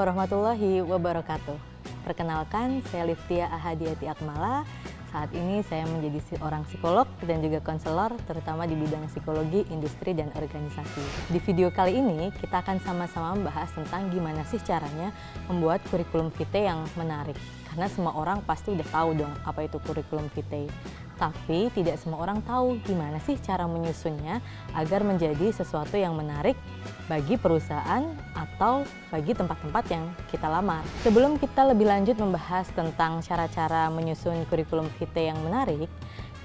warahmatullahi 0.00 0.80
wabarakatuh. 0.80 1.60
Perkenalkan, 2.08 2.80
saya 2.88 3.04
Liftia 3.04 3.52
Ahadiati 3.52 4.08
Akmala. 4.08 4.64
Saat 5.12 5.28
ini 5.36 5.60
saya 5.66 5.84
menjadi 5.84 6.24
seorang 6.32 6.64
psikolog 6.64 7.04
dan 7.20 7.44
juga 7.44 7.60
konselor, 7.60 8.16
terutama 8.24 8.64
di 8.64 8.80
bidang 8.80 9.04
psikologi, 9.12 9.68
industri, 9.68 10.16
dan 10.16 10.32
organisasi. 10.32 11.04
Di 11.28 11.36
video 11.44 11.68
kali 11.68 12.00
ini, 12.00 12.32
kita 12.32 12.64
akan 12.64 12.80
sama-sama 12.80 13.36
membahas 13.36 13.68
tentang 13.76 14.08
gimana 14.08 14.40
sih 14.48 14.62
caranya 14.64 15.12
membuat 15.52 15.84
kurikulum 15.92 16.32
vitae 16.32 16.64
yang 16.64 16.80
menarik. 16.96 17.36
Karena 17.68 17.84
semua 17.92 18.16
orang 18.16 18.40
pasti 18.40 18.72
udah 18.72 18.88
tahu 18.88 19.20
dong 19.20 19.34
apa 19.44 19.68
itu 19.68 19.76
kurikulum 19.84 20.32
vitae. 20.32 20.70
Tapi 21.20 21.68
tidak 21.76 22.00
semua 22.00 22.24
orang 22.24 22.40
tahu 22.40 22.80
gimana 22.80 23.20
sih 23.20 23.36
cara 23.36 23.68
menyusunnya 23.68 24.40
agar 24.72 25.04
menjadi 25.04 25.52
sesuatu 25.52 26.00
yang 26.00 26.16
menarik 26.16 26.56
bagi 27.12 27.36
perusahaan 27.36 28.08
atau 28.32 28.88
bagi 29.12 29.36
tempat-tempat 29.36 29.84
yang 29.92 30.08
kita 30.32 30.48
lamar. 30.48 30.80
Sebelum 31.04 31.36
kita 31.36 31.68
lebih 31.68 31.92
lanjut 31.92 32.16
membahas 32.16 32.72
tentang 32.72 33.20
cara-cara 33.20 33.92
menyusun 33.92 34.48
kurikulum 34.48 34.88
vitae 34.96 35.28
yang 35.28 35.36
menarik, 35.44 35.92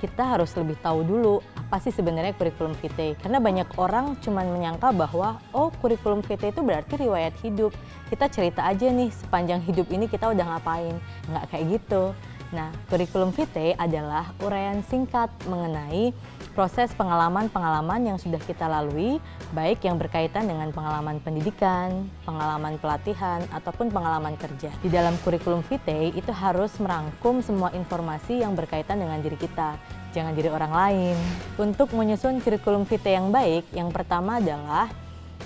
kita 0.03 0.27
harus 0.27 0.52
lebih 0.59 0.75
tahu 0.83 1.07
dulu 1.07 1.39
apa 1.55 1.80
sih 1.80 1.95
sebenarnya 1.95 2.35
kurikulum 2.35 2.75
vitae. 2.75 3.16
Karena 3.16 3.39
banyak 3.39 3.80
orang 3.80 4.19
cuma 4.19 4.44
menyangka 4.44 4.91
bahwa 4.91 5.39
oh 5.55 5.72
kurikulum 5.80 6.19
vitae 6.19 6.52
itu 6.52 6.59
berarti 6.59 7.00
riwayat 7.00 7.31
hidup. 7.39 7.72
Kita 8.11 8.28
cerita 8.28 8.67
aja 8.67 8.91
nih 8.91 9.07
sepanjang 9.07 9.63
hidup 9.63 9.88
ini 9.88 10.11
kita 10.11 10.35
udah 10.35 10.45
ngapain. 10.52 11.00
Nggak 11.31 11.45
kayak 11.47 11.66
gitu. 11.80 12.11
Nah, 12.53 12.69
kurikulum 12.91 13.33
vitae 13.33 13.73
adalah 13.79 14.29
uraian 14.43 14.85
singkat 14.85 15.33
mengenai 15.49 16.13
proses 16.53 16.93
pengalaman-pengalaman 16.93 18.05
yang 18.05 18.17
sudah 18.21 18.39
kita 18.39 18.69
lalui, 18.69 19.19
baik 19.51 19.83
yang 19.83 19.97
berkaitan 19.99 20.47
dengan 20.47 20.71
pengalaman 20.71 21.19
pendidikan, 21.19 22.07
pengalaman 22.23 22.79
pelatihan, 22.79 23.43
ataupun 23.51 23.91
pengalaman 23.91 24.38
kerja. 24.38 24.71
Di 24.79 24.88
dalam 24.88 25.17
kurikulum 25.25 25.66
vitae 25.66 26.16
itu 26.16 26.31
harus 26.31 26.71
merangkum 26.77 27.43
semua 27.43 27.73
informasi 27.75 28.45
yang 28.45 28.53
berkaitan 28.53 29.01
dengan 29.01 29.19
diri 29.19 29.35
kita, 29.35 29.75
jangan 30.16 30.31
diri 30.31 30.47
orang 30.47 30.71
lain. 30.71 31.17
Untuk 31.59 31.91
menyusun 31.91 32.39
kurikulum 32.39 32.88
vitae 32.88 33.19
yang 33.19 33.33
baik, 33.33 33.67
yang 33.75 33.91
pertama 33.91 34.39
adalah 34.39 34.88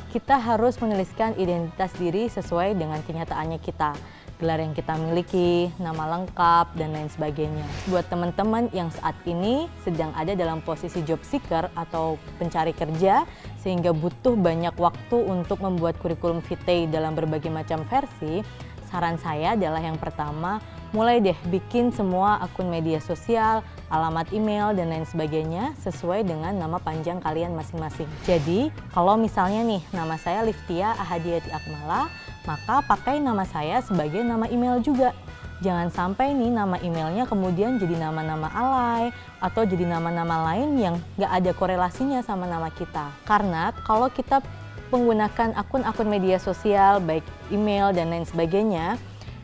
kita 0.10 0.42
harus 0.42 0.78
menuliskan 0.82 1.38
identitas 1.38 1.94
diri 1.98 2.26
sesuai 2.30 2.74
dengan 2.74 2.98
kenyataannya 3.06 3.62
kita 3.62 3.94
gelar 4.40 4.64
yang 4.64 4.72
kita 4.72 4.96
miliki, 4.96 5.68
nama 5.84 6.16
lengkap, 6.16 6.72
dan 6.80 6.96
lain 6.96 7.12
sebagainya. 7.12 7.68
Buat 7.92 8.08
teman-teman 8.08 8.72
yang 8.72 8.88
saat 8.88 9.20
ini 9.28 9.68
sedang 9.84 10.16
ada 10.16 10.32
dalam 10.32 10.64
posisi 10.64 11.04
job 11.04 11.20
seeker 11.28 11.68
atau 11.76 12.16
pencari 12.40 12.72
kerja, 12.72 13.28
sehingga 13.60 13.92
butuh 13.92 14.40
banyak 14.40 14.74
waktu 14.80 15.18
untuk 15.20 15.60
membuat 15.60 16.00
kurikulum 16.00 16.40
vitae 16.40 16.88
dalam 16.88 17.20
berbagai 17.20 17.52
macam 17.52 17.84
versi, 17.92 18.40
saran 18.88 19.20
saya 19.20 19.54
adalah 19.54 19.84
yang 19.84 20.00
pertama, 20.00 20.64
mulai 20.96 21.22
deh 21.22 21.38
bikin 21.54 21.94
semua 21.94 22.42
akun 22.42 22.72
media 22.72 22.98
sosial, 22.98 23.62
alamat 23.94 24.32
email, 24.34 24.74
dan 24.74 24.90
lain 24.90 25.06
sebagainya 25.06 25.78
sesuai 25.84 26.26
dengan 26.26 26.58
nama 26.58 26.82
panjang 26.82 27.22
kalian 27.22 27.54
masing-masing. 27.54 28.10
Jadi, 28.26 28.74
kalau 28.96 29.14
misalnya 29.14 29.62
nih, 29.62 29.84
nama 29.94 30.18
saya 30.18 30.42
Liftia 30.42 30.98
Ahadiati 30.98 31.54
Akmala, 31.54 32.10
maka 32.50 32.82
pakai 32.82 33.22
nama 33.22 33.46
saya 33.46 33.78
sebagai 33.86 34.26
nama 34.26 34.50
email 34.50 34.82
juga. 34.82 35.14
Jangan 35.62 35.94
sampai 35.94 36.34
nih 36.34 36.50
nama 36.50 36.82
emailnya 36.82 37.30
kemudian 37.30 37.78
jadi 37.78 38.10
nama-nama 38.10 38.50
alay 38.50 39.14
atau 39.38 39.68
jadi 39.68 39.86
nama-nama 39.86 40.50
lain 40.50 40.80
yang 40.82 40.96
nggak 41.20 41.30
ada 41.30 41.52
korelasinya 41.54 42.26
sama 42.26 42.50
nama 42.50 42.74
kita. 42.74 43.14
Karena 43.28 43.70
kalau 43.86 44.10
kita 44.10 44.42
menggunakan 44.90 45.54
akun-akun 45.54 46.10
media 46.10 46.42
sosial, 46.42 46.98
baik 47.04 47.22
email 47.54 47.94
dan 47.94 48.10
lain 48.10 48.26
sebagainya, 48.26 48.98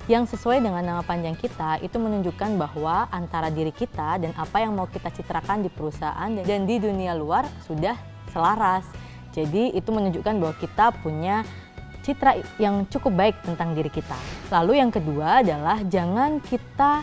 yang 0.05 0.25
sesuai 0.29 0.61
dengan 0.61 0.81
nama 0.81 1.01
panjang 1.01 1.33
kita 1.37 1.81
itu 1.81 1.97
menunjukkan 1.97 2.57
bahwa 2.61 3.09
antara 3.09 3.49
diri 3.49 3.73
kita 3.73 4.21
dan 4.21 4.31
apa 4.37 4.61
yang 4.61 4.73
mau 4.73 4.85
kita 4.89 5.09
citrakan 5.09 5.65
di 5.65 5.69
perusahaan 5.69 6.29
dan 6.29 6.65
di 6.65 6.77
dunia 6.77 7.13
luar 7.17 7.45
sudah 7.65 7.97
selaras. 8.29 8.85
Jadi 9.35 9.75
itu 9.75 9.89
menunjukkan 9.91 10.39
bahwa 10.39 10.55
kita 10.55 10.95
punya 11.03 11.43
citra 12.05 12.37
yang 12.61 12.85
cukup 12.85 13.17
baik 13.17 13.35
tentang 13.41 13.73
diri 13.73 13.89
kita. 13.89 14.13
Lalu 14.53 14.77
yang 14.77 14.93
kedua 14.93 15.41
adalah 15.41 15.81
jangan 15.81 16.37
kita 16.37 17.01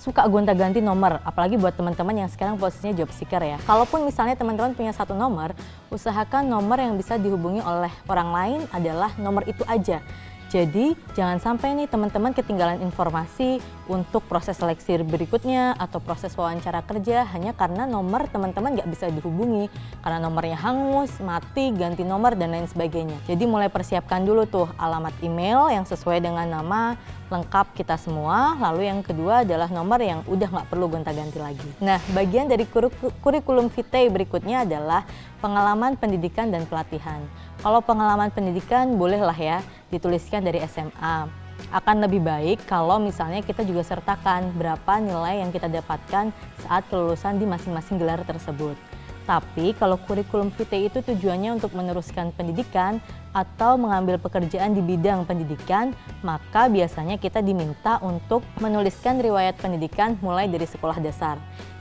suka 0.00 0.24
gonta-ganti 0.28 0.80
nomor, 0.80 1.20
apalagi 1.28 1.60
buat 1.60 1.76
teman-teman 1.76 2.24
yang 2.24 2.30
sekarang 2.32 2.56
posisinya 2.56 3.04
job 3.04 3.12
seeker 3.12 3.40
ya. 3.40 3.60
Kalaupun 3.68 4.08
misalnya 4.08 4.32
teman-teman 4.32 4.72
punya 4.72 4.96
satu 4.96 5.12
nomor, 5.12 5.52
usahakan 5.92 6.48
nomor 6.48 6.80
yang 6.80 6.96
bisa 6.96 7.20
dihubungi 7.20 7.60
oleh 7.60 7.92
orang 8.08 8.28
lain 8.32 8.60
adalah 8.72 9.12
nomor 9.20 9.44
itu 9.44 9.60
aja. 9.68 10.00
Jadi 10.50 10.98
jangan 11.14 11.38
sampai 11.38 11.78
nih 11.78 11.86
teman-teman 11.86 12.34
ketinggalan 12.34 12.82
informasi 12.82 13.62
untuk 13.86 14.26
proses 14.26 14.58
seleksi 14.58 14.98
berikutnya 15.06 15.78
atau 15.78 16.02
proses 16.02 16.34
wawancara 16.34 16.82
kerja 16.82 17.22
hanya 17.30 17.54
karena 17.54 17.86
nomor 17.86 18.26
teman-teman 18.26 18.74
nggak 18.74 18.90
bisa 18.90 19.06
dihubungi 19.14 19.70
karena 20.02 20.18
nomornya 20.18 20.58
hangus, 20.58 21.14
mati, 21.22 21.70
ganti 21.70 22.02
nomor 22.02 22.34
dan 22.34 22.50
lain 22.50 22.66
sebagainya. 22.66 23.14
Jadi 23.30 23.46
mulai 23.46 23.70
persiapkan 23.70 24.26
dulu 24.26 24.42
tuh 24.50 24.66
alamat 24.74 25.14
email 25.22 25.70
yang 25.70 25.86
sesuai 25.86 26.18
dengan 26.18 26.50
nama 26.50 26.98
lengkap 27.30 27.78
kita 27.78 27.94
semua. 27.94 28.58
Lalu 28.58 28.90
yang 28.90 29.06
kedua 29.06 29.46
adalah 29.46 29.70
nomor 29.70 30.02
yang 30.02 30.26
udah 30.26 30.50
nggak 30.50 30.66
perlu 30.66 30.90
gonta-ganti 30.90 31.38
lagi. 31.38 31.70
Nah 31.78 32.02
bagian 32.10 32.50
dari 32.50 32.66
kurikulum 33.22 33.70
vitae 33.70 34.10
berikutnya 34.10 34.66
adalah 34.66 35.06
pengalaman 35.38 35.94
pendidikan 35.94 36.50
dan 36.50 36.66
pelatihan. 36.66 37.22
Kalau 37.60 37.84
pengalaman 37.84 38.32
pendidikan 38.32 38.96
bolehlah 38.96 39.36
ya 39.36 39.60
dituliskan 39.92 40.40
dari 40.40 40.64
SMA. 40.64 41.28
Akan 41.76 42.00
lebih 42.00 42.24
baik 42.24 42.64
kalau 42.64 42.96
misalnya 42.96 43.44
kita 43.44 43.68
juga 43.68 43.84
sertakan 43.84 44.48
berapa 44.56 44.96
nilai 44.96 45.44
yang 45.44 45.52
kita 45.52 45.68
dapatkan 45.68 46.32
saat 46.64 46.82
kelulusan 46.88 47.36
di 47.36 47.44
masing-masing 47.44 48.00
gelar 48.00 48.24
tersebut. 48.24 48.80
Tapi 49.28 49.76
kalau 49.76 50.00
kurikulum 50.08 50.48
vitae 50.56 50.88
itu 50.88 51.04
tujuannya 51.04 51.60
untuk 51.60 51.76
meneruskan 51.76 52.32
pendidikan 52.32 52.96
atau 53.36 53.76
mengambil 53.76 54.16
pekerjaan 54.16 54.72
di 54.72 54.80
bidang 54.80 55.28
pendidikan, 55.28 55.92
maka 56.24 56.66
biasanya 56.72 57.20
kita 57.20 57.44
diminta 57.44 58.00
untuk 58.00 58.40
menuliskan 58.56 59.20
riwayat 59.20 59.60
pendidikan 59.60 60.16
mulai 60.24 60.48
dari 60.48 60.64
sekolah 60.64 60.96
dasar. 60.98 61.36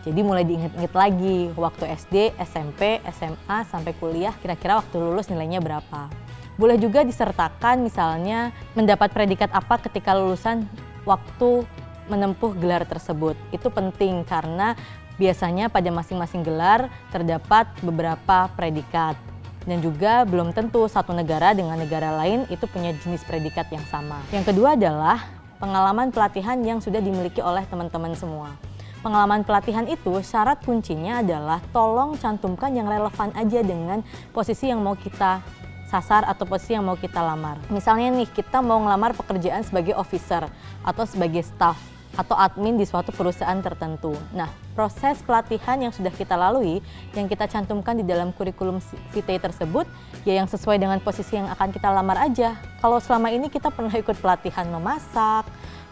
Jadi 0.07 0.23
mulai 0.23 0.47
diingat-ingat 0.47 0.93
lagi 0.95 1.51
waktu 1.59 1.83
SD, 1.91 2.15
SMP, 2.39 3.03
SMA 3.11 3.57
sampai 3.67 3.91
kuliah 3.99 4.31
kira-kira 4.39 4.79
waktu 4.79 4.95
lulus 4.95 5.27
nilainya 5.27 5.59
berapa. 5.59 6.07
Boleh 6.55 6.79
juga 6.79 7.03
disertakan 7.03 7.83
misalnya 7.83 8.55
mendapat 8.75 9.11
predikat 9.11 9.51
apa 9.51 9.79
ketika 9.79 10.15
lulusan 10.15 10.67
waktu 11.03 11.67
menempuh 12.07 12.55
gelar 12.55 12.83
tersebut. 12.87 13.35
Itu 13.51 13.71
penting 13.71 14.23
karena 14.23 14.75
biasanya 15.19 15.67
pada 15.67 15.91
masing-masing 15.91 16.43
gelar 16.47 16.87
terdapat 17.11 17.67
beberapa 17.84 18.47
predikat. 18.55 19.19
Dan 19.67 19.84
juga 19.84 20.23
belum 20.23 20.55
tentu 20.55 20.87
satu 20.87 21.11
negara 21.11 21.52
dengan 21.52 21.75
negara 21.75 22.16
lain 22.16 22.47
itu 22.47 22.63
punya 22.72 22.95
jenis 23.03 23.22
predikat 23.28 23.67
yang 23.69 23.84
sama. 23.91 24.23
Yang 24.31 24.55
kedua 24.55 24.79
adalah 24.79 25.28
pengalaman 25.59 26.09
pelatihan 26.09 26.57
yang 26.63 26.79
sudah 26.79 27.03
dimiliki 27.03 27.43
oleh 27.43 27.67
teman-teman 27.67 28.16
semua. 28.16 28.55
Pengalaman 28.99 29.47
pelatihan 29.47 29.87
itu 29.87 30.11
syarat 30.19 30.59
kuncinya 30.67 31.23
adalah 31.23 31.63
tolong 31.72 32.19
cantumkan 32.19 32.75
yang 32.75 32.84
relevan 32.84 33.31
aja 33.31 33.63
dengan 33.63 34.03
posisi 34.35 34.67
yang 34.67 34.84
mau 34.84 34.99
kita 34.99 35.40
sasar 35.87 36.28
atau 36.28 36.43
posisi 36.43 36.75
yang 36.75 36.84
mau 36.84 36.99
kita 36.99 37.23
lamar. 37.23 37.55
Misalnya 37.72 38.11
nih, 38.11 38.28
kita 38.28 38.59
mau 38.59 38.78
ngelamar 38.84 39.16
pekerjaan 39.16 39.63
sebagai 39.63 39.96
officer 39.96 40.51
atau 40.84 41.03
sebagai 41.07 41.47
staff 41.47 41.79
atau 42.19 42.35
admin 42.35 42.75
di 42.75 42.84
suatu 42.84 43.16
perusahaan 43.16 43.57
tertentu. 43.63 44.11
Nah, 44.35 44.51
proses 44.75 45.23
pelatihan 45.23 45.79
yang 45.79 45.93
sudah 45.95 46.11
kita 46.11 46.35
lalui, 46.35 46.84
yang 47.16 47.31
kita 47.31 47.47
cantumkan 47.47 47.95
di 47.95 48.03
dalam 48.03 48.35
kurikulum 48.35 48.84
vitae 49.16 49.40
tersebut, 49.40 49.87
ya 50.28 50.35
yang 50.35 50.49
sesuai 50.49 50.75
dengan 50.75 50.99
posisi 50.99 51.40
yang 51.40 51.47
akan 51.47 51.72
kita 51.72 51.87
lamar 51.87 52.19
aja. 52.19 52.59
Kalau 52.84 52.99
selama 52.99 53.31
ini 53.31 53.47
kita 53.47 53.72
pernah 53.72 53.93
ikut 53.95 54.19
pelatihan 54.19 54.67
memasak, 54.67 55.47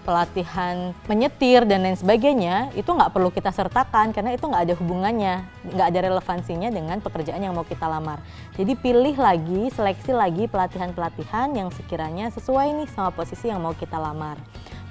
pelatihan 0.07 0.95
menyetir 1.11 1.67
dan 1.67 1.83
lain 1.83 1.99
sebagainya 1.99 2.71
itu 2.79 2.87
nggak 2.87 3.11
perlu 3.11 3.27
kita 3.27 3.51
sertakan 3.51 4.15
karena 4.15 4.31
itu 4.31 4.47
nggak 4.47 4.63
ada 4.71 4.75
hubungannya 4.79 5.43
nggak 5.67 5.87
ada 5.91 5.99
relevansinya 6.07 6.71
dengan 6.71 7.03
pekerjaan 7.03 7.43
yang 7.43 7.51
mau 7.51 7.67
kita 7.67 7.83
lamar. 7.83 8.23
Jadi 8.55 8.79
pilih 8.79 9.19
lagi 9.19 9.67
seleksi 9.75 10.15
lagi 10.15 10.47
pelatihan-pelatihan 10.47 11.51
yang 11.51 11.67
sekiranya 11.75 12.31
sesuai 12.31 12.71
nih 12.79 12.87
sama 12.95 13.11
posisi 13.11 13.51
yang 13.51 13.59
mau 13.59 13.75
kita 13.75 13.99
lamar. 13.99 14.39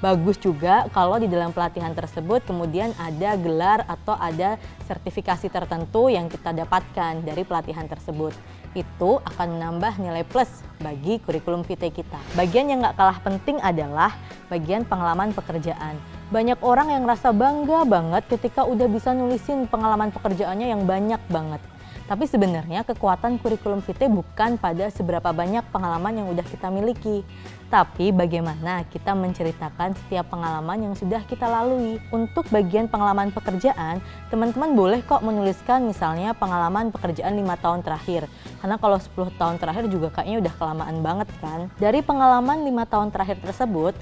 Bagus 0.04 0.36
juga 0.36 0.84
kalau 0.92 1.16
di 1.16 1.24
dalam 1.24 1.56
pelatihan 1.56 1.96
tersebut 1.96 2.44
kemudian 2.44 2.92
ada 3.00 3.32
gelar 3.40 3.80
atau 3.88 4.12
ada 4.20 4.60
sertifikasi 4.84 5.48
tertentu 5.48 6.12
yang 6.12 6.28
kita 6.28 6.52
dapatkan 6.52 7.24
dari 7.24 7.48
pelatihan 7.48 7.88
tersebut 7.88 8.36
itu 8.76 9.18
akan 9.24 9.56
menambah 9.56 9.96
nilai 9.96 10.22
plus 10.28 10.60
bagi 10.84 11.16
kurikulum 11.24 11.64
vitae 11.64 11.88
kita. 11.88 12.20
Bagian 12.36 12.68
yang 12.68 12.84
nggak 12.84 13.00
kalah 13.00 13.18
penting 13.24 13.56
adalah 13.64 14.12
bagian 14.52 14.84
pengalaman 14.84 15.32
pekerjaan. 15.32 15.96
Banyak 16.28 16.60
orang 16.60 16.92
yang 16.92 17.08
rasa 17.08 17.32
bangga 17.32 17.88
banget 17.88 18.28
ketika 18.28 18.68
udah 18.68 18.84
bisa 18.84 19.16
nulisin 19.16 19.64
pengalaman 19.64 20.12
pekerjaannya 20.12 20.68
yang 20.76 20.84
banyak 20.84 21.22
banget. 21.32 21.64
Tapi 22.06 22.22
sebenarnya 22.30 22.86
kekuatan 22.86 23.42
kurikulum 23.42 23.82
vitae 23.82 24.06
bukan 24.06 24.60
pada 24.62 24.86
seberapa 24.94 25.26
banyak 25.34 25.66
pengalaman 25.74 26.22
yang 26.22 26.26
udah 26.30 26.46
kita 26.46 26.70
miliki, 26.70 27.26
tapi 27.66 28.14
bagaimana 28.14 28.86
kita 28.86 29.10
menceritakan 29.12 29.98
setiap 29.98 30.30
pengalaman 30.30 30.90
yang 30.90 30.94
sudah 30.94 31.22
kita 31.26 31.50
lalui. 31.50 31.98
Untuk 32.14 32.46
bagian 32.54 32.86
pengalaman 32.86 33.34
pekerjaan, 33.34 33.98
teman-teman 34.30 34.78
boleh 34.78 35.00
kok 35.02 35.22
menuliskan 35.26 35.82
misalnya 35.82 36.30
pengalaman 36.38 36.94
pekerjaan 36.94 37.34
lima 37.34 37.58
tahun 37.58 37.82
terakhir. 37.82 38.30
Karena 38.62 38.78
kalau 38.78 38.98
10 38.98 39.34
tahun 39.34 39.56
terakhir 39.58 39.84
juga 39.90 40.08
kayaknya 40.14 40.46
udah 40.46 40.54
kelamaan 40.58 40.96
banget 41.02 41.28
kan. 41.42 41.66
Dari 41.78 42.00
pengalaman 42.06 42.62
lima 42.62 42.86
tahun 42.86 43.10
terakhir 43.10 43.42
tersebut, 43.42 43.98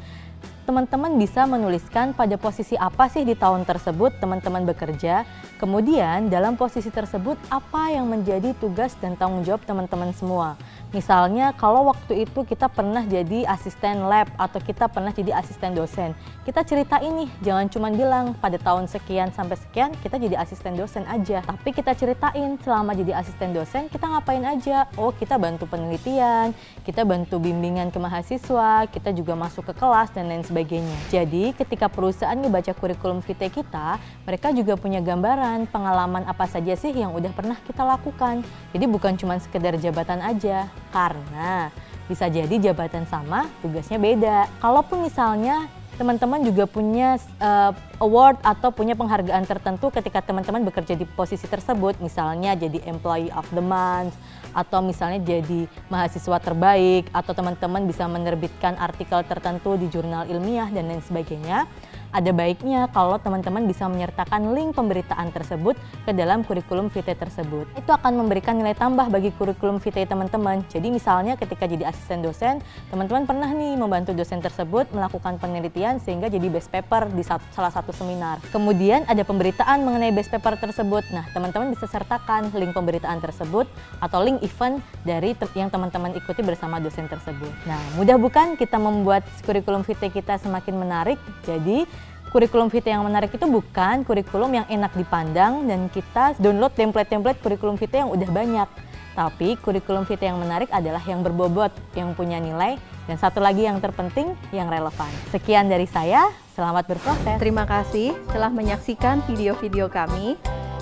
teman-teman 0.64 1.12
bisa 1.20 1.44
menuliskan 1.44 2.16
pada 2.16 2.40
posisi 2.40 2.72
apa 2.80 3.08
sih 3.12 3.20
di 3.20 3.36
tahun 3.36 3.68
tersebut 3.68 4.16
teman-teman 4.16 4.64
bekerja, 4.64 5.28
kemudian 5.60 6.32
dalam 6.32 6.56
posisi 6.56 6.88
tersebut 6.88 7.36
apa 7.52 7.92
yang 7.92 8.08
menjadi 8.08 8.56
tugas 8.56 8.96
dan 8.96 9.12
tanggung 9.16 9.44
jawab 9.44 9.60
teman-teman 9.68 10.16
semua. 10.16 10.56
Misalnya 10.94 11.50
kalau 11.58 11.90
waktu 11.90 12.22
itu 12.22 12.46
kita 12.46 12.70
pernah 12.70 13.02
jadi 13.02 13.42
asisten 13.50 14.06
lab 14.06 14.30
atau 14.38 14.62
kita 14.62 14.86
pernah 14.86 15.10
jadi 15.10 15.34
asisten 15.34 15.74
dosen. 15.74 16.14
Kita 16.46 16.62
cerita 16.62 17.02
ini, 17.02 17.26
jangan 17.42 17.66
cuma 17.66 17.90
bilang 17.90 18.30
pada 18.38 18.62
tahun 18.62 18.86
sekian 18.86 19.34
sampai 19.34 19.58
sekian 19.58 19.90
kita 20.06 20.22
jadi 20.22 20.38
asisten 20.38 20.78
dosen 20.78 21.02
aja. 21.10 21.42
Tapi 21.42 21.74
kita 21.74 21.98
ceritain 21.98 22.54
selama 22.62 22.94
jadi 22.94 23.18
asisten 23.18 23.50
dosen 23.50 23.90
kita 23.90 24.06
ngapain 24.06 24.46
aja. 24.46 24.86
Oh 24.94 25.10
kita 25.10 25.34
bantu 25.34 25.66
penelitian, 25.66 26.54
kita 26.86 27.02
bantu 27.02 27.42
bimbingan 27.42 27.90
ke 27.90 27.98
mahasiswa, 27.98 28.86
kita 28.86 29.10
juga 29.10 29.34
masuk 29.34 29.66
ke 29.66 29.74
kelas 29.74 30.14
dan 30.14 30.30
lain 30.30 30.46
sebagainya. 30.46 30.94
Jadi 31.10 31.58
ketika 31.58 31.90
perusahaan 31.90 32.38
ngebaca 32.38 32.70
kurikulum 32.70 33.18
vitae 33.18 33.50
kita, 33.50 33.98
mereka 34.22 34.54
juga 34.54 34.78
punya 34.78 35.02
gambaran 35.02 35.66
pengalaman 35.74 36.22
apa 36.30 36.46
saja 36.46 36.78
sih 36.78 36.94
yang 36.94 37.10
udah 37.10 37.34
pernah 37.34 37.58
kita 37.66 37.82
lakukan. 37.82 38.46
Jadi 38.70 38.86
bukan 38.86 39.18
cuma 39.18 39.42
sekedar 39.42 39.74
jabatan 39.74 40.22
aja 40.22 40.70
karena 40.94 41.74
bisa 42.06 42.30
jadi 42.30 42.70
jabatan 42.70 43.02
sama, 43.10 43.50
tugasnya 43.58 43.98
beda. 43.98 44.46
Kalaupun 44.62 45.02
misalnya 45.02 45.66
teman-teman 45.94 46.42
juga 46.42 46.66
punya 46.66 47.18
uh, 47.38 47.70
award 48.02 48.42
atau 48.42 48.74
punya 48.74 48.98
penghargaan 48.98 49.46
tertentu 49.46 49.90
ketika 49.94 50.22
teman-teman 50.22 50.66
bekerja 50.66 50.94
di 50.94 51.06
posisi 51.06 51.46
tersebut, 51.46 51.98
misalnya 51.98 52.54
jadi 52.54 52.82
employee 52.86 53.30
of 53.34 53.46
the 53.54 53.62
month 53.62 54.14
atau 54.54 54.78
misalnya 54.82 55.18
jadi 55.18 55.66
mahasiswa 55.90 56.38
terbaik 56.38 57.10
atau 57.10 57.34
teman-teman 57.34 57.82
bisa 57.90 58.06
menerbitkan 58.06 58.78
artikel 58.78 59.22
tertentu 59.26 59.74
di 59.74 59.90
jurnal 59.90 60.30
ilmiah 60.30 60.70
dan 60.70 60.86
lain 60.86 61.02
sebagainya 61.02 61.66
ada 62.14 62.30
baiknya 62.30 62.86
kalau 62.94 63.18
teman-teman 63.18 63.66
bisa 63.66 63.90
menyertakan 63.90 64.54
link 64.54 64.78
pemberitaan 64.78 65.34
tersebut 65.34 65.74
ke 66.06 66.14
dalam 66.14 66.46
kurikulum 66.46 66.86
vitae 66.86 67.18
tersebut. 67.18 67.66
Itu 67.74 67.90
akan 67.90 68.22
memberikan 68.22 68.54
nilai 68.54 68.78
tambah 68.78 69.10
bagi 69.10 69.34
kurikulum 69.34 69.82
vitae 69.82 70.06
teman-teman. 70.06 70.62
Jadi 70.70 70.94
misalnya 70.94 71.34
ketika 71.34 71.66
jadi 71.66 71.90
asisten 71.90 72.22
dosen, 72.22 72.62
teman-teman 72.94 73.26
pernah 73.26 73.50
nih 73.50 73.74
membantu 73.74 74.14
dosen 74.14 74.38
tersebut 74.38 74.86
melakukan 74.94 75.42
penelitian 75.42 75.98
sehingga 75.98 76.30
jadi 76.30 76.46
best 76.46 76.70
paper 76.70 77.10
di 77.10 77.26
salah 77.26 77.74
satu 77.74 77.90
seminar. 77.90 78.38
Kemudian 78.54 79.02
ada 79.10 79.26
pemberitaan 79.26 79.82
mengenai 79.82 80.14
best 80.14 80.30
paper 80.30 80.54
tersebut. 80.54 81.02
Nah, 81.10 81.26
teman-teman 81.34 81.74
bisa 81.74 81.90
sertakan 81.90 82.54
link 82.54 82.70
pemberitaan 82.70 83.18
tersebut 83.18 83.66
atau 83.98 84.18
link 84.22 84.38
event 84.46 84.78
dari 85.02 85.34
yang 85.58 85.66
teman-teman 85.66 86.14
ikuti 86.14 86.46
bersama 86.46 86.78
dosen 86.78 87.10
tersebut. 87.10 87.50
Nah, 87.66 87.82
mudah 87.98 88.14
bukan 88.14 88.54
kita 88.54 88.78
membuat 88.78 89.26
kurikulum 89.42 89.82
vitae 89.82 90.14
kita 90.14 90.38
semakin 90.38 90.78
menarik. 90.78 91.18
Jadi, 91.42 91.86
kurikulum 92.34 92.66
vitae 92.66 92.90
yang 92.90 93.06
menarik 93.06 93.30
itu 93.30 93.46
bukan 93.46 94.02
kurikulum 94.02 94.50
yang 94.50 94.66
enak 94.66 94.90
dipandang 94.98 95.70
dan 95.70 95.86
kita 95.86 96.34
download 96.42 96.74
template-template 96.74 97.38
kurikulum 97.38 97.78
vitae 97.78 98.02
yang 98.02 98.10
udah 98.10 98.26
banyak. 98.26 98.68
Tapi 99.14 99.54
kurikulum 99.62 100.02
vitae 100.02 100.34
yang 100.34 100.42
menarik 100.42 100.66
adalah 100.74 100.98
yang 101.06 101.22
berbobot, 101.22 101.70
yang 101.94 102.10
punya 102.18 102.42
nilai, 102.42 102.74
dan 103.06 103.14
satu 103.14 103.38
lagi 103.38 103.62
yang 103.62 103.78
terpenting, 103.78 104.34
yang 104.50 104.66
relevan. 104.66 105.06
Sekian 105.30 105.70
dari 105.70 105.86
saya, 105.86 106.26
selamat 106.58 106.90
berproses. 106.90 107.38
Terima 107.38 107.62
kasih 107.70 108.18
telah 108.34 108.50
menyaksikan 108.50 109.22
video-video 109.30 109.86
kami. 109.86 110.34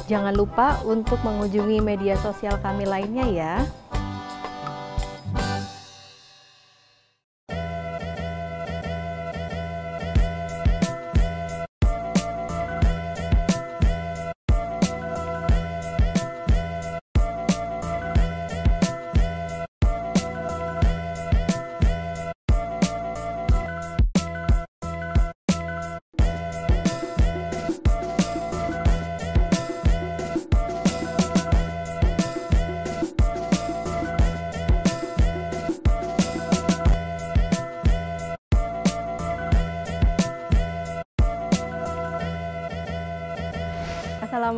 Jangan 0.08 0.32
lupa 0.32 0.80
untuk 0.88 1.20
mengunjungi 1.20 1.84
media 1.84 2.16
sosial 2.16 2.56
kami 2.64 2.88
lainnya 2.88 3.28
ya. 3.28 3.54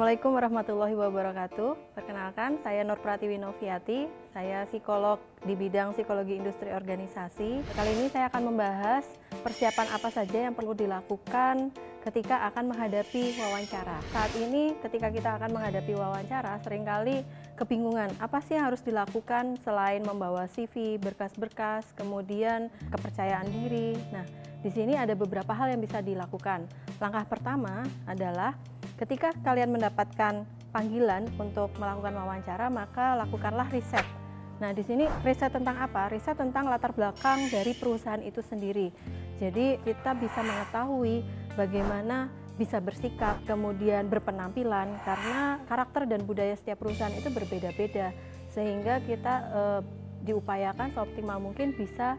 Assalamualaikum 0.04 0.36
warahmatullahi 0.36 0.96
wabarakatuh. 1.00 1.96
Perkenalkan, 1.96 2.60
saya 2.60 2.84
Nur 2.84 3.00
Pratiwi 3.00 3.40
Noviati. 3.40 4.04
Saya 4.36 4.68
psikolog 4.68 5.16
di 5.48 5.56
bidang 5.56 5.96
psikologi 5.96 6.36
industri 6.36 6.76
organisasi. 6.76 7.64
Kali 7.72 7.90
ini 7.96 8.12
saya 8.12 8.28
akan 8.28 8.52
membahas 8.52 9.08
persiapan 9.40 9.88
apa 9.96 10.12
saja 10.12 10.44
yang 10.44 10.52
perlu 10.52 10.76
dilakukan 10.76 11.72
ketika 12.04 12.52
akan 12.52 12.76
menghadapi 12.76 13.32
wawancara. 13.32 13.96
Saat 14.12 14.36
ini 14.36 14.76
ketika 14.84 15.08
kita 15.08 15.40
akan 15.40 15.56
menghadapi 15.56 15.96
wawancara, 15.96 16.60
sering 16.60 16.84
kali 16.84 17.24
kebingungan 17.56 18.12
apa 18.20 18.44
sih 18.44 18.60
yang 18.60 18.68
harus 18.68 18.84
dilakukan 18.84 19.56
selain 19.64 20.04
membawa 20.04 20.44
CV, 20.52 21.00
berkas-berkas, 21.00 21.96
kemudian 21.96 22.68
kepercayaan 22.92 23.48
diri. 23.48 23.96
Nah, 24.12 24.28
di 24.60 24.68
sini 24.68 25.00
ada 25.00 25.16
beberapa 25.16 25.56
hal 25.56 25.72
yang 25.72 25.80
bisa 25.80 26.04
dilakukan. 26.04 26.68
Langkah 27.00 27.24
pertama 27.24 27.88
adalah 28.04 28.52
Ketika 28.94 29.34
kalian 29.42 29.74
mendapatkan 29.74 30.46
panggilan 30.70 31.26
untuk 31.38 31.74
melakukan 31.82 32.14
wawancara, 32.14 32.70
maka 32.70 33.18
lakukanlah 33.18 33.66
riset. 33.74 34.06
Nah, 34.62 34.70
di 34.70 34.86
sini 34.86 35.10
riset 35.26 35.50
tentang 35.50 35.82
apa? 35.82 36.06
Riset 36.14 36.38
tentang 36.38 36.70
latar 36.70 36.94
belakang 36.94 37.50
dari 37.50 37.74
perusahaan 37.74 38.22
itu 38.22 38.38
sendiri. 38.38 38.94
Jadi, 39.42 39.82
kita 39.82 40.14
bisa 40.14 40.46
mengetahui 40.46 41.26
bagaimana 41.58 42.30
bisa 42.54 42.78
bersikap, 42.78 43.42
kemudian 43.50 44.06
berpenampilan 44.06 44.94
karena 45.02 45.58
karakter 45.66 46.06
dan 46.06 46.22
budaya 46.22 46.54
setiap 46.54 46.86
perusahaan 46.86 47.10
itu 47.10 47.26
berbeda-beda. 47.34 48.14
Sehingga 48.54 49.02
kita 49.02 49.34
e, 49.50 49.60
diupayakan 50.22 50.94
seoptimal 50.94 51.42
mungkin 51.42 51.74
bisa 51.74 52.14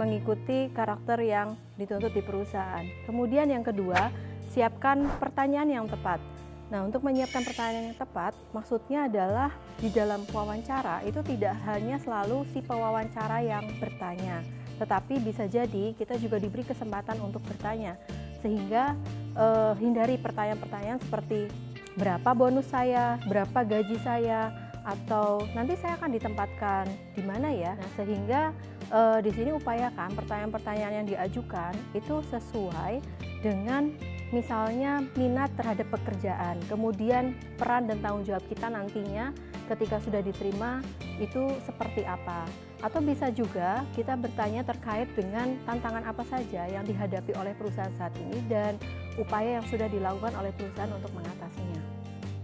mengikuti 0.00 0.72
karakter 0.72 1.20
yang 1.20 1.60
dituntut 1.76 2.16
di 2.16 2.24
perusahaan. 2.24 2.82
Kemudian 3.04 3.52
yang 3.52 3.60
kedua, 3.60 4.08
siapkan 4.54 5.10
pertanyaan 5.18 5.82
yang 5.82 5.86
tepat. 5.90 6.22
Nah, 6.70 6.86
untuk 6.86 7.04
menyiapkan 7.04 7.44
pertanyaan 7.44 7.92
yang 7.92 7.98
tepat, 7.98 8.32
maksudnya 8.54 9.10
adalah 9.10 9.50
di 9.82 9.90
dalam 9.92 10.24
wawancara 10.30 11.02
itu 11.04 11.20
tidak 11.26 11.58
hanya 11.68 12.00
selalu 12.00 12.46
si 12.54 12.64
pewawancara 12.64 13.44
yang 13.44 13.66
bertanya, 13.82 14.40
tetapi 14.80 15.20
bisa 15.20 15.44
jadi 15.44 15.92
kita 15.92 16.16
juga 16.16 16.40
diberi 16.40 16.64
kesempatan 16.64 17.20
untuk 17.20 17.44
bertanya, 17.44 18.00
sehingga 18.40 18.96
eh, 19.36 19.72
hindari 19.76 20.16
pertanyaan-pertanyaan 20.16 21.02
seperti 21.04 21.52
berapa 22.00 22.30
bonus 22.32 22.66
saya, 22.72 23.20
berapa 23.28 23.60
gaji 23.60 24.00
saya, 24.00 24.50
atau 24.84 25.44
nanti 25.56 25.76
saya 25.80 25.96
akan 25.96 26.10
ditempatkan 26.16 26.84
di 27.16 27.22
mana 27.24 27.52
ya. 27.52 27.76
Nah, 27.76 27.90
sehingga 27.92 28.56
eh, 28.88 29.18
di 29.20 29.30
sini 29.36 29.52
upayakan 29.52 30.16
pertanyaan-pertanyaan 30.16 31.04
yang 31.04 31.06
diajukan 31.06 31.76
itu 31.92 32.24
sesuai 32.32 33.04
dengan 33.44 33.92
misalnya 34.34 35.06
minat 35.14 35.54
terhadap 35.54 35.86
pekerjaan, 35.94 36.58
kemudian 36.66 37.38
peran 37.54 37.86
dan 37.86 38.02
tanggung 38.02 38.26
jawab 38.26 38.42
kita 38.50 38.66
nantinya 38.66 39.30
ketika 39.70 40.02
sudah 40.02 40.18
diterima 40.18 40.82
itu 41.22 41.54
seperti 41.62 42.02
apa. 42.02 42.42
Atau 42.82 43.00
bisa 43.00 43.30
juga 43.30 43.86
kita 43.94 44.18
bertanya 44.18 44.66
terkait 44.66 45.06
dengan 45.14 45.54
tantangan 45.64 46.04
apa 46.04 46.26
saja 46.26 46.66
yang 46.66 46.82
dihadapi 46.82 47.32
oleh 47.38 47.54
perusahaan 47.54 47.94
saat 47.94 48.12
ini 48.18 48.42
dan 48.50 48.74
upaya 49.16 49.62
yang 49.62 49.66
sudah 49.70 49.86
dilakukan 49.86 50.34
oleh 50.34 50.50
perusahaan 50.52 50.90
untuk 50.90 51.14
mengatasinya. 51.14 51.82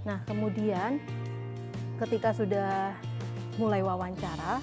Nah, 0.06 0.18
kemudian 0.24 1.02
ketika 2.00 2.32
sudah 2.32 2.96
mulai 3.60 3.84
wawancara, 3.84 4.62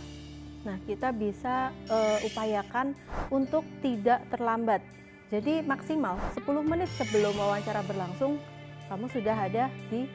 nah 0.66 0.78
kita 0.90 1.14
bisa 1.14 1.70
uh, 1.92 2.18
upayakan 2.26 2.98
untuk 3.30 3.62
tidak 3.86 4.26
terlambat 4.34 4.82
jadi 5.28 5.60
maksimal 5.60 6.16
10 6.40 6.48
menit 6.64 6.88
sebelum 6.96 7.36
wawancara 7.36 7.84
berlangsung 7.84 8.40
kamu 8.88 9.12
sudah 9.12 9.36
ada 9.36 9.68
di 9.92 10.08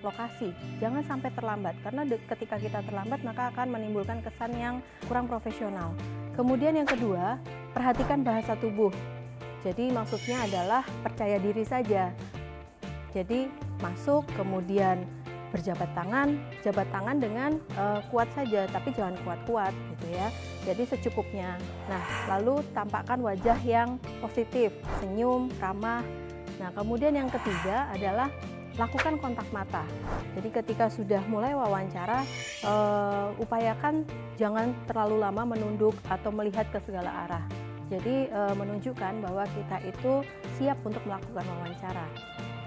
lokasi. 0.00 0.56
Jangan 0.80 1.04
sampai 1.04 1.32
terlambat 1.36 1.76
karena 1.84 2.08
ketika 2.08 2.56
kita 2.56 2.80
terlambat 2.84 3.20
maka 3.20 3.52
akan 3.52 3.76
menimbulkan 3.76 4.24
kesan 4.24 4.56
yang 4.56 4.80
kurang 5.04 5.28
profesional. 5.28 5.92
Kemudian 6.32 6.80
yang 6.80 6.88
kedua, 6.88 7.36
perhatikan 7.76 8.24
bahasa 8.24 8.56
tubuh. 8.56 8.88
Jadi 9.64 9.92
maksudnya 9.92 10.44
adalah 10.44 10.84
percaya 11.04 11.36
diri 11.40 11.64
saja. 11.64 12.12
Jadi 13.12 13.48
masuk 13.84 14.24
kemudian 14.32 15.04
berjabat 15.54 15.86
tangan, 15.94 16.34
jabat 16.66 16.90
tangan 16.90 17.16
dengan 17.22 17.50
uh, 17.78 18.02
kuat 18.10 18.26
saja, 18.34 18.66
tapi 18.74 18.90
jangan 18.90 19.14
kuat-kuat 19.22 19.70
gitu 19.70 20.06
ya. 20.10 20.26
Jadi 20.66 20.82
secukupnya. 20.90 21.54
Nah, 21.86 22.02
lalu 22.34 22.58
tampakkan 22.74 23.22
wajah 23.22 23.54
yang 23.62 23.94
positif, 24.18 24.74
senyum, 24.98 25.46
ramah. 25.62 26.02
Nah, 26.58 26.74
kemudian 26.74 27.14
yang 27.14 27.30
ketiga 27.30 27.86
adalah 27.94 28.26
lakukan 28.74 29.14
kontak 29.22 29.46
mata. 29.54 29.86
Jadi 30.34 30.50
ketika 30.50 30.90
sudah 30.90 31.22
mulai 31.30 31.54
wawancara, 31.54 32.26
uh, 32.66 33.30
upayakan 33.38 34.02
jangan 34.34 34.74
terlalu 34.90 35.22
lama 35.22 35.46
menunduk 35.46 35.94
atau 36.10 36.34
melihat 36.34 36.66
ke 36.74 36.82
segala 36.82 37.30
arah. 37.30 37.46
Jadi 37.86 38.26
uh, 38.34 38.54
menunjukkan 38.58 39.22
bahwa 39.22 39.46
kita 39.46 39.78
itu 39.86 40.26
siap 40.58 40.82
untuk 40.82 41.04
melakukan 41.06 41.46
wawancara. 41.46 42.06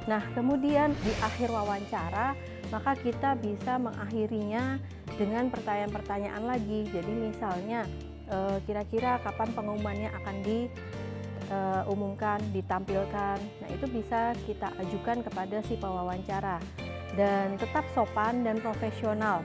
Nah, 0.07 0.23
kemudian 0.31 0.95
di 1.03 1.11
akhir 1.19 1.51
wawancara, 1.51 2.31
maka 2.69 2.95
kita 2.99 3.35
bisa 3.39 3.79
mengakhirinya 3.79 4.79
dengan 5.15 5.49
pertanyaan-pertanyaan 5.49 6.43
lagi. 6.45 6.87
Jadi 6.91 7.11
misalnya, 7.11 7.87
eh, 8.27 8.57
kira-kira 8.67 9.19
kapan 9.23 9.49
pengumumannya 9.55 10.11
akan 10.23 10.35
diumumkan, 10.43 12.39
ditampilkan. 12.51 13.37
Nah, 13.39 13.69
itu 13.71 13.85
bisa 13.87 14.35
kita 14.43 14.67
ajukan 14.83 15.23
kepada 15.23 15.63
si 15.63 15.79
pewawancara. 15.79 16.59
Dan 17.15 17.57
tetap 17.57 17.87
sopan 17.95 18.43
dan 18.45 18.59
profesional. 18.61 19.41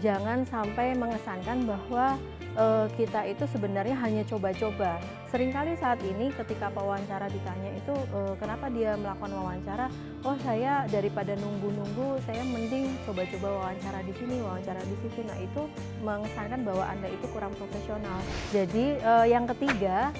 Jangan 0.00 0.46
sampai 0.48 0.96
mengesankan 0.96 1.66
bahwa 1.68 2.16
uh, 2.56 2.86
kita 2.96 3.28
itu 3.28 3.44
sebenarnya 3.48 3.96
hanya 4.00 4.22
coba-coba. 4.28 5.00
Seringkali 5.32 5.76
saat 5.80 5.96
ini 6.04 6.28
ketika 6.36 6.68
pewawancara 6.68 7.28
ditanya 7.32 7.70
itu 7.72 7.94
uh, 8.12 8.36
kenapa 8.36 8.68
dia 8.68 8.96
melakukan 9.00 9.32
wawancara, 9.32 9.86
oh 10.24 10.36
saya 10.44 10.84
daripada 10.92 11.32
nunggu-nunggu, 11.40 12.20
saya 12.28 12.44
mending 12.44 12.92
coba-coba 13.08 13.48
wawancara 13.64 14.04
di 14.04 14.12
sini, 14.16 14.44
wawancara 14.44 14.80
di 14.84 14.96
situ. 15.00 15.20
Nah 15.24 15.38
itu 15.40 15.62
mengesankan 16.04 16.60
bahwa 16.64 16.84
anda 16.84 17.08
itu 17.08 17.26
kurang 17.32 17.52
profesional. 17.56 18.20
Jadi 18.52 19.00
uh, 19.00 19.26
yang 19.28 19.48
ketiga 19.48 20.12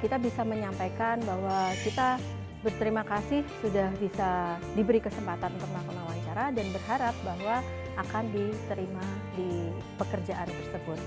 kita 0.00 0.16
bisa 0.16 0.40
menyampaikan 0.46 1.20
bahwa 1.20 1.68
kita 1.84 2.16
berterima 2.64 3.04
kasih 3.04 3.44
sudah 3.60 3.92
bisa 4.00 4.56
diberi 4.72 5.02
kesempatan 5.02 5.52
untuk 5.52 5.68
melakukan 5.68 6.00
wawancara 6.00 6.44
dan 6.48 6.66
berharap 6.72 7.12
bahwa 7.20 7.60
akan 7.98 8.24
diterima 8.34 9.04
di 9.38 9.70
pekerjaan 9.98 10.48
tersebut. 10.48 10.98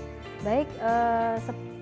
Baik, 0.44 0.68
eh, 0.78 1.36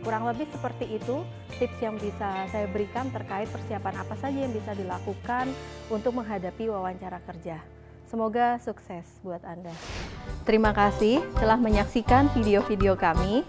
kurang 0.07 0.25
lebih 0.31 0.47
seperti 0.55 0.97
itu 0.97 1.27
tips 1.59 1.79
yang 1.83 1.99
bisa 1.99 2.47
saya 2.47 2.67
berikan 2.71 3.11
terkait 3.11 3.51
persiapan 3.51 4.07
apa 4.07 4.15
saja 4.19 4.39
yang 4.39 4.55
bisa 4.55 4.71
dilakukan 4.73 5.51
untuk 5.91 6.15
menghadapi 6.15 6.71
wawancara 6.71 7.19
kerja. 7.27 7.59
Semoga 8.07 8.63
sukses 8.63 9.03
buat 9.27 9.43
Anda. 9.43 9.75
Terima 10.47 10.71
kasih 10.71 11.27
telah 11.43 11.59
menyaksikan 11.59 12.31
video-video 12.39 12.95
kami. 12.95 13.43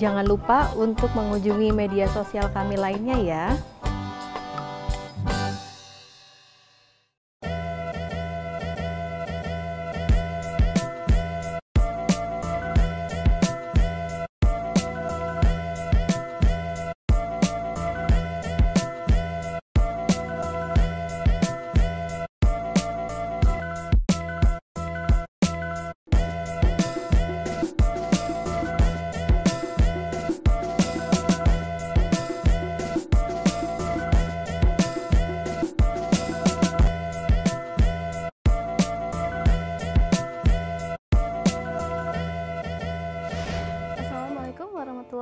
Jangan 0.00 0.24
lupa 0.24 0.72
untuk 0.80 1.12
mengunjungi 1.12 1.76
media 1.76 2.08
sosial 2.08 2.48
kami 2.56 2.80
lainnya 2.80 3.20
ya. 3.20 3.44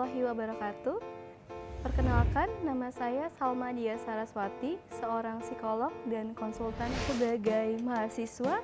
Warahmatullahi 0.07 0.23
wabarakatuh. 0.23 0.99
Perkenalkan, 1.83 2.49
nama 2.63 2.91
saya 2.95 3.27
Salma 3.39 3.75
Dia 3.75 3.99
Saraswati, 3.99 4.79
seorang 5.03 5.43
psikolog 5.43 5.91
dan 6.07 6.31
konsultan 6.35 6.91
sebagai 7.11 7.79
mahasiswa. 7.83 8.63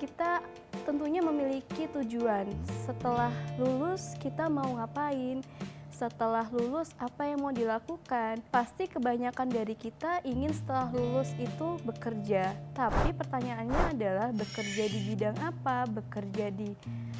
Kita 0.00 0.40
tentunya 0.88 1.20
memiliki 1.20 1.88
tujuan. 1.92 2.48
Setelah 2.88 3.32
lulus, 3.60 4.16
kita 4.20 4.48
mau 4.48 4.80
ngapain? 4.80 5.44
Setelah 5.92 6.48
lulus, 6.48 6.96
apa 6.96 7.28
yang 7.28 7.44
mau 7.44 7.52
dilakukan? 7.52 8.40
Pasti 8.48 8.88
kebanyakan 8.88 9.52
dari 9.52 9.76
kita 9.76 10.24
ingin 10.24 10.56
setelah 10.56 10.88
lulus 10.96 11.36
itu 11.36 11.76
bekerja. 11.84 12.56
Tapi 12.72 13.12
pertanyaannya 13.12 13.92
adalah 13.92 14.32
bekerja 14.32 14.88
di 14.88 15.12
bidang 15.12 15.36
apa? 15.44 15.84
Bekerja 15.84 16.48
di 16.48 16.72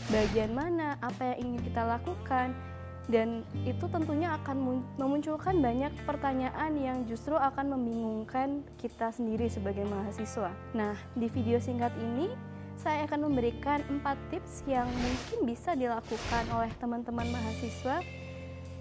bagian 0.09 0.57
mana? 0.57 0.97
Apa 1.05 1.37
yang 1.37 1.53
ingin 1.53 1.61
kita 1.69 1.85
lakukan? 1.85 2.70
Dan 3.11 3.43
itu 3.67 3.91
tentunya 3.91 4.33
akan 4.41 4.87
memunculkan 4.97 5.59
banyak 5.59 5.91
pertanyaan 6.07 6.73
yang 6.79 6.99
justru 7.05 7.35
akan 7.35 7.75
membingungkan 7.77 8.63
kita 8.79 9.11
sendiri 9.11 9.51
sebagai 9.51 9.85
mahasiswa. 9.85 10.55
Nah, 10.73 10.95
di 11.19 11.27
video 11.27 11.59
singkat 11.59 11.91
ini 11.99 12.31
saya 12.81 13.05
akan 13.05 13.29
memberikan 13.29 13.85
empat 13.93 14.17
tips 14.33 14.65
yang 14.65 14.89
mungkin 14.89 15.45
bisa 15.45 15.77
dilakukan 15.77 16.45
oleh 16.49 16.73
teman-teman 16.81 17.29
mahasiswa 17.29 18.01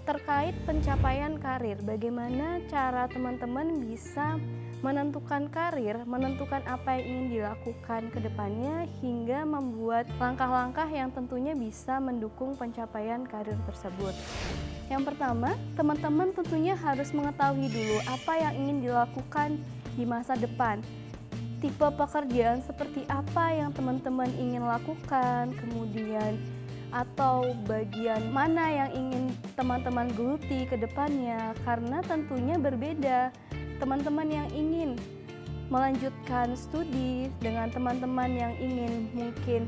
terkait 0.04 0.56
pencapaian 0.64 1.36
karir. 1.36 1.78
Bagaimana 1.84 2.60
cara 2.68 3.06
teman-teman 3.08 3.82
bisa 3.84 4.40
menentukan 4.80 5.52
karir, 5.52 6.00
menentukan 6.08 6.64
apa 6.64 6.96
yang 6.96 7.04
ingin 7.04 7.26
dilakukan 7.36 8.08
ke 8.08 8.18
depannya 8.24 8.88
hingga 9.04 9.44
membuat 9.44 10.08
langkah-langkah 10.16 10.88
yang 10.88 11.12
tentunya 11.12 11.52
bisa 11.52 12.00
mendukung 12.00 12.56
pencapaian 12.56 13.28
karir 13.28 13.60
tersebut. 13.68 14.16
Yang 14.88 15.12
pertama, 15.12 15.52
teman-teman 15.76 16.32
tentunya 16.32 16.74
harus 16.74 17.12
mengetahui 17.12 17.68
dulu 17.68 17.98
apa 18.08 18.32
yang 18.40 18.54
ingin 18.56 18.76
dilakukan 18.88 19.60
di 19.94 20.04
masa 20.08 20.34
depan. 20.34 20.80
Tipe 21.60 21.88
pekerjaan 21.92 22.64
seperti 22.64 23.04
apa 23.04 23.52
yang 23.52 23.76
teman-teman 23.76 24.32
ingin 24.40 24.64
lakukan, 24.64 25.52
kemudian 25.60 26.40
atau 26.90 27.54
bagian 27.66 28.30
mana 28.34 28.66
yang 28.70 28.90
ingin 28.94 29.24
teman-teman 29.54 30.10
geluti 30.14 30.66
ke 30.66 30.76
depannya? 30.78 31.54
Karena 31.62 32.02
tentunya 32.04 32.58
berbeda. 32.58 33.30
Teman-teman 33.80 34.28
yang 34.28 34.48
ingin 34.52 34.98
melanjutkan 35.70 36.58
studi 36.58 37.30
dengan 37.38 37.70
teman-teman 37.70 38.34
yang 38.34 38.54
ingin 38.58 39.08
mungkin 39.14 39.64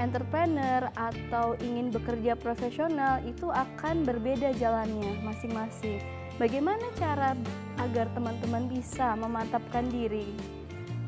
entrepreneur 0.00 0.88
atau 0.96 1.58
ingin 1.60 1.92
bekerja 1.92 2.38
profesional 2.38 3.20
itu 3.26 3.50
akan 3.52 4.06
berbeda 4.06 4.56
jalannya 4.56 5.20
masing-masing. 5.20 6.00
Bagaimana 6.40 6.88
cara 6.96 7.36
agar 7.76 8.08
teman-teman 8.16 8.64
bisa 8.72 9.12
memantapkan 9.12 9.84
diri, 9.92 10.32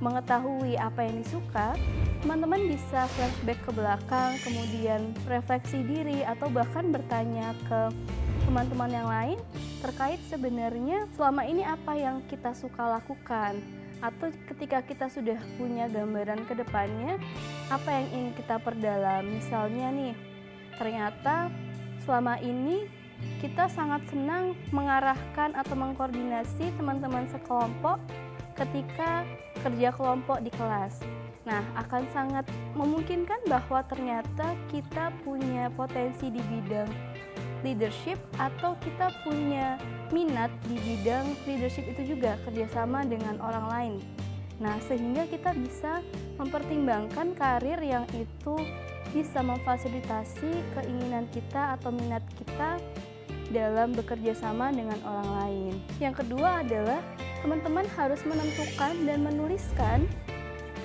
mengetahui 0.03 0.75
apa 0.75 1.07
yang 1.07 1.23
disuka? 1.23 1.79
Teman-teman 2.27 2.67
bisa 2.67 3.07
flashback 3.15 3.59
ke 3.63 3.71
belakang, 3.71 4.35
kemudian 4.43 5.15
refleksi 5.31 5.87
diri 5.87 6.27
atau 6.27 6.51
bahkan 6.51 6.91
bertanya 6.91 7.55
ke 7.71 7.95
teman-teman 8.43 8.91
yang 8.91 9.09
lain 9.09 9.39
terkait 9.79 10.19
sebenarnya 10.27 11.07
selama 11.15 11.47
ini 11.47 11.63
apa 11.63 11.95
yang 11.95 12.21
kita 12.27 12.51
suka 12.55 12.99
lakukan 12.99 13.63
atau 14.03 14.35
ketika 14.51 14.83
kita 14.83 15.07
sudah 15.07 15.39
punya 15.55 15.87
gambaran 15.87 16.43
ke 16.51 16.59
depannya 16.59 17.23
apa 17.71 17.87
yang 17.87 18.07
ingin 18.11 18.33
kita 18.35 18.59
perdalam 18.59 19.23
misalnya 19.31 19.95
nih 19.95 20.15
ternyata 20.75 21.55
selama 22.03 22.43
ini 22.43 22.91
kita 23.39 23.71
sangat 23.71 24.03
senang 24.11 24.59
mengarahkan 24.75 25.55
atau 25.55 25.79
mengkoordinasi 25.79 26.75
teman-teman 26.75 27.31
sekelompok 27.31 28.03
ketika 28.63 29.27
kerja 29.67 29.91
kelompok 29.95 30.39
di 30.43 30.51
kelas. 30.55 31.03
Nah, 31.43 31.63
akan 31.75 32.07
sangat 32.15 32.47
memungkinkan 32.79 33.51
bahwa 33.51 33.83
ternyata 33.91 34.55
kita 34.71 35.11
punya 35.27 35.67
potensi 35.75 36.31
di 36.31 36.39
bidang 36.39 36.87
leadership 37.67 38.19
atau 38.39 38.79
kita 38.79 39.11
punya 39.27 39.79
minat 40.15 40.51
di 40.71 40.79
bidang 40.79 41.35
leadership 41.47 41.87
itu 41.87 42.15
juga 42.15 42.39
kerjasama 42.47 43.03
dengan 43.07 43.39
orang 43.43 43.67
lain. 43.67 43.95
Nah, 44.63 44.79
sehingga 44.87 45.27
kita 45.27 45.51
bisa 45.59 45.99
mempertimbangkan 46.39 47.35
karir 47.35 47.83
yang 47.83 48.07
itu 48.15 48.55
bisa 49.11 49.43
memfasilitasi 49.43 50.51
keinginan 50.79 51.27
kita 51.35 51.75
atau 51.79 51.91
minat 51.91 52.23
kita 52.39 52.79
dalam 53.53 53.93
bekerja 53.93 54.33
sama 54.35 54.73
dengan 54.73 54.99
orang 55.05 55.31
lain. 55.45 55.75
Yang 56.01 56.25
kedua 56.25 56.65
adalah 56.65 57.01
teman-teman 57.45 57.87
harus 57.95 58.19
menentukan 58.25 58.97
dan 59.05 59.19
menuliskan 59.23 60.09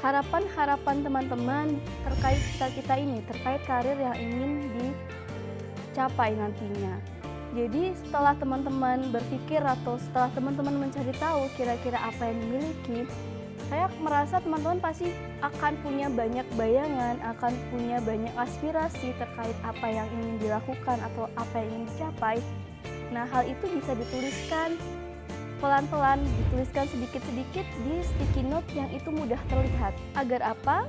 harapan-harapan 0.03 1.01
teman-teman 1.01 1.67
terkait 2.05 2.41
kita-kita 2.53 2.93
ini, 3.01 3.17
terkait 3.25 3.62
karir 3.65 3.97
yang 3.97 4.17
ingin 4.19 4.51
dicapai 4.77 6.38
nantinya. 6.38 7.01
Jadi 7.57 7.95
setelah 7.97 8.38
teman-teman 8.38 9.09
berpikir 9.09 9.63
atau 9.63 9.97
setelah 9.97 10.29
teman-teman 10.38 10.86
mencari 10.86 11.09
tahu 11.17 11.50
kira-kira 11.57 11.97
apa 11.97 12.29
yang 12.29 12.38
dimiliki, 12.43 13.09
saya 13.67 13.91
merasa 14.00 14.39
teman-teman 14.39 14.79
pasti 14.79 15.12
akan 15.43 15.75
punya 15.83 16.07
banyak 16.07 16.47
bayangan, 16.55 17.19
akan 17.36 17.53
punya 17.67 18.00
banyak 18.00 18.31
aspirasi 18.39 19.12
terkait 19.19 19.57
apa 19.63 19.88
yang 19.91 20.07
ingin 20.19 20.39
dilakukan 20.39 20.97
atau 21.03 21.27
apa 21.36 21.55
yang 21.59 21.69
ingin 21.75 21.86
dicapai. 21.91 22.38
Nah, 23.12 23.27
hal 23.27 23.43
itu 23.43 23.67
bisa 23.75 23.91
dituliskan 23.91 24.79
pelan-pelan 25.59 26.21
dituliskan 26.45 26.86
sedikit-sedikit 26.88 27.65
di 27.83 27.95
sticky 28.05 28.45
note 28.47 28.69
yang 28.71 28.88
itu 28.93 29.09
mudah 29.12 29.39
terlihat. 29.51 29.93
Agar 30.15 30.55
apa? 30.55 30.88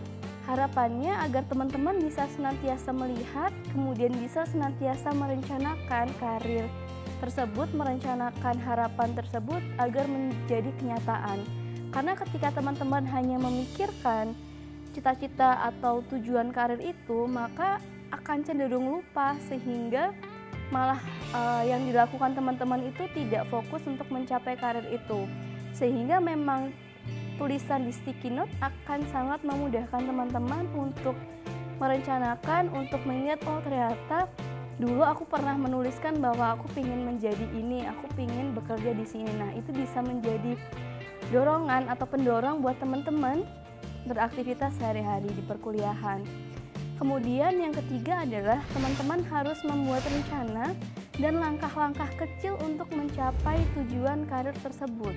Harapannya 0.48 1.12
agar 1.28 1.44
teman-teman 1.44 2.00
bisa 2.00 2.24
senantiasa 2.32 2.88
melihat, 2.94 3.52
kemudian 3.74 4.14
bisa 4.16 4.48
senantiasa 4.48 5.12
merencanakan 5.12 6.08
karir 6.16 6.64
tersebut, 7.20 7.68
merencanakan 7.76 8.56
harapan 8.62 9.12
tersebut 9.12 9.60
agar 9.76 10.08
menjadi 10.08 10.70
kenyataan. 10.80 11.57
Karena 11.88 12.12
ketika 12.14 12.52
teman-teman 12.52 13.04
hanya 13.08 13.40
memikirkan 13.40 14.36
cita-cita 14.92 15.62
atau 15.72 16.04
tujuan 16.12 16.52
karir 16.52 16.80
itu, 16.82 17.24
maka 17.24 17.80
akan 18.12 18.44
cenderung 18.44 18.88
lupa 18.88 19.36
sehingga 19.48 20.12
malah 20.68 21.00
uh, 21.32 21.64
yang 21.64 21.84
dilakukan 21.88 22.36
teman-teman 22.36 22.92
itu 22.92 23.08
tidak 23.16 23.48
fokus 23.48 23.80
untuk 23.88 24.08
mencapai 24.12 24.56
karir 24.60 24.84
itu. 24.92 25.24
Sehingga 25.72 26.20
memang 26.20 26.72
tulisan 27.40 27.88
di 27.88 27.92
sticky 27.94 28.34
note 28.34 28.52
akan 28.60 29.00
sangat 29.08 29.40
memudahkan 29.46 30.02
teman-teman 30.02 30.66
untuk 30.76 31.16
merencanakan 31.78 32.74
untuk 32.74 32.98
mengingat 33.06 33.38
oh 33.46 33.62
ternyata 33.62 34.26
dulu 34.82 35.06
aku 35.06 35.22
pernah 35.30 35.54
menuliskan 35.54 36.18
bahwa 36.18 36.58
aku 36.58 36.66
ingin 36.74 37.06
menjadi 37.06 37.46
ini 37.54 37.86
aku 37.86 38.10
ingin 38.18 38.50
bekerja 38.54 38.92
di 38.94 39.06
sini. 39.06 39.30
Nah 39.38 39.54
itu 39.54 39.70
bisa 39.70 40.02
menjadi 40.02 40.58
dorongan 41.30 41.90
atau 41.92 42.06
pendorong 42.08 42.60
buat 42.64 42.76
teman-teman 42.80 43.44
beraktivitas 44.08 44.72
sehari-hari 44.80 45.28
di 45.32 45.42
perkuliahan 45.44 46.24
Kemudian 46.98 47.62
yang 47.62 47.70
ketiga 47.70 48.26
adalah 48.26 48.58
teman-teman 48.74 49.22
harus 49.30 49.62
membuat 49.62 50.02
rencana 50.02 50.74
dan 51.22 51.38
langkah-langkah 51.38 52.10
kecil 52.18 52.58
untuk 52.58 52.90
mencapai 52.90 53.62
tujuan 53.78 54.26
karir 54.26 54.54
tersebut. 54.66 55.14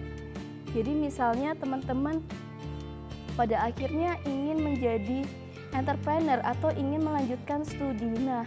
Jadi 0.77 0.93
misalnya 0.93 1.57
teman-teman 1.57 2.21
pada 3.33 3.65
akhirnya 3.65 4.21
ingin 4.29 4.61
menjadi 4.61 5.25
entrepreneur 5.73 6.37
atau 6.45 6.69
ingin 6.77 7.01
melanjutkan 7.01 7.65
studi. 7.65 8.13
Nah, 8.29 8.45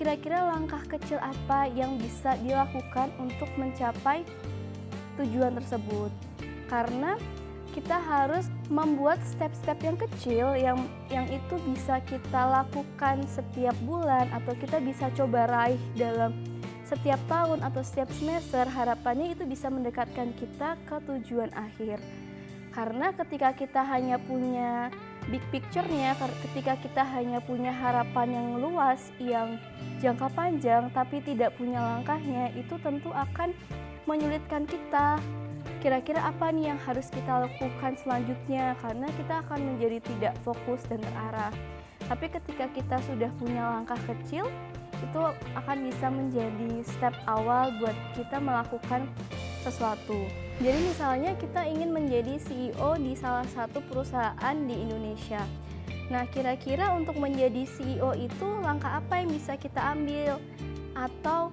kira-kira 0.00 0.40
langkah 0.40 0.80
kecil 0.88 1.20
apa 1.20 1.68
yang 1.76 2.00
bisa 2.00 2.40
dilakukan 2.40 3.12
untuk 3.20 3.52
mencapai 3.60 4.24
tujuan 5.20 5.60
tersebut? 5.60 6.31
Karena 6.72 7.20
kita 7.76 8.00
harus 8.00 8.48
membuat 8.72 9.20
step-step 9.20 9.76
yang 9.84 9.96
kecil 10.00 10.56
yang 10.56 10.88
yang 11.12 11.28
itu 11.28 11.60
bisa 11.68 12.00
kita 12.08 12.48
lakukan 12.48 13.24
setiap 13.28 13.76
bulan 13.84 14.28
atau 14.32 14.56
kita 14.56 14.80
bisa 14.80 15.12
coba 15.12 15.48
raih 15.48 15.80
dalam 15.96 16.32
setiap 16.88 17.20
tahun 17.28 17.60
atau 17.64 17.80
setiap 17.84 18.08
semester 18.16 18.64
harapannya 18.68 19.36
itu 19.36 19.44
bisa 19.44 19.68
mendekatkan 19.68 20.32
kita 20.36 20.80
ke 20.88 20.96
tujuan 21.08 21.52
akhir. 21.52 22.00
Karena 22.72 23.12
ketika 23.16 23.52
kita 23.52 23.84
hanya 23.84 24.16
punya 24.16 24.88
big 25.28 25.44
picture-nya 25.54 26.18
ketika 26.18 26.74
kita 26.80 27.02
hanya 27.14 27.38
punya 27.38 27.70
harapan 27.70 28.32
yang 28.32 28.48
luas 28.58 29.12
yang 29.22 29.54
jangka 30.02 30.26
panjang 30.34 30.90
tapi 30.90 31.22
tidak 31.22 31.54
punya 31.54 31.78
langkahnya 31.78 32.50
itu 32.58 32.74
tentu 32.82 33.14
akan 33.14 33.54
menyulitkan 34.10 34.66
kita 34.66 35.22
kira-kira 35.82 36.22
apa 36.22 36.54
nih 36.54 36.70
yang 36.70 36.80
harus 36.86 37.10
kita 37.10 37.42
lakukan 37.42 37.98
selanjutnya 37.98 38.78
karena 38.78 39.10
kita 39.18 39.42
akan 39.42 39.60
menjadi 39.74 39.98
tidak 40.14 40.34
fokus 40.46 40.78
dan 40.86 41.02
terarah. 41.02 41.50
Tapi 42.06 42.30
ketika 42.30 42.70
kita 42.70 42.96
sudah 43.02 43.30
punya 43.42 43.66
langkah 43.66 43.98
kecil, 44.06 44.46
itu 45.02 45.20
akan 45.58 45.78
bisa 45.90 46.06
menjadi 46.06 46.86
step 46.86 47.14
awal 47.26 47.74
buat 47.82 47.98
kita 48.14 48.38
melakukan 48.38 49.10
sesuatu. 49.66 50.22
Jadi 50.62 50.78
misalnya 50.86 51.34
kita 51.34 51.66
ingin 51.66 51.90
menjadi 51.90 52.38
CEO 52.38 52.94
di 53.02 53.18
salah 53.18 53.46
satu 53.50 53.82
perusahaan 53.82 54.56
di 54.62 54.74
Indonesia. 54.78 55.42
Nah, 56.14 56.22
kira-kira 56.30 56.94
untuk 56.94 57.18
menjadi 57.18 57.66
CEO 57.66 58.14
itu 58.14 58.46
langkah 58.62 59.02
apa 59.02 59.18
yang 59.18 59.34
bisa 59.34 59.58
kita 59.58 59.82
ambil? 59.82 60.38
Atau 60.94 61.50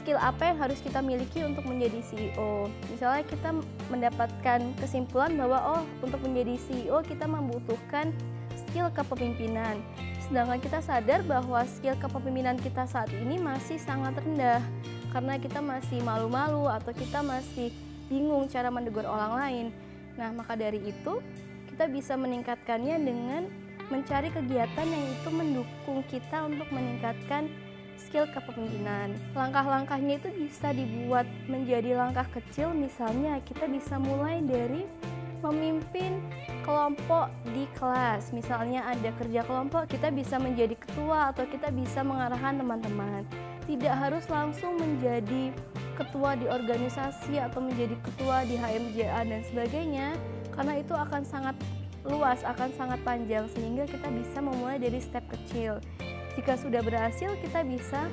skill 0.00 0.18
apa 0.18 0.52
yang 0.52 0.58
harus 0.58 0.78
kita 0.82 0.98
miliki 0.98 1.46
untuk 1.46 1.64
menjadi 1.66 2.02
CEO. 2.02 2.66
Misalnya 2.90 3.22
kita 3.26 3.50
mendapatkan 3.88 4.60
kesimpulan 4.78 5.34
bahwa 5.38 5.58
oh 5.78 5.82
untuk 6.02 6.20
menjadi 6.22 6.58
CEO 6.58 7.00
kita 7.06 7.24
membutuhkan 7.26 8.10
skill 8.54 8.90
kepemimpinan. 8.90 9.78
Sedangkan 10.26 10.62
kita 10.62 10.78
sadar 10.78 11.26
bahwa 11.26 11.62
skill 11.66 11.98
kepemimpinan 11.98 12.58
kita 12.58 12.86
saat 12.86 13.10
ini 13.10 13.38
masih 13.38 13.78
sangat 13.78 14.14
rendah 14.22 14.62
karena 15.10 15.34
kita 15.42 15.58
masih 15.58 15.98
malu-malu 16.06 16.70
atau 16.70 16.94
kita 16.94 17.18
masih 17.22 17.74
bingung 18.06 18.46
cara 18.46 18.70
menegur 18.70 19.06
orang 19.06 19.32
lain. 19.38 19.66
Nah, 20.14 20.30
maka 20.34 20.54
dari 20.54 20.78
itu 20.82 21.22
kita 21.70 21.90
bisa 21.90 22.14
meningkatkannya 22.14 22.96
dengan 23.02 23.42
mencari 23.90 24.30
kegiatan 24.30 24.86
yang 24.86 25.04
itu 25.10 25.28
mendukung 25.34 26.00
kita 26.06 26.46
untuk 26.46 26.70
meningkatkan 26.70 27.50
skill 28.00 28.24
kepemimpinan. 28.32 29.12
Langkah-langkahnya 29.36 30.16
itu 30.16 30.32
bisa 30.32 30.72
dibuat 30.72 31.28
menjadi 31.46 32.00
langkah 32.00 32.24
kecil, 32.32 32.72
misalnya 32.72 33.38
kita 33.44 33.68
bisa 33.68 34.00
mulai 34.00 34.40
dari 34.40 34.88
memimpin 35.44 36.20
kelompok 36.64 37.32
di 37.52 37.64
kelas. 37.76 38.32
Misalnya 38.32 38.84
ada 38.88 39.12
kerja 39.16 39.44
kelompok, 39.44 39.88
kita 39.88 40.08
bisa 40.12 40.36
menjadi 40.40 40.76
ketua 40.76 41.32
atau 41.32 41.44
kita 41.48 41.68
bisa 41.72 42.00
mengarahkan 42.04 42.60
teman-teman. 42.60 43.24
Tidak 43.68 43.94
harus 43.94 44.24
langsung 44.28 44.76
menjadi 44.80 45.52
ketua 45.96 46.32
di 46.36 46.48
organisasi 46.48 47.36
atau 47.36 47.60
menjadi 47.60 47.92
ketua 48.00 48.48
di 48.48 48.56
HMJA 48.56 49.20
dan 49.28 49.40
sebagainya, 49.44 50.16
karena 50.56 50.80
itu 50.80 50.96
akan 50.96 51.22
sangat 51.24 51.56
luas, 52.08 52.40
akan 52.40 52.72
sangat 52.72 53.00
panjang 53.04 53.44
sehingga 53.52 53.84
kita 53.84 54.08
bisa 54.08 54.40
memulai 54.40 54.80
dari 54.80 54.96
step 54.96 55.24
kecil. 55.28 55.76
Jika 56.38 56.54
sudah 56.58 56.82
berhasil, 56.84 57.34
kita 57.42 57.66
bisa 57.66 58.06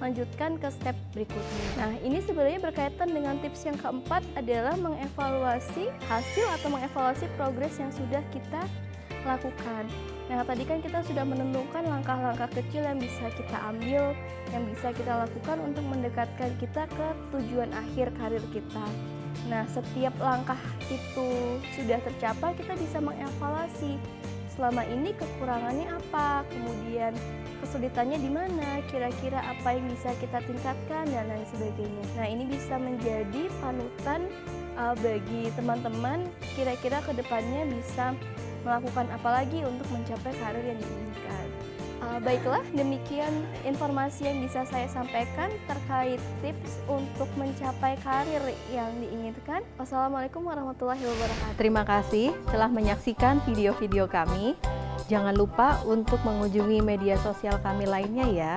lanjutkan 0.00 0.56
ke 0.56 0.68
step 0.72 0.96
berikutnya. 1.12 1.66
Nah, 1.76 1.92
ini 2.00 2.24
sebenarnya 2.24 2.58
berkaitan 2.58 3.12
dengan 3.12 3.36
tips 3.44 3.68
yang 3.68 3.76
keempat 3.76 4.24
adalah 4.34 4.74
mengevaluasi 4.80 5.92
hasil 6.08 6.46
atau 6.60 6.72
mengevaluasi 6.72 7.28
progres 7.36 7.76
yang 7.76 7.92
sudah 7.92 8.24
kita 8.32 8.64
lakukan. 9.28 9.84
Nah, 10.32 10.40
tadi 10.46 10.64
kan 10.64 10.80
kita 10.80 11.04
sudah 11.04 11.28
menentukan 11.28 11.84
langkah-langkah 11.84 12.48
kecil 12.56 12.80
yang 12.80 12.96
bisa 12.96 13.28
kita 13.36 13.58
ambil, 13.68 14.16
yang 14.56 14.64
bisa 14.72 14.88
kita 14.96 15.28
lakukan 15.28 15.60
untuk 15.60 15.84
mendekatkan 15.84 16.50
kita 16.56 16.88
ke 16.88 17.06
tujuan 17.36 17.68
akhir 17.76 18.08
karir 18.16 18.44
kita. 18.54 18.86
Nah, 19.52 19.68
setiap 19.68 20.14
langkah 20.16 20.58
itu 20.88 21.28
sudah 21.76 22.00
tercapai, 22.00 22.56
kita 22.56 22.72
bisa 22.80 22.98
mengevaluasi 23.04 24.00
selama 24.56 24.82
ini 24.88 25.12
kekurangannya 25.12 25.88
apa, 25.88 26.44
kemudian 26.48 27.12
kesulitannya 27.60 28.18
di 28.18 28.30
mana, 28.32 28.80
kira-kira 28.88 29.44
apa 29.44 29.76
yang 29.76 29.86
bisa 29.92 30.10
kita 30.16 30.40
tingkatkan 30.48 31.04
dan 31.12 31.28
lain 31.28 31.46
sebagainya. 31.52 32.04
Nah, 32.16 32.26
ini 32.26 32.44
bisa 32.48 32.80
menjadi 32.80 33.52
panutan 33.60 34.26
uh, 34.80 34.96
bagi 34.98 35.52
teman-teman 35.54 36.24
kira-kira 36.56 37.04
ke 37.04 37.12
depannya 37.12 37.68
bisa 37.68 38.16
melakukan 38.64 39.08
apa 39.12 39.28
lagi 39.40 39.60
untuk 39.64 39.88
mencapai 39.92 40.32
karir 40.40 40.64
yang 40.64 40.80
diinginkan. 40.80 41.49
Uh, 42.00 42.16
baiklah, 42.24 42.64
demikian 42.72 43.28
informasi 43.68 44.24
yang 44.24 44.40
bisa 44.40 44.64
saya 44.64 44.88
sampaikan 44.88 45.52
terkait 45.68 46.16
tips 46.40 46.80
untuk 46.88 47.28
mencapai 47.36 48.00
karir 48.00 48.40
yang 48.72 48.88
diinginkan. 49.04 49.60
Wassalamualaikum 49.76 50.40
warahmatullahi 50.40 51.04
wabarakatuh. 51.04 51.60
Terima 51.60 51.84
kasih 51.84 52.32
telah 52.48 52.72
menyaksikan 52.72 53.44
video-video 53.44 54.08
kami. 54.08 54.56
Jangan 55.12 55.36
lupa 55.36 55.76
untuk 55.84 56.24
mengunjungi 56.24 56.80
media 56.80 57.20
sosial 57.20 57.60
kami 57.60 57.84
lainnya 57.84 58.26
ya. 58.32 58.54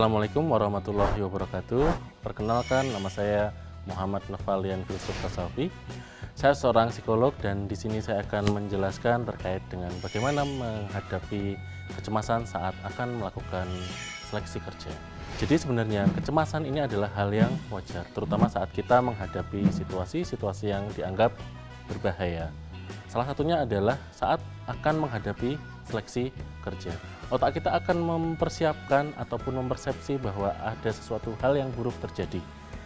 Assalamualaikum 0.00 0.48
warahmatullahi 0.48 1.20
wabarakatuh. 1.20 1.84
Perkenalkan 2.24 2.88
nama 2.88 3.12
saya 3.12 3.52
Muhammad 3.84 4.24
Nafalian 4.32 4.80
Filsuf 4.88 5.12
Tasafi. 5.20 5.68
Saya 6.32 6.56
seorang 6.56 6.88
psikolog 6.88 7.36
dan 7.44 7.68
di 7.68 7.76
sini 7.76 8.00
saya 8.00 8.24
akan 8.24 8.48
menjelaskan 8.48 9.28
terkait 9.28 9.60
dengan 9.68 9.92
bagaimana 10.00 10.48
menghadapi 10.48 11.52
kecemasan 12.00 12.48
saat 12.48 12.72
akan 12.80 13.20
melakukan 13.20 13.68
seleksi 14.32 14.64
kerja. 14.64 14.88
Jadi 15.36 15.68
sebenarnya 15.68 16.08
kecemasan 16.16 16.64
ini 16.64 16.80
adalah 16.80 17.12
hal 17.12 17.28
yang 17.28 17.52
wajar, 17.68 18.08
terutama 18.16 18.48
saat 18.48 18.72
kita 18.72 19.04
menghadapi 19.04 19.68
situasi-situasi 19.68 20.72
yang 20.72 20.88
dianggap 20.96 21.36
berbahaya. 21.92 22.48
Salah 23.04 23.28
satunya 23.28 23.68
adalah 23.68 24.00
saat 24.16 24.40
akan 24.64 25.04
menghadapi 25.04 25.60
seleksi 25.84 26.32
kerja. 26.64 27.19
Otak 27.30 27.62
kita 27.62 27.70
akan 27.78 28.02
mempersiapkan 28.02 29.14
ataupun 29.14 29.62
mempersepsi 29.62 30.18
bahwa 30.18 30.50
ada 30.66 30.90
sesuatu 30.90 31.30
hal 31.38 31.54
yang 31.54 31.70
buruk 31.70 31.94
terjadi 32.02 32.42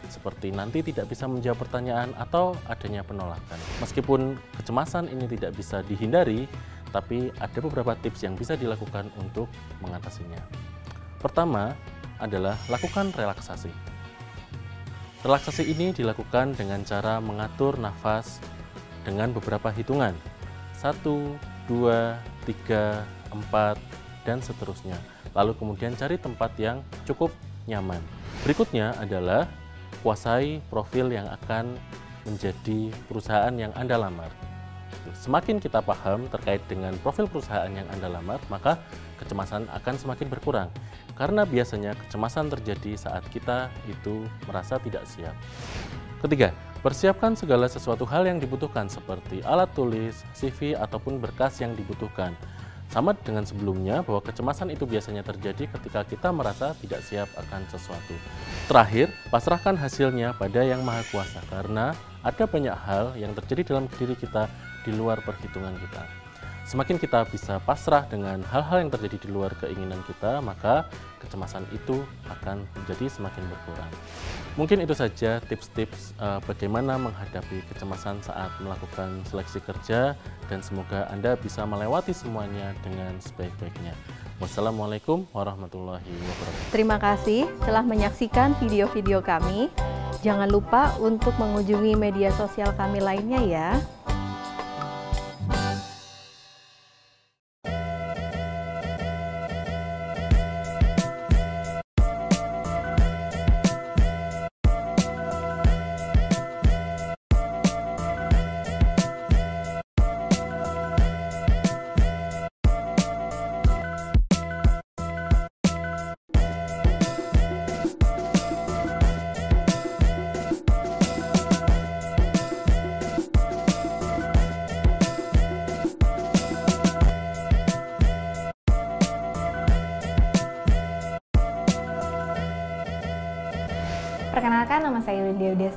seperti 0.08 0.52
nanti 0.52 0.84
tidak 0.84 1.08
bisa 1.08 1.24
menjawab 1.24 1.64
pertanyaan 1.64 2.12
atau 2.20 2.56
adanya 2.68 3.00
penolakan. 3.04 3.58
Meskipun 3.80 4.36
kecemasan 4.60 5.08
ini 5.08 5.24
tidak 5.28 5.56
bisa 5.56 5.80
dihindari, 5.84 6.46
tapi 6.92 7.32
ada 7.40 7.58
beberapa 7.58 7.96
tips 7.98 8.22
yang 8.22 8.38
bisa 8.38 8.54
dilakukan 8.54 9.10
untuk 9.18 9.50
mengatasinya. 9.82 10.40
Pertama 11.18 11.72
adalah 12.20 12.54
lakukan 12.70 13.10
relaksasi. 13.16 13.72
Relaksasi 15.24 15.64
ini 15.72 15.90
dilakukan 15.96 16.52
dengan 16.52 16.84
cara 16.84 17.16
mengatur 17.18 17.80
nafas 17.80 18.38
dengan 19.08 19.32
beberapa 19.32 19.72
hitungan. 19.72 20.12
1, 20.78 21.00
2, 21.00 21.32
3, 22.44 23.08
4, 23.32 24.03
dan 24.24 24.40
seterusnya. 24.40 24.96
Lalu 25.36 25.56
kemudian 25.56 25.92
cari 25.94 26.18
tempat 26.18 26.52
yang 26.58 26.80
cukup 27.04 27.30
nyaman. 27.68 28.00
Berikutnya 28.44 28.92
adalah 29.00 29.48
kuasai 30.04 30.60
profil 30.68 31.12
yang 31.12 31.28
akan 31.30 31.76
menjadi 32.24 32.92
perusahaan 33.08 33.52
yang 33.54 33.72
Anda 33.76 34.00
lamar. 34.00 34.32
Semakin 35.12 35.60
kita 35.60 35.84
paham 35.84 36.24
terkait 36.32 36.64
dengan 36.64 36.96
profil 37.04 37.28
perusahaan 37.28 37.68
yang 37.68 37.84
Anda 37.92 38.08
lamar, 38.08 38.40
maka 38.48 38.80
kecemasan 39.20 39.68
akan 39.68 39.94
semakin 40.00 40.26
berkurang. 40.32 40.68
Karena 41.14 41.44
biasanya 41.44 41.92
kecemasan 42.06 42.48
terjadi 42.50 42.96
saat 42.96 43.24
kita 43.28 43.68
itu 43.86 44.24
merasa 44.48 44.80
tidak 44.80 45.04
siap. 45.04 45.36
Ketiga, 46.24 46.56
persiapkan 46.80 47.36
segala 47.36 47.68
sesuatu 47.68 48.08
hal 48.08 48.24
yang 48.24 48.40
dibutuhkan 48.40 48.88
seperti 48.88 49.44
alat 49.44 49.68
tulis, 49.76 50.24
CV, 50.32 50.72
ataupun 50.72 51.20
berkas 51.20 51.60
yang 51.60 51.76
dibutuhkan. 51.76 52.32
Sama 52.94 53.10
dengan 53.10 53.42
sebelumnya 53.42 54.06
bahwa 54.06 54.22
kecemasan 54.22 54.70
itu 54.70 54.86
biasanya 54.86 55.26
terjadi 55.26 55.66
ketika 55.66 56.06
kita 56.06 56.30
merasa 56.30 56.78
tidak 56.78 57.02
siap 57.02 57.26
akan 57.34 57.66
sesuatu. 57.66 58.14
Terakhir, 58.70 59.10
pasrahkan 59.34 59.74
hasilnya 59.74 60.38
pada 60.38 60.62
Yang 60.62 60.86
Maha 60.86 61.02
Kuasa 61.10 61.42
karena 61.50 61.90
ada 62.22 62.44
banyak 62.46 62.76
hal 62.86 63.18
yang 63.18 63.34
terjadi 63.34 63.74
dalam 63.74 63.90
diri 63.98 64.14
kita 64.14 64.46
di 64.86 64.94
luar 64.94 65.18
perhitungan 65.26 65.74
kita. 65.74 66.23
Semakin 66.64 66.96
kita 66.96 67.28
bisa 67.28 67.60
pasrah 67.60 68.08
dengan 68.08 68.40
hal-hal 68.48 68.88
yang 68.88 68.90
terjadi 68.90 69.20
di 69.20 69.28
luar 69.28 69.52
keinginan 69.60 70.00
kita, 70.08 70.40
maka 70.40 70.88
kecemasan 71.20 71.68
itu 71.76 72.00
akan 72.24 72.64
menjadi 72.72 73.04
semakin 73.12 73.44
berkurang. 73.52 73.92
Mungkin 74.56 74.80
itu 74.80 74.96
saja 74.96 75.44
tips-tips 75.44 76.16
uh, 76.16 76.40
bagaimana 76.48 76.96
menghadapi 76.96 77.68
kecemasan 77.68 78.16
saat 78.24 78.48
melakukan 78.64 79.20
seleksi 79.28 79.60
kerja 79.60 80.16
dan 80.48 80.64
semoga 80.64 81.04
Anda 81.12 81.36
bisa 81.36 81.68
melewati 81.68 82.16
semuanya 82.16 82.72
dengan 82.80 83.12
sebaik-baiknya. 83.20 83.92
Wassalamualaikum 84.40 85.28
warahmatullahi 85.36 86.06
wabarakatuh. 86.06 86.72
Terima 86.72 86.96
kasih 86.96 87.44
telah 87.60 87.84
menyaksikan 87.84 88.56
video-video 88.56 89.20
kami. 89.20 89.68
Jangan 90.24 90.48
lupa 90.48 90.96
untuk 90.96 91.36
mengunjungi 91.36 91.92
media 91.92 92.32
sosial 92.32 92.72
kami 92.72 93.04
lainnya 93.04 93.44
ya. 93.44 93.68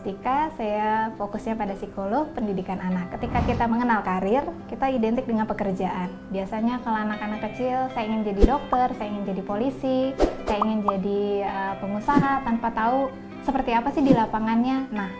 Destika, 0.07 0.47
saya 0.55 1.11
fokusnya 1.19 1.59
pada 1.59 1.75
psikolog 1.75 2.31
pendidikan 2.31 2.79
anak. 2.79 3.11
Ketika 3.19 3.43
kita 3.43 3.67
mengenal 3.67 3.99
karir, 4.07 4.39
kita 4.71 4.87
identik 4.87 5.27
dengan 5.27 5.43
pekerjaan. 5.43 6.07
Biasanya 6.31 6.79
kalau 6.79 6.95
anak-anak 6.95 7.43
kecil, 7.51 7.91
saya 7.91 8.07
ingin 8.07 8.23
jadi 8.23 8.55
dokter, 8.55 8.87
saya 8.95 9.11
ingin 9.11 9.35
jadi 9.35 9.43
polisi, 9.43 10.15
saya 10.47 10.63
ingin 10.63 10.87
jadi 10.87 11.43
uh, 11.43 11.73
pengusaha 11.83 12.39
tanpa 12.39 12.71
tahu 12.71 13.11
seperti 13.43 13.75
apa 13.75 13.91
sih 13.91 13.99
di 13.99 14.15
lapangannya. 14.15 14.87
Nah, 14.95 15.11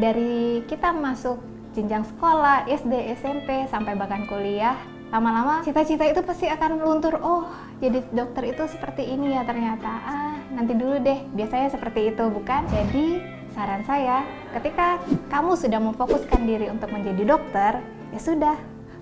dari 0.00 0.64
kita 0.64 0.96
masuk 0.96 1.36
jenjang 1.76 2.08
sekolah, 2.08 2.72
SD, 2.72 3.20
SMP, 3.20 3.68
sampai 3.68 4.00
bahkan 4.00 4.24
kuliah, 4.24 4.80
lama-lama 5.12 5.60
cita-cita 5.60 6.08
itu 6.08 6.24
pasti 6.24 6.48
akan 6.48 6.80
luntur. 6.80 7.20
Oh, 7.20 7.52
jadi 7.84 8.00
dokter 8.16 8.48
itu 8.48 8.64
seperti 8.64 9.12
ini 9.12 9.36
ya 9.36 9.44
ternyata. 9.44 9.92
Ah, 10.08 10.40
nanti 10.56 10.72
dulu 10.72 10.96
deh, 11.04 11.20
biasanya 11.36 11.68
seperti 11.68 12.16
itu 12.16 12.24
bukan? 12.32 12.64
Jadi 12.72 13.36
saran 13.54 13.82
saya, 13.82 14.22
ketika 14.58 15.02
kamu 15.30 15.58
sudah 15.58 15.80
memfokuskan 15.82 16.40
diri 16.46 16.70
untuk 16.70 16.90
menjadi 16.90 17.22
dokter, 17.26 17.72
ya 18.14 18.20
sudah, 18.20 18.56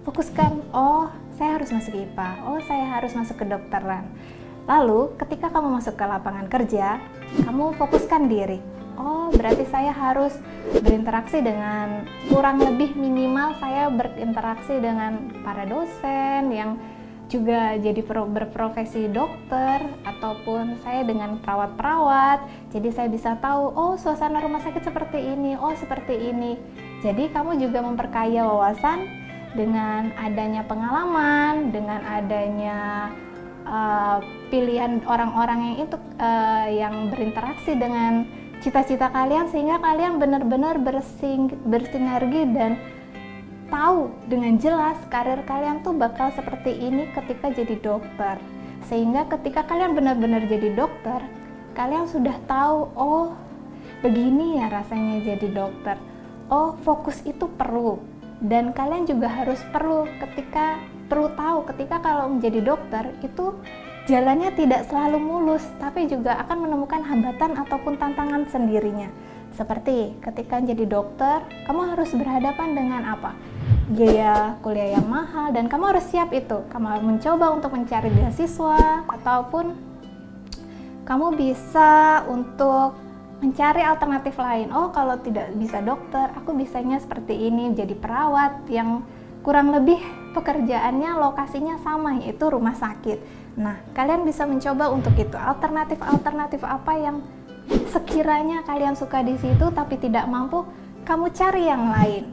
fokuskan, 0.08 0.72
oh 0.72 1.12
saya 1.36 1.60
harus 1.60 1.70
masuk 1.70 1.94
IPA, 1.94 2.30
oh 2.48 2.58
saya 2.64 2.84
harus 2.98 3.12
masuk 3.12 3.36
ke 3.40 3.46
dokteran. 3.46 4.08
Lalu 4.68 5.16
ketika 5.16 5.48
kamu 5.48 5.80
masuk 5.80 5.96
ke 5.96 6.04
lapangan 6.04 6.46
kerja, 6.48 7.00
kamu 7.44 7.76
fokuskan 7.76 8.28
diri, 8.28 8.60
oh 9.00 9.32
berarti 9.32 9.64
saya 9.68 9.92
harus 9.92 10.36
berinteraksi 10.80 11.40
dengan 11.40 12.04
kurang 12.28 12.60
lebih 12.60 12.92
minimal 12.96 13.56
saya 13.60 13.88
berinteraksi 13.88 14.76
dengan 14.80 15.32
para 15.40 15.64
dosen 15.64 16.52
yang 16.52 16.76
juga 17.28 17.76
jadi 17.76 18.00
berprofesi 18.04 19.06
dokter 19.12 19.84
ataupun 20.02 20.80
saya 20.80 21.04
dengan 21.04 21.36
perawat-perawat. 21.44 22.44
Jadi 22.72 22.88
saya 22.90 23.08
bisa 23.12 23.36
tahu 23.36 23.72
oh 23.76 23.94
suasana 24.00 24.40
rumah 24.40 24.64
sakit 24.64 24.82
seperti 24.82 25.20
ini 25.36 25.54
oh 25.54 25.76
seperti 25.76 26.32
ini. 26.32 26.56
Jadi 27.04 27.28
kamu 27.30 27.60
juga 27.60 27.84
memperkaya 27.84 28.48
wawasan 28.48 29.06
dengan 29.52 30.12
adanya 30.16 30.64
pengalaman 30.64 31.72
dengan 31.72 32.00
adanya 32.04 32.78
uh, 33.64 34.18
pilihan 34.48 35.04
orang-orang 35.04 35.72
yang 35.72 35.76
itu 35.88 35.96
uh, 36.20 36.66
yang 36.68 37.12
berinteraksi 37.12 37.76
dengan 37.76 38.28
cita-cita 38.58 39.08
kalian 39.14 39.46
sehingga 39.46 39.78
kalian 39.78 40.18
benar-benar 40.18 40.82
bersinergi 41.62 42.42
dan 42.50 42.74
tahu 43.68 44.12
dengan 44.28 44.56
jelas 44.56 44.98
karir 45.08 45.40
kalian 45.44 45.80
tuh 45.84 45.94
bakal 45.96 46.32
seperti 46.32 46.74
ini 46.74 47.08
ketika 47.12 47.52
jadi 47.52 47.76
dokter. 47.80 48.36
Sehingga 48.88 49.28
ketika 49.28 49.64
kalian 49.68 49.92
benar-benar 49.92 50.48
jadi 50.48 50.72
dokter, 50.72 51.20
kalian 51.76 52.08
sudah 52.08 52.36
tahu, 52.48 52.88
oh 52.96 53.36
begini 54.00 54.58
ya 54.60 54.72
rasanya 54.72 55.22
jadi 55.22 55.48
dokter. 55.52 55.96
Oh, 56.48 56.80
fokus 56.80 57.20
itu 57.28 57.44
perlu. 57.44 58.00
Dan 58.40 58.72
kalian 58.72 59.04
juga 59.04 59.28
harus 59.28 59.60
perlu 59.68 60.08
ketika 60.22 60.80
perlu 61.08 61.32
tahu 61.34 61.64
ketika 61.72 61.98
kalau 62.00 62.30
menjadi 62.30 62.60
dokter 62.62 63.10
itu 63.20 63.56
jalannya 64.08 64.54
tidak 64.56 64.88
selalu 64.88 65.20
mulus, 65.20 65.64
tapi 65.76 66.08
juga 66.08 66.40
akan 66.46 66.64
menemukan 66.64 67.04
hambatan 67.04 67.58
ataupun 67.60 68.00
tantangan 68.00 68.48
sendirinya. 68.48 69.12
Seperti 69.56 70.16
ketika 70.20 70.60
jadi 70.60 70.84
dokter, 70.84 71.44
kamu 71.68 71.94
harus 71.96 72.10
berhadapan 72.16 72.76
dengan 72.76 73.02
apa? 73.04 73.32
biaya 73.88 74.60
kuliah 74.60 75.00
yang 75.00 75.08
mahal 75.08 75.48
dan 75.48 75.64
kamu 75.64 75.96
harus 75.96 76.04
siap 76.12 76.28
itu. 76.36 76.60
Kamu 76.68 77.00
mencoba 77.00 77.56
untuk 77.56 77.72
mencari 77.72 78.12
beasiswa 78.12 79.08
ataupun 79.08 79.72
kamu 81.08 81.26
bisa 81.40 82.20
untuk 82.28 83.00
mencari 83.40 83.80
alternatif 83.80 84.36
lain. 84.36 84.68
Oh, 84.76 84.92
kalau 84.92 85.16
tidak 85.24 85.56
bisa 85.56 85.80
dokter, 85.80 86.28
aku 86.36 86.52
bisanya 86.52 87.00
seperti 87.00 87.48
ini 87.48 87.72
jadi 87.72 87.96
perawat 87.96 88.68
yang 88.68 89.08
kurang 89.40 89.72
lebih 89.72 89.96
pekerjaannya 90.36 91.16
lokasinya 91.16 91.80
sama 91.80 92.20
yaitu 92.20 92.44
rumah 92.52 92.76
sakit. 92.76 93.16
Nah, 93.56 93.80
kalian 93.96 94.28
bisa 94.28 94.44
mencoba 94.44 94.92
untuk 94.92 95.16
itu. 95.16 95.34
Alternatif-alternatif 95.34 96.60
apa 96.60 96.92
yang 97.00 97.24
sekiranya 97.68 98.64
kalian 98.64 98.96
suka 98.96 99.20
di 99.20 99.36
situ 99.36 99.68
tapi 99.72 100.00
tidak 100.00 100.24
mampu, 100.28 100.64
kamu 101.04 101.32
cari 101.32 101.68
yang 101.68 101.88
lain. 101.92 102.24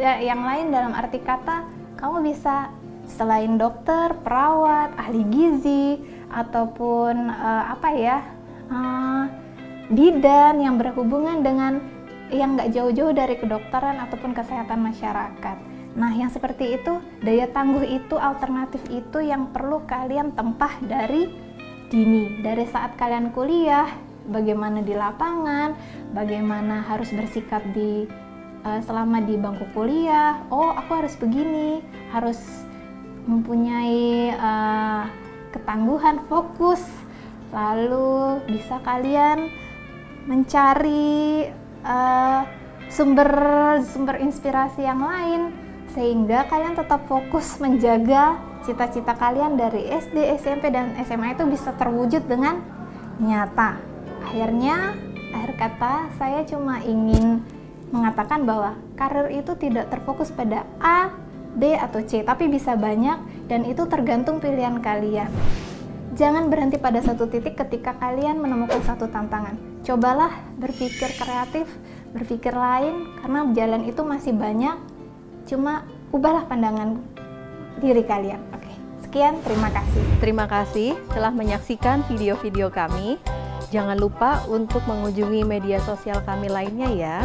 Yang 0.00 0.40
lain 0.40 0.66
dalam 0.72 0.92
arti 0.96 1.20
kata, 1.20 1.66
kamu 2.00 2.24
bisa 2.24 2.72
selain 3.04 3.60
dokter, 3.60 4.16
perawat, 4.24 4.96
ahli 4.96 5.24
gizi, 5.28 6.00
ataupun 6.32 7.28
uh, 7.28 7.64
apa 7.76 7.88
ya, 7.92 8.18
uh, 8.72 9.24
bidan 9.92 10.60
yang 10.60 10.80
berhubungan 10.80 11.44
dengan 11.44 11.84
yang 12.32 12.56
nggak 12.56 12.72
jauh-jauh 12.72 13.12
dari 13.12 13.36
kedokteran 13.36 14.00
ataupun 14.08 14.32
kesehatan 14.32 14.80
masyarakat. 14.80 15.56
Nah, 15.94 16.10
yang 16.10 16.26
seperti 16.32 16.74
itu, 16.74 16.98
daya 17.22 17.46
tangguh 17.46 17.86
itu, 17.86 18.18
alternatif 18.18 18.82
itu 18.90 19.22
yang 19.22 19.54
perlu 19.54 19.86
kalian 19.86 20.34
tempah 20.34 20.82
dari 20.82 21.30
dini. 21.86 22.42
Dari 22.42 22.66
saat 22.66 22.98
kalian 22.98 23.30
kuliah, 23.30 23.86
bagaimana 24.28 24.80
di 24.80 24.94
lapangan, 24.96 25.76
bagaimana 26.16 26.84
harus 26.84 27.12
bersikap 27.12 27.60
di 27.76 28.08
uh, 28.64 28.80
selama 28.82 29.20
di 29.22 29.36
bangku 29.36 29.68
kuliah. 29.76 30.40
Oh, 30.48 30.72
aku 30.72 31.04
harus 31.04 31.14
begini, 31.20 31.84
harus 32.10 32.40
mempunyai 33.28 34.32
uh, 34.36 35.08
ketangguhan, 35.52 36.24
fokus. 36.28 36.82
Lalu 37.54 38.42
bisa 38.50 38.82
kalian 38.82 39.46
mencari 40.26 41.46
uh, 41.86 42.42
sumber 42.90 43.30
sumber 43.84 44.18
inspirasi 44.18 44.82
yang 44.82 45.04
lain 45.04 45.54
sehingga 45.94 46.50
kalian 46.50 46.74
tetap 46.74 47.06
fokus 47.06 47.62
menjaga 47.62 48.40
cita-cita 48.66 49.14
kalian 49.14 49.54
dari 49.54 49.86
SD, 49.92 50.34
SMP 50.40 50.72
dan 50.72 50.96
SMA 51.04 51.36
itu 51.36 51.44
bisa 51.46 51.70
terwujud 51.76 52.26
dengan 52.26 52.58
nyata. 53.22 53.93
Akhirnya, 54.24 54.96
akhir 55.36 55.52
kata 55.60 55.92
saya 56.16 56.40
cuma 56.48 56.80
ingin 56.80 57.44
mengatakan 57.92 58.48
bahwa 58.48 58.80
karir 58.96 59.30
itu 59.30 59.52
tidak 59.60 59.92
terfokus 59.92 60.32
pada 60.32 60.64
A, 60.80 61.12
D 61.54 61.76
atau 61.76 62.02
C, 62.02 62.24
tapi 62.26 62.48
bisa 62.50 62.74
banyak 62.74 63.46
dan 63.46 63.62
itu 63.68 63.84
tergantung 63.86 64.40
pilihan 64.42 64.80
kalian. 64.82 65.28
Jangan 66.14 66.46
berhenti 66.46 66.78
pada 66.78 67.02
satu 67.02 67.26
titik 67.26 67.58
ketika 67.58 67.94
kalian 67.98 68.38
menemukan 68.38 68.80
satu 68.86 69.10
tantangan. 69.10 69.58
Cobalah 69.84 70.30
berpikir 70.56 71.10
kreatif, 71.20 71.66
berpikir 72.14 72.54
lain 72.54 73.18
karena 73.20 73.50
jalan 73.52 73.82
itu 73.84 74.00
masih 74.06 74.32
banyak 74.32 74.78
cuma 75.44 75.84
ubahlah 76.14 76.46
pandangan 76.48 77.02
diri 77.82 78.06
kalian. 78.06 78.40
Oke, 78.54 78.63
sekian, 79.04 79.38
terima 79.44 79.68
kasih. 79.68 80.02
Terima 80.18 80.46
kasih 80.48 80.96
telah 81.12 81.30
menyaksikan 81.30 82.02
video-video 82.08 82.72
kami. 82.72 83.20
Jangan 83.68 84.00
lupa 84.00 84.40
untuk 84.48 84.80
mengunjungi 84.88 85.44
media 85.44 85.78
sosial 85.84 86.24
kami 86.24 86.48
lainnya 86.48 86.88
ya. 86.94 87.18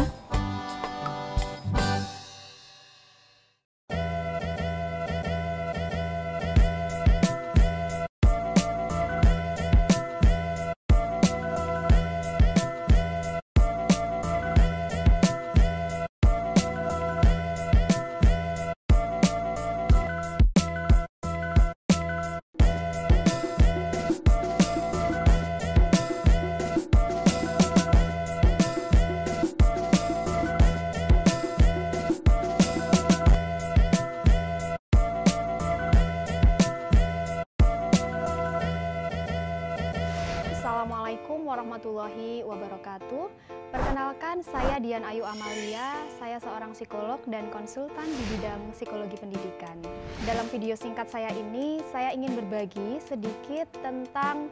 Warahmatullahi 41.90 42.46
wabarakatuh. 42.46 43.24
Perkenalkan, 43.70 44.42
saya 44.46 44.78
Dian 44.82 45.02
Ayu 45.06 45.22
Amalia. 45.26 45.94
Saya 46.18 46.38
seorang 46.42 46.74
psikolog 46.74 47.18
dan 47.26 47.50
konsultan 47.50 48.06
di 48.06 48.24
bidang 48.34 48.70
psikologi 48.74 49.18
pendidikan. 49.18 49.78
Dalam 50.26 50.46
video 50.50 50.74
singkat 50.74 51.10
saya 51.10 51.30
ini, 51.34 51.82
saya 51.90 52.14
ingin 52.14 52.34
berbagi 52.34 52.98
sedikit 53.02 53.70
tentang 53.82 54.50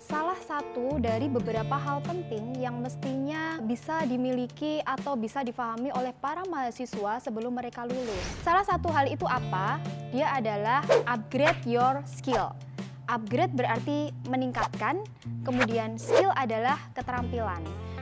salah 0.00 0.36
satu 0.40 0.96
dari 0.96 1.28
beberapa 1.28 1.76
hal 1.76 2.00
penting 2.04 2.56
yang 2.56 2.80
mestinya 2.80 3.60
bisa 3.60 4.04
dimiliki 4.08 4.80
atau 4.84 5.16
bisa 5.16 5.44
difahami 5.44 5.92
oleh 5.92 6.16
para 6.16 6.44
mahasiswa 6.48 7.20
sebelum 7.20 7.52
mereka 7.52 7.84
lulus. 7.84 8.24
Salah 8.40 8.64
satu 8.64 8.88
hal 8.88 9.08
itu 9.08 9.28
apa? 9.28 9.76
Dia 10.12 10.32
adalah 10.36 10.84
upgrade 11.04 11.60
your 11.68 12.00
skill 12.08 12.56
upgrade 13.10 13.50
berarti 13.58 14.14
meningkatkan, 14.30 15.02
kemudian 15.42 15.98
skill 15.98 16.30
adalah 16.38 16.78
keterampilan. 16.94 17.58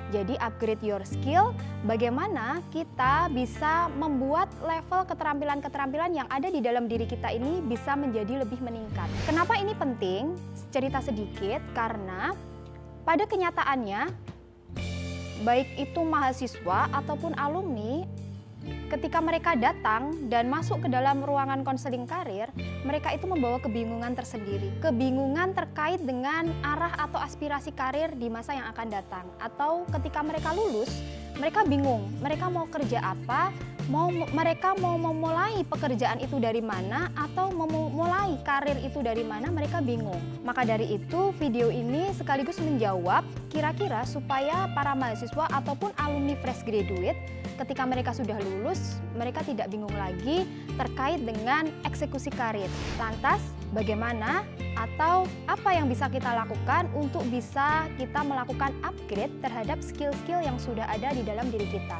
Jadi 0.09 0.41
upgrade 0.41 0.81
your 0.81 1.05
skill, 1.05 1.53
bagaimana 1.85 2.65
kita 2.73 3.29
bisa 3.29 3.93
membuat 3.93 4.49
level 4.65 5.05
keterampilan-keterampilan 5.05 6.17
yang 6.17 6.29
ada 6.33 6.49
di 6.49 6.65
dalam 6.65 6.89
diri 6.89 7.05
kita 7.05 7.29
ini 7.29 7.61
bisa 7.61 7.93
menjadi 7.93 8.41
lebih 8.41 8.57
meningkat. 8.65 9.09
Kenapa 9.29 9.61
ini 9.61 9.77
penting? 9.77 10.33
Cerita 10.73 11.05
sedikit 11.05 11.61
karena 11.77 12.33
pada 13.05 13.29
kenyataannya 13.29 14.09
baik 15.45 15.77
itu 15.77 16.01
mahasiswa 16.01 16.89
ataupun 16.89 17.37
alumni 17.37 18.09
ketika 18.89 19.19
mereka 19.21 19.53
datang 19.55 20.29
dan 20.33 20.49
masuk 20.49 20.85
ke 20.85 20.89
dalam 20.89 21.21
ruangan 21.21 21.63
konseling 21.63 22.09
karir, 22.09 22.49
mereka 22.83 23.13
itu 23.13 23.29
membawa 23.29 23.61
kebingungan 23.61 24.17
tersendiri. 24.17 24.73
Kebingungan 24.81 25.53
terkait 25.53 26.01
dengan 26.01 26.49
arah 26.65 26.97
atau 26.97 27.21
aspirasi 27.21 27.77
karir 27.77 28.15
di 28.17 28.33
masa 28.33 28.57
yang 28.57 28.67
akan 28.73 28.89
datang. 28.89 29.27
Atau 29.39 29.85
ketika 29.99 30.25
mereka 30.25 30.57
lulus, 30.57 30.91
mereka 31.39 31.63
bingung, 31.63 32.09
mereka 32.19 32.51
mau 32.51 32.67
kerja 32.67 33.15
apa, 33.15 33.55
mau 33.89 34.13
mereka 34.13 34.77
mau 34.77 35.01
memulai 35.01 35.65
pekerjaan 35.65 36.21
itu 36.21 36.37
dari 36.37 36.61
mana 36.61 37.09
atau 37.17 37.49
memulai 37.49 38.37
karir 38.45 38.77
itu 38.85 39.01
dari 39.01 39.25
mana 39.25 39.49
mereka 39.49 39.81
bingung. 39.81 40.21
Maka 40.45 40.69
dari 40.69 41.01
itu 41.01 41.33
video 41.41 41.73
ini 41.73 42.13
sekaligus 42.13 42.61
menjawab 42.61 43.25
kira-kira 43.49 44.05
supaya 44.05 44.69
para 44.77 44.93
mahasiswa 44.93 45.49
ataupun 45.49 45.91
alumni 45.97 46.37
fresh 46.37 46.63
graduate 46.69 47.17
ketika 47.59 47.83
mereka 47.85 48.15
sudah 48.15 48.39
lulus 48.39 49.03
mereka 49.19 49.43
tidak 49.43 49.67
bingung 49.69 49.93
lagi 49.99 50.47
terkait 50.79 51.19
dengan 51.27 51.67
eksekusi 51.83 52.31
karir. 52.31 52.71
Lantas 52.97 53.43
bagaimana 53.75 54.47
atau 54.79 55.27
apa 55.51 55.75
yang 55.75 55.91
bisa 55.91 56.07
kita 56.07 56.31
lakukan 56.39 56.87
untuk 56.95 57.27
bisa 57.27 57.91
kita 57.99 58.23
melakukan 58.23 58.71
upgrade 58.87 59.35
terhadap 59.43 59.83
skill-skill 59.83 60.39
yang 60.39 60.57
sudah 60.57 60.87
ada 60.87 61.11
di 61.11 61.27
dalam 61.27 61.51
diri 61.51 61.67
kita. 61.67 61.99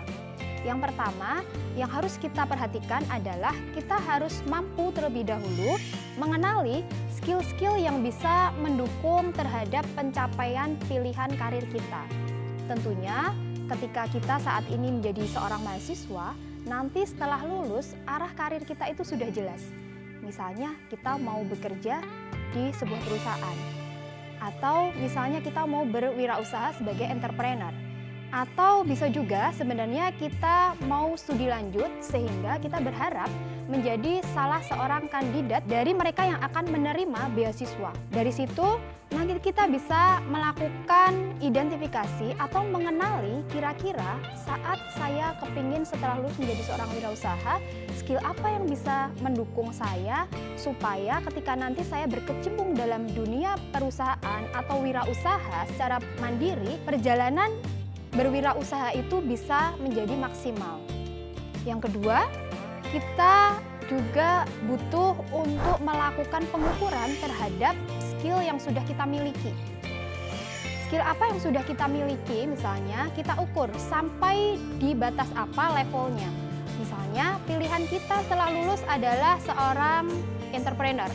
Yang 0.67 0.91
pertama, 0.91 1.43
yang 1.79 1.87
harus 1.87 2.19
kita 2.19 2.43
perhatikan 2.43 3.07
adalah 3.15 3.55
kita 3.73 3.95
harus 3.95 4.43
mampu 4.51 4.91
terlebih 4.91 5.27
dahulu 5.27 5.79
mengenali 6.19 6.83
skill-skill 7.15 7.79
yang 7.79 8.03
bisa 8.03 8.51
mendukung 8.59 9.31
terhadap 9.35 9.87
pencapaian 9.95 10.75
pilihan 10.91 11.31
karir 11.39 11.63
kita. 11.71 12.03
Tentunya, 12.67 13.33
ketika 13.69 14.09
kita 14.09 14.37
saat 14.41 14.65
ini 14.73 14.89
menjadi 14.89 15.29
seorang 15.29 15.61
mahasiswa, 15.61 16.33
nanti 16.65 17.05
setelah 17.05 17.45
lulus, 17.45 17.93
arah 18.09 18.33
karir 18.33 18.65
kita 18.65 18.89
itu 18.89 19.05
sudah 19.05 19.29
jelas. 19.29 19.61
Misalnya, 20.25 20.73
kita 20.89 21.21
mau 21.21 21.45
bekerja 21.45 22.01
di 22.57 22.73
sebuah 22.73 23.01
perusahaan, 23.05 23.59
atau 24.41 24.91
misalnya 24.97 25.45
kita 25.45 25.69
mau 25.69 25.85
berwirausaha 25.85 26.81
sebagai 26.81 27.07
entrepreneur 27.07 27.75
atau 28.29 28.85
bisa 28.85 29.09
juga 29.09 29.49
sebenarnya 29.57 30.13
kita 30.21 30.77
mau 30.85 31.17
studi 31.17 31.49
lanjut 31.49 31.89
sehingga 32.05 32.61
kita 32.61 32.77
berharap 32.77 33.29
menjadi 33.69 34.25
salah 34.33 34.65
seorang 34.65 35.07
kandidat 35.13 35.61
dari 35.69 35.93
mereka 35.93 36.25
yang 36.25 36.41
akan 36.41 36.73
menerima 36.73 37.21
beasiswa. 37.37 37.93
Dari 38.09 38.33
situ 38.33 38.65
nanti 39.13 39.37
kita 39.41 39.69
bisa 39.69 40.25
melakukan 40.29 41.37
identifikasi 41.45 42.33
atau 42.41 42.65
mengenali 42.65 43.45
kira-kira 43.53 44.17
saat 44.37 44.81
saya 44.97 45.37
kepingin 45.41 45.85
setelah 45.85 46.17
lulus 46.21 46.37
menjadi 46.41 46.63
seorang 46.65 46.89
wirausaha, 46.97 47.55
skill 48.01 48.21
apa 48.25 48.47
yang 48.57 48.65
bisa 48.65 49.13
mendukung 49.21 49.69
saya 49.73 50.25
supaya 50.57 51.21
ketika 51.29 51.53
nanti 51.53 51.85
saya 51.85 52.09
berkecimpung 52.09 52.73
dalam 52.73 53.05
dunia 53.13 53.57
perusahaan 53.71 54.43
atau 54.57 54.81
wirausaha 54.81 55.69
secara 55.73 56.01
mandiri, 56.21 56.81
perjalanan 56.89 57.53
berwirausaha 58.17 58.97
itu 58.97 59.21
bisa 59.21 59.77
menjadi 59.77 60.17
maksimal. 60.17 60.81
Yang 61.69 61.93
kedua, 61.93 62.25
kita 62.89 63.61
juga 63.89 64.45
butuh 64.69 65.17
untuk 65.33 65.79
melakukan 65.81 66.45
pengukuran 66.53 67.09
terhadap 67.21 67.75
skill 68.01 68.41
yang 68.45 68.61
sudah 68.61 68.85
kita 68.85 69.09
miliki. 69.09 69.53
Skill 70.89 71.05
apa 71.05 71.33
yang 71.33 71.41
sudah 71.41 71.63
kita 71.65 71.85
miliki, 71.89 72.49
misalnya 72.49 73.13
kita 73.13 73.37
ukur 73.41 73.69
sampai 73.77 74.57
di 74.81 74.97
batas 74.97 75.29
apa 75.37 75.77
levelnya. 75.77 76.29
Misalnya 76.81 77.37
pilihan 77.45 77.85
kita 77.89 78.25
setelah 78.25 78.49
lulus 78.53 78.81
adalah 78.89 79.37
seorang 79.43 80.09
entrepreneur 80.57 81.11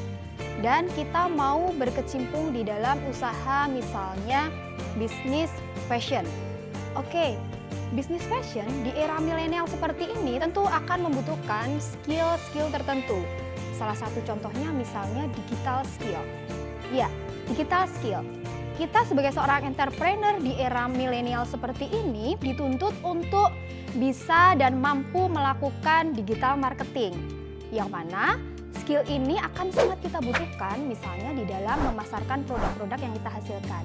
dan 0.62 0.86
kita 0.94 1.32
mau 1.32 1.74
berkecimpung 1.76 2.54
di 2.54 2.62
dalam 2.68 3.00
usaha 3.10 3.66
misalnya 3.70 4.50
bisnis 4.98 5.50
fashion. 5.90 6.26
Oke, 6.94 7.40
bisnis 7.94 8.26
fashion 8.26 8.66
di 8.82 8.90
era 8.98 9.22
milenial 9.22 9.70
seperti 9.70 10.10
ini 10.18 10.42
tentu 10.42 10.66
akan 10.66 11.06
membutuhkan 11.06 11.78
skill-skill 11.78 12.74
tertentu. 12.74 13.22
Salah 13.78 13.94
satu 13.94 14.18
contohnya 14.26 14.74
misalnya 14.74 15.30
digital 15.38 15.86
skill. 15.86 16.22
Ya, 16.90 17.06
digital 17.54 17.86
skill. 17.86 18.26
Kita 18.74 19.06
sebagai 19.06 19.30
seorang 19.38 19.70
entrepreneur 19.70 20.42
di 20.42 20.58
era 20.58 20.90
milenial 20.90 21.46
seperti 21.46 21.86
ini 21.94 22.34
dituntut 22.42 22.98
untuk 23.06 23.54
bisa 23.94 24.58
dan 24.58 24.82
mampu 24.82 25.30
melakukan 25.30 26.18
digital 26.18 26.58
marketing. 26.58 27.14
Yang 27.70 27.90
mana 27.94 28.42
skill 28.82 29.06
ini 29.06 29.38
akan 29.38 29.70
sangat 29.70 30.02
kita 30.02 30.18
butuhkan 30.18 30.82
misalnya 30.90 31.38
di 31.38 31.46
dalam 31.46 31.78
memasarkan 31.94 32.42
produk-produk 32.50 32.98
yang 32.98 33.14
kita 33.22 33.30
hasilkan. 33.30 33.84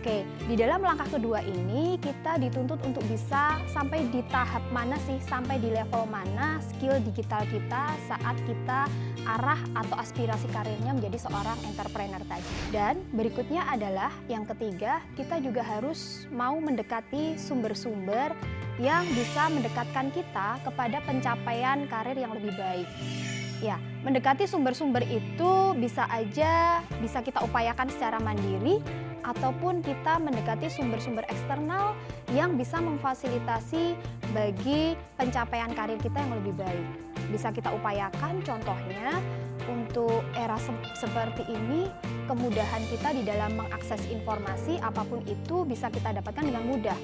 Oke, 0.00 0.24
di 0.48 0.56
dalam 0.56 0.80
langkah 0.80 1.04
kedua 1.12 1.44
ini 1.44 2.00
kita 2.00 2.40
dituntut 2.40 2.80
untuk 2.88 3.04
bisa 3.04 3.60
sampai 3.68 4.08
di 4.08 4.24
tahap 4.32 4.64
mana 4.72 4.96
sih, 5.04 5.20
sampai 5.20 5.60
di 5.60 5.68
level 5.68 6.08
mana 6.08 6.56
skill 6.72 6.96
digital 7.04 7.44
kita 7.44 7.92
saat 8.08 8.32
kita 8.48 8.88
arah 9.28 9.60
atau 9.76 10.00
aspirasi 10.00 10.48
karirnya 10.56 10.96
menjadi 10.96 11.20
seorang 11.20 11.60
entrepreneur 11.68 12.24
tadi. 12.24 12.48
Dan 12.72 12.96
berikutnya 13.12 13.68
adalah 13.68 14.08
yang 14.24 14.48
ketiga, 14.48 15.04
kita 15.20 15.36
juga 15.44 15.60
harus 15.60 16.24
mau 16.32 16.56
mendekati 16.56 17.36
sumber-sumber 17.36 18.32
yang 18.80 19.04
bisa 19.12 19.52
mendekatkan 19.52 20.08
kita 20.16 20.64
kepada 20.64 21.04
pencapaian 21.04 21.84
karir 21.92 22.16
yang 22.16 22.32
lebih 22.32 22.56
baik. 22.56 22.88
Ya, 23.60 23.76
mendekati 24.00 24.48
sumber-sumber 24.48 25.04
itu 25.04 25.76
bisa 25.76 26.08
aja 26.08 26.80
bisa 27.04 27.20
kita 27.20 27.44
upayakan 27.44 27.88
secara 27.92 28.16
mandiri 28.16 28.80
ataupun 29.20 29.84
kita 29.84 30.16
mendekati 30.16 30.72
sumber-sumber 30.72 31.28
eksternal 31.28 31.92
yang 32.32 32.56
bisa 32.56 32.80
memfasilitasi 32.80 33.92
bagi 34.32 34.96
pencapaian 35.20 35.70
karir 35.76 36.00
kita 36.00 36.24
yang 36.24 36.32
lebih 36.40 36.56
baik. 36.56 36.86
Bisa 37.28 37.52
kita 37.52 37.68
upayakan 37.76 38.40
contohnya 38.40 39.20
untuk 39.68 40.24
era 40.34 40.56
se 40.56 40.72
seperti 40.96 41.44
ini 41.52 41.86
kemudahan 42.24 42.80
kita 42.88 43.12
di 43.12 43.22
dalam 43.28 43.60
mengakses 43.60 44.00
informasi 44.08 44.80
apa 44.80 45.04
pun 45.04 45.20
itu 45.28 45.68
bisa 45.68 45.92
kita 45.92 46.16
dapatkan 46.16 46.48
dengan 46.48 46.64
mudah 46.64 46.96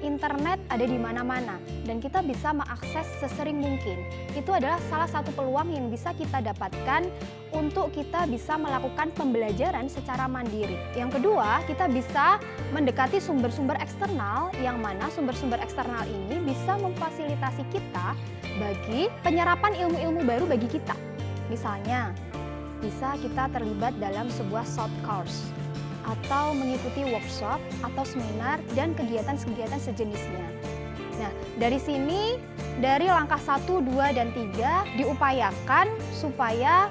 internet 0.00 0.60
ada 0.72 0.84
di 0.84 0.96
mana-mana 0.96 1.60
dan 1.84 2.00
kita 2.00 2.24
bisa 2.24 2.52
mengakses 2.52 3.06
sesering 3.20 3.60
mungkin. 3.60 4.02
Itu 4.34 4.52
adalah 4.52 4.80
salah 4.88 5.08
satu 5.08 5.32
peluang 5.36 5.72
yang 5.72 5.88
bisa 5.88 6.12
kita 6.16 6.40
dapatkan 6.40 7.08
untuk 7.52 7.92
kita 7.92 8.24
bisa 8.26 8.56
melakukan 8.56 9.12
pembelajaran 9.14 9.86
secara 9.86 10.26
mandiri. 10.26 10.76
Yang 10.96 11.20
kedua, 11.20 11.62
kita 11.68 11.86
bisa 11.90 12.40
mendekati 12.72 13.18
sumber-sumber 13.18 13.76
eksternal 13.78 14.54
yang 14.58 14.78
mana 14.80 15.10
sumber-sumber 15.12 15.60
eksternal 15.60 16.02
ini 16.08 16.40
bisa 16.42 16.78
memfasilitasi 16.78 17.62
kita 17.70 18.16
bagi 18.58 19.08
penyerapan 19.22 19.76
ilmu-ilmu 19.76 20.20
baru 20.26 20.44
bagi 20.48 20.68
kita. 20.68 20.94
Misalnya, 21.50 22.14
bisa 22.80 23.12
kita 23.20 23.52
terlibat 23.52 23.92
dalam 24.00 24.32
sebuah 24.32 24.64
short 24.64 24.92
course 25.04 25.59
atau 26.04 26.56
mengikuti 26.56 27.04
workshop 27.08 27.60
atau 27.84 28.04
seminar 28.04 28.60
dan 28.72 28.96
kegiatan-kegiatan 28.96 29.80
sejenisnya. 29.80 30.46
Nah, 31.20 31.32
dari 31.60 31.76
sini 31.76 32.40
dari 32.80 33.06
langkah 33.12 33.36
1, 33.36 33.68
2 33.68 34.16
dan 34.16 34.32
3 34.32 34.96
diupayakan 34.96 35.86
supaya 36.16 36.88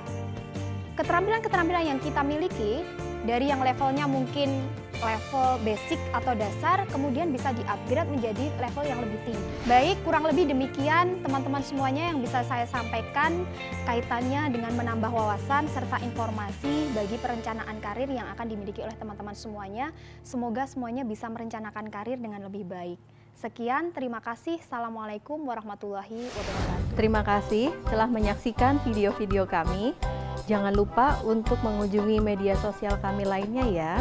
keterampilan-keterampilan 0.94 1.96
yang 1.96 2.00
kita 2.04 2.22
miliki 2.22 2.86
dari 3.26 3.50
yang 3.50 3.64
levelnya 3.64 4.06
mungkin 4.06 4.64
level 5.02 5.60
basic 5.64 6.00
atau 6.12 6.36
dasar 6.36 6.84
kemudian 6.92 7.32
bisa 7.32 7.52
di-upgrade 7.56 8.10
menjadi 8.12 8.46
level 8.60 8.84
yang 8.86 9.00
lebih 9.02 9.20
tinggi. 9.28 9.46
Baik, 9.66 9.98
kurang 10.04 10.24
lebih 10.28 10.52
demikian 10.52 11.20
teman-teman 11.24 11.64
semuanya 11.64 12.14
yang 12.14 12.20
bisa 12.20 12.44
saya 12.46 12.68
sampaikan 12.68 13.44
kaitannya 13.88 14.52
dengan 14.54 14.76
menambah 14.76 15.12
wawasan 15.12 15.68
serta 15.72 16.00
informasi 16.04 16.92
bagi 16.94 17.18
perencanaan 17.20 17.78
karir 17.84 18.10
yang 18.12 18.28
akan 18.36 18.46
dimiliki 18.48 18.84
oleh 18.84 18.96
teman-teman 18.96 19.36
semuanya. 19.36 19.92
Semoga 20.22 20.68
semuanya 20.68 21.08
bisa 21.08 21.28
merencanakan 21.28 21.88
karir 21.90 22.20
dengan 22.20 22.46
lebih 22.46 22.68
baik. 22.68 23.00
Sekian, 23.40 23.96
terima 23.96 24.20
kasih. 24.20 24.60
Assalamualaikum 24.60 25.40
warahmatullahi 25.48 26.28
wabarakatuh. 26.28 27.00
Terima 27.00 27.24
kasih 27.24 27.72
telah 27.88 28.12
menyaksikan 28.12 28.84
video-video 28.84 29.48
kami. 29.48 29.96
Jangan 30.44 30.76
lupa 30.76 31.24
untuk 31.24 31.56
mengunjungi 31.64 32.20
media 32.20 32.60
sosial 32.60 33.00
kami 33.00 33.24
lainnya 33.24 33.64
ya. 33.72 33.94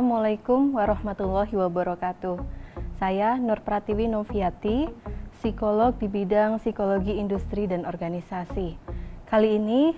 Assalamualaikum 0.00 0.80
warahmatullahi 0.80 1.52
wabarakatuh. 1.60 2.40
Saya 2.96 3.36
Nur 3.36 3.60
Pratiwi 3.60 4.08
Noviati, 4.08 4.88
psikolog 5.36 5.92
di 6.00 6.08
bidang 6.08 6.56
psikologi 6.56 7.20
industri 7.20 7.68
dan 7.68 7.84
organisasi. 7.84 8.80
Kali 9.28 9.60
ini 9.60 9.92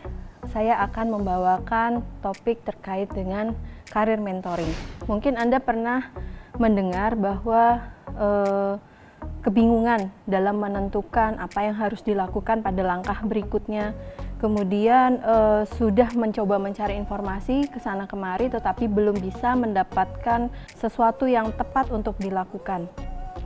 saya 0.50 0.82
akan 0.90 1.06
membawakan 1.06 2.02
topik 2.18 2.66
terkait 2.66 3.14
dengan 3.14 3.54
karir 3.94 4.18
mentoring. 4.18 4.74
Mungkin 5.06 5.38
Anda 5.38 5.62
pernah 5.62 6.10
mendengar 6.58 7.14
bahwa 7.14 7.94
eh, 8.18 8.74
kebingungan 9.46 10.10
dalam 10.26 10.58
menentukan 10.58 11.38
apa 11.38 11.62
yang 11.62 11.78
harus 11.78 12.02
dilakukan 12.02 12.66
pada 12.66 12.82
langkah 12.82 13.22
berikutnya 13.22 13.94
kemudian 14.42 15.22
uh, 15.22 15.62
sudah 15.78 16.10
mencoba 16.18 16.58
mencari 16.58 16.98
informasi 16.98 17.70
ke 17.70 17.78
sana 17.78 18.10
kemari 18.10 18.50
tetapi 18.50 18.90
belum 18.90 19.22
bisa 19.22 19.54
mendapatkan 19.54 20.50
sesuatu 20.74 21.30
yang 21.30 21.54
tepat 21.54 21.94
untuk 21.94 22.18
dilakukan. 22.18 22.90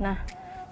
Nah, 0.01 0.16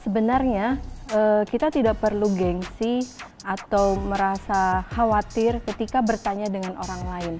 sebenarnya 0.00 0.80
uh, 1.12 1.44
kita 1.44 1.68
tidak 1.68 2.00
perlu 2.00 2.32
gengsi 2.32 3.04
atau 3.44 4.00
merasa 4.00 4.88
khawatir 4.96 5.60
ketika 5.68 6.00
bertanya 6.00 6.48
dengan 6.48 6.80
orang 6.80 7.02
lain. 7.04 7.34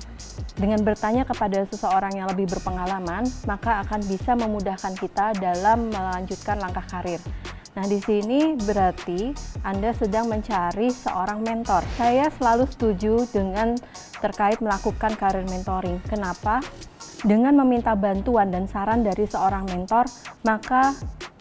Dengan 0.53 0.85
bertanya 0.85 1.24
kepada 1.24 1.64
seseorang 1.64 2.12
yang 2.12 2.28
lebih 2.28 2.53
berpengalaman, 2.53 3.24
maka 3.49 3.80
akan 3.80 4.05
bisa 4.05 4.37
memudahkan 4.37 4.93
kita 5.01 5.32
dalam 5.41 5.89
melanjutkan 5.89 6.61
langkah 6.61 6.85
karir. 6.85 7.24
Nah, 7.75 7.91
di 7.91 7.99
sini 7.99 8.55
berarti 8.55 9.35
Anda 9.66 9.91
sedang 9.91 10.31
mencari 10.31 10.95
seorang 10.95 11.43
mentor. 11.43 11.83
Saya 11.99 12.31
selalu 12.31 12.70
setuju 12.70 13.27
dengan 13.35 13.75
terkait 14.22 14.62
melakukan 14.62 15.18
karir 15.18 15.43
mentoring. 15.43 15.99
Kenapa? 16.07 16.62
Dengan 17.27 17.59
meminta 17.59 17.99
bantuan 17.99 18.55
dan 18.55 18.70
saran 18.70 19.03
dari 19.03 19.27
seorang 19.27 19.66
mentor, 19.66 20.07
maka 20.47 20.95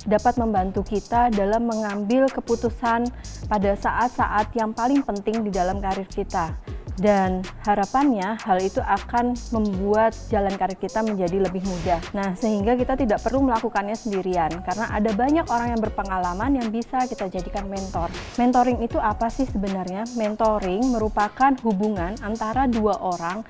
dapat 0.09 0.35
membantu 0.41 0.83
kita 0.83 1.29
dalam 1.31 1.69
mengambil 1.69 2.27
keputusan 2.27 3.07
pada 3.47 3.71
saat-saat 3.77 4.51
yang 4.57 4.75
paling 4.75 5.05
penting 5.05 5.45
di 5.47 5.51
dalam 5.53 5.79
karir 5.79 6.07
kita 6.09 6.51
dan 6.97 7.41
harapannya 7.65 8.37
hal 8.45 8.61
itu 8.61 8.77
akan 8.83 9.33
membuat 9.49 10.13
jalan 10.29 10.53
karir 10.53 10.77
kita 10.77 11.01
menjadi 11.01 11.41
lebih 11.41 11.65
mudah. 11.65 12.01
Nah, 12.13 12.37
sehingga 12.37 12.77
kita 12.77 12.93
tidak 12.93 13.25
perlu 13.25 13.41
melakukannya 13.41 13.97
sendirian 13.97 14.61
karena 14.61 14.89
ada 14.93 15.11
banyak 15.13 15.45
orang 15.49 15.73
yang 15.73 15.81
berpengalaman 15.81 16.51
yang 16.61 16.67
bisa 16.69 17.05
kita 17.09 17.29
jadikan 17.29 17.65
mentor. 17.65 18.13
Mentoring 18.37 18.85
itu 18.85 19.01
apa 19.01 19.29
sih 19.33 19.49
sebenarnya? 19.49 20.05
Mentoring 20.13 20.93
merupakan 20.93 21.51
hubungan 21.65 22.13
antara 22.21 22.69
dua 22.69 23.01
orang 23.01 23.41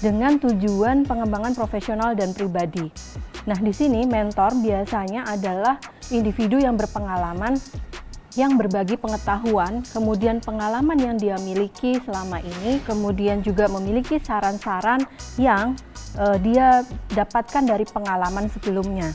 dengan 0.00 0.36
tujuan 0.36 1.04
pengembangan 1.08 1.56
profesional 1.56 2.12
dan 2.12 2.32
pribadi. 2.36 2.88
Nah, 3.46 3.56
di 3.56 3.70
sini 3.70 4.02
mentor 4.04 4.58
biasanya 4.58 5.22
adalah 5.30 5.78
individu 6.10 6.58
yang 6.58 6.74
berpengalaman 6.74 7.54
yang 8.36 8.60
berbagi 8.60 9.00
pengetahuan, 9.00 9.80
kemudian 9.90 10.44
pengalaman 10.44 11.00
yang 11.00 11.16
dia 11.16 11.40
miliki 11.40 11.96
selama 12.04 12.44
ini, 12.44 12.84
kemudian 12.84 13.40
juga 13.40 13.64
memiliki 13.66 14.20
saran-saran 14.20 15.08
yang 15.40 15.72
uh, 16.20 16.36
dia 16.36 16.84
dapatkan 17.16 17.64
dari 17.64 17.88
pengalaman 17.88 18.52
sebelumnya. 18.52 19.10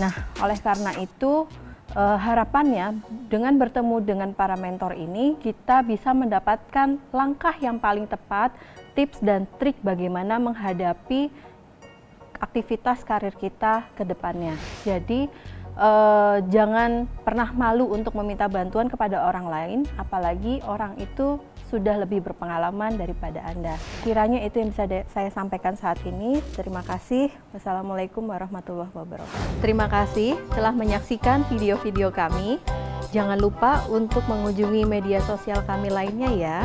Nah, 0.00 0.12
oleh 0.40 0.56
karena 0.56 0.96
itu 0.96 1.44
uh, 1.92 2.16
harapannya 2.16 2.96
dengan 3.28 3.60
bertemu 3.60 3.96
dengan 4.00 4.30
para 4.32 4.56
mentor 4.56 4.96
ini 4.96 5.36
kita 5.40 5.84
bisa 5.84 6.16
mendapatkan 6.16 6.96
langkah 7.12 7.54
yang 7.60 7.76
paling 7.76 8.08
tepat, 8.08 8.56
tips 8.96 9.20
dan 9.20 9.44
trik 9.60 9.76
bagaimana 9.84 10.40
menghadapi 10.40 11.28
aktivitas 12.36 13.00
karir 13.04 13.32
kita 13.36 13.88
ke 13.96 14.04
depannya. 14.04 14.56
Jadi 14.84 15.28
uh, 15.76 16.42
jangan 16.50 17.06
pernah 17.22 17.52
malu 17.52 17.92
untuk 17.92 18.16
meminta 18.18 18.48
bantuan 18.48 18.90
kepada 18.90 19.28
orang 19.28 19.46
lain, 19.46 19.78
apalagi 20.00 20.64
orang 20.66 20.96
itu 20.98 21.38
sudah 21.66 21.98
lebih 21.98 22.22
berpengalaman 22.22 22.94
daripada 22.94 23.42
Anda. 23.42 23.74
Kiranya 24.06 24.42
itu 24.46 24.62
yang 24.62 24.70
bisa 24.70 24.86
saya 25.10 25.30
sampaikan 25.34 25.74
saat 25.74 25.98
ini. 26.06 26.38
Terima 26.54 26.80
kasih. 26.86 27.30
Wassalamualaikum 27.50 28.22
warahmatullahi 28.22 28.90
wabarakatuh. 28.94 29.60
Terima 29.60 29.90
kasih 29.90 30.38
telah 30.54 30.70
menyaksikan 30.70 31.42
video-video 31.50 32.14
kami. 32.14 32.62
Jangan 33.10 33.38
lupa 33.38 33.82
untuk 33.90 34.22
mengunjungi 34.30 34.82
media 34.86 35.18
sosial 35.26 35.62
kami 35.66 35.90
lainnya 35.90 36.30
ya. 36.34 36.58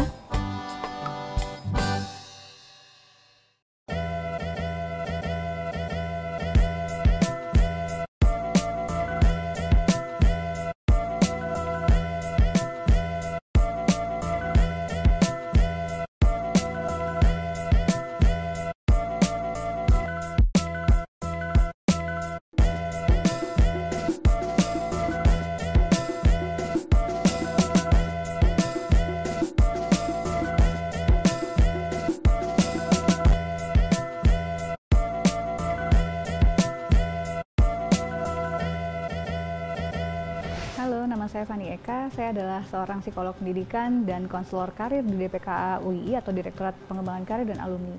Saya 42.12 42.36
adalah 42.36 42.62
seorang 42.68 43.00
psikolog 43.00 43.32
pendidikan 43.40 44.04
dan 44.04 44.28
konselor 44.28 44.76
karir 44.76 45.00
di 45.00 45.16
DPKA 45.16 45.80
UII 45.80 46.20
atau 46.20 46.36
Direktorat 46.36 46.76
Pengembangan 46.92 47.24
Karir 47.24 47.48
dan 47.48 47.64
Alumni. 47.64 47.96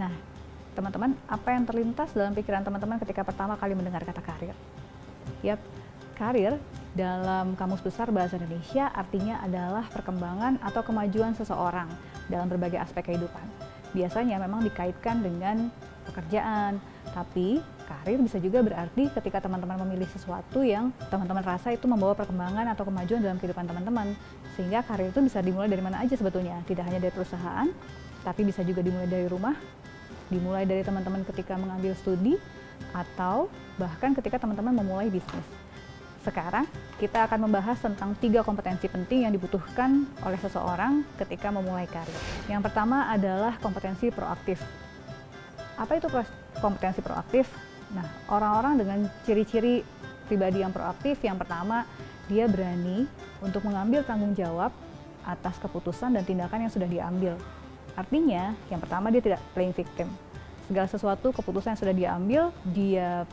Nah, 0.00 0.12
teman-teman, 0.72 1.12
apa 1.28 1.48
yang 1.52 1.68
terlintas 1.68 2.16
dalam 2.16 2.32
pikiran 2.32 2.64
teman-teman 2.64 2.96
ketika 3.04 3.20
pertama 3.20 3.60
kali 3.60 3.76
mendengar 3.76 4.00
kata 4.00 4.24
karir? 4.24 4.56
Yap, 5.44 5.60
karir 6.16 6.56
dalam 6.96 7.52
Kamus 7.52 7.84
Besar 7.84 8.08
Bahasa 8.08 8.40
Indonesia 8.40 8.88
artinya 8.96 9.44
adalah 9.44 9.84
perkembangan 9.92 10.64
atau 10.64 10.80
kemajuan 10.80 11.36
seseorang 11.36 11.92
dalam 12.32 12.48
berbagai 12.48 12.80
aspek 12.80 13.12
kehidupan. 13.12 13.44
Biasanya 13.92 14.40
memang 14.40 14.64
dikaitkan 14.64 15.20
dengan 15.20 15.68
pekerjaan, 16.08 16.80
tapi 17.12 17.60
karir 17.84 18.18
bisa 18.20 18.40
juga 18.40 18.64
berarti 18.64 19.12
ketika 19.12 19.44
teman-teman 19.44 19.78
memilih 19.84 20.08
sesuatu 20.10 20.64
yang 20.64 20.90
teman-teman 21.12 21.44
rasa 21.44 21.70
itu 21.70 21.84
membawa 21.84 22.16
perkembangan 22.16 22.72
atau 22.72 22.88
kemajuan 22.88 23.20
dalam 23.20 23.36
kehidupan 23.38 23.68
teman-teman. 23.68 24.16
Sehingga 24.56 24.82
karir 24.82 25.12
itu 25.12 25.20
bisa 25.20 25.38
dimulai 25.44 25.68
dari 25.68 25.84
mana 25.84 26.00
aja 26.00 26.16
sebetulnya, 26.16 26.58
tidak 26.64 26.88
hanya 26.88 26.98
dari 26.98 27.12
perusahaan, 27.12 27.68
tapi 28.24 28.40
bisa 28.48 28.64
juga 28.64 28.80
dimulai 28.80 29.06
dari 29.06 29.28
rumah, 29.28 29.54
dimulai 30.32 30.64
dari 30.64 30.80
teman-teman 30.80 31.22
ketika 31.28 31.54
mengambil 31.60 31.92
studi, 31.94 32.40
atau 32.94 33.50
bahkan 33.78 34.14
ketika 34.14 34.38
teman-teman 34.40 34.74
memulai 34.74 35.10
bisnis. 35.10 35.46
Sekarang 36.24 36.64
kita 36.96 37.28
akan 37.28 37.44
membahas 37.50 37.76
tentang 37.76 38.16
tiga 38.16 38.40
kompetensi 38.40 38.88
penting 38.88 39.28
yang 39.28 39.32
dibutuhkan 39.36 40.08
oleh 40.24 40.40
seseorang 40.40 41.04
ketika 41.20 41.52
memulai 41.52 41.84
karir. 41.84 42.16
Yang 42.48 42.64
pertama 42.70 43.12
adalah 43.12 43.60
kompetensi 43.60 44.08
proaktif. 44.08 44.56
Apa 45.76 46.00
itu 46.00 46.08
kompetensi 46.62 47.04
proaktif? 47.04 47.44
Nah, 47.94 48.06
orang-orang 48.26 48.74
dengan 48.82 48.98
ciri-ciri 49.22 49.86
pribadi 50.26 50.60
yang 50.60 50.74
proaktif, 50.74 51.22
yang 51.22 51.38
pertama 51.38 51.86
dia 52.26 52.48
berani 52.48 53.06
untuk 53.38 53.62
mengambil 53.64 54.02
tanggung 54.02 54.32
jawab 54.34 54.72
atas 55.24 55.56
keputusan 55.60 56.12
dan 56.12 56.24
tindakan 56.26 56.68
yang 56.68 56.72
sudah 56.72 56.88
diambil. 56.88 57.38
Artinya, 57.94 58.52
yang 58.68 58.82
pertama 58.82 59.08
dia 59.14 59.22
tidak 59.22 59.40
playing 59.54 59.72
victim. 59.72 60.10
Segala 60.66 60.88
sesuatu 60.90 61.30
keputusan 61.30 61.76
yang 61.76 61.80
sudah 61.80 61.94
diambil, 61.94 62.42
dia 62.66 63.28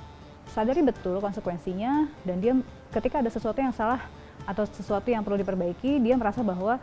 sadari 0.51 0.83
betul 0.83 1.23
konsekuensinya 1.23 2.11
dan 2.27 2.37
dia 2.43 2.53
ketika 2.91 3.23
ada 3.23 3.31
sesuatu 3.31 3.57
yang 3.63 3.71
salah 3.71 4.03
atau 4.43 4.67
sesuatu 4.67 5.07
yang 5.07 5.23
perlu 5.23 5.39
diperbaiki, 5.39 5.97
dia 6.03 6.15
merasa 6.19 6.43
bahwa 6.43 6.77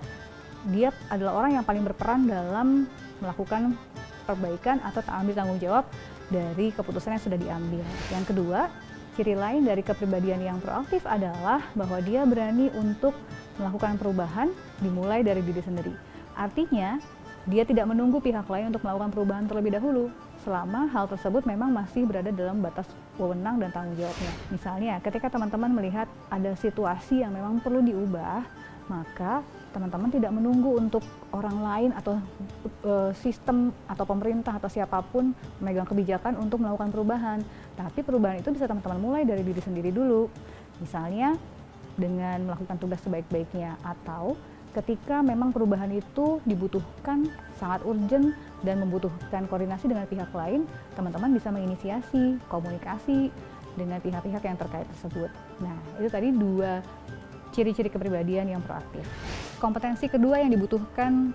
dia 0.73 0.91
adalah 1.13 1.45
orang 1.45 1.61
yang 1.61 1.65
paling 1.65 1.85
berperan 1.85 2.27
dalam 2.27 2.89
melakukan 3.23 3.77
perbaikan 4.27 4.83
atau 4.85 5.01
ambil 5.09 5.35
tanggung 5.37 5.61
jawab 5.61 5.85
dari 6.29 6.73
keputusan 6.73 7.17
yang 7.17 7.25
sudah 7.25 7.39
diambil. 7.41 7.85
Yang 8.13 8.25
kedua, 8.33 8.61
ciri 9.19 9.35
lain 9.35 9.67
dari 9.67 9.83
kepribadian 9.83 10.41
yang 10.45 10.59
proaktif 10.63 11.03
adalah 11.09 11.65
bahwa 11.75 11.99
dia 12.05 12.23
berani 12.29 12.71
untuk 12.77 13.17
melakukan 13.59 13.99
perubahan 13.99 14.49
dimulai 14.79 15.27
dari 15.27 15.43
diri 15.43 15.59
sendiri. 15.59 15.93
Artinya, 16.39 17.03
dia 17.49 17.65
tidak 17.65 17.89
menunggu 17.91 18.21
pihak 18.21 18.47
lain 18.47 18.71
untuk 18.71 18.85
melakukan 18.85 19.11
perubahan 19.11 19.45
terlebih 19.49 19.75
dahulu, 19.75 20.13
selama 20.47 20.87
hal 20.93 21.11
tersebut 21.11 21.43
memang 21.49 21.73
masih 21.75 22.07
berada 22.07 22.31
dalam 22.31 22.63
batas 22.63 22.87
wewenang 23.19 23.59
dan 23.59 23.75
tanggung 23.75 23.99
jawabnya. 23.99 24.33
Misalnya, 24.55 24.95
ketika 25.03 25.33
teman-teman 25.33 25.73
melihat 25.75 26.07
ada 26.31 26.55
situasi 26.55 27.27
yang 27.27 27.35
memang 27.35 27.59
perlu 27.59 27.83
diubah, 27.83 28.47
maka 28.87 29.43
teman-teman 29.79 30.11
tidak 30.11 30.35
menunggu 30.35 30.75
untuk 30.75 31.07
orang 31.31 31.63
lain 31.63 31.91
atau 31.95 32.19
e, 32.83 33.15
sistem 33.15 33.71
atau 33.87 34.03
pemerintah 34.03 34.59
atau 34.59 34.67
siapa 34.67 34.99
pun 35.07 35.31
memegang 35.63 35.87
kebijakan 35.87 36.35
untuk 36.35 36.59
melakukan 36.59 36.91
perubahan. 36.91 37.39
Tapi 37.79 38.03
perubahan 38.03 38.43
itu 38.43 38.51
bisa 38.51 38.67
teman-teman 38.67 38.99
mulai 38.99 39.23
dari 39.23 39.47
diri 39.47 39.63
sendiri 39.63 39.95
dulu. 39.95 40.27
Misalnya 40.83 41.39
dengan 41.95 42.51
melakukan 42.51 42.75
tugas 42.83 42.99
sebaik-baiknya 43.07 43.79
atau 43.87 44.35
ketika 44.75 45.23
memang 45.23 45.55
perubahan 45.55 45.95
itu 45.95 46.43
dibutuhkan 46.43 47.31
sangat 47.63 47.87
urgent 47.87 48.35
dan 48.67 48.83
membutuhkan 48.83 49.47
koordinasi 49.47 49.87
dengan 49.87 50.11
pihak 50.11 50.31
lain, 50.35 50.67
teman-teman 50.99 51.31
bisa 51.31 51.55
menginisiasi 51.55 52.43
komunikasi 52.51 53.31
dengan 53.79 54.03
pihak-pihak 54.03 54.43
yang 54.43 54.59
terkait 54.59 54.87
tersebut. 54.99 55.31
Nah, 55.63 55.79
itu 56.03 56.11
tadi 56.11 56.35
dua 56.35 56.83
ciri-ciri 57.53 57.89
kepribadian 57.89 58.49
yang 58.53 58.63
proaktif. 58.63 59.05
Kompetensi 59.59 60.07
kedua 60.07 60.41
yang 60.41 60.55
dibutuhkan 60.55 61.35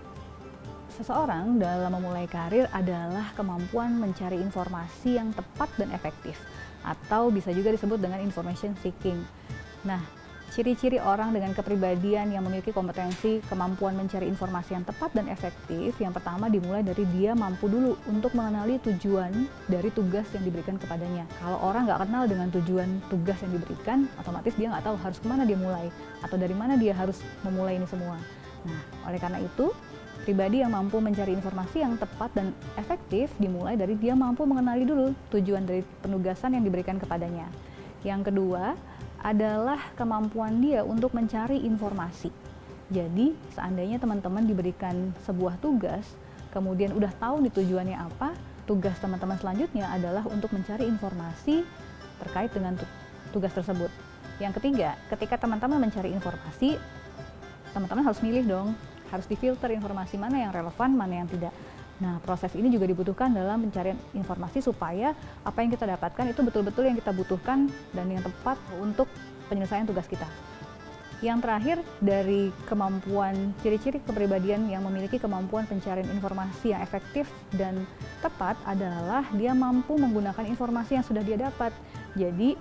seseorang 0.94 1.58
dalam 1.58 1.90
memulai 1.90 2.30
karir 2.30 2.70
adalah 2.70 3.34
kemampuan 3.34 3.98
mencari 3.98 4.38
informasi 4.38 5.18
yang 5.18 5.34
tepat 5.34 5.74
dan 5.82 5.90
efektif 5.90 6.38
atau 6.86 7.34
bisa 7.34 7.50
juga 7.50 7.74
disebut 7.74 7.98
dengan 7.98 8.22
information 8.22 8.78
seeking. 8.84 9.18
Nah, 9.84 10.00
Ciri-ciri 10.54 11.02
orang 11.02 11.34
dengan 11.34 11.50
kepribadian 11.58 12.30
yang 12.30 12.46
memiliki 12.46 12.70
kompetensi, 12.70 13.42
kemampuan 13.50 13.98
mencari 13.98 14.30
informasi 14.30 14.78
yang 14.78 14.86
tepat 14.86 15.10
dan 15.18 15.26
efektif, 15.26 15.98
yang 15.98 16.14
pertama 16.14 16.46
dimulai 16.46 16.86
dari 16.86 17.10
dia 17.10 17.34
mampu 17.34 17.66
dulu 17.66 17.98
untuk 18.06 18.38
mengenali 18.38 18.78
tujuan 18.86 19.34
dari 19.66 19.90
tugas 19.90 20.30
yang 20.30 20.46
diberikan 20.46 20.78
kepadanya. 20.78 21.26
Kalau 21.42 21.58
orang 21.58 21.90
nggak 21.90 22.06
kenal 22.06 22.24
dengan 22.30 22.54
tujuan 22.54 23.02
tugas 23.10 23.42
yang 23.42 23.50
diberikan, 23.58 24.06
otomatis 24.22 24.54
dia 24.54 24.70
nggak 24.70 24.86
tahu 24.86 24.98
harus 25.02 25.18
ke 25.18 25.26
mana 25.26 25.42
dia 25.42 25.58
mulai, 25.58 25.90
atau 26.22 26.38
dari 26.38 26.54
mana 26.54 26.78
dia 26.78 26.94
harus 26.94 27.18
memulai 27.42 27.82
ini 27.82 27.90
semua. 27.90 28.22
Nah, 28.70 29.10
oleh 29.10 29.18
karena 29.18 29.42
itu, 29.42 29.74
pribadi 30.22 30.62
yang 30.62 30.78
mampu 30.78 31.02
mencari 31.02 31.34
informasi 31.34 31.82
yang 31.82 31.98
tepat 31.98 32.30
dan 32.38 32.54
efektif 32.78 33.34
dimulai 33.42 33.74
dari 33.74 33.98
dia 33.98 34.14
mampu 34.14 34.46
mengenali 34.46 34.86
dulu 34.86 35.18
tujuan 35.34 35.66
dari 35.66 35.82
penugasan 36.06 36.54
yang 36.54 36.62
diberikan 36.62 37.02
kepadanya. 37.02 37.50
Yang 38.06 38.30
kedua, 38.30 38.78
adalah 39.24 39.80
kemampuan 39.96 40.60
dia 40.60 40.84
untuk 40.84 41.16
mencari 41.16 41.64
informasi. 41.64 42.30
Jadi, 42.92 43.34
seandainya 43.56 43.98
teman-teman 43.98 44.44
diberikan 44.44 45.16
sebuah 45.24 45.58
tugas, 45.64 46.04
kemudian 46.52 46.92
udah 46.94 47.10
tahu 47.18 47.40
nih 47.42 47.54
tujuannya 47.56 47.98
apa, 47.98 48.36
tugas 48.68 49.00
teman-teman 49.00 49.40
selanjutnya 49.40 49.88
adalah 49.90 50.28
untuk 50.28 50.52
mencari 50.52 50.86
informasi 50.86 51.64
terkait 52.20 52.52
dengan 52.52 52.76
tugas 53.32 53.56
tersebut. 53.56 53.90
Yang 54.38 54.60
ketiga, 54.62 55.00
ketika 55.08 55.40
teman-teman 55.40 55.80
mencari 55.80 56.12
informasi, 56.12 56.78
teman-teman 57.72 58.04
harus 58.06 58.20
milih 58.22 58.44
dong, 58.46 58.68
harus 59.10 59.26
difilter 59.26 59.72
informasi 59.74 60.20
mana 60.20 60.44
yang 60.44 60.52
relevan, 60.52 60.94
mana 60.94 61.24
yang 61.24 61.30
tidak. 61.32 61.56
Nah, 62.02 62.18
proses 62.26 62.50
ini 62.58 62.74
juga 62.74 62.90
dibutuhkan 62.90 63.30
dalam 63.30 63.62
pencarian 63.70 64.00
informasi 64.18 64.66
supaya 64.66 65.14
apa 65.46 65.58
yang 65.62 65.70
kita 65.70 65.86
dapatkan 65.86 66.34
itu 66.34 66.42
betul-betul 66.42 66.90
yang 66.90 66.98
kita 66.98 67.14
butuhkan 67.14 67.70
dan 67.94 68.06
yang 68.10 68.24
tepat 68.26 68.58
untuk 68.82 69.06
penyelesaian 69.52 69.86
tugas 69.86 70.10
kita. 70.10 70.26
Yang 71.24 71.40
terakhir 71.48 71.78
dari 72.04 72.52
kemampuan 72.68 73.56
ciri-ciri 73.64 74.04
kepribadian 74.04 74.68
yang 74.68 74.84
memiliki 74.84 75.16
kemampuan 75.16 75.64
pencarian 75.64 76.04
informasi 76.12 76.76
yang 76.76 76.84
efektif 76.84 77.32
dan 77.56 77.88
tepat 78.20 78.60
adalah 78.68 79.24
dia 79.32 79.56
mampu 79.56 79.96
menggunakan 79.96 80.44
informasi 80.44 81.00
yang 81.00 81.06
sudah 81.08 81.24
dia 81.24 81.40
dapat. 81.40 81.72
Jadi 82.20 82.60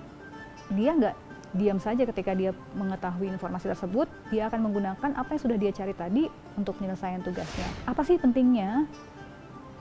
dia 0.79 0.95
nggak 0.95 1.17
diam 1.59 1.83
saja 1.83 2.07
ketika 2.07 2.33
dia 2.33 2.55
mengetahui 2.79 3.29
informasi 3.35 3.67
tersebut, 3.75 4.07
dia 4.31 4.47
akan 4.47 4.71
menggunakan 4.71 5.11
apa 5.11 5.37
yang 5.37 5.43
sudah 5.43 5.59
dia 5.59 5.73
cari 5.75 5.93
tadi 5.99 6.25
untuk 6.55 6.79
penyelesaian 6.79 7.19
tugasnya. 7.21 7.67
Apa 7.85 8.07
sih 8.07 8.17
pentingnya 8.17 8.87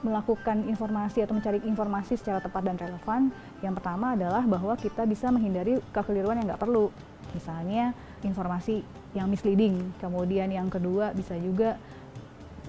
melakukan 0.02 0.66
informasi 0.66 1.22
atau 1.22 1.34
mencari 1.34 1.62
informasi 1.64 2.18
secara 2.18 2.42
tepat 2.42 2.62
dan 2.66 2.76
relevan? 2.78 3.30
Yang 3.64 3.74
pertama 3.80 4.18
adalah 4.18 4.42
bahwa 4.44 4.74
kita 4.76 5.06
bisa 5.06 5.30
menghindari 5.30 5.78
kekeliruan 5.94 6.42
yang 6.42 6.52
nggak 6.52 6.62
perlu. 6.62 6.90
Misalnya 7.32 7.96
informasi 8.20 8.84
yang 9.16 9.30
misleading. 9.30 9.78
Kemudian 10.02 10.50
yang 10.52 10.68
kedua 10.68 11.14
bisa 11.16 11.38
juga 11.38 11.78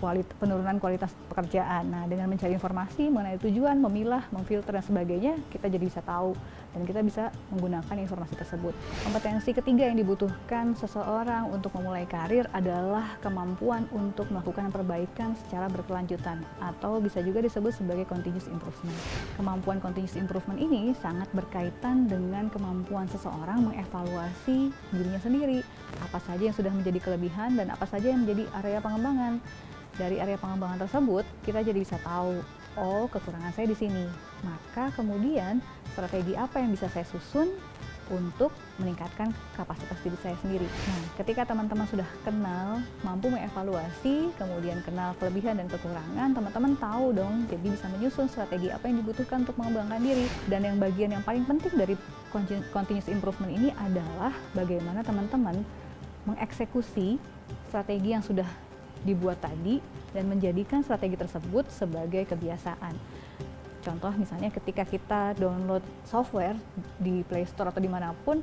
kualit 0.04 0.28
penurunan 0.36 0.84
kualitas 0.84 1.16
pekerjaan. 1.32 1.88
Nah, 1.88 2.04
dengan 2.12 2.28
mencari 2.28 2.60
informasi 2.60 3.08
mengenai 3.08 3.40
tujuan, 3.40 3.80
memilah, 3.80 4.28
memfilter 4.36 4.76
dan 4.76 4.84
sebagainya, 4.84 5.40
kita 5.48 5.72
jadi 5.72 5.80
bisa 5.80 6.04
tahu 6.04 6.36
dan 6.74 6.82
kita 6.84 7.00
bisa 7.06 7.24
menggunakan 7.54 7.96
informasi 8.02 8.34
tersebut. 8.38 8.74
Kompetensi 9.06 9.54
ketiga 9.54 9.88
yang 9.88 9.98
dibutuhkan 9.98 10.74
seseorang 10.74 11.50
untuk 11.54 11.74
memulai 11.78 12.10
karir 12.10 12.50
adalah 12.52 13.16
kemampuan 13.22 13.86
untuk 13.94 14.28
melakukan 14.34 14.74
perbaikan 14.74 15.38
secara 15.46 15.70
berkelanjutan 15.70 16.42
atau 16.60 16.98
bisa 16.98 17.22
juga 17.22 17.46
disebut 17.46 17.72
sebagai 17.74 18.10
continuous 18.10 18.50
improvement. 18.50 18.98
Kemampuan 19.38 19.78
continuous 19.78 20.18
improvement 20.18 20.58
ini 20.58 20.98
sangat 20.98 21.30
berkaitan 21.32 22.10
dengan 22.10 22.50
kemampuan 22.50 23.06
seseorang 23.08 23.64
mengevaluasi 23.70 24.74
dirinya 24.92 25.22
sendiri, 25.22 25.62
apa 26.02 26.18
saja 26.26 26.50
yang 26.50 26.58
sudah 26.58 26.74
menjadi 26.74 27.00
kelebihan 27.00 27.56
dan 27.56 27.70
apa 27.70 27.86
saja 27.86 28.10
yang 28.10 28.26
menjadi 28.26 28.50
area 28.60 28.80
pengembangan 28.82 29.38
dari 29.98 30.18
area 30.18 30.38
pengembangan 30.42 30.86
tersebut 30.86 31.26
kita 31.46 31.62
jadi 31.62 31.78
bisa 31.78 31.98
tahu 32.02 32.42
oh 32.78 33.06
kekurangan 33.10 33.54
saya 33.54 33.70
di 33.70 33.78
sini 33.78 34.06
maka 34.42 34.90
kemudian 34.98 35.62
strategi 35.94 36.34
apa 36.34 36.60
yang 36.60 36.74
bisa 36.74 36.90
saya 36.90 37.06
susun 37.06 37.54
untuk 38.12 38.52
meningkatkan 38.84 39.32
kapasitas 39.56 39.96
diri 40.04 40.18
saya 40.20 40.36
sendiri. 40.44 40.68
Nah, 40.68 41.02
ketika 41.24 41.48
teman-teman 41.48 41.88
sudah 41.88 42.06
kenal, 42.28 42.84
mampu 43.00 43.32
mengevaluasi, 43.32 44.34
kemudian 44.36 44.84
kenal 44.84 45.16
kelebihan 45.22 45.56
dan 45.56 45.72
kekurangan, 45.72 46.36
teman-teman 46.36 46.76
tahu 46.76 47.16
dong, 47.16 47.48
jadi 47.48 47.64
bisa 47.64 47.88
menyusun 47.96 48.28
strategi 48.28 48.68
apa 48.74 48.92
yang 48.92 49.00
dibutuhkan 49.06 49.48
untuk 49.48 49.56
mengembangkan 49.56 50.04
diri. 50.04 50.28
Dan 50.52 50.68
yang 50.68 50.78
bagian 50.84 51.16
yang 51.16 51.24
paling 51.24 51.48
penting 51.48 51.74
dari 51.80 51.96
continuous 52.76 53.08
improvement 53.08 53.54
ini 53.54 53.70
adalah 53.80 54.36
bagaimana 54.52 55.00
teman-teman 55.06 55.64
mengeksekusi 56.28 57.20
strategi 57.72 58.10
yang 58.12 58.24
sudah 58.24 58.48
dibuat 59.04 59.40
tadi 59.44 59.84
dan 60.16 60.32
menjadikan 60.32 60.80
strategi 60.84 61.20
tersebut 61.20 61.68
sebagai 61.72 62.24
kebiasaan. 62.28 63.23
Contoh 63.84 64.16
misalnya 64.16 64.48
ketika 64.48 64.88
kita 64.88 65.36
download 65.36 65.84
software 66.08 66.56
di 66.98 67.22
Play 67.28 67.44
Store 67.44 67.70
atau 67.70 67.84
di 67.84 67.92
mana 67.92 68.16
pun, 68.24 68.40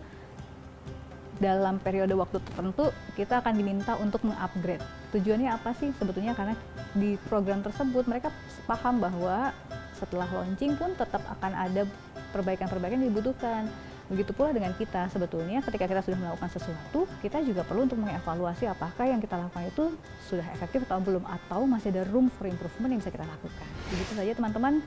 dalam 1.40 1.80
periode 1.80 2.12
waktu 2.12 2.36
tertentu 2.44 2.92
kita 3.16 3.40
akan 3.40 3.56
diminta 3.56 3.96
untuk 3.96 4.20
mengupgrade. 4.28 4.84
Tujuannya 5.16 5.48
apa 5.48 5.72
sih? 5.72 5.88
Sebetulnya 5.96 6.36
karena 6.36 6.52
di 6.92 7.16
program 7.32 7.64
tersebut 7.64 8.04
mereka 8.04 8.28
paham 8.68 9.00
bahwa 9.00 9.56
setelah 9.96 10.28
launching 10.28 10.76
pun 10.76 10.92
tetap 11.00 11.24
akan 11.40 11.52
ada 11.56 11.88
perbaikan-perbaikan 12.36 13.00
yang 13.00 13.08
dibutuhkan. 13.08 13.64
Begitu 14.10 14.34
pula 14.34 14.50
dengan 14.50 14.74
kita, 14.74 15.06
sebetulnya 15.06 15.62
ketika 15.62 15.86
kita 15.86 16.02
sudah 16.02 16.18
melakukan 16.18 16.50
sesuatu, 16.50 17.06
kita 17.22 17.46
juga 17.46 17.62
perlu 17.62 17.86
untuk 17.86 18.02
mengevaluasi 18.02 18.66
apakah 18.66 19.06
yang 19.06 19.22
kita 19.22 19.38
lakukan 19.38 19.70
itu 19.70 19.94
sudah 20.26 20.42
efektif 20.50 20.82
atau 20.90 20.98
belum, 20.98 21.22
atau 21.22 21.62
masih 21.62 21.94
ada 21.94 22.02
room 22.10 22.26
for 22.26 22.50
improvement 22.50 22.90
yang 22.90 23.00
bisa 23.00 23.14
kita 23.14 23.22
lakukan. 23.22 23.66
Begitu 23.86 24.12
saja 24.18 24.34
teman-teman, 24.34 24.82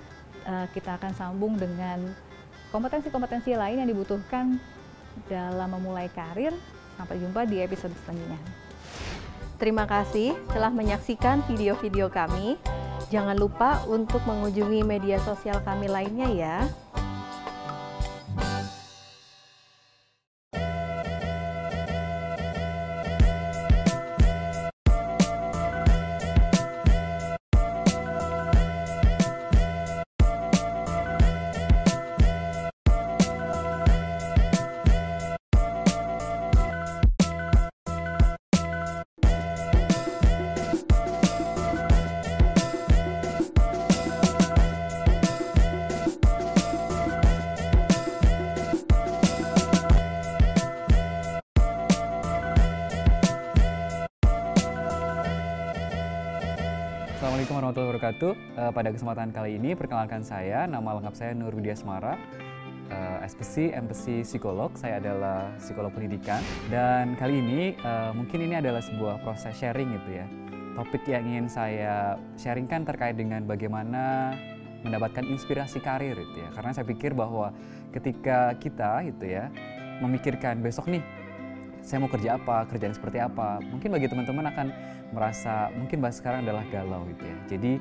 eh, 0.47 0.67
kita 0.71 0.99
akan 0.99 1.11
sambung 1.15 1.57
dengan 1.57 2.13
kompetensi-kompetensi 2.69 3.53
lain 3.53 3.85
yang 3.85 3.89
dibutuhkan 3.89 4.57
dalam 5.29 5.69
memulai 5.73 6.09
karir. 6.09 6.53
Sampai 6.93 7.17
jumpa 7.17 7.49
di 7.49 7.57
episode 7.57 7.93
selanjutnya. 8.05 8.37
Terima 9.57 9.85
kasih 9.87 10.35
telah 10.51 10.69
menyaksikan 10.69 11.45
video-video 11.49 12.09
kami. 12.09 12.57
Jangan 13.09 13.37
lupa 13.37 13.81
untuk 13.85 14.21
mengunjungi 14.25 14.81
media 14.81 15.21
sosial 15.21 15.61
kami 15.61 15.89
lainnya 15.89 16.29
ya. 16.33 16.57
Wabarakatuh. 58.03 58.59
Uh, 58.59 58.71
pada 58.75 58.89
kesempatan 58.91 59.31
kali 59.31 59.55
ini, 59.55 59.79
perkenalkan 59.79 60.27
saya, 60.27 60.67
nama 60.67 60.99
lengkap 60.99 61.15
saya 61.15 61.31
Nur 61.31 61.55
Widya 61.55 61.71
Semara, 61.71 62.19
uh, 62.91 63.17
SPC, 63.23 63.71
MPC 63.71 64.27
Psikolog. 64.27 64.75
Saya 64.75 64.99
adalah 64.99 65.55
psikolog 65.55 65.95
pendidikan. 65.95 66.43
Dan 66.67 67.15
kali 67.15 67.39
ini, 67.39 67.79
uh, 67.79 68.11
mungkin 68.11 68.43
ini 68.43 68.59
adalah 68.59 68.83
sebuah 68.83 69.23
proses 69.23 69.55
sharing 69.55 69.95
gitu 69.95 70.19
ya. 70.19 70.27
Topik 70.75 71.07
yang 71.07 71.23
ingin 71.23 71.47
saya 71.47 72.19
sharingkan 72.35 72.83
terkait 72.83 73.15
dengan 73.15 73.47
bagaimana 73.47 74.35
mendapatkan 74.83 75.23
inspirasi 75.23 75.79
karir 75.79 76.19
gitu 76.19 76.43
ya. 76.43 76.51
Karena 76.51 76.75
saya 76.75 76.83
pikir 76.83 77.15
bahwa 77.15 77.55
ketika 77.95 78.51
kita 78.59 78.99
gitu 79.07 79.31
ya, 79.31 79.47
memikirkan 80.03 80.59
besok 80.59 80.91
nih, 80.91 80.99
saya 81.83 81.99
mau 81.99 82.09
kerja 82.09 82.39
apa, 82.39 82.63
kerjaan 82.71 82.95
seperti 82.95 83.19
apa. 83.19 83.59
Mungkin 83.59 83.91
bagi 83.91 84.07
teman-teman 84.07 84.47
akan 84.49 84.67
merasa 85.11 85.69
mungkin 85.75 85.99
bahas 85.99 86.17
sekarang 86.17 86.47
adalah 86.47 86.63
galau 86.71 87.03
gitu 87.11 87.23
ya. 87.27 87.37
Jadi 87.51 87.71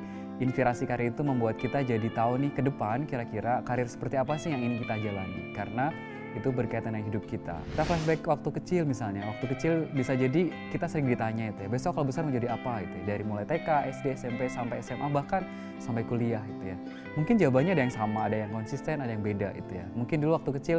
inspirasi 0.43 0.85
karir 0.91 1.15
itu 1.15 1.23
membuat 1.23 1.55
kita 1.57 1.87
jadi 1.87 2.09
tahu 2.11 2.43
nih 2.43 2.51
ke 2.51 2.63
depan 2.67 3.07
kira-kira 3.07 3.63
karir 3.63 3.87
seperti 3.87 4.19
apa 4.19 4.35
sih 4.37 4.51
yang 4.51 4.61
ingin 4.61 4.83
kita 4.83 4.99
jalani. 4.99 5.55
Karena 5.55 5.95
itu 6.33 6.49
berkaitan 6.49 6.97
dengan 6.97 7.07
hidup 7.13 7.25
kita. 7.29 7.61
Kita 7.77 7.85
flashback 7.85 8.25
waktu 8.25 8.49
kecil 8.57 8.83
misalnya, 8.89 9.29
waktu 9.29 9.45
kecil 9.53 9.73
bisa 9.93 10.17
jadi 10.17 10.49
kita 10.73 10.89
sering 10.89 11.05
ditanya 11.05 11.53
itu 11.53 11.61
ya, 11.65 11.69
besok 11.69 11.93
kalau 11.93 12.09
besar 12.09 12.25
menjadi 12.25 12.57
apa 12.57 12.81
itu 12.81 12.95
ya, 13.05 13.17
dari 13.17 13.23
mulai 13.25 13.45
TK, 13.45 13.69
SD, 14.01 14.17
SMP, 14.17 14.49
sampai 14.49 14.81
SMA, 14.81 15.13
bahkan 15.13 15.45
sampai 15.77 16.09
kuliah 16.09 16.41
itu 16.49 16.73
ya. 16.73 16.77
Mungkin 17.21 17.37
jawabannya 17.37 17.77
ada 17.77 17.83
yang 17.85 17.95
sama, 17.95 18.33
ada 18.33 18.37
yang 18.49 18.51
konsisten, 18.53 19.05
ada 19.05 19.13
yang 19.13 19.21
beda 19.21 19.53
itu 19.53 19.73
ya. 19.77 19.87
Mungkin 19.93 20.25
dulu 20.25 20.33
waktu 20.41 20.51
kecil 20.57 20.79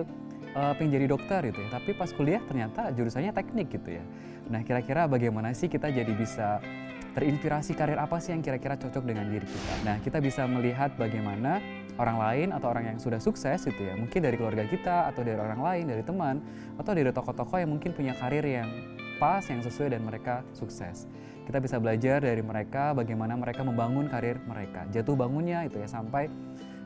uh, 0.55 0.73
pengen 0.77 0.97
jadi 1.01 1.05
dokter 1.09 1.41
gitu 1.53 1.59
ya, 1.61 1.69
tapi 1.77 1.93
pas 1.93 2.09
kuliah 2.13 2.41
ternyata 2.45 2.89
jurusannya 2.93 3.33
teknik 3.33 3.67
gitu 3.73 3.99
ya. 3.99 4.03
Nah 4.49 4.61
kira-kira 4.61 5.05
bagaimana 5.05 5.53
sih 5.53 5.71
kita 5.71 5.89
jadi 5.89 6.13
bisa 6.13 6.59
terinspirasi 7.13 7.77
karir 7.77 8.01
apa 8.01 8.17
sih 8.17 8.33
yang 8.33 8.41
kira-kira 8.41 8.73
cocok 8.73 9.05
dengan 9.05 9.29
diri 9.29 9.45
kita. 9.45 9.73
Nah 9.85 9.95
kita 10.01 10.17
bisa 10.17 10.49
melihat 10.49 10.97
bagaimana 10.97 11.61
orang 11.93 12.17
lain 12.17 12.47
atau 12.57 12.73
orang 12.73 12.89
yang 12.89 12.97
sudah 12.97 13.21
sukses 13.21 13.61
gitu 13.69 13.81
ya, 13.85 13.93
mungkin 13.93 14.17
dari 14.17 14.33
keluarga 14.33 14.65
kita 14.65 15.13
atau 15.13 15.21
dari 15.21 15.37
orang 15.37 15.61
lain, 15.61 15.85
dari 15.93 16.01
teman, 16.01 16.41
atau 16.73 16.91
dari 16.97 17.05
tokoh-tokoh 17.13 17.61
yang 17.61 17.69
mungkin 17.69 17.93
punya 17.93 18.17
karir 18.17 18.41
yang 18.41 18.65
pas, 19.21 19.45
yang 19.45 19.61
sesuai 19.61 19.93
dan 19.93 20.01
mereka 20.01 20.41
sukses. 20.57 21.05
Kita 21.45 21.61
bisa 21.61 21.77
belajar 21.77 22.23
dari 22.23 22.41
mereka 22.41 22.97
bagaimana 22.97 23.37
mereka 23.37 23.61
membangun 23.61 24.09
karir 24.09 24.41
mereka, 24.49 24.89
jatuh 24.89 25.13
bangunnya 25.13 25.69
itu 25.69 25.77
ya 25.77 25.91
sampai 25.91 26.31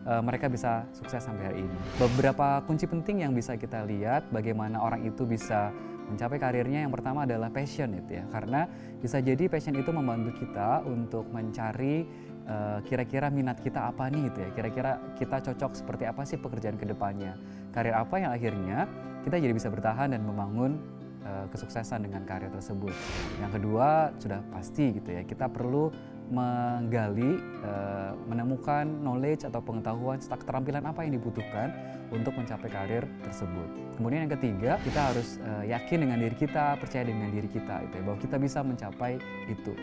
uh, 0.08 0.24
mereka 0.24 0.48
bisa 0.48 0.88
sukses 0.96 1.20
sampai 1.20 1.44
hari 1.52 1.60
ini. 1.68 1.78
Beberapa 2.00 2.64
kunci 2.64 2.88
penting 2.88 3.28
yang 3.28 3.36
bisa 3.36 3.60
kita 3.60 3.84
lihat 3.84 4.32
bagaimana 4.32 4.80
orang 4.80 5.04
itu 5.04 5.28
bisa 5.28 5.70
mencapai 6.08 6.40
karirnya 6.40 6.88
yang 6.88 6.94
pertama 6.96 7.28
adalah 7.28 7.52
passion 7.52 7.92
itu 7.94 8.18
ya. 8.18 8.26
Karena 8.32 8.66
bisa 9.04 9.20
jadi 9.20 9.52
passion 9.52 9.76
itu 9.76 9.92
membantu 9.92 10.40
kita 10.40 10.88
untuk 10.88 11.28
mencari 11.30 12.08
kira 12.48 13.04
kira-kira 13.04 13.28
minat 13.28 13.60
kita 13.60 13.92
apa 13.92 14.08
nih 14.08 14.32
gitu 14.32 14.40
ya. 14.40 14.50
Kira-kira 14.56 14.92
kita 15.20 15.44
cocok 15.52 15.76
seperti 15.76 16.08
apa 16.08 16.24
sih 16.24 16.40
pekerjaan 16.40 16.80
ke 16.80 16.88
depannya 16.88 17.36
karir 17.78 17.94
apa 17.94 18.16
yang 18.18 18.32
akhirnya 18.34 18.90
kita 19.22 19.38
jadi 19.38 19.54
bisa 19.54 19.70
bertahan 19.70 20.10
dan 20.16 20.26
membangun 20.26 20.82
uh, 21.22 21.46
kesuksesan 21.54 22.10
dengan 22.10 22.26
karir 22.26 22.50
tersebut. 22.50 22.90
Yang 23.38 23.62
kedua 23.62 24.10
sudah 24.18 24.40
pasti 24.50 24.98
gitu 24.98 25.10
ya 25.14 25.22
kita 25.22 25.46
perlu 25.46 25.94
menggali, 26.28 27.40
uh, 27.64 28.14
menemukan 28.28 28.84
knowledge 29.04 29.48
atau 29.48 29.64
pengetahuan 29.64 30.20
serta 30.20 30.44
keterampilan 30.44 30.84
apa 30.84 31.08
yang 31.08 31.16
dibutuhkan 31.16 31.72
untuk 32.12 32.36
mencapai 32.36 32.72
karir 32.72 33.04
tersebut. 33.24 33.68
Kemudian 34.00 34.28
yang 34.28 34.34
ketiga, 34.36 34.72
kita 34.84 35.00
harus 35.12 35.40
uh, 35.44 35.64
yakin 35.64 36.08
dengan 36.08 36.18
diri 36.24 36.36
kita, 36.36 36.76
percaya 36.80 37.04
dengan 37.08 37.32
diri 37.32 37.50
kita, 37.52 37.84
itu 37.84 37.96
ya, 38.00 38.04
bahwa 38.04 38.18
kita 38.20 38.36
bisa 38.40 38.60
mencapai 38.64 39.20
itu. 39.48 39.74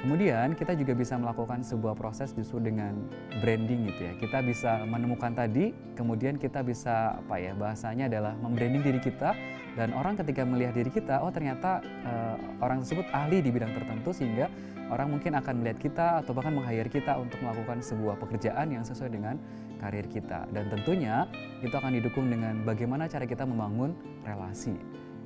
Kemudian 0.00 0.56
kita 0.56 0.72
juga 0.80 0.96
bisa 0.96 1.20
melakukan 1.20 1.60
sebuah 1.60 1.92
proses 1.92 2.32
justru 2.32 2.56
dengan 2.56 2.96
branding 3.44 3.84
gitu 3.92 4.00
ya. 4.08 4.12
Kita 4.16 4.38
bisa 4.40 4.80
menemukan 4.88 5.36
tadi, 5.36 5.76
kemudian 5.92 6.40
kita 6.40 6.64
bisa 6.64 7.20
apa 7.20 7.36
ya 7.36 7.52
bahasanya 7.52 8.08
adalah 8.08 8.32
membranding 8.40 8.80
diri 8.80 8.96
kita 8.96 9.36
dan 9.76 9.92
orang 9.92 10.16
ketika 10.16 10.40
melihat 10.48 10.72
diri 10.72 10.88
kita, 10.88 11.20
oh 11.20 11.28
ternyata 11.28 11.84
uh, 12.08 12.36
orang 12.64 12.80
tersebut 12.80 13.06
ahli 13.12 13.44
di 13.44 13.52
bidang 13.52 13.76
tertentu 13.76 14.16
sehingga 14.16 14.48
orang 14.90 15.08
mungkin 15.16 15.38
akan 15.38 15.54
melihat 15.62 15.78
kita 15.78 16.06
atau 16.20 16.34
bahkan 16.34 16.52
meng-hire 16.52 16.90
kita 16.90 17.16
untuk 17.16 17.38
melakukan 17.40 17.78
sebuah 17.80 18.18
pekerjaan 18.18 18.74
yang 18.74 18.82
sesuai 18.82 19.10
dengan 19.14 19.38
karir 19.78 20.04
kita. 20.10 20.50
Dan 20.50 20.68
tentunya 20.68 21.24
itu 21.64 21.72
akan 21.72 21.96
didukung 21.96 22.28
dengan 22.28 22.60
bagaimana 22.66 23.06
cara 23.06 23.24
kita 23.24 23.46
membangun 23.46 23.94
relasi. 24.26 24.74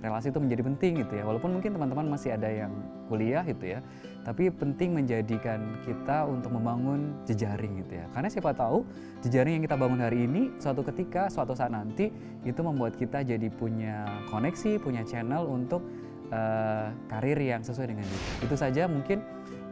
Relasi 0.05 0.29
itu 0.29 0.37
menjadi 0.37 0.63
penting 0.69 0.93
gitu 1.01 1.17
ya. 1.17 1.25
Walaupun 1.25 1.57
mungkin 1.57 1.73
teman-teman 1.73 2.13
masih 2.13 2.37
ada 2.37 2.45
yang 2.53 2.69
kuliah 3.09 3.41
gitu 3.41 3.73
ya, 3.73 3.81
tapi 4.21 4.53
penting 4.53 4.93
menjadikan 4.93 5.81
kita 5.81 6.29
untuk 6.29 6.53
membangun 6.53 7.17
jejaring 7.25 7.81
gitu 7.81 8.05
ya. 8.05 8.05
Karena 8.13 8.29
siapa 8.29 8.53
tahu 8.53 8.85
jejaring 9.25 9.57
yang 9.57 9.65
kita 9.65 9.81
bangun 9.81 10.05
hari 10.05 10.29
ini 10.29 10.53
suatu 10.61 10.85
ketika, 10.85 11.33
suatu 11.33 11.57
saat 11.57 11.73
nanti 11.73 12.13
itu 12.45 12.61
membuat 12.61 13.01
kita 13.01 13.25
jadi 13.25 13.49
punya 13.49 14.05
koneksi, 14.29 14.77
punya 14.77 15.09
channel 15.09 15.49
untuk 15.49 15.81
uh, 16.29 16.93
karir 17.09 17.41
yang 17.41 17.65
sesuai 17.65 17.97
dengan 17.97 18.05
itu. 18.05 18.45
Itu 18.45 18.61
saja 18.61 18.85
mungkin 18.85 19.25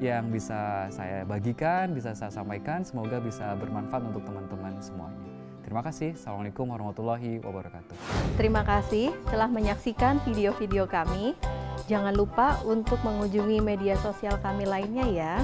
yang 0.03 0.35
bisa 0.35 0.91
saya 0.91 1.23
bagikan, 1.23 1.95
bisa 1.95 2.11
saya 2.19 2.35
sampaikan. 2.35 2.83
Semoga 2.83 3.23
bisa 3.23 3.55
bermanfaat 3.55 4.03
untuk 4.11 4.27
teman-teman 4.27 4.75
semuanya. 4.83 5.23
Terima 5.63 5.81
kasih. 5.87 6.19
Assalamualaikum 6.19 6.67
warahmatullahi 6.75 7.39
wabarakatuh. 7.39 7.95
Terima 8.35 8.67
kasih 8.67 9.15
telah 9.31 9.47
menyaksikan 9.47 10.19
video-video 10.27 10.91
kami. 10.91 11.39
Jangan 11.87 12.13
lupa 12.19 12.59
untuk 12.67 12.99
mengunjungi 13.07 13.63
media 13.63 13.95
sosial 14.03 14.37
kami 14.43 14.67
lainnya 14.67 15.07
ya. 15.07 15.35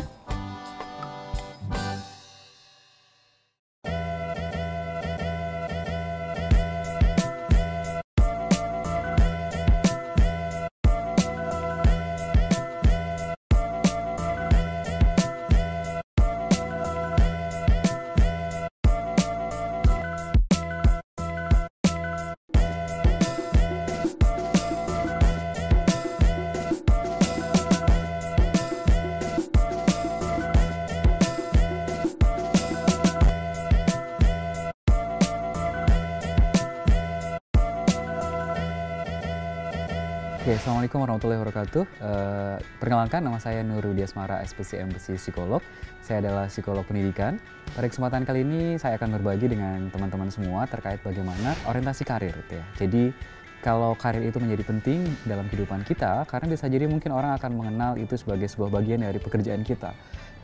Assalamualaikum 40.79 41.03
warahmatullahi 41.11 41.41
wabarakatuh. 41.43 41.85
Uh, 41.99 42.57
perkenalkan, 42.79 43.21
nama 43.27 43.43
saya 43.43 43.67
Nurudi 43.67 44.07
Asmara, 44.07 44.39
SPC 44.47 44.79
MPC 44.87 45.19
Psikolog. 45.19 45.59
Saya 46.07 46.23
adalah 46.23 46.47
psikolog 46.47 46.87
pendidikan. 46.87 47.43
Pada 47.75 47.91
kesempatan 47.91 48.23
kali 48.23 48.47
ini, 48.47 48.79
saya 48.79 48.95
akan 48.95 49.19
berbagi 49.19 49.51
dengan 49.51 49.91
teman-teman 49.91 50.31
semua 50.31 50.71
terkait 50.71 51.03
bagaimana 51.03 51.59
orientasi 51.67 52.07
karir. 52.07 52.31
Gitu 52.31 52.63
ya. 52.63 52.65
Jadi, 52.79 53.11
kalau 53.59 53.99
karir 53.99 54.23
itu 54.23 54.39
menjadi 54.39 54.63
penting 54.71 55.03
dalam 55.27 55.51
kehidupan 55.51 55.83
kita, 55.83 56.23
karena 56.31 56.47
bisa 56.47 56.71
jadi 56.71 56.87
mungkin 56.87 57.11
orang 57.11 57.35
akan 57.35 57.59
mengenal 57.59 57.99
itu 57.99 58.15
sebagai 58.15 58.47
sebuah 58.47 58.71
bagian 58.79 59.03
dari 59.03 59.19
pekerjaan 59.19 59.67
kita 59.67 59.91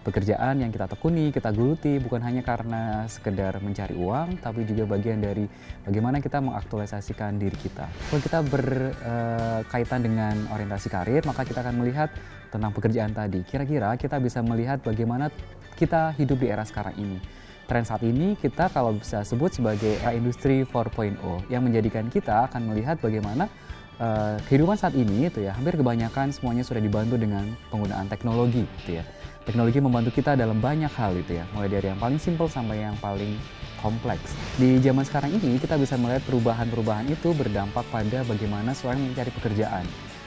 pekerjaan 0.05 0.61
yang 0.61 0.69
kita 0.69 0.85
tekuni, 0.85 1.33
kita 1.33 1.49
geluti 1.51 1.97
bukan 1.97 2.21
hanya 2.21 2.45
karena 2.45 3.09
sekedar 3.09 3.57
mencari 3.65 3.97
uang, 3.97 4.45
tapi 4.45 4.69
juga 4.69 4.85
bagian 4.85 5.25
dari 5.25 5.49
bagaimana 5.89 6.21
kita 6.21 6.45
mengaktualisasikan 6.45 7.41
diri 7.41 7.57
kita. 7.57 7.89
Kalau 7.89 8.21
kita 8.21 8.39
berkaitan 8.45 10.01
dengan 10.05 10.35
orientasi 10.53 10.93
karir, 10.93 11.25
maka 11.25 11.49
kita 11.49 11.65
akan 11.65 11.81
melihat 11.81 12.13
tentang 12.53 12.71
pekerjaan 12.77 13.17
tadi. 13.17 13.41
Kira-kira 13.49 13.97
kita 13.97 14.21
bisa 14.21 14.45
melihat 14.45 14.85
bagaimana 14.85 15.33
kita 15.75 16.13
hidup 16.21 16.39
di 16.39 16.53
era 16.53 16.63
sekarang 16.63 16.95
ini. 17.01 17.19
Tren 17.65 17.81
saat 17.81 18.05
ini 18.05 18.37
kita 18.37 18.69
kalau 18.69 18.93
bisa 18.93 19.25
sebut 19.25 19.57
sebagai 19.57 19.97
era 20.05 20.13
industri 20.13 20.69
4.0 20.69 21.17
yang 21.49 21.65
menjadikan 21.65 22.13
kita 22.13 22.45
akan 22.53 22.69
melihat 22.69 23.01
bagaimana 23.01 23.49
uh, 23.97 24.37
kehidupan 24.45 24.77
saat 24.77 24.93
ini 24.93 25.33
itu 25.33 25.41
ya 25.41 25.57
hampir 25.57 25.73
kebanyakan 25.81 26.29
semuanya 26.29 26.61
sudah 26.61 26.85
dibantu 26.85 27.17
dengan 27.17 27.49
penggunaan 27.73 28.05
teknologi 28.13 28.69
gitu 28.85 29.01
ya 29.01 29.05
teknologi 29.45 29.79
membantu 29.79 30.11
kita 30.17 30.35
dalam 30.35 30.59
banyak 30.59 30.91
hal 30.97 31.13
itu 31.15 31.37
ya, 31.37 31.45
mulai 31.53 31.69
dari 31.69 31.93
yang 31.93 32.01
paling 32.01 32.17
simpel 32.17 32.49
sampai 32.49 32.81
yang 32.81 32.97
paling 32.99 33.37
kompleks. 33.85 34.33
Di 34.57 34.81
zaman 34.81 35.05
sekarang 35.05 35.37
ini 35.37 35.61
kita 35.61 35.77
bisa 35.77 36.01
melihat 36.01 36.25
perubahan-perubahan 36.25 37.05
itu 37.13 37.37
berdampak 37.37 37.85
pada 37.93 38.25
bagaimana 38.25 38.73
seorang 38.73 39.05
mencari 39.05 39.29
pekerjaan. 39.37 39.85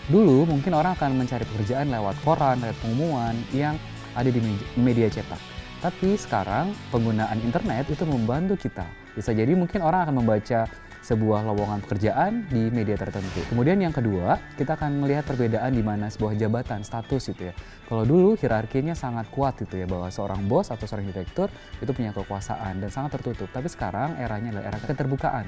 Dulu 0.07 0.45
mungkin 0.47 0.71
orang 0.77 0.93
akan 0.95 1.17
mencari 1.17 1.43
pekerjaan 1.43 1.89
lewat 1.89 2.15
koran, 2.21 2.61
lewat 2.61 2.77
pengumuman 2.79 3.35
yang 3.51 3.75
ada 4.13 4.29
di 4.29 4.39
media 4.77 5.09
cetak. 5.09 5.41
Tapi 5.81 6.15
sekarang 6.15 6.71
penggunaan 6.93 7.41
internet 7.41 7.89
itu 7.89 8.05
membantu 8.05 8.55
kita. 8.55 8.85
Bisa 9.17 9.33
jadi 9.33 9.51
mungkin 9.57 9.81
orang 9.81 10.05
akan 10.05 10.15
membaca 10.21 10.69
sebuah 11.03 11.45
lowongan 11.47 11.79
pekerjaan 11.85 12.45
di 12.49 12.67
media 12.69 12.99
tertentu. 12.99 13.41
Kemudian 13.49 13.79
yang 13.79 13.95
kedua, 13.95 14.37
kita 14.59 14.75
akan 14.75 15.03
melihat 15.03 15.23
perbedaan 15.23 15.71
di 15.71 15.83
mana 15.85 16.11
sebuah 16.11 16.35
jabatan, 16.35 16.83
status 16.83 17.31
itu 17.31 17.49
ya. 17.49 17.53
Kalau 17.87 18.03
dulu 18.03 18.35
hierarkinya 18.35 18.93
sangat 18.93 19.31
kuat 19.31 19.59
itu 19.63 19.79
ya, 19.79 19.87
bahwa 19.87 20.11
seorang 20.11 20.45
bos 20.45 20.69
atau 20.69 20.83
seorang 20.83 21.07
direktur 21.09 21.47
itu 21.79 21.91
punya 21.95 22.11
kekuasaan 22.11 22.83
dan 22.83 22.89
sangat 22.91 23.19
tertutup. 23.19 23.47
Tapi 23.49 23.67
sekarang 23.71 24.19
eranya 24.19 24.59
adalah 24.59 24.65
era 24.75 24.79
keterbukaan, 24.83 25.45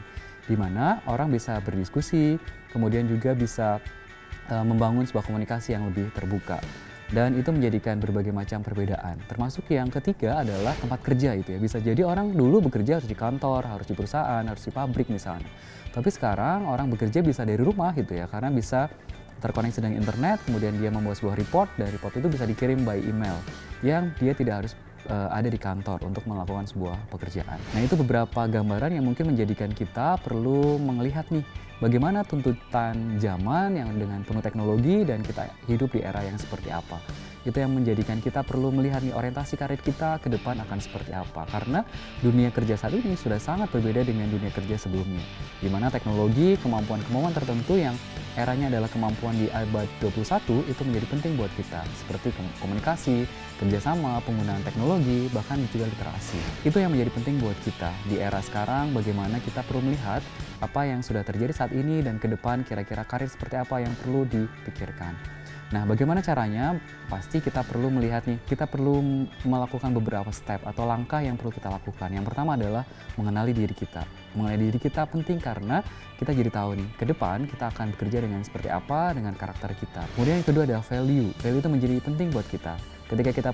di 0.47 0.55
mana 0.55 1.03
orang 1.05 1.29
bisa 1.29 1.59
berdiskusi, 1.61 2.39
kemudian 2.71 3.05
juga 3.05 3.35
bisa 3.35 3.83
uh, 4.49 4.65
membangun 4.65 5.05
sebuah 5.05 5.27
komunikasi 5.27 5.75
yang 5.75 5.85
lebih 5.87 6.09
terbuka 6.15 6.63
dan 7.09 7.33
itu 7.33 7.49
menjadikan 7.49 7.97
berbagai 7.97 8.29
macam 8.29 8.61
perbedaan. 8.61 9.17
Termasuk 9.25 9.65
yang 9.73 9.89
ketiga 9.89 10.45
adalah 10.45 10.77
tempat 10.77 11.01
kerja 11.01 11.33
itu 11.33 11.57
ya. 11.57 11.59
Bisa 11.59 11.81
jadi 11.81 12.05
orang 12.05 12.33
dulu 12.37 12.69
bekerja 12.69 13.01
harus 13.01 13.09
di 13.09 13.17
kantor, 13.17 13.65
harus 13.65 13.89
di 13.89 13.97
perusahaan, 13.97 14.45
harus 14.45 14.61
di 14.61 14.69
pabrik 14.69 15.09
misalnya. 15.09 15.49
Tapi 15.89 16.09
sekarang 16.13 16.69
orang 16.69 16.89
bekerja 16.93 17.25
bisa 17.25 17.41
dari 17.41 17.57
rumah 17.57 17.97
gitu 17.97 18.13
ya, 18.13 18.29
karena 18.29 18.53
bisa 18.53 18.93
terkoneksi 19.39 19.79
dengan 19.79 19.95
internet, 20.03 20.37
kemudian 20.45 20.75
dia 20.77 20.91
membuat 20.91 21.17
sebuah 21.17 21.39
report, 21.39 21.69
dan 21.79 21.89
report 21.89 22.13
itu 22.19 22.27
bisa 22.27 22.45
dikirim 22.45 22.83
by 22.83 22.99
email 22.99 23.39
yang 23.81 24.11
dia 24.19 24.35
tidak 24.35 24.65
harus 24.65 24.73
uh, 25.09 25.29
ada 25.33 25.49
di 25.49 25.59
kantor 25.59 26.05
untuk 26.05 26.23
melakukan 26.29 26.69
sebuah 26.69 27.09
pekerjaan. 27.09 27.57
Nah 27.73 27.81
itu 27.81 27.97
beberapa 27.97 28.45
gambaran 28.45 28.95
yang 28.95 29.05
mungkin 29.05 29.33
menjadikan 29.33 29.73
kita 29.73 30.21
perlu 30.21 30.77
melihat 30.77 31.27
nih 31.33 31.43
bagaimana 31.81 32.23
tuntutan 32.23 33.17
zaman 33.17 33.75
yang 33.75 33.89
dengan 33.97 34.21
penuh 34.23 34.43
teknologi 34.43 35.03
dan 35.03 35.25
kita 35.25 35.49
hidup 35.65 35.89
di 35.91 36.05
era 36.05 36.21
yang 36.23 36.37
seperti 36.37 36.69
apa. 36.69 37.01
Itu 37.47 37.55
yang 37.55 37.71
menjadikan 37.71 38.19
kita 38.19 38.43
perlu 38.43 38.67
melihat 38.67 38.99
nih 38.99 39.15
orientasi 39.15 39.55
karir 39.55 39.79
kita 39.79 40.19
ke 40.19 40.27
depan 40.27 40.59
akan 40.59 40.79
seperti 40.83 41.15
apa. 41.15 41.47
Karena 41.47 41.87
dunia 42.19 42.51
kerja 42.51 42.75
saat 42.75 42.91
ini 42.91 43.15
sudah 43.15 43.39
sangat 43.39 43.71
berbeda 43.71 44.03
dengan 44.03 44.27
dunia 44.27 44.51
kerja 44.51 44.75
sebelumnya. 44.75 45.23
Di 45.63 45.71
mana 45.71 45.87
teknologi, 45.87 46.59
kemampuan-kemampuan 46.59 47.31
tertentu 47.31 47.79
yang 47.79 47.95
eranya 48.35 48.67
adalah 48.67 48.91
kemampuan 48.91 49.39
di 49.39 49.47
abad 49.55 49.87
21 50.03 50.67
itu 50.67 50.81
menjadi 50.83 51.07
penting 51.07 51.39
buat 51.39 51.51
kita. 51.55 51.79
Seperti 52.03 52.35
komunikasi, 52.59 53.23
kerjasama, 53.59 54.23
penggunaan 54.23 54.63
teknologi, 54.63 55.27
bahkan 55.35 55.59
juga 55.67 55.91
literasi. 55.91 56.39
Itu 56.63 56.79
yang 56.79 56.95
menjadi 56.95 57.11
penting 57.11 57.43
buat 57.43 57.59
kita. 57.67 57.91
Di 58.07 58.15
era 58.23 58.39
sekarang 58.39 58.95
bagaimana 58.95 59.43
kita 59.43 59.67
perlu 59.67 59.83
melihat 59.83 60.23
apa 60.63 60.87
yang 60.87 61.03
sudah 61.03 61.27
terjadi 61.27 61.51
saat 61.51 61.71
ini 61.75 61.99
dan 61.99 62.17
ke 62.23 62.31
depan 62.31 62.63
kira-kira 62.63 63.03
karir 63.03 63.27
seperti 63.27 63.59
apa 63.59 63.83
yang 63.83 63.91
perlu 63.99 64.23
dipikirkan. 64.31 65.39
Nah, 65.69 65.85
bagaimana 65.85 66.25
caranya? 66.25 66.81
Pasti 67.05 67.37
kita 67.37 67.61
perlu 67.61 67.93
melihat 67.93 68.25
nih, 68.25 68.41
kita 68.49 68.65
perlu 68.65 69.29
melakukan 69.45 69.93
beberapa 69.93 70.33
step 70.33 70.65
atau 70.65 70.89
langkah 70.89 71.21
yang 71.21 71.37
perlu 71.37 71.53
kita 71.53 71.69
lakukan. 71.69 72.09
Yang 72.09 72.25
pertama 72.33 72.57
adalah 72.57 72.81
mengenali 73.13 73.53
diri 73.53 73.77
kita. 73.77 74.01
Mengenali 74.33 74.73
diri 74.73 74.79
kita 74.81 75.05
penting 75.05 75.37
karena 75.37 75.85
kita 76.17 76.33
jadi 76.33 76.49
tahu 76.49 76.73
nih, 76.73 76.89
ke 76.97 77.05
depan 77.05 77.45
kita 77.45 77.69
akan 77.69 77.93
bekerja 77.93 78.17
dengan 78.25 78.41
seperti 78.41 78.73
apa, 78.73 79.13
dengan 79.13 79.37
karakter 79.37 79.77
kita. 79.77 80.09
Kemudian 80.17 80.41
yang 80.41 80.47
kedua 80.49 80.63
adalah 80.65 80.81
value. 80.81 81.29
Value 81.37 81.61
itu 81.61 81.69
menjadi 81.69 81.95
penting 82.01 82.27
buat 82.33 82.49
kita. 82.49 82.98
Ketika 83.09 83.33
kita 83.33 83.49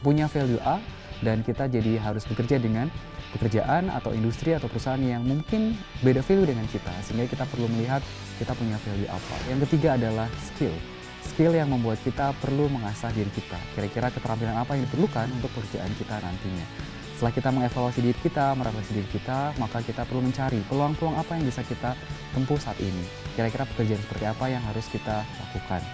punya 0.00 0.26
value 0.30 0.62
A, 0.62 0.78
dan 1.20 1.44
kita 1.44 1.68
jadi 1.68 2.00
harus 2.00 2.24
bekerja 2.24 2.56
dengan 2.56 2.88
pekerjaan 3.36 3.92
atau 3.92 4.10
industri 4.10 4.56
atau 4.56 4.66
perusahaan 4.66 5.00
yang 5.00 5.22
mungkin 5.22 5.76
beda 6.02 6.24
value 6.24 6.48
dengan 6.50 6.66
kita 6.66 6.90
sehingga 7.04 7.30
kita 7.30 7.44
perlu 7.46 7.70
melihat 7.70 8.02
kita 8.40 8.56
punya 8.56 8.74
value 8.80 9.06
apa. 9.06 9.36
Yang 9.46 9.68
ketiga 9.68 10.00
adalah 10.00 10.28
skill. 10.40 10.74
skill 11.20 11.52
yang 11.54 11.70
membuat 11.70 12.00
kita 12.02 12.32
perlu 12.40 12.66
mengasah 12.72 13.12
diri 13.12 13.28
kita. 13.30 13.60
Kira-kira 13.76 14.08
keterampilan 14.10 14.56
apa 14.56 14.74
yang 14.74 14.88
diperlukan 14.88 15.28
untuk 15.36 15.52
pekerjaan 15.52 15.92
kita 15.94 16.16
nantinya. 16.18 16.66
Setelah 17.14 17.36
kita 17.36 17.48
mengevaluasi 17.52 18.00
diri 18.00 18.18
kita, 18.24 18.56
merefleksi 18.56 18.92
diri 18.96 19.08
kita, 19.12 19.52
maka 19.60 19.84
kita 19.84 20.08
perlu 20.08 20.24
mencari 20.24 20.64
peluang-peluang 20.72 21.20
apa 21.20 21.36
yang 21.36 21.44
bisa 21.44 21.60
kita 21.68 21.92
tempuh 22.32 22.56
saat 22.56 22.80
ini. 22.80 23.04
Kira-kira 23.36 23.68
pekerjaan 23.68 24.00
seperti 24.00 24.24
apa 24.24 24.44
yang 24.48 24.64
harus 24.64 24.88
kita 24.88 25.20
lakukan. 25.20 25.84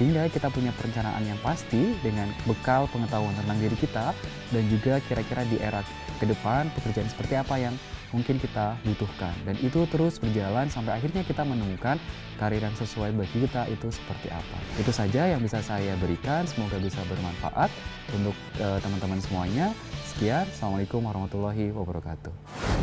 Sehingga 0.00 0.32
kita 0.32 0.48
punya 0.48 0.72
perencanaan 0.80 1.20
yang 1.28 1.36
pasti 1.44 1.92
dengan 2.00 2.32
bekal 2.48 2.88
pengetahuan 2.88 3.36
tentang 3.36 3.60
diri 3.60 3.76
kita 3.76 4.16
dan 4.48 4.64
juga 4.72 4.96
kira-kira 5.04 5.44
di 5.44 5.60
era 5.60 5.84
ke 6.16 6.24
depan 6.24 6.72
pekerjaan 6.72 7.04
seperti 7.04 7.36
apa 7.36 7.60
yang 7.60 7.76
mungkin 8.16 8.40
kita 8.40 8.80
butuhkan. 8.80 9.36
Dan 9.44 9.60
itu 9.60 9.84
terus 9.92 10.16
berjalan 10.16 10.72
sampai 10.72 10.96
akhirnya 10.96 11.20
kita 11.20 11.44
menemukan 11.44 12.00
karir 12.40 12.64
yang 12.64 12.72
sesuai 12.80 13.12
bagi 13.12 13.44
kita 13.44 13.68
itu 13.68 13.92
seperti 13.92 14.32
apa. 14.32 14.56
Itu 14.80 14.88
saja 14.88 15.28
yang 15.28 15.44
bisa 15.44 15.60
saya 15.60 15.92
berikan. 16.00 16.48
Semoga 16.48 16.80
bisa 16.80 17.04
bermanfaat 17.04 17.68
untuk 18.16 18.32
uh, 18.56 18.80
teman-teman 18.80 19.20
semuanya 19.20 19.76
sekian 20.20 20.44
assalamualaikum 20.52 21.00
warahmatullahi 21.00 21.72
wabarakatuh. 21.72 22.28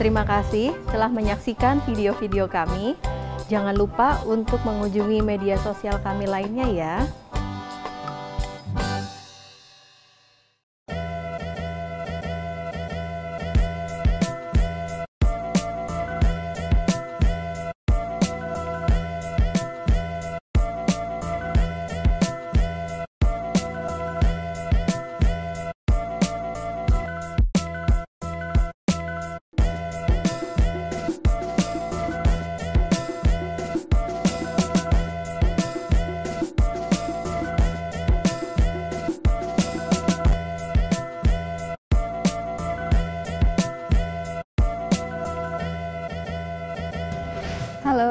Terima 0.02 0.26
kasih 0.26 0.74
telah 0.90 1.06
menyaksikan 1.06 1.86
video-video 1.86 2.50
kami. 2.50 2.98
Jangan 3.46 3.78
lupa 3.78 4.26
untuk 4.26 4.58
mengunjungi 4.66 5.22
media 5.22 5.54
sosial 5.62 6.02
kami 6.02 6.26
lainnya 6.26 6.66
ya 6.66 6.96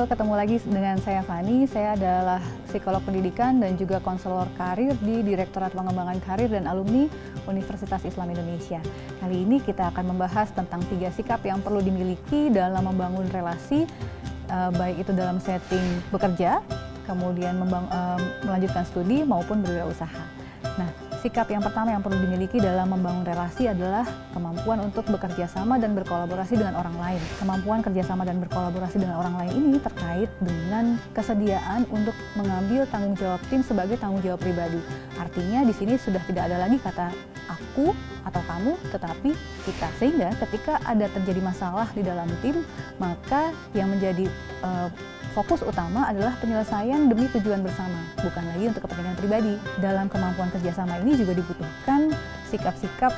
ketemu 0.07 0.35
lagi 0.39 0.57
dengan 0.63 0.97
saya 1.03 1.19
Fani. 1.27 1.67
Saya 1.67 1.99
adalah 1.99 2.39
psikolog 2.71 3.03
pendidikan 3.03 3.59
dan 3.59 3.75
juga 3.75 3.99
konselor 3.99 4.47
karir 4.55 4.95
di 5.03 5.27
Direktorat 5.27 5.75
Pengembangan 5.75 6.23
Karir 6.23 6.47
dan 6.47 6.71
Alumni 6.71 7.11
Universitas 7.51 8.07
Islam 8.07 8.31
Indonesia. 8.31 8.79
Kali 9.19 9.43
ini 9.43 9.59
kita 9.59 9.91
akan 9.91 10.15
membahas 10.15 10.55
tentang 10.55 10.79
tiga 10.87 11.11
sikap 11.11 11.43
yang 11.43 11.59
perlu 11.59 11.83
dimiliki 11.83 12.55
dalam 12.55 12.87
membangun 12.87 13.27
relasi, 13.35 13.83
uh, 14.47 14.71
baik 14.79 15.03
itu 15.03 15.11
dalam 15.11 15.43
setting 15.43 15.83
bekerja, 16.15 16.63
kemudian 17.11 17.59
uh, 17.67 18.19
melanjutkan 18.47 18.87
studi 18.87 19.27
maupun 19.27 19.59
berwirausaha. 19.67 20.23
Nah, 20.79 20.91
Sikap 21.27 21.51
yang 21.51 21.59
pertama 21.59 21.91
yang 21.91 22.07
perlu 22.07 22.23
dimiliki 22.23 22.63
dalam 22.63 22.87
membangun 22.87 23.27
relasi 23.27 23.67
adalah 23.67 24.07
kemampuan 24.31 24.79
untuk 24.79 25.03
bekerja 25.11 25.51
sama 25.51 25.75
dan 25.75 25.91
berkolaborasi 25.99 26.55
dengan 26.55 26.79
orang 26.79 26.95
lain. 27.03 27.19
Kemampuan 27.43 27.83
kerjasama 27.83 28.23
dan 28.23 28.39
berkolaborasi 28.39 29.03
dengan 29.03 29.19
orang 29.19 29.35
lain 29.43 29.59
ini 29.59 29.83
terkait 29.83 30.31
dengan 30.39 30.95
kesediaan 31.11 31.83
untuk 31.91 32.15
mengambil 32.39 32.87
tanggung 32.95 33.19
jawab 33.19 33.43
tim 33.51 33.59
sebagai 33.67 33.99
tanggung 33.99 34.23
jawab 34.23 34.39
pribadi. 34.39 34.79
Artinya 35.19 35.67
di 35.67 35.75
sini 35.75 35.99
sudah 35.99 36.23
tidak 36.31 36.47
ada 36.47 36.63
lagi 36.63 36.79
kata 36.79 37.11
aku 37.51 37.91
atau 38.23 38.43
kamu, 38.47 38.79
tetapi 38.95 39.31
kita. 39.67 39.89
Sehingga 39.99 40.31
ketika 40.47 40.79
ada 40.87 41.11
terjadi 41.11 41.43
masalah 41.43 41.91
di 41.91 42.07
dalam 42.07 42.31
tim, 42.39 42.63
maka 43.03 43.51
yang 43.75 43.91
menjadi 43.91 44.31
uh, 44.63 44.95
fokus 45.37 45.61
utama 45.61 46.09
adalah 46.09 46.33
penyelesaian 46.41 47.13
demi 47.13 47.29
tujuan 47.29 47.61
bersama, 47.61 48.01
bukan 48.25 48.41
lagi 48.49 48.73
untuk 48.73 48.89
kepentingan 48.89 49.17
pribadi. 49.21 49.55
Dalam 49.85 50.09
kemampuan 50.09 50.49
kerjasama 50.49 50.97
ini 51.05 51.13
juga 51.13 51.37
dibutuhkan 51.37 52.09
sikap-sikap 52.49 53.13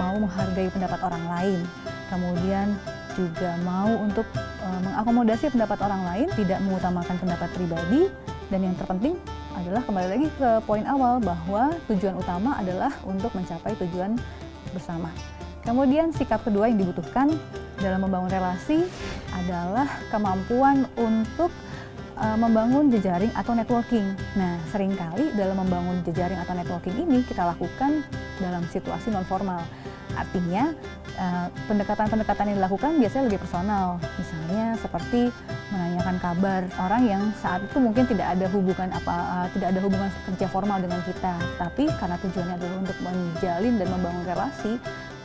mau 0.00 0.16
menghargai 0.16 0.72
pendapat 0.72 0.96
orang 1.04 1.24
lain, 1.28 1.60
kemudian 2.08 2.72
juga 3.12 3.52
mau 3.68 4.00
untuk 4.00 4.24
e, 4.64 4.66
mengakomodasi 4.80 5.52
pendapat 5.52 5.76
orang 5.84 6.02
lain, 6.08 6.26
tidak 6.40 6.58
mengutamakan 6.64 7.16
pendapat 7.20 7.48
pribadi, 7.52 8.08
dan 8.48 8.60
yang 8.64 8.76
terpenting 8.80 9.20
adalah 9.52 9.84
kembali 9.84 10.08
lagi 10.08 10.28
ke 10.40 10.50
poin 10.64 10.88
awal 10.88 11.20
bahwa 11.20 11.76
tujuan 11.92 12.16
utama 12.16 12.56
adalah 12.56 12.96
untuk 13.04 13.28
mencapai 13.36 13.76
tujuan 13.76 14.16
bersama. 14.72 15.12
Kemudian 15.68 16.16
sikap 16.16 16.40
kedua 16.48 16.72
yang 16.72 16.80
dibutuhkan 16.80 17.28
dalam 17.76 18.00
membangun 18.00 18.32
relasi 18.32 18.88
adalah 19.36 19.84
kemampuan 20.08 20.88
untuk 20.96 21.52
uh, 22.16 22.40
membangun 22.40 22.88
jejaring 22.88 23.28
atau 23.36 23.52
networking. 23.52 24.16
Nah, 24.32 24.56
sering 24.72 24.96
kali 24.96 25.28
dalam 25.36 25.60
membangun 25.60 26.00
jejaring 26.08 26.40
atau 26.40 26.56
networking 26.56 26.96
ini 26.96 27.20
kita 27.28 27.44
lakukan 27.44 28.00
dalam 28.40 28.64
situasi 28.72 29.12
non 29.12 29.28
formal. 29.28 29.60
Artinya 30.16 30.72
eh, 31.14 31.46
pendekatan-pendekatan 31.70 32.50
yang 32.50 32.56
dilakukan 32.58 32.96
biasanya 32.98 33.24
lebih 33.30 33.38
personal. 33.44 34.02
Misalnya 34.18 34.74
seperti 34.80 35.30
menanyakan 35.70 36.16
kabar 36.18 36.60
orang 36.80 37.02
yang 37.06 37.22
saat 37.38 37.60
itu 37.62 37.76
mungkin 37.78 38.08
tidak 38.08 38.34
ada 38.34 38.48
hubungan 38.50 38.88
apa 38.88 39.14
uh, 39.14 39.46
tidak 39.52 39.76
ada 39.76 39.80
hubungan 39.84 40.08
kerja 40.32 40.46
formal 40.48 40.80
dengan 40.80 40.98
kita, 41.04 41.36
tapi 41.60 41.92
karena 42.00 42.16
tujuannya 42.24 42.54
adalah 42.56 42.76
untuk 42.82 42.98
menjalin 43.04 43.74
dan 43.76 43.88
membangun 43.92 44.24
relasi, 44.24 44.72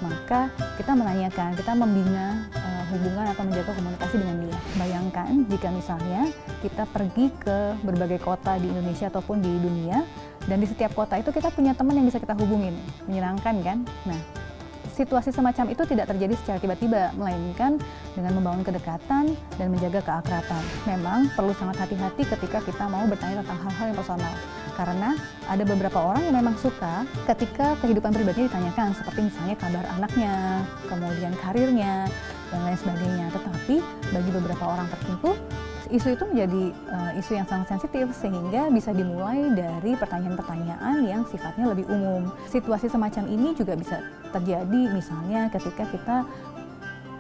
maka 0.04 0.52
kita 0.76 0.92
menanyakan, 0.92 1.56
kita 1.56 1.72
membina 1.72 2.46
uh, 2.52 2.84
hubungan 2.92 3.26
atau 3.32 3.44
menjaga 3.48 3.72
komunikasi 3.72 4.16
dengan 4.20 4.36
dia. 4.44 4.58
Bayangkan 4.76 5.32
jika 5.48 5.68
misalnya 5.72 6.22
kita 6.60 6.84
pergi 6.92 7.32
ke 7.40 7.80
berbagai 7.82 8.20
kota 8.20 8.60
di 8.60 8.68
Indonesia 8.68 9.08
ataupun 9.08 9.40
di 9.40 9.54
dunia, 9.64 10.04
dan 10.44 10.60
di 10.60 10.68
setiap 10.68 10.92
kota 10.92 11.16
itu 11.16 11.32
kita 11.32 11.48
punya 11.56 11.72
teman 11.72 11.96
yang 11.96 12.06
bisa 12.06 12.20
kita 12.20 12.36
hubungin, 12.36 12.76
menyenangkan 13.08 13.56
kan? 13.64 13.78
Nah, 14.04 14.20
situasi 14.94 15.32
semacam 15.34 15.74
itu 15.74 15.84
tidak 15.88 16.12
terjadi 16.12 16.34
secara 16.38 16.58
tiba-tiba, 16.60 17.16
melainkan 17.18 17.80
dengan 18.14 18.32
membangun 18.38 18.62
kedekatan 18.68 19.34
dan 19.58 19.68
menjaga 19.72 20.04
keakraban. 20.04 20.64
Memang 20.86 21.32
perlu 21.34 21.56
sangat 21.58 21.88
hati-hati 21.88 22.28
ketika 22.28 22.60
kita 22.62 22.86
mau 22.92 23.08
bertanya 23.08 23.42
tentang 23.42 23.60
hal-hal 23.66 23.86
yang 23.90 23.98
personal 23.98 24.34
karena 24.76 25.16
ada 25.46 25.64
beberapa 25.64 26.00
orang 26.00 26.26
yang 26.30 26.36
memang 26.40 26.56
suka 26.58 27.08
ketika 27.30 27.78
kehidupan 27.84 28.14
pribadinya 28.14 28.50
ditanyakan 28.50 28.96
seperti 28.98 29.30
misalnya 29.30 29.56
kabar 29.60 29.86
anaknya, 29.98 30.34
kemudian 30.90 31.34
karirnya 31.42 32.08
dan 32.50 32.60
lain 32.66 32.78
sebagainya. 32.78 33.26
Tetapi 33.34 33.76
bagi 34.14 34.32
beberapa 34.34 34.64
orang 34.66 34.88
tertentu 34.90 35.38
isu 35.94 36.18
itu 36.18 36.26
menjadi 36.26 36.64
uh, 36.90 37.12
isu 37.22 37.38
yang 37.38 37.46
sangat 37.46 37.78
sensitif 37.78 38.10
sehingga 38.18 38.74
bisa 38.74 38.90
dimulai 38.96 39.54
dari 39.54 39.94
pertanyaan-pertanyaan 39.94 41.06
yang 41.06 41.22
sifatnya 41.30 41.70
lebih 41.70 41.86
umum. 41.86 42.34
Situasi 42.50 42.90
semacam 42.90 43.30
ini 43.30 43.54
juga 43.54 43.78
bisa 43.78 44.02
terjadi 44.34 44.90
misalnya 44.90 45.54
ketika 45.54 45.86
kita 45.94 46.16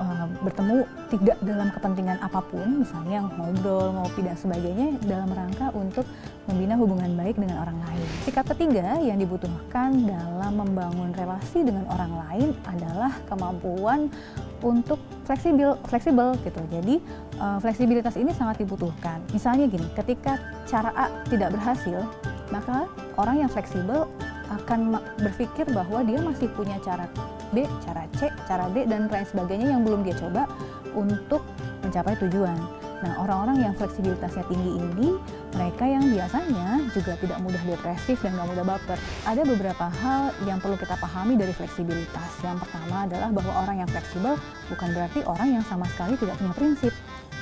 uh, 0.03 0.27
bertemu 0.43 0.83
tidak 1.07 1.37
dalam 1.39 1.71
kepentingan 1.71 2.19
apa 2.19 2.43
pun, 2.43 2.83
misalnya 2.83 3.23
ngobrol, 3.39 3.95
ngopi 3.95 4.27
dan 4.27 4.35
sebagainya 4.35 4.99
dalam 5.07 5.31
rangka 5.31 5.71
untuk 5.71 6.03
membina 6.51 6.75
hubungan 6.75 7.15
baik 7.15 7.39
dengan 7.39 7.63
orang 7.63 7.79
lain. 7.87 8.07
Sikap 8.27 8.51
ketiga 8.51 8.99
yang 8.99 9.15
dibutuhkan 9.15 10.03
dalam 10.03 10.59
membangun 10.59 11.15
relasi 11.15 11.63
dengan 11.63 11.87
orang 11.87 12.11
lain 12.27 12.49
adalah 12.67 13.15
kemampuan 13.31 14.11
untuk 14.59 14.99
fleksibel, 15.23 15.79
fleksibel 15.87 16.35
gitu. 16.43 16.59
Jadi 16.67 16.99
uh, 17.39 17.63
fleksibilitas 17.63 18.19
ini 18.19 18.35
sangat 18.35 18.59
dibutuhkan. 18.59 19.23
Misalnya 19.31 19.71
gini, 19.71 19.87
ketika 19.95 20.35
cara 20.67 20.91
A 20.99 21.07
tidak 21.31 21.55
berhasil, 21.55 22.03
maka 22.51 22.91
orang 23.15 23.47
yang 23.47 23.49
fleksibel 23.49 24.05
akan 24.51 24.99
berpikir 25.17 25.65
bahwa 25.73 26.03
dia 26.05 26.19
masih 26.21 26.51
punya 26.53 26.77
cara 26.83 27.09
B, 27.53 27.63
cara 27.85 28.03
C, 28.17 28.27
cara 28.49 28.67
D 28.73 28.89
dan 28.89 29.07
lain 29.07 29.27
sebagainya 29.29 29.67
yang 29.71 29.85
belum 29.85 30.01
dia 30.03 30.17
coba 30.17 30.49
untuk 30.97 31.45
mencapai 31.85 32.17
tujuan. 32.27 32.57
Nah, 33.03 33.19
orang-orang 33.19 33.67
yang 33.67 33.73
fleksibilitasnya 33.75 34.47
tinggi 34.47 34.79
ini, 34.79 35.19
mereka 35.51 35.83
yang 35.83 36.07
biasanya 36.07 36.87
juga 36.95 37.19
tidak 37.19 37.35
mudah 37.43 37.59
depresif 37.67 38.15
dan 38.23 38.31
gak 38.39 38.47
mudah 38.47 38.63
baper. 38.63 38.95
Ada 39.27 39.43
beberapa 39.43 39.91
hal 39.91 40.31
yang 40.47 40.63
perlu 40.63 40.79
kita 40.79 40.95
pahami 40.95 41.35
dari 41.35 41.51
fleksibilitas. 41.51 42.31
Yang 42.39 42.63
pertama 42.63 43.03
adalah 43.03 43.29
bahwa 43.35 43.53
orang 43.67 43.83
yang 43.83 43.89
fleksibel 43.91 44.39
bukan 44.71 44.89
berarti 44.95 45.19
orang 45.27 45.59
yang 45.59 45.65
sama 45.67 45.83
sekali 45.91 46.15
tidak 46.15 46.39
punya 46.39 46.55
prinsip. 46.55 46.93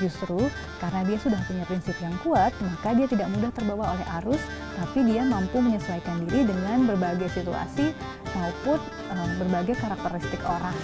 Justru 0.01 0.49
karena 0.82 1.05
dia 1.05 1.18
sudah 1.22 1.38
punya 1.45 1.62
prinsip 1.70 1.93
yang 2.01 2.16
kuat, 2.26 2.49
maka 2.57 2.97
dia 2.97 3.05
tidak 3.05 3.30
mudah 3.30 3.53
terbawa 3.53 3.93
oleh 3.93 4.05
arus, 4.18 4.41
tapi 4.82 5.05
dia 5.05 5.22
mampu 5.22 5.62
menyesuaikan 5.62 6.26
diri 6.26 6.49
dengan 6.49 6.89
berbagai 6.89 7.30
situasi 7.38 7.93
maupun 8.36 8.79
um, 9.11 9.29
berbagai 9.39 9.75
karakteristik 9.79 10.41
orang. 10.47 10.75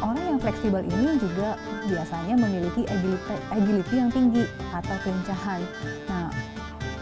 Orang 0.00 0.22
yang 0.22 0.38
fleksibel 0.38 0.82
ini 0.82 1.18
juga 1.18 1.58
biasanya 1.86 2.34
memiliki 2.38 2.82
agility, 2.86 3.36
agility 3.50 3.94
yang 3.98 4.10
tinggi 4.10 4.44
atau 4.70 4.96
kelincahan. 5.02 5.60
Nah, 6.06 6.28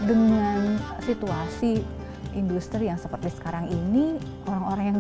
dengan 0.05 0.81
situasi 1.05 1.85
industri 2.33 2.89
yang 2.89 2.97
seperti 2.97 3.35
sekarang 3.35 3.69
ini, 3.69 4.17
orang-orang 4.47 4.85
yang 4.87 4.99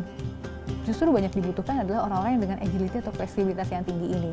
justru 0.88 1.12
banyak 1.12 1.32
dibutuhkan 1.32 1.84
adalah 1.84 2.08
orang-orang 2.08 2.38
yang 2.38 2.42
dengan 2.48 2.58
agility 2.64 2.96
atau 3.00 3.12
fleksibilitas 3.12 3.68
yang 3.68 3.84
tinggi 3.84 4.08
ini. 4.16 4.32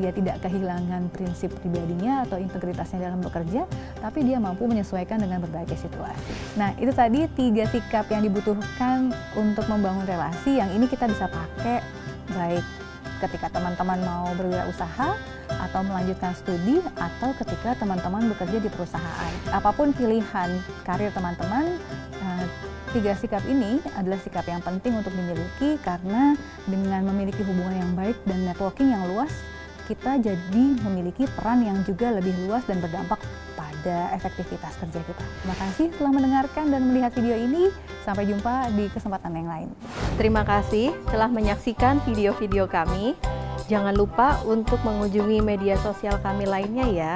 Dia 0.00 0.10
tidak 0.12 0.42
kehilangan 0.44 1.08
prinsip 1.12 1.52
pribadinya 1.60 2.24
atau 2.28 2.36
integritasnya 2.36 3.08
dalam 3.08 3.20
bekerja, 3.24 3.64
tapi 4.00 4.24
dia 4.26 4.36
mampu 4.36 4.68
menyesuaikan 4.68 5.20
dengan 5.20 5.40
berbagai 5.42 5.76
situasi. 5.80 6.58
Nah, 6.60 6.76
itu 6.76 6.92
tadi 6.92 7.24
tiga 7.32 7.64
sikap 7.68 8.08
yang 8.12 8.24
dibutuhkan 8.24 9.12
untuk 9.38 9.64
membangun 9.66 10.04
relasi 10.04 10.60
yang 10.60 10.68
ini 10.72 10.84
kita 10.88 11.08
bisa 11.08 11.28
pakai 11.30 11.80
baik 12.34 12.64
ketika 13.24 13.48
teman-teman 13.48 13.96
mau 14.04 14.28
berwirausaha 14.36 15.16
atau 15.46 15.80
melanjutkan 15.86 16.36
studi 16.36 16.82
atau 16.98 17.32
ketika 17.40 17.78
teman-teman 17.80 18.28
bekerja 18.34 18.58
di 18.60 18.68
perusahaan. 18.68 19.32
Apa 19.48 19.72
pun 19.72 19.94
pilihan 19.96 20.60
karir 20.84 21.08
teman-teman, 21.14 21.80
eh, 22.20 22.44
tiga 22.96 23.12
sikap 23.12 23.44
ini 23.44 23.76
adalah 23.92 24.16
sikap 24.24 24.48
yang 24.48 24.64
penting 24.64 24.96
untuk 24.96 25.12
dimiliki 25.12 25.76
karena 25.84 26.32
dengan 26.64 27.04
memiliki 27.04 27.44
hubungan 27.44 27.76
yang 27.76 27.92
baik 27.92 28.16
dan 28.24 28.48
networking 28.48 28.88
yang 28.88 29.04
luas, 29.12 29.28
kita 29.84 30.16
jadi 30.16 30.64
memiliki 30.80 31.28
peran 31.36 31.60
yang 31.60 31.84
juga 31.84 32.16
lebih 32.16 32.32
luas 32.48 32.64
dan 32.64 32.80
berdampak 32.80 33.20
pada 33.52 34.16
efektivitas 34.16 34.80
kerja 34.80 35.00
kita. 35.04 35.24
Terima 35.44 35.56
kasih 35.60 35.86
telah 35.92 36.12
mendengarkan 36.16 36.64
dan 36.72 36.88
melihat 36.88 37.12
video 37.12 37.36
ini. 37.36 37.68
Sampai 38.02 38.24
jumpa 38.24 38.72
di 38.72 38.88
kesempatan 38.88 39.34
yang 39.34 39.48
lain. 39.50 39.68
Terima 40.16 40.46
kasih 40.46 40.94
telah 41.12 41.28
menyaksikan 41.28 42.00
video-video 42.06 42.64
kami. 42.64 43.12
Jangan 43.66 43.92
lupa 43.92 44.40
untuk 44.46 44.78
mengunjungi 44.86 45.42
media 45.42 45.76
sosial 45.82 46.16
kami 46.22 46.46
lainnya 46.48 46.86
ya. 46.86 47.14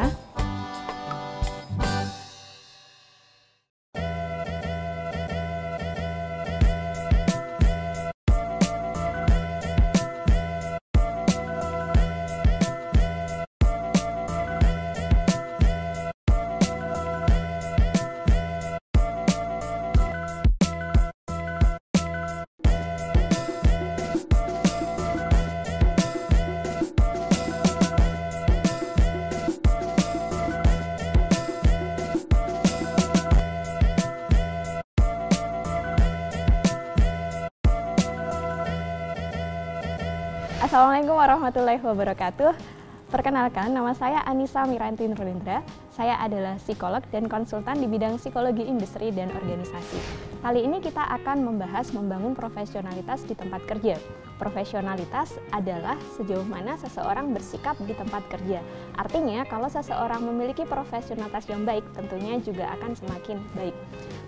Warahmatullahi 41.20 41.84
wabarakatuh. 41.84 42.80
Perkenalkan, 43.12 43.76
nama 43.76 43.92
saya 43.92 44.24
Anissa 44.24 44.64
Miranti 44.64 45.04
Nurlindra. 45.04 45.60
Saya 45.92 46.16
adalah 46.16 46.56
psikolog 46.56 47.04
dan 47.12 47.28
konsultan 47.28 47.76
di 47.76 47.84
bidang 47.84 48.16
psikologi 48.16 48.64
industri 48.64 49.12
dan 49.12 49.28
organisasi. 49.28 50.00
Kali 50.40 50.64
ini 50.64 50.80
kita 50.80 51.04
akan 51.20 51.44
membahas 51.44 51.92
membangun 51.92 52.32
profesionalitas 52.32 53.20
di 53.28 53.36
tempat 53.36 53.60
kerja. 53.68 54.00
Profesionalitas 54.40 55.36
adalah 55.52 56.00
sejauh 56.16 56.46
mana 56.48 56.80
seseorang 56.80 57.36
bersikap 57.36 57.76
di 57.84 57.92
tempat 57.92 58.24
kerja. 58.32 58.64
Artinya, 58.96 59.44
kalau 59.44 59.68
seseorang 59.68 60.24
memiliki 60.24 60.64
profesionalitas 60.64 61.44
yang 61.52 61.68
baik, 61.68 61.84
tentunya 61.92 62.40
juga 62.40 62.72
akan 62.80 62.96
semakin 62.96 63.36
baik. 63.52 63.76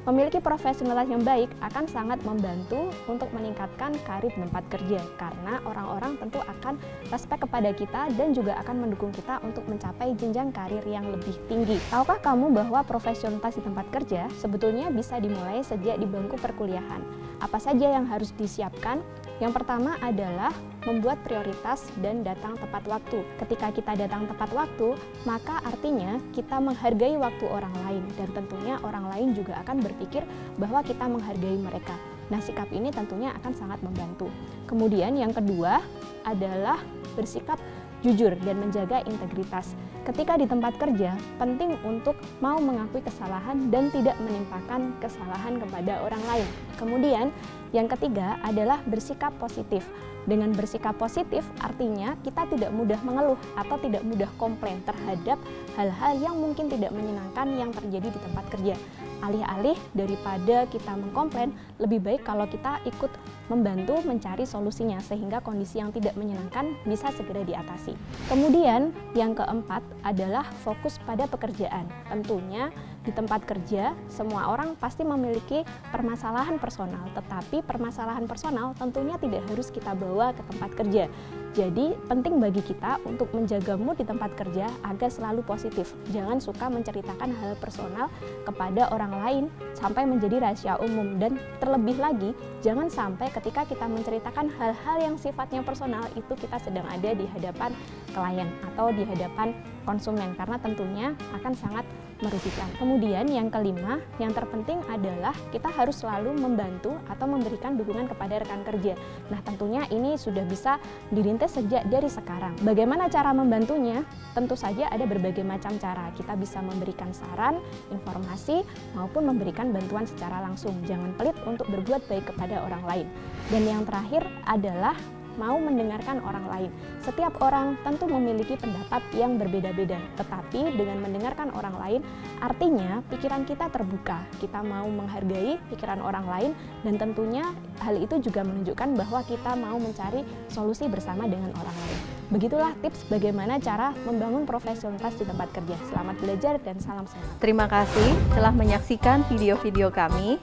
Memiliki 0.02 0.42
profesionalitas 0.42 1.14
yang 1.14 1.22
baik 1.22 1.46
akan 1.62 1.86
sangat 1.86 2.18
membantu 2.26 2.90
untuk 3.06 3.30
meningkatkan 3.30 3.94
karir 4.02 4.34
tempat 4.34 4.66
kerja 4.66 4.98
karena 5.14 5.62
orang-orang 5.62 6.18
tentu 6.18 6.42
akan 6.42 6.74
respect 7.14 7.46
kepada 7.46 7.70
kita 7.70 8.10
dan 8.18 8.34
juga 8.34 8.58
akan 8.66 8.82
mendukung 8.82 9.14
kita 9.14 9.38
untuk 9.46 9.62
mencapai 9.70 10.10
jenjang 10.18 10.50
karir 10.50 10.82
yang 10.90 11.06
lebih 11.06 11.38
tinggi. 11.46 11.78
Tahukah 11.86 12.18
kamu 12.18 12.50
bahwa 12.50 12.82
profesionalitas 12.82 13.54
di 13.54 13.62
tempat 13.62 13.86
kerja 13.94 14.26
sebetulnya 14.42 14.90
bisa 14.90 15.22
dimulai 15.22 15.62
sejak 15.62 15.94
di 15.94 16.06
bangku 16.10 16.34
perkuliahan? 16.34 16.98
Apa 17.38 17.62
saja 17.62 17.94
yang 17.94 18.10
harus 18.10 18.34
disiapkan? 18.34 18.98
Yang 19.42 19.58
pertama 19.58 19.98
adalah 19.98 20.54
membuat 20.86 21.18
prioritas 21.26 21.90
dan 21.98 22.22
datang 22.22 22.54
tepat 22.54 22.86
waktu. 22.86 23.26
Ketika 23.42 23.74
kita 23.74 23.98
datang 23.98 24.30
tepat 24.30 24.54
waktu, 24.54 24.94
maka 25.26 25.58
artinya 25.66 26.22
kita 26.30 26.62
menghargai 26.62 27.18
waktu 27.18 27.50
orang 27.50 27.74
lain 27.82 28.06
dan 28.14 28.30
tentunya 28.30 28.78
orang 28.86 29.10
lain 29.10 29.34
juga 29.34 29.58
akan 29.66 29.82
berpikir 29.82 30.22
bahwa 30.62 30.86
kita 30.86 31.10
menghargai 31.10 31.58
mereka. 31.58 31.98
Nah, 32.30 32.38
sikap 32.38 32.70
ini 32.70 32.94
tentunya 32.94 33.34
akan 33.42 33.50
sangat 33.50 33.82
membantu. 33.82 34.30
Kemudian 34.70 35.18
yang 35.18 35.34
kedua 35.34 35.82
adalah 36.22 36.78
bersikap 37.18 37.58
jujur 38.06 38.38
dan 38.46 38.62
menjaga 38.62 39.02
integritas. 39.10 39.74
Ketika 40.02 40.34
di 40.34 40.50
tempat 40.50 40.74
kerja, 40.82 41.14
penting 41.38 41.78
untuk 41.86 42.18
mau 42.42 42.58
mengakui 42.58 42.98
kesalahan 43.06 43.70
dan 43.70 43.86
tidak 43.94 44.18
menimpakan 44.18 44.98
kesalahan 44.98 45.62
kepada 45.62 46.02
orang 46.02 46.22
lain. 46.26 46.48
Kemudian, 46.74 47.30
yang 47.70 47.86
ketiga 47.86 48.34
adalah 48.42 48.82
bersikap 48.82 49.30
positif. 49.38 49.86
Dengan 50.22 50.54
bersikap 50.54 50.94
positif 51.02 51.42
artinya 51.58 52.14
kita 52.22 52.46
tidak 52.46 52.70
mudah 52.70 52.98
mengeluh 53.02 53.38
atau 53.58 53.74
tidak 53.82 54.06
mudah 54.06 54.30
komplain 54.38 54.78
terhadap 54.86 55.34
hal-hal 55.74 56.14
yang 56.22 56.38
mungkin 56.38 56.70
tidak 56.70 56.94
menyenangkan 56.94 57.58
yang 57.58 57.74
terjadi 57.74 58.06
di 58.06 58.20
tempat 58.22 58.44
kerja. 58.54 58.74
Alih-alih 59.22 59.78
daripada 59.98 60.66
kita 60.70 60.94
mengkomplain, 60.94 61.50
lebih 61.82 62.02
baik 62.02 62.22
kalau 62.22 62.46
kita 62.46 62.78
ikut 62.86 63.10
membantu 63.50 63.98
mencari 64.06 64.46
solusinya 64.46 65.02
sehingga 65.02 65.42
kondisi 65.42 65.82
yang 65.82 65.90
tidak 65.90 66.14
menyenangkan 66.14 66.74
bisa 66.86 67.10
segera 67.10 67.42
diatasi. 67.42 67.98
Kemudian 68.30 68.94
yang 69.18 69.34
keempat 69.34 69.82
adalah 70.02 70.46
fokus 70.62 70.98
pada 71.02 71.26
pekerjaan. 71.26 71.86
Tentunya 72.10 72.70
di 73.02 73.10
tempat 73.10 73.42
kerja 73.42 73.98
semua 74.06 74.54
orang 74.54 74.78
pasti 74.78 75.02
memiliki 75.02 75.66
permasalahan 75.90 76.58
personal, 76.62 77.02
tetapi 77.18 77.66
permasalahan 77.66 78.26
personal 78.30 78.74
tentunya 78.78 79.18
tidak 79.18 79.42
harus 79.50 79.74
kita 79.74 79.94
bawa 79.98 80.30
ke 80.34 80.42
tempat 80.54 80.70
kerja. 80.78 81.04
Jadi 81.52 81.92
penting 82.08 82.40
bagi 82.40 82.64
kita 82.64 82.96
untuk 83.04 83.28
menjaga 83.36 83.76
mood 83.76 84.00
di 84.00 84.06
tempat 84.08 84.32
kerja 84.38 84.70
agar 84.88 85.10
selalu 85.12 85.44
positif. 85.44 85.92
Jangan 86.08 86.40
suka 86.40 86.72
menceritakan 86.72 87.28
hal 87.28 87.52
personal 87.60 88.08
kepada 88.48 88.88
orang 88.88 89.12
lain 89.20 89.44
sampai 89.76 90.08
menjadi 90.08 90.40
rahasia 90.40 90.80
umum 90.80 91.20
dan 91.20 91.36
terlebih 91.60 92.00
lagi 92.00 92.30
jangan 92.64 92.88
sampai 92.88 93.28
ketika 93.28 93.68
kita 93.68 93.84
menceritakan 93.84 94.48
hal-hal 94.56 94.96
yang 95.02 95.14
sifatnya 95.18 95.60
personal 95.60 96.06
itu 96.16 96.32
kita 96.38 96.56
sedang 96.62 96.86
ada 96.88 97.12
di 97.12 97.26
hadapan 97.28 97.76
klien 98.16 98.48
atau 98.72 98.88
di 98.94 99.04
hadapan 99.04 99.52
konsumen 99.84 100.34
karena 100.38 100.56
tentunya 100.58 101.14
akan 101.36 101.52
sangat 101.54 101.84
merugikan. 102.22 102.70
Kemudian 102.78 103.26
yang 103.26 103.50
kelima, 103.50 103.98
yang 104.22 104.30
terpenting 104.30 104.78
adalah 104.86 105.34
kita 105.50 105.68
harus 105.68 106.00
selalu 106.00 106.32
membantu 106.38 106.94
atau 107.10 107.26
memberikan 107.26 107.74
dukungan 107.74 108.06
kepada 108.08 108.40
rekan 108.40 108.62
kerja. 108.62 108.94
Nah, 109.28 109.42
tentunya 109.42 109.82
ini 109.90 110.14
sudah 110.14 110.46
bisa 110.46 110.78
dirintis 111.10 111.58
sejak 111.58 111.84
dari 111.90 112.06
sekarang. 112.06 112.54
Bagaimana 112.62 113.10
cara 113.10 113.34
membantunya? 113.34 114.06
Tentu 114.32 114.54
saja 114.54 114.88
ada 114.88 115.04
berbagai 115.04 115.42
macam 115.42 115.76
cara. 115.76 116.08
Kita 116.14 116.38
bisa 116.38 116.62
memberikan 116.62 117.10
saran, 117.12 117.58
informasi, 117.90 118.62
maupun 118.94 119.28
memberikan 119.28 119.74
bantuan 119.74 120.06
secara 120.06 120.40
langsung. 120.40 120.72
Jangan 120.86 121.12
pelit 121.18 121.36
untuk 121.44 121.66
berbuat 121.68 122.06
baik 122.06 122.32
kepada 122.32 122.62
orang 122.64 122.86
lain. 122.86 123.06
Dan 123.50 123.66
yang 123.66 123.82
terakhir 123.84 124.24
adalah 124.46 124.94
mau 125.40 125.56
mendengarkan 125.60 126.20
orang 126.24 126.46
lain. 126.48 126.70
Setiap 127.04 127.36
orang 127.40 127.76
tentu 127.82 128.08
memiliki 128.08 128.56
pendapat 128.56 129.00
yang 129.16 129.36
berbeda-beda, 129.36 129.98
tetapi 130.20 130.74
dengan 130.76 131.00
mendengarkan 131.02 131.52
orang 131.56 131.74
lain, 131.78 132.00
artinya 132.40 133.00
pikiran 133.08 133.46
kita 133.48 133.68
terbuka. 133.72 134.22
Kita 134.38 134.60
mau 134.60 134.86
menghargai 134.88 135.58
pikiran 135.72 136.00
orang 136.02 136.26
lain, 136.28 136.50
dan 136.82 136.94
tentunya 136.96 137.44
hal 137.82 137.98
itu 137.98 138.20
juga 138.22 138.46
menunjukkan 138.46 138.88
bahwa 138.96 139.20
kita 139.26 139.52
mau 139.58 139.76
mencari 139.76 140.22
solusi 140.50 140.86
bersama 140.86 141.26
dengan 141.26 141.50
orang 141.58 141.76
lain. 141.76 141.98
Begitulah 142.32 142.72
tips 142.80 143.04
bagaimana 143.12 143.60
cara 143.60 143.92
membangun 144.08 144.48
profesionalitas 144.48 145.20
di 145.20 145.28
tempat 145.28 145.52
kerja. 145.52 145.76
Selamat 145.92 146.16
belajar 146.16 146.54
dan 146.64 146.80
salam 146.80 147.04
sehat. 147.04 147.28
Terima 147.44 147.68
kasih 147.68 148.08
telah 148.32 148.54
menyaksikan 148.56 149.28
video-video 149.28 149.92
kami. 149.92 150.40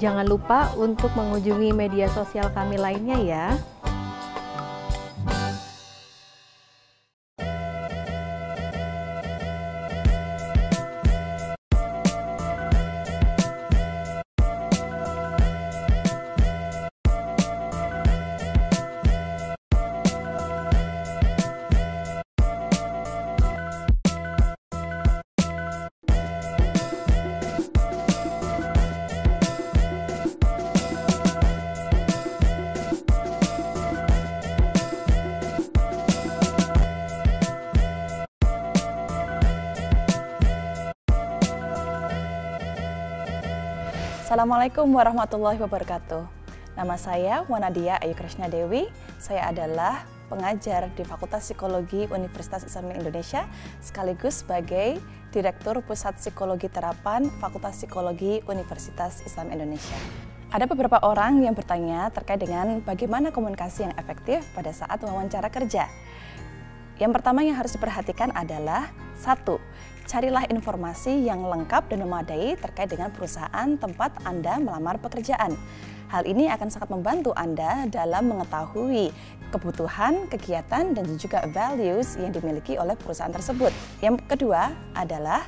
Jangan 0.00 0.24
lupa 0.24 0.72
untuk 0.80 1.12
mengunjungi 1.12 1.72
media 1.76 2.08
sosial 2.12 2.48
kami 2.52 2.76
lainnya 2.80 3.20
ya. 3.20 3.46
Assalamualaikum 44.40 44.88
warahmatullahi 44.96 45.60
wabarakatuh. 45.60 46.24
Nama 46.72 46.96
saya 46.96 47.44
Wanadia 47.44 48.00
Ayu 48.00 48.16
Krishna 48.16 48.48
Dewi. 48.48 48.88
Saya 49.20 49.52
adalah 49.52 50.08
pengajar 50.32 50.88
di 50.96 51.04
Fakultas 51.04 51.44
Psikologi 51.44 52.08
Universitas 52.08 52.64
Islam 52.64 52.88
Indonesia 52.96 53.44
sekaligus 53.84 54.40
sebagai 54.40 54.96
Direktur 55.28 55.84
Pusat 55.84 56.24
Psikologi 56.24 56.72
Terapan 56.72 57.28
Fakultas 57.36 57.84
Psikologi 57.84 58.40
Universitas 58.48 59.20
Islam 59.28 59.52
Indonesia. 59.52 60.00
Ada 60.48 60.64
beberapa 60.64 60.96
orang 61.04 61.44
yang 61.44 61.52
bertanya 61.52 62.08
terkait 62.08 62.40
dengan 62.40 62.80
bagaimana 62.80 63.36
komunikasi 63.36 63.92
yang 63.92 63.94
efektif 64.00 64.40
pada 64.56 64.72
saat 64.72 65.04
wawancara 65.04 65.52
kerja. 65.52 65.84
Yang 66.96 67.12
pertama 67.12 67.44
yang 67.44 67.60
harus 67.60 67.76
diperhatikan 67.76 68.32
adalah 68.32 68.88
satu, 69.20 69.60
carilah 70.10 70.42
informasi 70.50 71.22
yang 71.22 71.46
lengkap 71.46 71.86
dan 71.86 72.02
memadai 72.02 72.58
terkait 72.58 72.90
dengan 72.90 73.14
perusahaan 73.14 73.78
tempat 73.78 74.18
Anda 74.26 74.58
melamar 74.58 74.98
pekerjaan. 74.98 75.54
Hal 76.10 76.26
ini 76.26 76.50
akan 76.50 76.66
sangat 76.66 76.90
membantu 76.90 77.30
Anda 77.38 77.86
dalam 77.86 78.34
mengetahui 78.34 79.14
kebutuhan, 79.54 80.26
kegiatan, 80.26 80.98
dan 80.98 81.06
juga 81.14 81.46
values 81.54 82.18
yang 82.18 82.34
dimiliki 82.34 82.74
oleh 82.74 82.98
perusahaan 82.98 83.30
tersebut. 83.30 83.70
Yang 84.02 84.26
kedua 84.26 84.74
adalah 84.98 85.46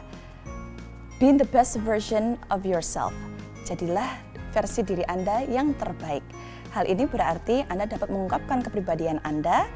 be 1.18 1.34
the 1.34 1.48
best 1.50 1.82
version 1.82 2.38
of 2.54 2.62
yourself. 2.62 3.10
Jadilah 3.66 4.14
versi 4.54 4.86
diri 4.86 5.02
Anda 5.10 5.42
yang 5.42 5.74
terbaik. 5.74 6.22
Hal 6.70 6.86
ini 6.86 7.10
berarti 7.10 7.66
Anda 7.66 7.90
dapat 7.90 8.14
mengungkapkan 8.14 8.62
kepribadian 8.62 9.18
Anda 9.26 9.66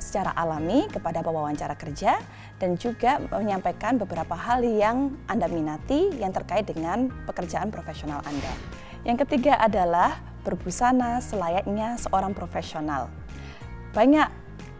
secara 0.00 0.34
alami 0.34 0.88
kepada 0.90 1.22
pewawancara 1.22 1.78
kerja 1.78 2.18
dan 2.58 2.74
juga 2.80 3.20
menyampaikan 3.30 4.00
beberapa 4.00 4.34
hal 4.34 4.64
yang 4.64 5.14
Anda 5.28 5.46
minati 5.46 6.10
yang 6.18 6.32
terkait 6.34 6.66
dengan 6.66 7.12
pekerjaan 7.28 7.70
profesional 7.70 8.24
Anda. 8.26 8.52
Yang 9.04 9.24
ketiga 9.28 9.56
adalah 9.60 10.20
berbusana 10.44 11.20
selayaknya 11.20 11.96
seorang 12.00 12.32
profesional. 12.32 13.12
Banyak 13.92 14.28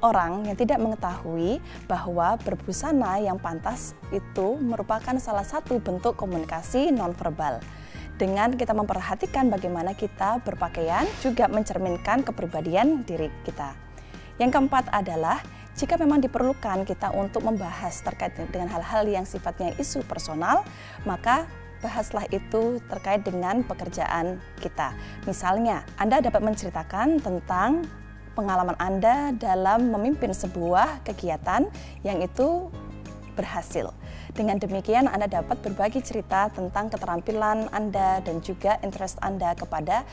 orang 0.00 0.48
yang 0.48 0.56
tidak 0.56 0.80
mengetahui 0.80 1.60
bahwa 1.84 2.36
berbusana 2.40 3.20
yang 3.20 3.36
pantas 3.36 3.92
itu 4.12 4.56
merupakan 4.60 5.16
salah 5.20 5.44
satu 5.44 5.80
bentuk 5.80 6.16
komunikasi 6.16 6.92
nonverbal. 6.92 7.60
Dengan 8.20 8.52
kita 8.52 8.76
memperhatikan 8.76 9.48
bagaimana 9.48 9.96
kita 9.96 10.44
berpakaian 10.44 11.08
juga 11.24 11.48
mencerminkan 11.48 12.20
kepribadian 12.20 13.00
diri 13.08 13.32
kita. 13.48 13.89
Yang 14.40 14.56
keempat 14.56 14.88
adalah 14.88 15.44
jika 15.76 16.00
memang 16.00 16.24
diperlukan 16.24 16.88
kita 16.88 17.12
untuk 17.12 17.44
membahas 17.44 18.00
terkait 18.00 18.32
dengan 18.48 18.72
hal-hal 18.72 19.04
yang 19.04 19.28
sifatnya 19.28 19.76
isu 19.76 20.00
personal, 20.08 20.64
maka 21.04 21.44
bahaslah 21.84 22.24
itu 22.32 22.80
terkait 22.88 23.20
dengan 23.20 23.60
pekerjaan 23.64 24.40
kita. 24.64 24.96
Misalnya, 25.28 25.84
Anda 26.00 26.24
dapat 26.24 26.40
menceritakan 26.40 27.20
tentang 27.20 27.84
pengalaman 28.32 28.76
Anda 28.80 29.36
dalam 29.36 29.92
memimpin 29.92 30.32
sebuah 30.32 31.04
kegiatan 31.04 31.68
yang 32.00 32.24
itu 32.24 32.72
berhasil. 33.36 33.92
Dengan 34.32 34.56
demikian 34.56 35.08
Anda 35.08 35.28
dapat 35.28 35.60
berbagi 35.64 36.00
cerita 36.00 36.48
tentang 36.52 36.88
keterampilan 36.92 37.72
Anda 37.72 38.24
dan 38.24 38.40
juga 38.44 38.80
interest 38.84 39.20
Anda 39.20 39.56
kepada 39.56 40.04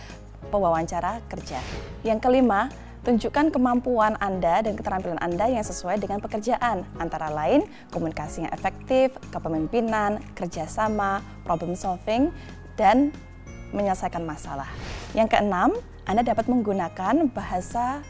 pewawancara 0.48 1.20
kerja. 1.28 1.60
Yang 2.08 2.20
kelima, 2.24 2.72
Tunjukkan 3.08 3.56
kemampuan 3.56 4.20
Anda 4.20 4.60
dan 4.60 4.76
keterampilan 4.76 5.16
Anda 5.24 5.48
yang 5.48 5.64
sesuai 5.64 6.04
dengan 6.04 6.20
pekerjaan, 6.20 6.84
antara 7.00 7.32
lain 7.32 7.64
komunikasi 7.88 8.44
yang 8.44 8.52
efektif, 8.52 9.16
kepemimpinan, 9.32 10.20
kerjasama, 10.36 11.24
problem 11.48 11.72
solving, 11.72 12.36
dan 12.76 13.16
menyelesaikan 13.72 14.28
masalah. 14.28 14.68
Yang 15.16 15.40
keenam, 15.40 15.72
Anda 16.04 16.20
dapat 16.20 16.52
menggunakan 16.52 17.32
bahasa 17.32 18.04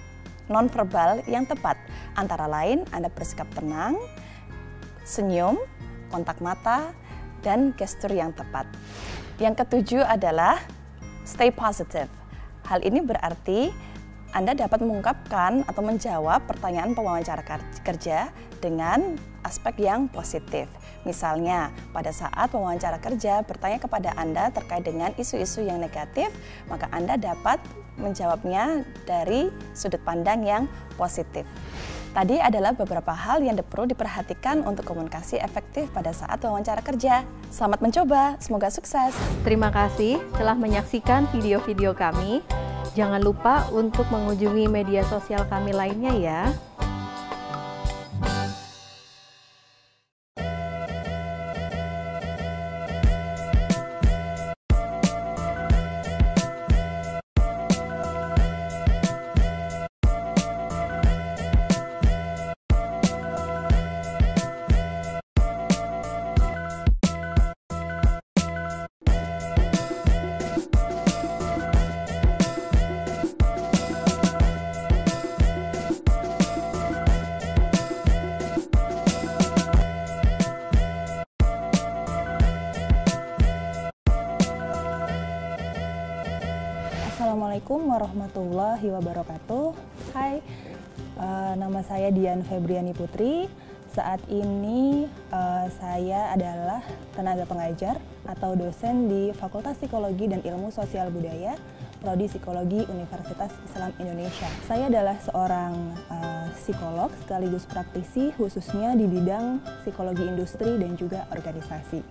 nonverbal 0.49 1.21
yang 1.29 1.45
tepat, 1.45 1.77
antara 2.17 2.49
lain 2.49 2.81
Anda 2.89 3.13
bersikap 3.13 3.45
tenang, 3.53 4.01
senyum, 5.05 5.61
kontak 6.09 6.41
mata, 6.41 6.89
dan 7.45 7.69
gestur 7.77 8.09
yang 8.17 8.33
tepat. 8.33 8.65
Yang 9.37 9.61
ketujuh 9.61 10.01
adalah 10.01 10.57
stay 11.21 11.53
positive. 11.53 12.09
Hal 12.65 12.81
ini 12.81 12.97
berarti 13.05 13.85
anda 14.35 14.51
dapat 14.51 14.83
mengungkapkan 14.83 15.63
atau 15.63 15.81
menjawab 15.83 16.43
pertanyaan 16.43 16.91
pewawancara 16.91 17.39
kerja 17.83 18.27
dengan 18.59 19.15
aspek 19.47 19.87
yang 19.87 20.11
positif. 20.11 20.67
Misalnya, 21.07 21.71
pada 21.95 22.11
saat 22.11 22.51
pewawancara 22.51 22.99
kerja 22.99 23.39
bertanya 23.47 23.79
kepada 23.79 24.11
Anda 24.19 24.51
terkait 24.51 24.83
dengan 24.83 25.15
isu-isu 25.15 25.63
yang 25.63 25.79
negatif, 25.79 26.27
maka 26.67 26.91
Anda 26.91 27.15
dapat 27.15 27.63
menjawabnya 27.95 28.83
dari 29.07 29.47
sudut 29.71 30.03
pandang 30.03 30.43
yang 30.43 30.63
positif. 30.99 31.47
Tadi 32.17 32.41
adalah 32.41 32.73
beberapa 32.73 33.13
hal 33.13 33.45
yang 33.45 33.61
perlu 33.61 33.93
diperhatikan 33.93 34.65
untuk 34.65 34.89
komunikasi 34.89 35.37
efektif 35.37 35.85
pada 35.93 36.09
saat 36.09 36.41
wawancara 36.41 36.81
kerja. 36.81 37.21
Selamat 37.53 37.77
mencoba, 37.77 38.41
semoga 38.41 38.73
sukses. 38.73 39.13
Terima 39.45 39.69
kasih 39.69 40.17
telah 40.33 40.57
menyaksikan 40.57 41.29
video-video 41.29 41.93
kami. 41.93 42.41
Jangan 42.97 43.21
lupa 43.21 43.69
untuk 43.69 44.09
mengunjungi 44.09 44.65
media 44.65 45.05
sosial 45.05 45.45
kami 45.45 45.77
lainnya 45.77 46.13
ya. 46.17 46.41
Warahmatullahi 87.97 88.93
wabarakatuh. 88.93 89.73
Hai, 90.13 90.37
uh, 91.17 91.57
nama 91.57 91.81
saya 91.81 92.13
Dian 92.13 92.45
Febriani 92.45 92.93
Putri. 92.93 93.49
Saat 93.89 94.21
ini 94.29 95.09
uh, 95.33 95.65
saya 95.81 96.29
adalah 96.29 96.85
tenaga 97.17 97.49
pengajar 97.49 97.97
atau 98.29 98.53
dosen 98.53 99.09
di 99.09 99.33
Fakultas 99.33 99.81
Psikologi 99.81 100.29
dan 100.29 100.45
Ilmu 100.45 100.69
Sosial 100.69 101.09
Budaya, 101.09 101.57
Prodi 101.97 102.29
Psikologi 102.29 102.85
Universitas 102.85 103.49
Islam 103.65 103.89
Indonesia. 103.97 104.45
Saya 104.69 104.93
adalah 104.93 105.17
seorang 105.17 105.73
uh, 106.13 106.53
psikolog 106.53 107.09
sekaligus 107.25 107.65
praktisi 107.65 108.29
khususnya 108.37 108.93
di 108.93 109.09
bidang 109.09 109.57
psikologi 109.81 110.21
industri 110.21 110.77
dan 110.77 110.93
juga 110.93 111.25
organisasi. 111.33 112.05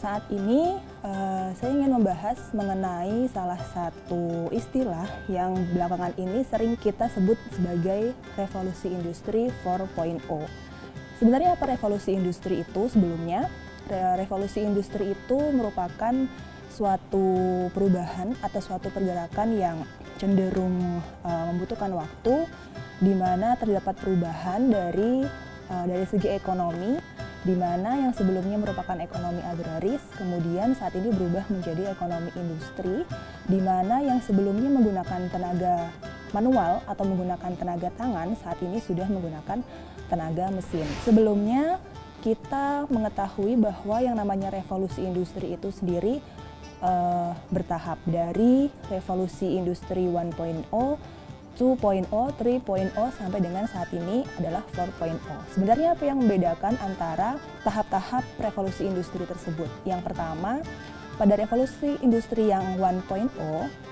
Saat 0.00 0.24
ini 0.32 0.80
uh, 1.04 1.52
saya 1.52 1.76
ingin 1.76 1.92
membahas 1.92 2.40
mengenai 2.56 3.28
salah 3.36 3.60
satu 3.76 4.48
istilah 4.48 5.04
yang 5.28 5.52
belakangan 5.76 6.16
ini 6.16 6.40
sering 6.48 6.72
kita 6.80 7.12
sebut 7.12 7.36
sebagai 7.52 8.16
revolusi 8.32 8.88
industri 8.88 9.52
4.0. 9.60 10.24
Sebenarnya 11.20 11.52
apa 11.52 11.76
revolusi 11.76 12.16
industri 12.16 12.64
itu 12.64 12.88
sebelumnya? 12.88 13.44
Revolusi 14.16 14.64
industri 14.64 15.12
itu 15.12 15.36
merupakan 15.52 16.14
suatu 16.72 17.68
perubahan 17.76 18.32
atau 18.40 18.60
suatu 18.62 18.88
pergerakan 18.88 19.52
yang 19.52 19.84
cenderung 20.16 20.80
uh, 21.28 21.44
membutuhkan 21.52 21.92
waktu 21.92 22.48
di 23.04 23.12
mana 23.12 23.52
terdapat 23.60 24.00
perubahan 24.00 24.64
dari 24.64 25.28
uh, 25.68 25.84
dari 25.84 26.08
segi 26.08 26.32
ekonomi 26.32 26.96
di 27.40 27.56
mana 27.56 27.96
yang 27.96 28.12
sebelumnya 28.12 28.60
merupakan 28.60 28.96
ekonomi 29.00 29.40
agraris, 29.40 30.04
kemudian 30.20 30.76
saat 30.76 30.92
ini 30.92 31.08
berubah 31.08 31.48
menjadi 31.48 31.88
ekonomi 31.92 32.28
industri, 32.36 33.08
di 33.48 33.60
mana 33.60 34.04
yang 34.04 34.20
sebelumnya 34.20 34.68
menggunakan 34.68 35.32
tenaga 35.32 35.88
manual 36.36 36.84
atau 36.84 37.04
menggunakan 37.08 37.52
tenaga 37.56 37.88
tangan, 37.96 38.36
saat 38.36 38.60
ini 38.60 38.78
sudah 38.84 39.08
menggunakan 39.08 39.64
tenaga 40.12 40.52
mesin. 40.52 40.84
Sebelumnya 41.02 41.80
kita 42.20 42.84
mengetahui 42.92 43.56
bahwa 43.56 43.96
yang 44.04 44.20
namanya 44.20 44.52
revolusi 44.52 45.00
industri 45.00 45.56
itu 45.56 45.72
sendiri 45.72 46.20
uh, 46.84 47.32
bertahap 47.48 47.96
dari 48.04 48.68
revolusi 48.92 49.56
industri 49.56 50.04
1.0 50.04 50.68
2.0, 51.60 52.08
3.0 52.08 52.64
sampai 53.12 53.38
dengan 53.44 53.68
saat 53.68 53.92
ini 53.92 54.24
adalah 54.40 54.64
4.0. 54.72 55.20
Sebenarnya 55.52 55.92
apa 55.92 56.08
yang 56.08 56.24
membedakan 56.24 56.80
antara 56.80 57.36
tahap-tahap 57.60 58.24
revolusi 58.40 58.88
industri 58.88 59.28
tersebut? 59.28 59.68
Yang 59.84 60.08
pertama, 60.08 60.64
pada 61.20 61.36
revolusi 61.36 62.00
industri 62.00 62.48
yang 62.48 62.80
1.0 62.80 63.28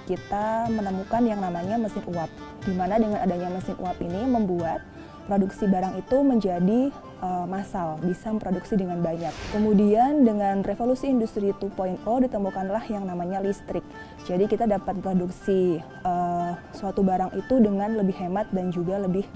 kita 0.08 0.72
menemukan 0.72 1.20
yang 1.28 1.44
namanya 1.44 1.76
mesin 1.76 2.00
uap 2.08 2.32
di 2.64 2.72
mana 2.72 2.96
dengan 2.96 3.20
adanya 3.20 3.52
mesin 3.52 3.76
uap 3.76 4.00
ini 4.00 4.24
membuat 4.24 4.80
produksi 5.28 5.68
barang 5.68 6.00
itu 6.00 6.24
menjadi 6.24 6.88
uh, 7.22 7.46
massal, 7.46 7.98
bisa 8.02 8.30
memproduksi 8.30 8.74
dengan 8.78 9.02
banyak. 9.02 9.30
Kemudian 9.54 10.22
dengan 10.26 10.62
revolusi 10.62 11.10
industri 11.10 11.50
2.0 11.54 12.02
ditemukanlah 12.02 12.84
yang 12.90 13.06
namanya 13.06 13.42
listrik. 13.42 13.82
Jadi 14.26 14.44
kita 14.46 14.66
dapat 14.66 14.98
produksi 15.00 15.82
uh, 16.02 16.54
suatu 16.74 17.02
barang 17.02 17.34
itu 17.38 17.58
dengan 17.62 17.98
lebih 17.98 18.16
hemat 18.18 18.50
dan 18.54 18.70
juga 18.70 18.98
lebih 19.00 19.26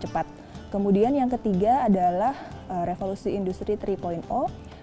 cepat. 0.00 0.24
Kemudian 0.70 1.12
yang 1.18 1.28
ketiga 1.28 1.90
adalah 1.90 2.34
uh, 2.70 2.86
revolusi 2.86 3.34
industri 3.34 3.74
3.0 3.74 4.22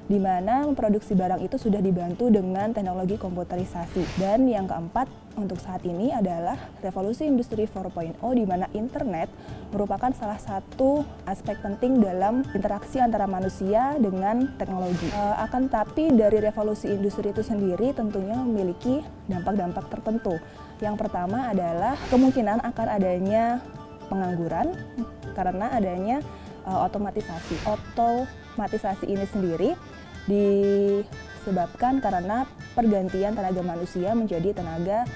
di 0.08 0.18
mana 0.18 0.64
memproduksi 0.64 1.14
barang 1.14 1.44
itu 1.44 1.60
sudah 1.60 1.84
dibantu 1.84 2.32
dengan 2.32 2.72
teknologi 2.72 3.20
komputerisasi. 3.20 4.20
Dan 4.20 4.48
yang 4.48 4.66
keempat 4.66 5.12
untuk 5.36 5.60
saat 5.60 5.84
ini 5.84 6.10
adalah 6.10 6.58
revolusi 6.82 7.28
industri 7.28 7.68
4.0 7.68 8.18
di 8.34 8.44
mana 8.48 8.66
internet 8.74 9.30
merupakan 9.70 10.10
salah 10.16 10.40
satu 10.40 11.04
aspek 11.28 11.60
penting 11.62 12.00
dalam 12.00 12.42
interaksi 12.56 13.04
antara 13.04 13.28
manusia 13.28 14.00
dengan 14.00 14.56
teknologi. 14.58 15.12
E, 15.12 15.24
akan 15.44 15.70
tapi 15.70 16.10
dari 16.16 16.42
revolusi 16.42 16.90
industri 16.90 17.36
itu 17.36 17.46
sendiri 17.46 17.94
tentunya 17.94 18.40
memiliki 18.40 19.04
dampak-dampak 19.30 19.92
tertentu. 19.92 20.40
Yang 20.82 20.96
pertama 21.06 21.52
adalah 21.52 22.00
kemungkinan 22.10 22.64
akan 22.64 22.88
adanya 22.88 23.62
pengangguran 24.08 24.72
karena 25.36 25.70
adanya 25.76 26.18
uh, 26.68 26.86
otomatisasi. 26.88 27.56
Otomatisasi 27.68 29.06
ini 29.08 29.26
sendiri 29.30 29.70
disebabkan 30.28 32.04
karena 32.04 32.44
pergantian 32.76 33.34
tenaga 33.34 33.64
manusia 33.64 34.12
menjadi 34.14 34.54
tenaga 34.54 35.08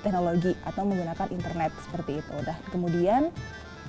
teknologi 0.00 0.52
atau 0.64 0.82
menggunakan 0.84 1.28
internet 1.32 1.72
seperti 1.88 2.20
itu. 2.20 2.34
Nah, 2.44 2.56
kemudian 2.68 3.32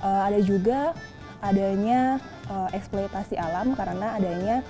uh, 0.00 0.22
ada 0.24 0.40
juga 0.40 0.96
adanya 1.44 2.16
uh, 2.48 2.72
eksploitasi 2.72 3.36
alam 3.36 3.76
karena 3.76 4.16
adanya 4.16 4.64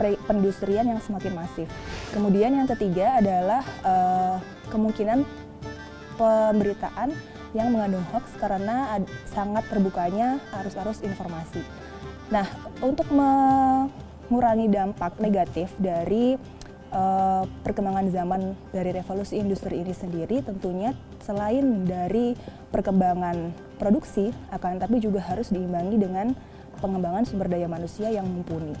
perindustrian 0.00 0.88
yang 0.88 0.98
semakin 0.98 1.36
masif. 1.36 1.68
Kemudian 2.10 2.56
yang 2.56 2.66
ketiga 2.66 3.20
adalah 3.20 3.62
uh, 3.86 4.36
kemungkinan 4.72 5.22
pemberitaan 6.18 7.14
yang 7.54 7.70
mengandung 7.74 8.06
hoax 8.14 8.30
karena 8.38 8.98
sangat 9.26 9.66
terbukanya 9.70 10.38
arus-arus 10.62 11.02
informasi. 11.02 11.62
Nah, 12.30 12.46
untuk 12.78 13.10
mengurangi 14.30 14.70
dampak 14.70 15.18
negatif 15.18 15.74
dari 15.76 16.38
uh, 16.94 17.42
perkembangan 17.66 18.06
zaman 18.14 18.54
dari 18.70 18.94
revolusi 18.94 19.42
industri 19.42 19.82
ini 19.82 19.90
sendiri 19.90 20.38
tentunya 20.46 20.94
selain 21.18 21.82
dari 21.82 22.38
perkembangan 22.70 23.50
produksi 23.82 24.30
akan 24.54 24.78
tapi 24.78 25.02
juga 25.02 25.18
harus 25.26 25.50
diimbangi 25.50 25.98
dengan 25.98 26.30
pengembangan 26.78 27.26
sumber 27.26 27.50
daya 27.50 27.66
manusia 27.66 28.08
yang 28.08 28.24
mumpuni. 28.24 28.72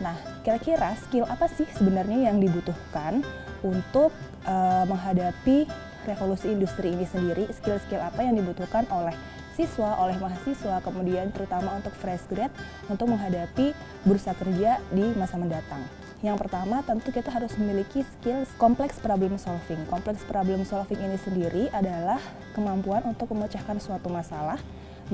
Nah, 0.00 0.16
kira-kira 0.44 0.96
skill 1.02 1.26
apa 1.26 1.48
sih 1.48 1.66
sebenarnya 1.76 2.30
yang 2.30 2.40
dibutuhkan 2.40 3.26
untuk 3.66 4.12
uh, 4.46 4.84
menghadapi 4.88 5.68
revolusi 6.06 6.52
industri 6.52 6.92
ini 6.92 7.04
sendiri? 7.08 7.48
Skill-skill 7.52 8.00
apa 8.00 8.24
yang 8.24 8.36
dibutuhkan 8.36 8.84
oleh 8.92 9.12
siswa, 9.56 9.96
oleh 10.04 10.20
mahasiswa, 10.20 10.84
kemudian 10.84 11.32
terutama 11.32 11.72
untuk 11.80 11.96
fresh 11.96 12.28
grad 12.28 12.52
untuk 12.92 13.08
menghadapi 13.08 13.72
bursa 14.04 14.36
kerja 14.36 14.84
di 14.92 15.16
masa 15.16 15.40
mendatang. 15.40 15.80
Yang 16.20 16.44
pertama 16.44 16.84
tentu 16.84 17.08
kita 17.12 17.28
harus 17.32 17.56
memiliki 17.56 18.04
skills 18.04 18.52
kompleks 18.60 19.00
problem 19.00 19.40
solving. 19.40 19.80
Kompleks 19.88 20.20
problem 20.28 20.64
solving 20.68 21.00
ini 21.00 21.16
sendiri 21.20 21.72
adalah 21.72 22.20
kemampuan 22.52 23.04
untuk 23.08 23.32
memecahkan 23.32 23.80
suatu 23.80 24.12
masalah 24.12 24.60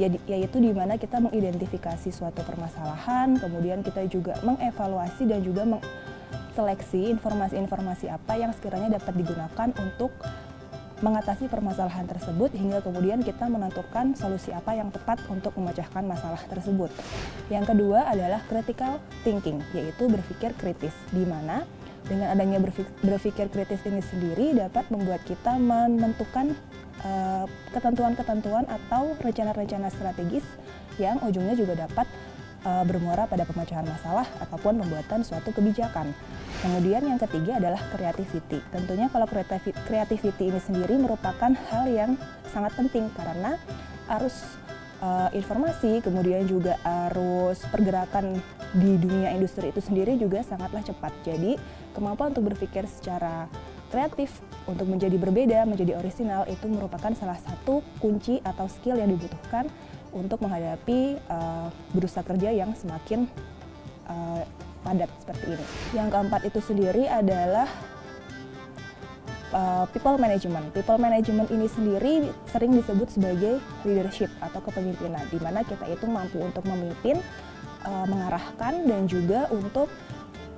yaitu 0.00 0.56
di 0.56 0.72
mana 0.72 0.96
kita 0.96 1.20
mengidentifikasi 1.20 2.08
suatu 2.08 2.40
permasalahan, 2.48 3.36
kemudian 3.36 3.84
kita 3.84 4.08
juga 4.08 4.40
mengevaluasi 4.40 5.28
dan 5.28 5.44
juga 5.44 5.68
mengseleksi 5.68 7.12
informasi-informasi 7.12 8.08
apa 8.08 8.40
yang 8.40 8.56
sekiranya 8.56 8.96
dapat 8.96 9.12
digunakan 9.20 9.68
untuk 9.84 10.16
mengatasi 11.02 11.50
permasalahan 11.50 12.06
tersebut 12.06 12.54
hingga 12.54 12.78
kemudian 12.80 13.20
kita 13.20 13.50
menentukan 13.50 14.14
solusi 14.14 14.54
apa 14.54 14.78
yang 14.78 14.88
tepat 14.94 15.18
untuk 15.26 15.52
memecahkan 15.58 16.06
masalah 16.06 16.40
tersebut. 16.46 16.88
Yang 17.50 17.74
kedua 17.74 18.06
adalah 18.06 18.40
critical 18.46 19.02
thinking, 19.26 19.58
yaitu 19.74 20.06
berpikir 20.06 20.54
kritis, 20.56 20.94
di 21.10 21.26
mana 21.26 21.66
dengan 22.06 22.34
adanya 22.34 22.58
berpikir 23.02 23.46
kritis 23.50 23.82
ini 23.86 24.02
sendiri 24.02 24.58
dapat 24.58 24.86
membuat 24.90 25.22
kita 25.22 25.54
menentukan 25.58 26.54
eh, 27.02 27.46
ketentuan-ketentuan 27.74 28.66
atau 28.66 29.14
rencana-rencana 29.22 29.90
strategis 29.90 30.46
yang 30.98 31.18
ujungnya 31.22 31.54
juga 31.58 31.86
dapat 31.86 32.06
uh, 32.66 32.84
bermuara 32.86 33.26
pada 33.26 33.46
pemecahan 33.46 33.86
masalah 33.86 34.26
ataupun 34.42 34.82
pembuatan 34.82 35.22
suatu 35.22 35.50
kebijakan. 35.54 36.10
Kemudian 36.62 37.02
yang 37.06 37.18
ketiga 37.18 37.58
adalah 37.58 37.80
creativity. 37.90 38.62
Tentunya 38.70 39.10
kalau 39.10 39.26
creativity 39.86 40.44
ini 40.46 40.60
sendiri 40.62 40.94
merupakan 40.98 41.50
hal 41.50 41.84
yang 41.90 42.14
sangat 42.54 42.74
penting 42.78 43.10
karena 43.18 43.58
arus 44.18 44.36
uh, 45.02 45.28
informasi, 45.34 46.00
kemudian 46.00 46.46
juga 46.46 46.78
arus 47.10 47.66
pergerakan 47.66 48.38
di 48.72 48.96
dunia 48.96 49.34
industri 49.36 49.68
itu 49.68 49.82
sendiri 49.82 50.16
juga 50.16 50.40
sangatlah 50.46 50.80
cepat. 50.80 51.12
Jadi 51.26 51.58
kemampuan 51.92 52.32
untuk 52.32 52.54
berpikir 52.54 52.86
secara 52.86 53.50
kreatif 53.92 54.40
untuk 54.64 54.88
menjadi 54.88 55.20
berbeda, 55.20 55.68
menjadi 55.68 56.00
orisinal 56.00 56.48
itu 56.48 56.64
merupakan 56.64 57.12
salah 57.12 57.36
satu 57.36 57.84
kunci 58.00 58.40
atau 58.40 58.64
skill 58.64 58.96
yang 58.96 59.12
dibutuhkan 59.12 59.68
untuk 60.12 60.44
menghadapi 60.44 61.18
uh, 61.28 61.68
berusaha 61.96 62.24
kerja 62.24 62.52
yang 62.52 62.76
semakin 62.76 63.26
uh, 64.06 64.44
padat 64.84 65.10
seperti 65.22 65.56
ini. 65.56 65.66
Yang 65.96 66.08
keempat 66.12 66.40
itu 66.46 66.60
sendiri 66.60 67.04
adalah 67.08 67.68
uh, 69.54 69.84
people 69.92 70.16
management. 70.18 70.72
People 70.74 70.98
management 70.98 71.48
ini 71.52 71.66
sendiri 71.70 72.12
sering 72.50 72.72
disebut 72.76 73.08
sebagai 73.14 73.60
leadership 73.86 74.28
atau 74.42 74.60
kepemimpinan, 74.64 75.22
di 75.30 75.38
mana 75.38 75.62
kita 75.62 75.86
itu 75.88 76.04
mampu 76.08 76.40
untuk 76.42 76.64
memimpin, 76.66 77.20
uh, 77.86 78.06
mengarahkan 78.08 78.84
dan 78.88 79.06
juga 79.06 79.46
untuk 79.52 79.88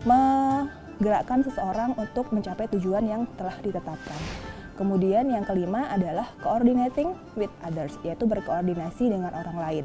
menggerakkan 0.04 1.44
seseorang 1.44 1.96
untuk 1.96 2.28
mencapai 2.32 2.68
tujuan 2.76 3.04
yang 3.04 3.22
telah 3.36 3.56
ditetapkan. 3.60 4.53
Kemudian 4.74 5.30
yang 5.30 5.46
kelima 5.46 5.86
adalah 5.86 6.26
coordinating 6.42 7.14
with 7.38 7.50
others, 7.62 7.94
yaitu 8.02 8.26
berkoordinasi 8.26 9.06
dengan 9.06 9.30
orang 9.30 9.58
lain. 9.58 9.84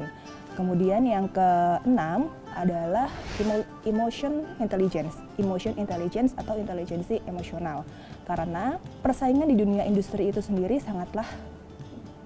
Kemudian 0.58 1.06
yang 1.06 1.30
keenam 1.30 2.26
adalah 2.58 3.06
emotion 3.86 4.42
intelligence, 4.58 5.14
emotion 5.38 5.78
intelligence 5.78 6.34
atau 6.34 6.58
intelijensi 6.58 7.22
emosional. 7.30 7.86
Karena 8.26 8.82
persaingan 9.00 9.46
di 9.46 9.56
dunia 9.56 9.86
industri 9.86 10.26
itu 10.26 10.42
sendiri 10.42 10.82
sangatlah 10.82 11.26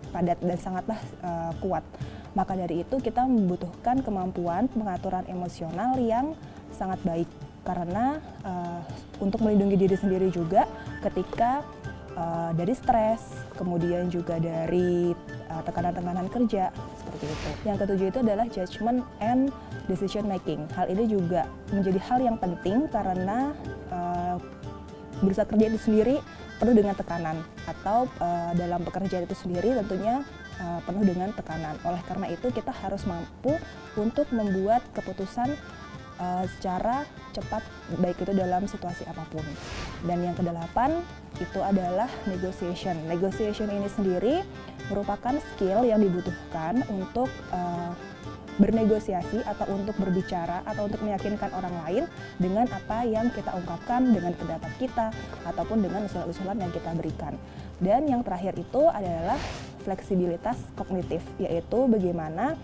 padat 0.09 0.41
dan 0.41 0.57
sangatlah 0.57 1.01
uh, 1.21 1.53
kuat. 1.61 1.85
Maka 2.33 2.57
dari 2.57 2.83
itu 2.83 2.97
kita 2.99 3.29
membutuhkan 3.29 4.01
kemampuan 4.01 4.73
pengaturan 4.73 5.29
emosional 5.29 6.01
yang 6.01 6.33
sangat 6.73 6.99
baik 7.05 7.29
karena 7.65 8.21
uh, 8.45 8.81
untuk 9.19 9.41
melindungi 9.41 9.89
diri 9.89 9.97
sendiri 9.97 10.29
juga 10.29 10.69
ketika 11.01 11.65
uh, 12.17 12.51
dari 12.55 12.75
stres, 12.75 13.23
kemudian 13.59 14.11
juga 14.11 14.39
dari 14.39 15.15
uh, 15.51 15.63
tekanan-tekanan 15.63 16.27
kerja 16.31 16.71
seperti 16.99 17.25
itu. 17.31 17.51
Yang 17.67 17.77
ketujuh 17.87 18.07
itu 18.11 18.19
adalah 18.23 18.47
judgment 18.51 19.01
and 19.23 19.51
decision 19.87 20.27
making. 20.27 20.67
Hal 20.75 20.91
ini 20.91 21.07
juga 21.07 21.47
menjadi 21.71 22.01
hal 22.11 22.19
yang 22.23 22.37
penting 22.39 22.87
karena 22.91 23.53
uh, 23.91 24.37
berusaha 25.23 25.47
kerja 25.47 25.71
itu 25.71 25.79
sendiri 25.79 26.17
penuh 26.59 26.75
dengan 26.75 26.95
tekanan 26.95 27.43
atau 27.67 28.07
uh, 28.23 28.53
dalam 28.55 28.83
pekerjaan 28.87 29.27
itu 29.27 29.37
sendiri 29.37 29.75
tentunya 29.75 30.23
uh, 30.63 30.81
penuh 30.87 31.03
dengan 31.03 31.31
tekanan. 31.35 31.75
Oleh 31.83 32.03
karena 32.07 32.31
itu 32.31 32.51
kita 32.51 32.71
harus 32.71 33.03
mampu 33.07 33.59
untuk 33.99 34.31
membuat 34.31 34.83
keputusan 34.95 35.55
uh, 36.19 36.45
secara 36.59 37.07
cepat 37.35 37.63
baik 37.99 38.23
itu 38.23 38.33
dalam 38.35 38.65
situasi 38.67 39.07
apa 39.11 39.27
pun. 39.31 39.45
Dan 40.07 40.23
yang 40.23 40.37
kedelapan 40.39 41.03
itu 41.43 41.61
adalah 41.61 42.07
negotiation. 42.31 42.95
Negotiation 43.11 43.69
ini 43.71 43.89
sendiri 43.91 44.35
merupakan 44.93 45.35
skill 45.55 45.83
yang 45.83 45.99
dibutuhkan 45.99 46.85
untuk 46.93 47.27
uh, 47.51 47.93
bernegosiasi 48.55 49.43
atau 49.43 49.67
untuk 49.75 49.99
berbicara 49.99 50.63
atau 50.63 50.87
untuk 50.87 51.03
meyakinkan 51.03 51.51
orang 51.51 51.75
lain 51.83 52.05
dengan 52.39 52.71
apa 52.71 53.03
yang 53.03 53.27
kita 53.35 53.51
ungkapkan 53.51 54.15
dengan 54.15 54.31
pendapat 54.39 54.71
kita 54.79 55.11
ataupun 55.43 55.83
dengan 55.83 56.07
usulan-usulan 56.07 56.63
yang 56.63 56.71
kita 56.71 56.95
berikan. 56.95 57.35
Dan 57.83 58.07
yang 58.07 58.23
terakhir 58.23 58.55
itu 58.55 58.87
adalah 58.87 59.39
fleksibilitas 59.83 60.57
kognitif, 60.79 61.21
yaitu 61.37 61.91
bagaimana 61.91 62.55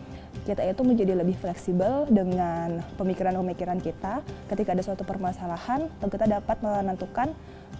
kita 0.48 0.64
itu 0.64 0.82
menjadi 0.82 1.12
lebih 1.14 1.36
fleksibel 1.36 2.08
dengan 2.08 2.80
pemikiran-pemikiran 2.96 3.78
kita 3.78 4.24
ketika 4.48 4.72
ada 4.72 4.82
suatu 4.82 5.04
permasalahan, 5.04 5.86
kita 6.00 6.26
dapat 6.26 6.58
menentukan 6.64 7.30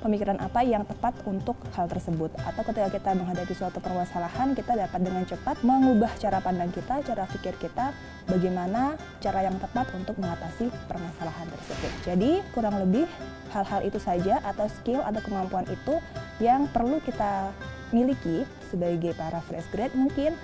pemikiran 0.01 0.41
apa 0.41 0.65
yang 0.65 0.83
tepat 0.89 1.13
untuk 1.29 1.57
hal 1.77 1.87
tersebut. 1.87 2.33
Atau 2.47 2.65
ketika 2.65 2.89
kita 2.89 3.11
menghadapi 3.17 3.53
suatu 3.53 3.79
permasalahan, 3.79 4.57
kita 4.57 4.77
dapat 4.77 5.01
dengan 5.01 5.25
cepat 5.29 5.61
mengubah 5.61 6.11
cara 6.17 6.41
pandang 6.41 6.73
kita, 6.73 7.05
cara 7.05 7.29
pikir 7.29 7.55
kita, 7.61 7.93
bagaimana 8.27 8.97
cara 9.21 9.45
yang 9.45 9.57
tepat 9.61 9.93
untuk 9.93 10.17
mengatasi 10.17 10.73
permasalahan 10.89 11.47
tersebut. 11.53 11.93
Jadi 12.09 12.41
kurang 12.57 12.81
lebih 12.81 13.05
hal-hal 13.53 13.81
itu 13.85 14.01
saja 14.01 14.41
atau 14.47 14.67
skill 14.81 15.05
atau 15.05 15.21
kemampuan 15.21 15.69
itu 15.69 16.01
yang 16.41 16.71
perlu 16.71 17.03
kita 17.05 17.53
miliki 17.91 18.47
sebagai 18.71 19.19
para 19.19 19.43
fresh 19.43 19.67
grade 19.75 19.93
mungkin 19.99 20.39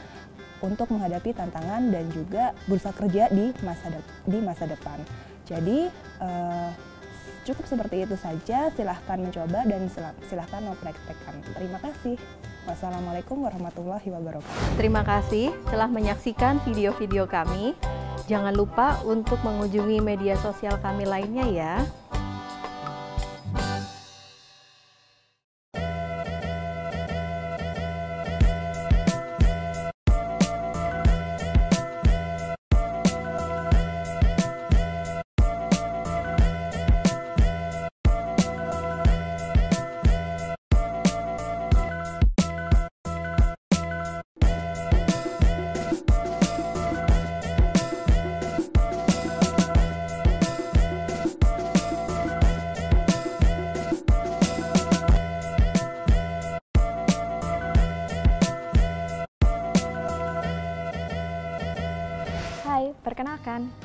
untuk 0.65 0.89
menghadapi 0.93 1.37
tantangan 1.37 1.93
dan 1.93 2.09
juga 2.13 2.57
bursa 2.65 2.93
kerja 2.97 3.29
di 3.29 3.53
masa 3.61 3.93
de 3.93 4.01
di 4.25 4.39
masa 4.41 4.65
depan. 4.65 4.99
Jadi 5.47 5.89
uh, 6.21 6.71
cukup 7.47 7.65
seperti 7.69 8.03
itu 8.03 8.17
saja. 8.19 8.73
Silahkan 8.75 9.19
mencoba 9.21 9.63
dan 9.69 9.87
silahkan 10.27 10.63
mempraktekkan. 10.65 11.35
Terima 11.55 11.79
kasih. 11.79 12.17
Wassalamualaikum 12.67 13.47
warahmatullahi 13.47 14.11
wabarakatuh. 14.11 14.75
Terima 14.75 15.07
kasih 15.07 15.55
telah 15.71 15.87
menyaksikan 15.87 16.59
video-video 16.67 17.31
kami. 17.31 17.79
Jangan 18.27 18.59
lupa 18.59 18.99
untuk 19.07 19.39
mengunjungi 19.47 20.03
media 20.03 20.35
sosial 20.43 20.75
kami 20.83 21.07
lainnya 21.07 21.47
ya. 21.47 21.75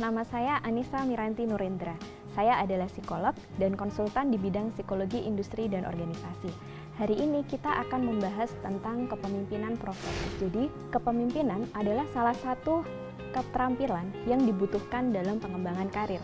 Nama 0.02 0.26
saya 0.26 0.58
Anissa 0.66 1.06
Miranti 1.06 1.46
Nurendra. 1.46 1.94
Saya 2.34 2.58
adalah 2.58 2.90
psikolog 2.90 3.38
dan 3.62 3.78
konsultan 3.78 4.34
di 4.34 4.42
bidang 4.42 4.74
psikologi 4.74 5.22
industri 5.22 5.70
dan 5.70 5.86
organisasi. 5.86 6.50
Hari 6.98 7.22
ini 7.22 7.46
kita 7.46 7.70
akan 7.86 8.10
membahas 8.10 8.50
tentang 8.66 9.06
kepemimpinan 9.06 9.78
profesional. 9.78 10.42
Jadi, 10.42 10.64
kepemimpinan 10.90 11.70
adalah 11.78 12.10
salah 12.18 12.34
satu 12.34 12.82
keterampilan 13.30 14.10
yang 14.26 14.42
dibutuhkan 14.42 15.14
dalam 15.14 15.38
pengembangan 15.38 15.88
karir 15.94 16.20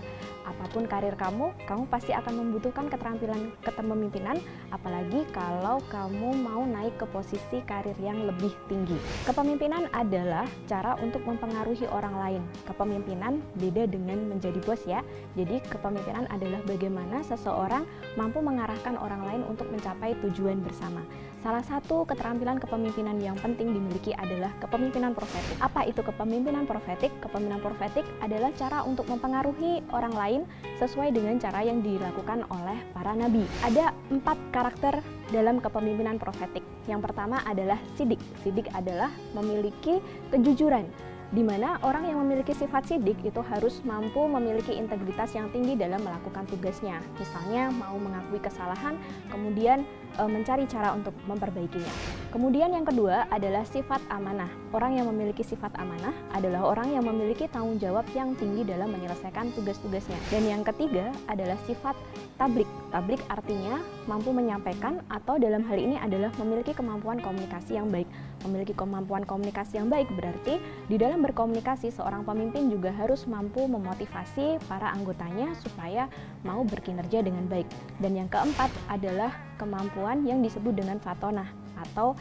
apa 0.47 0.63
pun 0.71 0.87
karir 0.87 1.13
kamu, 1.19 1.51
kamu 1.67 1.83
pasti 1.91 2.15
akan 2.15 2.39
membutuhkan 2.39 2.87
keterampilan 2.87 3.51
kepemimpinan, 3.67 4.39
apalagi 4.71 5.27
kalau 5.35 5.83
kamu 5.91 6.31
mau 6.39 6.63
naik 6.63 6.95
ke 6.95 7.05
posisi 7.11 7.59
karir 7.67 7.95
yang 7.99 8.23
lebih 8.23 8.55
tinggi. 8.71 8.95
Kepemimpinan 9.27 9.91
adalah 9.91 10.47
cara 10.71 10.95
untuk 11.03 11.27
mempengaruhi 11.27 11.83
orang 11.91 12.15
lain. 12.15 12.41
Kepemimpinan 12.63 13.43
beda 13.59 13.91
dengan 13.91 14.31
menjadi 14.31 14.59
bos 14.63 14.79
ya. 14.87 15.03
Jadi 15.35 15.59
kepemimpinan 15.67 16.31
adalah 16.31 16.63
bagaimana 16.63 17.19
seseorang 17.27 17.83
mampu 18.15 18.39
mengarahkan 18.39 18.95
orang 18.95 19.21
lain 19.27 19.41
untuk 19.51 19.67
mencapai 19.67 20.15
tujuan 20.23 20.63
bersama. 20.63 21.03
Salah 21.45 21.61
satu 21.61 22.03
keterampilan 22.03 22.57
kepemimpinan 22.57 23.21
yang 23.21 23.37
penting 23.37 23.71
dimiliki 23.71 24.11
adalah 24.17 24.49
kepemimpinan 24.57 25.13
profetik. 25.13 25.55
Apa 25.61 25.85
itu 25.85 26.01
kepemimpinan 26.01 26.65
profetik? 26.65 27.13
Kepemimpinan 27.21 27.61
profetik 27.61 28.03
adalah 28.19 28.49
cara 28.57 28.81
untuk 28.83 29.05
mempengaruhi 29.05 29.85
orang 29.93 30.13
lain 30.17 30.36
lain 30.37 30.45
sesuai 30.77 31.09
dengan 31.09 31.41
cara 31.41 31.65
yang 31.65 31.81
dilakukan 31.81 32.45
oleh 32.53 32.77
para 32.93 33.17
nabi. 33.17 33.41
Ada 33.65 33.89
empat 34.13 34.37
karakter 34.53 35.01
dalam 35.33 35.57
kepemimpinan 35.57 36.21
profetik. 36.21 36.61
Yang 36.85 37.09
pertama 37.09 37.41
adalah 37.41 37.81
sidik. 37.97 38.21
Sidik 38.45 38.69
adalah 38.77 39.09
memiliki 39.33 39.97
kejujuran 40.29 40.85
di 41.27 41.43
mana 41.43 41.75
orang 41.83 42.07
yang 42.07 42.23
memiliki 42.23 42.55
sifat 42.55 42.87
sidik 42.87 43.19
itu 43.19 43.43
harus 43.43 43.83
mampu 43.83 44.23
memiliki 44.31 44.71
integritas 44.71 45.35
yang 45.35 45.51
tinggi 45.51 45.75
dalam 45.75 45.99
melakukan 45.99 46.47
tugasnya. 46.47 47.03
Misalnya 47.19 47.67
mau 47.67 47.99
mengakui 47.99 48.39
kesalahan, 48.39 48.95
kemudian 49.27 49.83
mencari 50.25 50.65
cara 50.65 50.97
untuk 50.97 51.13
memperbaikinya. 51.29 51.93
Kemudian 52.33 52.73
yang 52.73 52.83
kedua 52.83 53.29
adalah 53.29 53.61
sifat 53.61 54.01
amanah. 54.09 54.49
Orang 54.73 54.97
yang 54.97 55.07
memiliki 55.07 55.45
sifat 55.45 55.71
amanah 55.77 56.11
adalah 56.33 56.65
orang 56.73 56.97
yang 56.97 57.05
memiliki 57.05 57.45
tanggung 57.47 57.77
jawab 57.77 58.03
yang 58.17 58.33
tinggi 58.35 58.65
dalam 58.65 58.89
menyelesaikan 58.89 59.53
tugas-tugasnya. 59.53 60.17
Dan 60.33 60.49
yang 60.49 60.61
ketiga 60.65 61.13
adalah 61.29 61.55
sifat 61.69 61.93
tablik. 62.41 62.67
Tablik 62.89 63.21
artinya 63.31 63.79
mampu 64.07 64.31
menyampaikan 64.35 65.03
atau 65.07 65.39
dalam 65.39 65.63
hal 65.67 65.77
ini 65.77 65.95
adalah 65.99 66.31
memiliki 66.41 66.75
kemampuan 66.75 67.21
komunikasi 67.21 67.77
yang 67.77 67.87
baik. 67.87 68.07
Memiliki 68.45 68.75
kemampuan 68.77 69.25
komunikasi 69.25 69.81
yang 69.81 69.89
baik 69.89 70.07
berarti 70.13 70.61
di 70.87 70.95
dalam 70.95 71.25
berkomunikasi 71.25 71.89
seorang 71.89 72.21
pemimpin 72.27 72.69
juga 72.69 72.93
harus 72.93 73.25
mampu 73.25 73.65
memotivasi 73.65 74.61
para 74.69 74.93
anggotanya 74.93 75.51
supaya 75.63 76.05
mau 76.45 76.61
berkinerja 76.63 77.23
dengan 77.23 77.49
baik. 77.49 77.67
Dan 77.97 78.19
yang 78.19 78.29
keempat 78.29 78.69
adalah 78.87 79.46
kemampuan 79.57 80.23
yang 80.23 80.39
disebut 80.45 80.77
dengan 80.77 81.01
fatonah 81.01 81.49
atau 81.77 82.13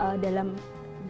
e, 0.00 0.06
dalam 0.20 0.56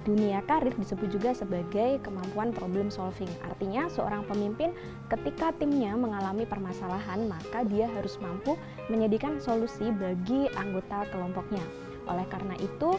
dunia 0.03 0.43
karir 0.51 0.75
disebut 0.75 1.15
juga 1.15 1.31
sebagai 1.31 2.03
kemampuan 2.03 2.51
problem 2.51 2.91
solving. 2.91 3.31
Artinya 3.47 3.87
seorang 3.87 4.27
pemimpin 4.27 4.75
ketika 5.07 5.55
timnya 5.55 5.95
mengalami 5.95 6.43
permasalahan, 6.43 7.31
maka 7.31 7.63
dia 7.63 7.87
harus 7.87 8.19
mampu 8.19 8.59
menyediakan 8.91 9.39
solusi 9.39 9.95
bagi 9.95 10.51
anggota 10.59 11.07
kelompoknya. 11.15 11.63
Oleh 12.11 12.27
karena 12.27 12.59
itu, 12.59 12.99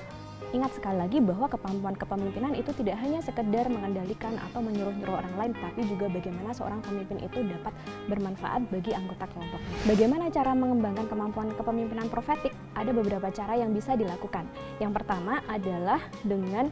ingat 0.54 0.78
sekali 0.78 1.02
lagi 1.02 1.18
bahwa 1.18 1.50
kemampuan 1.50 1.98
kepemimpinan 1.98 2.54
itu 2.54 2.70
tidak 2.78 3.02
hanya 3.02 3.20
sekedar 3.26 3.66
mengendalikan 3.68 4.38
atau 4.38 4.62
menyuruh-nyuruh 4.62 5.26
orang 5.26 5.34
lain, 5.36 5.54
tapi 5.58 5.82
juga 5.90 6.08
bagaimana 6.14 6.54
seorang 6.54 6.80
pemimpin 6.86 7.18
itu 7.26 7.42
dapat 7.42 7.74
bermanfaat 8.08 8.70
bagi 8.70 8.94
anggota 8.94 9.26
kelompoknya. 9.34 9.70
Bagaimana 9.90 10.30
cara 10.30 10.54
mengembangkan 10.54 11.10
kemampuan 11.10 11.50
kepemimpinan 11.58 12.08
profetik? 12.08 12.54
Ada 12.78 12.94
beberapa 12.94 13.34
cara 13.34 13.58
yang 13.58 13.74
bisa 13.74 13.98
dilakukan. 13.98 14.46
Yang 14.78 15.02
pertama 15.02 15.42
adalah 15.50 16.00
dengan 16.22 16.70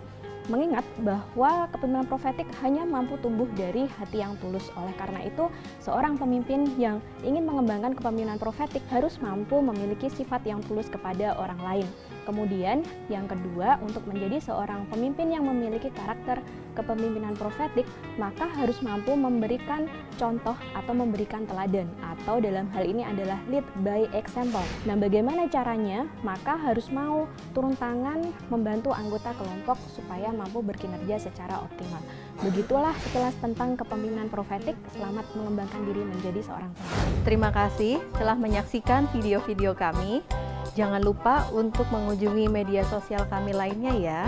mengingat 0.50 0.86
bahwa 1.06 1.70
kepemimpinan 1.70 2.08
profetik 2.10 2.48
hanya 2.66 2.82
mampu 2.88 3.18
tumbuh 3.22 3.46
dari 3.54 3.86
hati 4.00 4.26
yang 4.26 4.34
tulus. 4.42 4.74
Oleh 4.74 4.94
karena 4.98 5.22
itu, 5.22 5.46
seorang 5.84 6.18
pemimpin 6.18 6.66
yang 6.82 6.98
ingin 7.22 7.46
mengembangkan 7.46 7.94
kepemimpinan 7.94 8.42
profetik 8.42 8.82
harus 8.90 9.22
mampu 9.22 9.62
memiliki 9.62 10.10
sifat 10.10 10.42
yang 10.48 10.64
tulus 10.66 10.90
kepada 10.90 11.38
orang 11.38 11.62
lain. 11.62 11.88
Kemudian, 12.32 12.88
yang 13.12 13.28
kedua, 13.28 13.76
untuk 13.84 14.08
menjadi 14.08 14.40
seorang 14.40 14.88
pemimpin 14.88 15.36
yang 15.36 15.44
memiliki 15.44 15.92
karakter 15.92 16.40
kepemimpinan 16.80 17.36
profetik, 17.36 17.84
maka 18.16 18.48
harus 18.56 18.80
mampu 18.80 19.12
memberikan 19.20 19.92
contoh 20.16 20.56
atau 20.72 20.94
memberikan 20.96 21.44
teladan, 21.44 21.92
atau 22.00 22.40
dalam 22.40 22.72
hal 22.72 22.88
ini 22.88 23.04
adalah 23.04 23.36
lead 23.52 23.68
by 23.84 24.08
example. 24.16 24.64
Nah, 24.88 24.96
bagaimana 24.96 25.52
caranya? 25.52 26.08
Maka 26.24 26.56
harus 26.56 26.88
mau 26.88 27.28
turun 27.52 27.76
tangan 27.76 28.24
membantu 28.48 28.96
anggota 28.96 29.36
kelompok 29.36 29.76
supaya 29.92 30.32
mampu 30.32 30.64
berkinerja 30.64 31.20
secara 31.28 31.60
optimal. 31.60 32.00
Begitulah 32.48 32.96
sekilas 33.12 33.36
tentang 33.44 33.76
kepemimpinan 33.76 34.32
profetik. 34.32 34.80
Selamat 34.96 35.28
mengembangkan 35.36 35.84
diri 35.84 36.08
menjadi 36.08 36.40
seorang 36.48 36.72
pemimpin. 36.80 37.28
Terima 37.28 37.52
kasih 37.52 38.00
telah 38.16 38.40
menyaksikan 38.40 39.12
video-video 39.12 39.76
kami. 39.76 40.24
Jangan 40.72 41.04
lupa 41.04 41.52
untuk 41.52 41.84
mengunjungi 41.92 42.48
media 42.48 42.88
sosial 42.88 43.28
kami 43.28 43.52
lainnya 43.52 43.92
ya. 44.00 44.22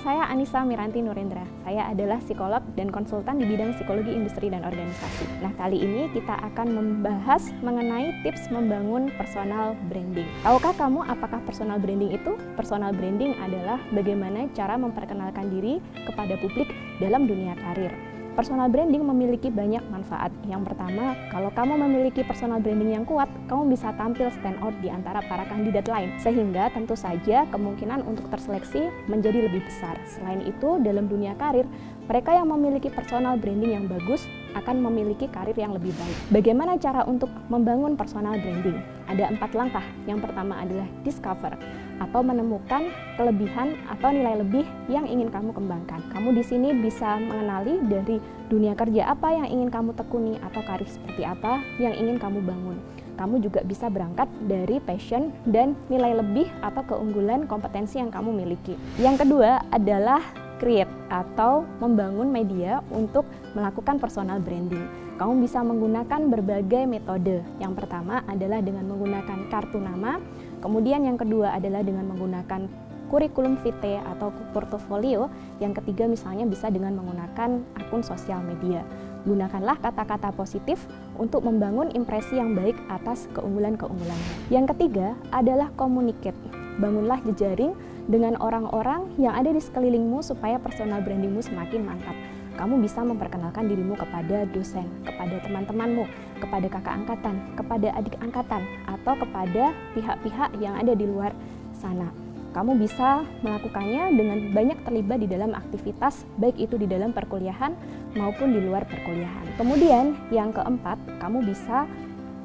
Saya 0.00 0.24
Anissa 0.32 0.64
Miranti 0.64 1.04
Nurendra. 1.04 1.44
Saya 1.60 1.92
adalah 1.92 2.16
psikolog 2.24 2.64
dan 2.72 2.88
konsultan 2.88 3.36
di 3.36 3.44
bidang 3.44 3.76
psikologi 3.76 4.16
industri 4.16 4.48
dan 4.48 4.64
organisasi. 4.64 5.28
Nah, 5.44 5.52
kali 5.60 5.76
ini 5.76 6.08
kita 6.16 6.40
akan 6.52 6.72
membahas 6.72 7.52
mengenai 7.60 8.24
tips 8.24 8.48
membangun 8.48 9.12
personal 9.20 9.76
branding. 9.92 10.26
Tahukah 10.40 10.72
kamu 10.80 11.04
apakah 11.04 11.44
personal 11.44 11.76
branding 11.76 12.16
itu? 12.16 12.32
Personal 12.56 12.96
branding 12.96 13.36
adalah 13.44 13.76
bagaimana 13.92 14.48
cara 14.56 14.80
memperkenalkan 14.80 15.52
diri 15.52 15.84
kepada 16.08 16.32
publik 16.40 16.72
dalam 16.96 17.28
dunia 17.28 17.52
karir. 17.60 18.09
Personal 18.38 18.70
branding 18.70 19.02
memiliki 19.02 19.50
banyak 19.50 19.82
manfaat. 19.90 20.30
Yang 20.46 20.70
pertama, 20.70 21.18
kalau 21.34 21.50
kamu 21.50 21.74
memiliki 21.82 22.22
personal 22.22 22.62
branding 22.62 22.94
yang 22.94 23.04
kuat, 23.04 23.26
kamu 23.50 23.74
bisa 23.74 23.90
tampil 23.98 24.30
stand 24.30 24.54
out 24.62 24.70
di 24.78 24.86
antara 24.86 25.18
para 25.26 25.42
kandidat 25.50 25.90
lain, 25.90 26.14
sehingga 26.22 26.70
tentu 26.70 26.94
saja 26.94 27.42
kemungkinan 27.50 28.06
untuk 28.06 28.30
terseleksi 28.30 28.86
menjadi 29.10 29.50
lebih 29.50 29.66
besar. 29.66 29.98
Selain 30.06 30.46
itu, 30.46 30.78
dalam 30.78 31.10
dunia 31.10 31.34
karir, 31.34 31.66
mereka 32.06 32.30
yang 32.30 32.46
memiliki 32.46 32.86
personal 32.86 33.34
branding 33.34 33.74
yang 33.74 33.86
bagus 33.90 34.22
akan 34.54 34.78
memiliki 34.78 35.26
karir 35.30 35.54
yang 35.58 35.74
lebih 35.74 35.90
baik. 35.98 36.18
Bagaimana 36.30 36.78
cara 36.78 37.02
untuk 37.10 37.30
membangun 37.50 37.98
personal 37.98 38.38
branding? 38.38 38.78
Ada 39.10 39.30
empat 39.34 39.58
langkah. 39.58 39.86
Yang 40.06 40.30
pertama 40.30 40.62
adalah 40.62 40.86
discover 41.02 41.54
atau 42.00 42.24
menemukan 42.24 42.88
kelebihan 43.20 43.76
atau 43.86 44.08
nilai 44.10 44.40
lebih 44.40 44.64
yang 44.88 45.04
ingin 45.04 45.28
kamu 45.28 45.52
kembangkan. 45.52 46.00
Kamu 46.10 46.32
di 46.32 46.42
sini 46.42 46.72
bisa 46.72 47.20
mengenali 47.20 47.78
dari 47.86 48.16
dunia 48.48 48.72
kerja 48.72 49.12
apa 49.12 49.30
yang 49.30 49.46
ingin 49.46 49.68
kamu 49.68 49.92
tekuni 49.94 50.40
atau 50.40 50.64
karir 50.64 50.88
seperti 50.88 51.22
apa 51.22 51.60
yang 51.76 51.92
ingin 51.92 52.16
kamu 52.16 52.40
bangun. 52.42 52.80
Kamu 53.20 53.44
juga 53.44 53.60
bisa 53.60 53.92
berangkat 53.92 54.32
dari 54.48 54.80
passion 54.80 55.28
dan 55.44 55.76
nilai 55.92 56.16
lebih 56.24 56.48
atau 56.64 56.80
keunggulan 56.88 57.44
kompetensi 57.44 58.00
yang 58.00 58.08
kamu 58.08 58.32
miliki. 58.32 58.80
Yang 58.96 59.28
kedua 59.28 59.60
adalah 59.68 60.24
create 60.56 60.88
atau 61.08 61.68
membangun 61.80 62.28
media 62.28 62.84
untuk 62.92 63.28
melakukan 63.52 64.00
personal 64.00 64.40
branding. 64.40 64.84
Kamu 65.20 65.36
bisa 65.36 65.60
menggunakan 65.60 66.32
berbagai 66.32 66.88
metode. 66.88 67.44
Yang 67.60 67.72
pertama 67.76 68.24
adalah 68.24 68.64
dengan 68.64 68.88
menggunakan 68.88 69.52
kartu 69.52 69.76
nama, 69.76 70.16
Kemudian 70.60 71.04
yang 71.08 71.16
kedua 71.16 71.56
adalah 71.56 71.80
dengan 71.80 72.08
menggunakan 72.12 72.68
kurikulum 73.10 73.58
vitae 73.60 73.98
atau 74.16 74.30
portofolio. 74.54 75.26
Yang 75.58 75.82
ketiga 75.82 76.06
misalnya 76.06 76.46
bisa 76.46 76.70
dengan 76.70 76.96
menggunakan 77.00 77.64
akun 77.76 78.06
sosial 78.06 78.40
media. 78.44 78.86
Gunakanlah 79.26 79.76
kata-kata 79.82 80.32
positif 80.32 80.80
untuk 81.20 81.44
membangun 81.44 81.92
impresi 81.92 82.40
yang 82.40 82.56
baik 82.56 82.78
atas 82.88 83.28
keunggulan-keunggulannya. 83.36 84.48
Yang 84.48 84.76
ketiga 84.76 85.12
adalah 85.34 85.68
communicate. 85.76 86.38
Bangunlah 86.80 87.20
jejaring 87.28 87.76
dengan 88.08 88.40
orang-orang 88.40 89.12
yang 89.20 89.36
ada 89.36 89.52
di 89.52 89.60
sekelilingmu 89.60 90.24
supaya 90.24 90.56
personal 90.56 91.04
brandingmu 91.04 91.44
semakin 91.44 91.84
mantap 91.84 92.16
kamu 92.56 92.82
bisa 92.82 93.04
memperkenalkan 93.04 93.70
dirimu 93.70 93.94
kepada 93.94 94.46
dosen, 94.50 94.86
kepada 95.06 95.38
teman-temanmu, 95.44 96.04
kepada 96.42 96.66
kakak 96.66 96.94
angkatan, 97.04 97.36
kepada 97.54 97.88
adik 97.94 98.16
angkatan, 98.18 98.62
atau 98.88 99.14
kepada 99.18 99.64
pihak-pihak 99.94 100.50
yang 100.58 100.74
ada 100.78 100.92
di 100.96 101.06
luar 101.06 101.30
sana. 101.76 102.10
Kamu 102.50 102.74
bisa 102.82 103.22
melakukannya 103.46 104.10
dengan 104.18 104.38
banyak 104.50 104.82
terlibat 104.82 105.22
di 105.22 105.30
dalam 105.30 105.54
aktivitas, 105.54 106.26
baik 106.34 106.58
itu 106.58 106.74
di 106.74 106.90
dalam 106.90 107.14
perkuliahan 107.14 107.78
maupun 108.18 108.50
di 108.50 108.58
luar 108.58 108.82
perkuliahan. 108.90 109.54
Kemudian, 109.54 110.18
yang 110.34 110.50
keempat, 110.50 110.98
kamu 111.22 111.46
bisa 111.46 111.86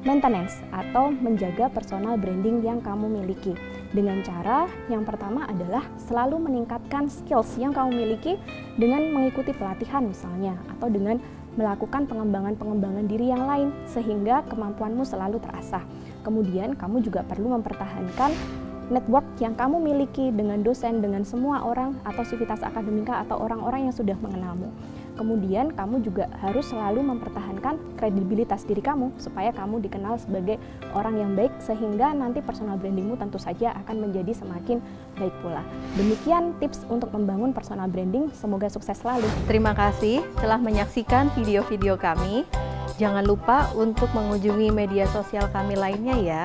maintenance 0.06 0.62
atau 0.70 1.10
menjaga 1.10 1.66
personal 1.66 2.14
branding 2.14 2.62
yang 2.62 2.78
kamu 2.78 3.10
miliki 3.10 3.58
dengan 3.94 4.22
cara 4.26 4.66
yang 4.90 5.06
pertama 5.06 5.46
adalah 5.46 5.86
selalu 6.00 6.42
meningkatkan 6.42 7.06
skills 7.06 7.54
yang 7.60 7.70
kamu 7.70 7.94
miliki 7.94 8.34
dengan 8.74 9.10
mengikuti 9.14 9.54
pelatihan 9.54 10.06
misalnya 10.06 10.58
atau 10.76 10.90
dengan 10.90 11.22
melakukan 11.56 12.04
pengembangan-pengembangan 12.04 13.04
diri 13.08 13.32
yang 13.32 13.48
lain 13.48 13.72
sehingga 13.88 14.44
kemampuanmu 14.52 15.02
selalu 15.02 15.40
terasah. 15.40 15.82
Kemudian 16.22 16.76
kamu 16.76 17.00
juga 17.00 17.24
perlu 17.24 17.56
mempertahankan 17.56 18.30
network 18.92 19.26
yang 19.42 19.56
kamu 19.58 19.82
miliki 19.82 20.30
dengan 20.30 20.62
dosen, 20.62 21.02
dengan 21.02 21.26
semua 21.26 21.64
orang 21.66 21.98
atau 22.06 22.22
sivitas 22.22 22.62
akademika 22.62 23.24
atau 23.26 23.40
orang-orang 23.42 23.90
yang 23.90 23.94
sudah 23.96 24.14
mengenalmu. 24.20 24.70
Kemudian 25.16 25.72
kamu 25.72 26.04
juga 26.04 26.28
harus 26.44 26.68
selalu 26.68 27.00
mempertahankan 27.00 27.96
kredibilitas 27.96 28.68
diri 28.68 28.84
kamu 28.84 29.16
supaya 29.16 29.48
kamu 29.50 29.80
dikenal 29.88 30.20
sebagai 30.20 30.60
orang 30.92 31.16
yang 31.16 31.32
baik 31.32 31.56
sehingga 31.64 32.12
nanti 32.12 32.44
personal 32.44 32.76
brandingmu 32.76 33.16
tentu 33.16 33.40
saja 33.40 33.72
akan 33.80 34.08
menjadi 34.08 34.36
semakin 34.36 34.78
baik 35.16 35.32
pula. 35.40 35.64
Demikian 35.96 36.52
tips 36.60 36.84
untuk 36.92 37.08
membangun 37.16 37.56
personal 37.56 37.88
branding, 37.88 38.28
semoga 38.36 38.68
sukses 38.68 39.00
selalu. 39.00 39.24
Terima 39.48 39.72
kasih 39.72 40.20
telah 40.36 40.60
menyaksikan 40.60 41.32
video-video 41.32 41.96
kami. 41.96 42.44
Jangan 43.00 43.24
lupa 43.24 43.72
untuk 43.76 44.08
mengunjungi 44.12 44.72
media 44.72 45.04
sosial 45.08 45.48
kami 45.52 45.76
lainnya 45.76 46.16
ya. 46.16 46.44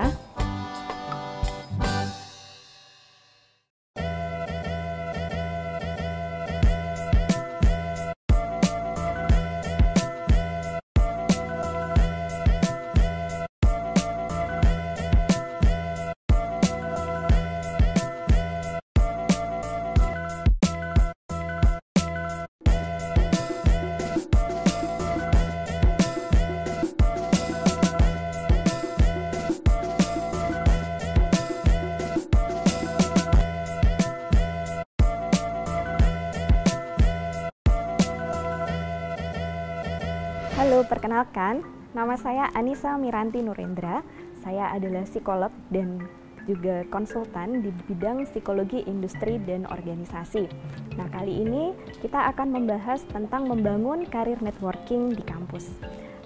Perkenalkan, 41.22 41.62
nama 41.94 42.18
saya 42.18 42.50
Anissa 42.58 42.98
Miranti 42.98 43.46
Nurendra. 43.46 44.02
Saya 44.42 44.74
adalah 44.74 45.06
psikolog 45.06 45.54
dan 45.70 46.02
juga 46.50 46.82
konsultan 46.90 47.62
di 47.62 47.70
bidang 47.86 48.26
psikologi 48.26 48.82
industri 48.90 49.38
dan 49.38 49.70
organisasi. 49.70 50.50
Nah, 50.98 51.06
kali 51.14 51.46
ini 51.46 51.78
kita 52.02 52.26
akan 52.34 52.58
membahas 52.58 53.06
tentang 53.06 53.46
membangun 53.46 54.10
karir 54.10 54.42
networking 54.42 55.14
di 55.14 55.22
kampus. 55.22 55.70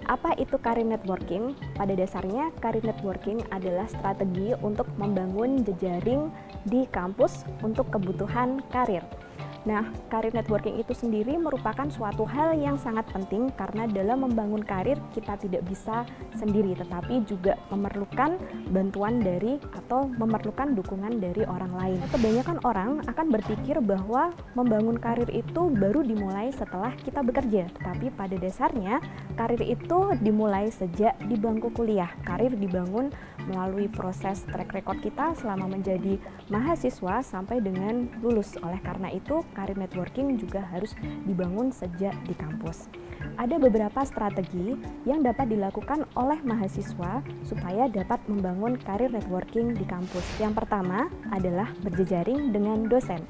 Apa 0.08 0.32
itu 0.40 0.56
karir 0.56 0.88
networking? 0.88 1.52
Pada 1.76 1.92
dasarnya, 1.92 2.48
karir 2.64 2.80
networking 2.80 3.44
adalah 3.52 3.84
strategi 3.92 4.56
untuk 4.64 4.88
membangun 4.96 5.60
jejaring 5.60 6.32
di 6.64 6.88
kampus 6.88 7.44
untuk 7.60 7.92
kebutuhan 7.92 8.64
karir. 8.72 9.04
Nah, 9.66 9.82
karir 10.06 10.30
networking 10.30 10.78
itu 10.78 10.94
sendiri 10.94 11.34
merupakan 11.34 11.90
suatu 11.90 12.22
hal 12.22 12.54
yang 12.54 12.78
sangat 12.78 13.02
penting 13.10 13.50
karena 13.58 13.90
dalam 13.90 14.22
membangun 14.22 14.62
karir 14.62 14.94
kita 15.10 15.34
tidak 15.42 15.66
bisa 15.66 16.06
sendiri 16.38 16.78
tetapi 16.78 17.26
juga 17.26 17.58
memerlukan 17.74 18.38
bantuan 18.70 19.18
dari 19.18 19.58
atau 19.74 20.06
memerlukan 20.06 20.78
dukungan 20.78 21.18
dari 21.18 21.42
orang 21.50 21.74
lain. 21.74 21.98
Kebanyakan 22.14 22.62
orang 22.62 23.02
akan 23.10 23.26
berpikir 23.26 23.82
bahwa 23.82 24.30
membangun 24.54 25.02
karir 25.02 25.26
itu 25.34 25.66
baru 25.74 26.06
dimulai 26.06 26.54
setelah 26.54 26.94
kita 27.02 27.26
bekerja, 27.26 27.66
tetapi 27.74 28.14
pada 28.14 28.38
dasarnya 28.38 29.02
karir 29.34 29.66
itu 29.66 30.14
dimulai 30.22 30.70
sejak 30.70 31.18
di 31.26 31.34
bangku 31.34 31.74
kuliah. 31.74 32.08
Karir 32.22 32.54
dibangun 32.54 33.10
melalui 33.50 33.90
proses 33.90 34.46
track 34.46 34.74
record 34.74 35.02
kita 35.02 35.34
selama 35.38 35.70
menjadi 35.74 36.18
mahasiswa 36.50 37.22
sampai 37.22 37.58
dengan 37.62 38.10
lulus. 38.22 38.54
Oleh 38.62 38.78
karena 38.82 39.10
itu, 39.10 39.42
karir 39.56 39.80
networking 39.80 40.36
juga 40.36 40.60
harus 40.68 40.92
dibangun 41.24 41.72
sejak 41.72 42.12
di 42.28 42.36
kampus. 42.36 42.92
Ada 43.40 43.56
beberapa 43.56 44.04
strategi 44.04 44.76
yang 45.08 45.24
dapat 45.24 45.48
dilakukan 45.48 46.04
oleh 46.12 46.36
mahasiswa 46.44 47.24
supaya 47.40 47.88
dapat 47.88 48.20
membangun 48.28 48.76
karir 48.76 49.08
networking 49.08 49.72
di 49.72 49.88
kampus. 49.88 50.24
Yang 50.36 50.60
pertama 50.60 51.08
adalah 51.32 51.72
berjejaring 51.80 52.52
dengan 52.52 52.84
dosen. 52.84 53.24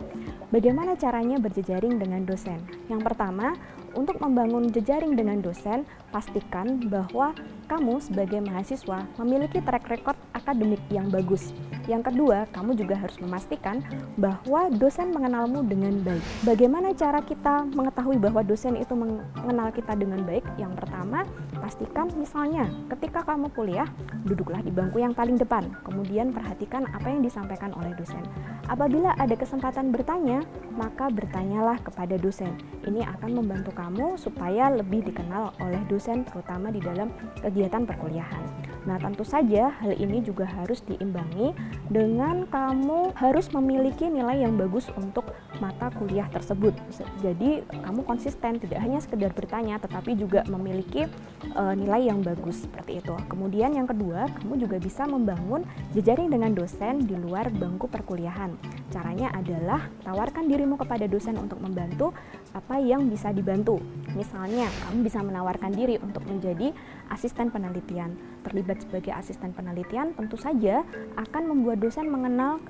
Bagaimana 0.51 0.95
caranya 0.95 1.43
berjejaring 1.43 1.99
dengan 1.99 2.23
dosen? 2.23 2.63
Yang 2.87 3.03
pertama, 3.03 3.59
untuk 3.99 4.23
membangun 4.23 4.71
jejaring 4.71 5.19
dengan 5.19 5.43
dosen, 5.43 5.83
pastikan 6.15 6.87
bahwa 6.87 7.35
kamu 7.67 7.99
sebagai 7.99 8.39
mahasiswa 8.47 9.03
memiliki 9.19 9.59
track 9.59 9.91
record 9.91 10.19
akademik 10.47 10.79
yang 10.95 11.11
bagus. 11.11 11.51
Yang 11.91 12.15
kedua, 12.15 12.47
kamu 12.51 12.79
juga 12.79 12.99
harus 12.99 13.19
memastikan 13.23 13.83
bahwa 14.19 14.71
dosen 14.75 15.11
mengenalmu 15.11 15.67
dengan 15.67 15.95
baik. 16.03 16.23
Bagaimana 16.43 16.95
cara 16.95 17.23
kita 17.23 17.67
mengetahui 17.75 18.19
bahwa 18.19 18.43
dosen 18.43 18.79
itu 18.79 18.95
mengenal 18.95 19.71
kita 19.75 19.95
dengan 19.99 20.23
baik? 20.23 20.43
Yang 20.59 20.83
pertama, 20.83 21.27
pastikan 21.59 22.11
misalnya 22.15 22.67
ketika 22.95 23.23
kamu 23.27 23.51
kuliah, 23.55 23.87
duduklah 24.27 24.63
di 24.63 24.71
bangku 24.75 25.03
yang 25.03 25.15
paling 25.15 25.39
depan. 25.39 25.67
Kemudian 25.87 26.35
perhatikan 26.35 26.87
apa 26.91 27.11
yang 27.11 27.23
disampaikan 27.23 27.71
oleh 27.75 27.95
dosen. 27.95 28.23
Apabila 28.67 29.15
ada 29.19 29.35
kesempatan 29.39 29.95
bertanya, 29.95 30.43
maka 30.75 31.07
bertanyalah 31.07 31.79
kepada 31.87 32.19
dosen. 32.19 32.51
Ini 32.83 33.07
akan 33.19 33.31
membantu 33.43 33.71
kamu 33.75 34.19
supaya 34.19 34.75
lebih 34.75 35.07
dikenal 35.07 35.55
oleh 35.63 35.83
dosen 35.87 36.27
terutama 36.27 36.75
di 36.75 36.83
dalam 36.83 37.15
kegiatan 37.39 37.56
perkuliahan. 37.65 38.67
Nah, 38.87 39.03
tentu 39.03 39.27
saja 39.27 39.75
hal 39.83 39.99
ini 39.99 40.23
juga 40.23 40.47
harus 40.47 40.79
diimbangi 40.87 41.51
dengan 41.91 42.47
kamu 42.47 43.19
harus 43.19 43.51
memiliki 43.51 44.07
nilai 44.07 44.47
yang 44.47 44.55
bagus 44.55 44.87
untuk 44.95 45.27
mata 45.59 45.91
kuliah 45.91 46.31
tersebut. 46.31 46.71
Jadi, 47.19 47.67
kamu 47.67 48.07
konsisten 48.07 48.63
tidak 48.63 48.79
hanya 48.79 49.03
sekedar 49.03 49.35
bertanya 49.35 49.83
tetapi 49.83 50.15
juga 50.15 50.47
memiliki 50.47 51.11
e, 51.51 51.63
nilai 51.75 52.07
yang 52.07 52.23
bagus 52.23 52.63
seperti 52.63 53.03
itu. 53.03 53.15
Kemudian 53.27 53.75
yang 53.75 53.91
kedua, 53.91 54.31
kamu 54.39 54.55
juga 54.63 54.79
bisa 54.79 55.03
membangun 55.03 55.67
jejaring 55.91 56.31
dengan 56.31 56.55
dosen 56.55 57.11
di 57.11 57.19
luar 57.19 57.51
bangku 57.51 57.91
perkuliahan. 57.91 58.55
Caranya 58.95 59.35
adalah 59.35 59.91
tawarkan 60.07 60.47
dirimu 60.47 60.79
kepada 60.79 61.11
dosen 61.11 61.35
untuk 61.43 61.59
membantu 61.59 62.15
apa 62.55 62.79
yang 62.79 63.11
bisa 63.11 63.35
dibantu. 63.35 63.83
Misalnya, 64.15 64.71
kamu 64.87 65.03
bisa 65.03 65.19
menawarkan 65.27 65.75
diri 65.75 65.99
untuk 65.99 66.23
menjadi 66.31 66.71
asisten 67.11 67.46
penelitian. 67.51 68.15
Terlibat 68.47 68.83
sebagai 68.85 69.13
asisten 69.15 69.51
penelitian 69.57 70.15
tentu 70.15 70.39
saja 70.39 70.87
akan 71.19 71.43
membuat 71.51 71.83
dosen 71.83 72.07
mengenal 72.09 72.63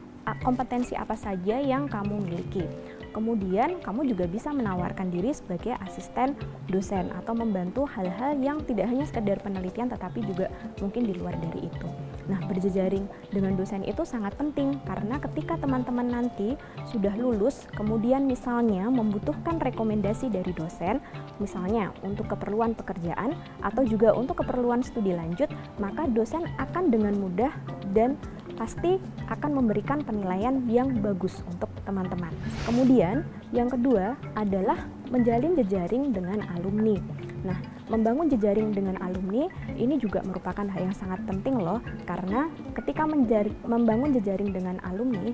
kompetensi 0.42 0.98
apa 0.98 1.14
saja 1.14 1.62
yang 1.62 1.86
kamu 1.86 2.26
miliki. 2.26 2.66
Kemudian, 3.14 3.80
kamu 3.80 4.12
juga 4.12 4.28
bisa 4.28 4.52
menawarkan 4.52 5.08
diri 5.08 5.32
sebagai 5.32 5.72
asisten 5.80 6.36
dosen 6.68 7.08
atau 7.16 7.32
membantu 7.32 7.88
hal-hal 7.88 8.36
yang 8.36 8.60
tidak 8.66 8.90
hanya 8.92 9.08
sekedar 9.08 9.40
penelitian 9.40 9.88
tetapi 9.88 10.20
juga 10.26 10.52
mungkin 10.82 11.08
di 11.08 11.14
luar 11.16 11.32
dari 11.40 11.70
itu. 11.70 11.88
Nah, 12.26 12.42
berjejaring 12.50 13.06
dengan 13.30 13.54
dosen 13.54 13.86
itu 13.86 14.02
sangat 14.02 14.34
penting 14.34 14.78
karena 14.82 15.18
ketika 15.22 15.54
teman-teman 15.58 16.10
nanti 16.10 16.58
sudah 16.90 17.14
lulus, 17.14 17.70
kemudian 17.78 18.26
misalnya 18.26 18.90
membutuhkan 18.90 19.62
rekomendasi 19.62 20.30
dari 20.30 20.50
dosen, 20.50 20.98
misalnya 21.38 21.94
untuk 22.02 22.26
keperluan 22.34 22.74
pekerjaan 22.74 23.38
atau 23.62 23.86
juga 23.86 24.10
untuk 24.14 24.42
keperluan 24.42 24.82
studi 24.82 25.14
lanjut, 25.14 25.46
maka 25.78 26.10
dosen 26.10 26.42
akan 26.58 26.90
dengan 26.90 27.14
mudah 27.14 27.54
dan 27.94 28.18
pasti 28.56 28.96
akan 29.28 29.62
memberikan 29.62 30.00
penilaian 30.02 30.64
yang 30.66 30.96
bagus 31.04 31.44
untuk 31.46 31.68
teman-teman. 31.84 32.32
Kemudian, 32.64 33.22
yang 33.52 33.68
kedua 33.68 34.16
adalah 34.34 34.88
menjalin 35.12 35.54
jejaring 35.54 36.10
dengan 36.10 36.42
alumni. 36.56 36.96
Nah, 37.44 37.75
membangun 37.86 38.26
jejaring 38.26 38.74
dengan 38.74 38.98
alumni 38.98 39.46
ini 39.78 39.96
juga 39.98 40.22
merupakan 40.26 40.66
hal 40.66 40.80
yang 40.90 40.96
sangat 40.96 41.22
penting 41.26 41.58
loh, 41.58 41.78
karena 42.06 42.50
ketika 42.74 43.06
menjari, 43.06 43.52
membangun 43.62 44.10
jejaring 44.14 44.50
dengan 44.50 44.82
alumni, 44.82 45.30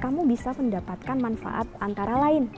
kamu 0.00 0.24
bisa 0.24 0.56
mendapatkan 0.56 1.16
manfaat 1.20 1.68
antara 1.84 2.16
lain 2.16 2.48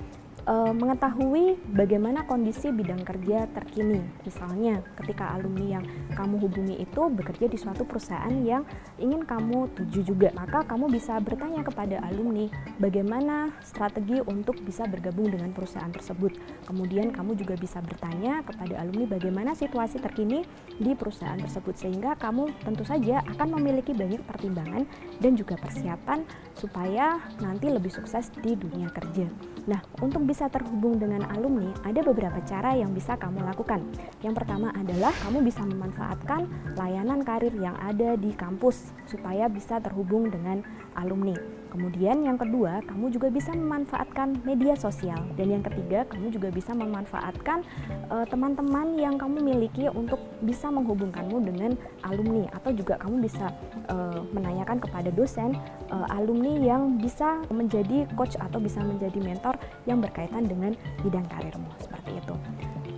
e, 0.42 0.54
mengetahui 0.74 1.58
bagaimana 1.74 2.26
kondisi 2.26 2.70
bidang 2.70 3.02
kerja 3.06 3.46
terkini. 3.50 4.02
Misalnya, 4.26 4.82
ketika 4.98 5.34
alumni 5.34 5.78
yang 5.78 5.84
kamu 6.14 6.42
hubungi 6.46 6.82
itu 6.82 7.02
bekerja 7.10 7.46
di 7.46 7.58
suatu 7.58 7.86
perusahaan 7.86 8.32
yang 8.42 8.66
ingin 8.98 9.22
kamu 9.22 9.70
tuju 9.74 10.00
juga, 10.02 10.28
maka 10.34 10.66
kamu 10.66 10.90
bisa 10.90 11.18
bertanya 11.22 11.62
kepada 11.62 12.02
alumni 12.06 12.50
bagaimana 12.78 13.54
strategi 13.62 14.18
untuk 14.24 14.58
bisa 14.62 14.86
bergabung 14.86 15.30
dengan 15.30 15.50
perusahaan 15.54 15.90
tersebut. 15.90 16.34
Kemudian 16.66 17.14
kamu 17.14 17.38
juga 17.38 17.54
bisa 17.58 17.78
bertanya 17.82 18.42
kepada 18.46 18.82
alumni 18.82 19.06
bagaimana 19.06 19.54
situasi 19.54 20.02
terkini 20.02 20.42
di 20.78 20.92
perusahaan 20.94 21.38
tersebut 21.38 21.74
sehingga 21.78 22.18
kamu 22.18 22.50
tentu 22.62 22.84
saja 22.86 23.22
akan 23.36 23.58
memiliki 23.60 23.94
banyak 23.94 24.22
pertimbangan 24.26 24.84
dan 25.18 25.32
juga 25.38 25.54
persiapan 25.58 26.24
supaya 26.56 27.18
nanti 27.40 27.70
lebih 27.70 27.90
sukses 27.90 28.28
di 28.42 28.54
dunia 28.54 28.90
kerja. 28.90 29.26
Nah, 29.62 29.78
untuk 30.02 30.26
bisa 30.32 30.48
terhubung 30.48 30.96
dengan 30.96 31.28
alumni, 31.28 31.76
ada 31.84 32.00
beberapa 32.00 32.40
cara 32.48 32.72
yang 32.72 32.96
bisa 32.96 33.20
kamu 33.20 33.44
lakukan. 33.52 33.84
Yang 34.24 34.40
pertama 34.40 34.72
adalah 34.72 35.12
kamu 35.20 35.44
bisa 35.44 35.60
memanfaatkan 35.60 36.48
layanan 36.72 37.20
karir 37.20 37.52
yang 37.60 37.76
ada 37.76 38.16
di 38.16 38.32
kampus 38.32 38.96
supaya 39.04 39.52
bisa 39.52 39.76
terhubung 39.84 40.32
dengan 40.32 40.64
alumni. 40.96 41.36
Kemudian 41.72 42.20
yang 42.20 42.36
kedua, 42.36 42.84
kamu 42.84 43.08
juga 43.16 43.32
bisa 43.32 43.56
memanfaatkan 43.56 44.44
media 44.44 44.76
sosial 44.76 45.16
dan 45.40 45.56
yang 45.56 45.64
ketiga, 45.64 46.04
kamu 46.04 46.28
juga 46.28 46.52
bisa 46.52 46.76
memanfaatkan 46.76 47.64
eh, 48.12 48.26
teman-teman 48.28 48.92
uh, 48.92 49.00
yang 49.00 49.16
kamu 49.16 49.40
miliki 49.40 49.88
untuk 49.88 50.20
bisa 50.44 50.68
menghubungkanmu 50.68 51.40
dengan 51.40 51.72
alumni 52.04 52.44
atau 52.52 52.76
juga 52.76 53.00
kamu 53.00 53.24
bisa 53.24 53.48
uh, 53.88 54.20
menanyakan 54.36 54.84
kepada 54.84 55.08
dosen 55.16 55.56
uh, 55.88 56.06
alumni 56.12 56.60
yang 56.60 57.00
bisa 57.00 57.40
menjadi 57.48 58.04
coach 58.20 58.36
atau 58.36 58.60
bisa 58.60 58.84
menjadi 58.84 59.16
mentor 59.24 59.56
yang 59.88 60.04
berkaitan 60.04 60.44
dengan 60.44 60.76
bidang 61.00 61.24
karirmu 61.32 61.72
seperti 61.80 62.20
itu. 62.20 62.36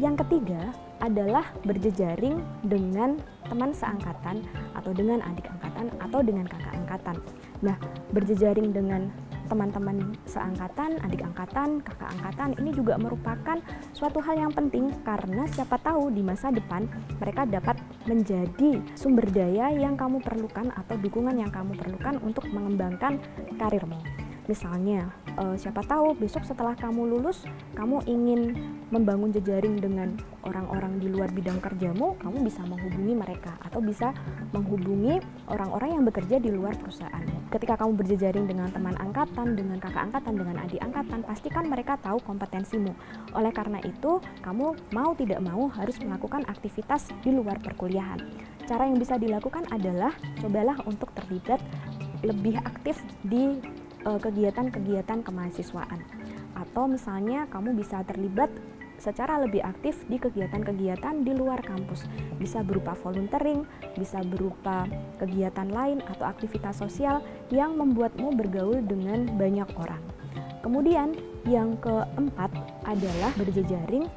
Yang 0.03 0.27
ketiga 0.27 0.75
adalah 0.99 1.47
berjejaring 1.63 2.43
dengan 2.67 3.23
teman 3.47 3.71
seangkatan 3.71 4.43
atau 4.75 4.91
dengan 4.91 5.23
adik 5.23 5.47
angkatan 5.47 5.87
atau 6.03 6.21
dengan 6.27 6.47
kakak 6.51 6.75
angkatan. 6.75 7.17
Nah, 7.65 7.81
berjejaring 8.13 8.77
dengan 8.77 9.09
teman-teman 9.49 10.17
seangkatan, 10.25 11.01
adik 11.05 11.21
angkatan, 11.25 11.81
kakak 11.85 12.11
angkatan 12.17 12.51
ini 12.65 12.71
juga 12.73 12.97
merupakan 12.97 13.61
suatu 13.93 14.21
hal 14.25 14.41
yang 14.41 14.53
penting 14.53 14.89
karena 15.05 15.45
siapa 15.53 15.77
tahu 15.81 16.09
di 16.13 16.25
masa 16.25 16.49
depan 16.49 16.89
mereka 17.21 17.45
dapat 17.45 17.77
menjadi 18.09 18.81
sumber 18.97 19.29
daya 19.33 19.73
yang 19.73 19.97
kamu 20.01 20.21
perlukan 20.25 20.73
atau 20.73 20.97
dukungan 20.97 21.37
yang 21.37 21.53
kamu 21.53 21.77
perlukan 21.77 22.17
untuk 22.25 22.45
mengembangkan 22.53 23.21
karirmu. 23.61 24.24
Misalnya, 24.45 25.09
uh, 25.41 25.57
siapa 25.57 25.81
tahu 25.81 26.13
besok 26.21 26.45
setelah 26.45 26.77
kamu 26.77 27.17
lulus, 27.17 27.49
kamu 27.73 28.05
ingin 28.05 28.53
membangun 28.93 29.33
jejaring 29.33 29.81
dengan 29.81 30.21
orang-orang 30.45 31.01
di 31.01 31.09
luar 31.09 31.33
bidang 31.33 31.57
kerjamu, 31.65 32.13
kamu 32.21 32.45
bisa 32.45 32.61
menghubungi 32.69 33.17
mereka 33.17 33.57
atau 33.65 33.81
bisa 33.81 34.13
menghubungi 34.53 35.25
orang-orang 35.49 35.97
yang 35.97 36.05
bekerja 36.05 36.37
di 36.45 36.53
luar 36.53 36.77
perusahaanmu. 36.77 37.49
Ketika 37.49 37.81
kamu 37.81 37.97
berjejaring 37.97 38.45
dengan 38.45 38.69
teman 38.69 38.93
angkatan, 39.01 39.57
dengan 39.57 39.81
kakak 39.81 40.13
angkatan, 40.13 40.35
dengan 40.37 40.57
adik 40.61 40.81
angkatan, 40.85 41.21
pastikan 41.25 41.65
mereka 41.65 41.97
tahu 42.05 42.21
kompetensimu. 42.21 42.93
Oleh 43.33 43.53
karena 43.55 43.81
itu, 43.81 44.21
kamu 44.45 44.77
mau 44.93 45.17
tidak 45.17 45.41
mau 45.41 45.73
harus 45.73 45.97
melakukan 46.05 46.45
aktivitas 46.53 47.17
di 47.25 47.33
luar 47.33 47.57
perkuliahan. 47.65 48.21
Cara 48.69 48.89
yang 48.89 49.01
bisa 49.01 49.17
dilakukan 49.17 49.65
adalah 49.73 50.13
cobalah 50.41 50.77
untuk 50.85 51.13
terlibat 51.17 51.61
lebih 52.25 52.57
aktif 52.65 52.97
di 53.21 53.61
kegiatan-kegiatan 54.05 55.25
kemahasiswaan 55.25 56.01
atau 56.55 56.87
misalnya 56.87 57.51
kamu 57.51 57.75
bisa 57.75 58.05
terlibat 58.07 58.53
secara 58.95 59.43
lebih 59.43 59.61
aktif 59.61 60.07
di 60.07 60.17
kegiatan-kegiatan 60.17 61.27
di 61.27 61.33
luar 61.35 61.61
kampus. 61.61 62.07
Bisa 62.39 62.63
berupa 62.63 62.95
volunteering, 62.95 63.67
bisa 63.99 64.23
berupa 64.23 64.87
kegiatan 65.19 65.67
lain 65.69 65.99
atau 66.07 66.25
aktivitas 66.31 66.79
sosial 66.79 67.21
yang 67.51 67.75
membuatmu 67.75 68.33
bergaul 68.39 68.81
dengan 68.81 69.27
banyak 69.35 69.69
orang. 69.77 70.01
Kemudian 70.63 71.13
yang 71.45 71.77
keempat 71.83 72.49
adalah 72.89 73.31
berjejaring 73.37 74.09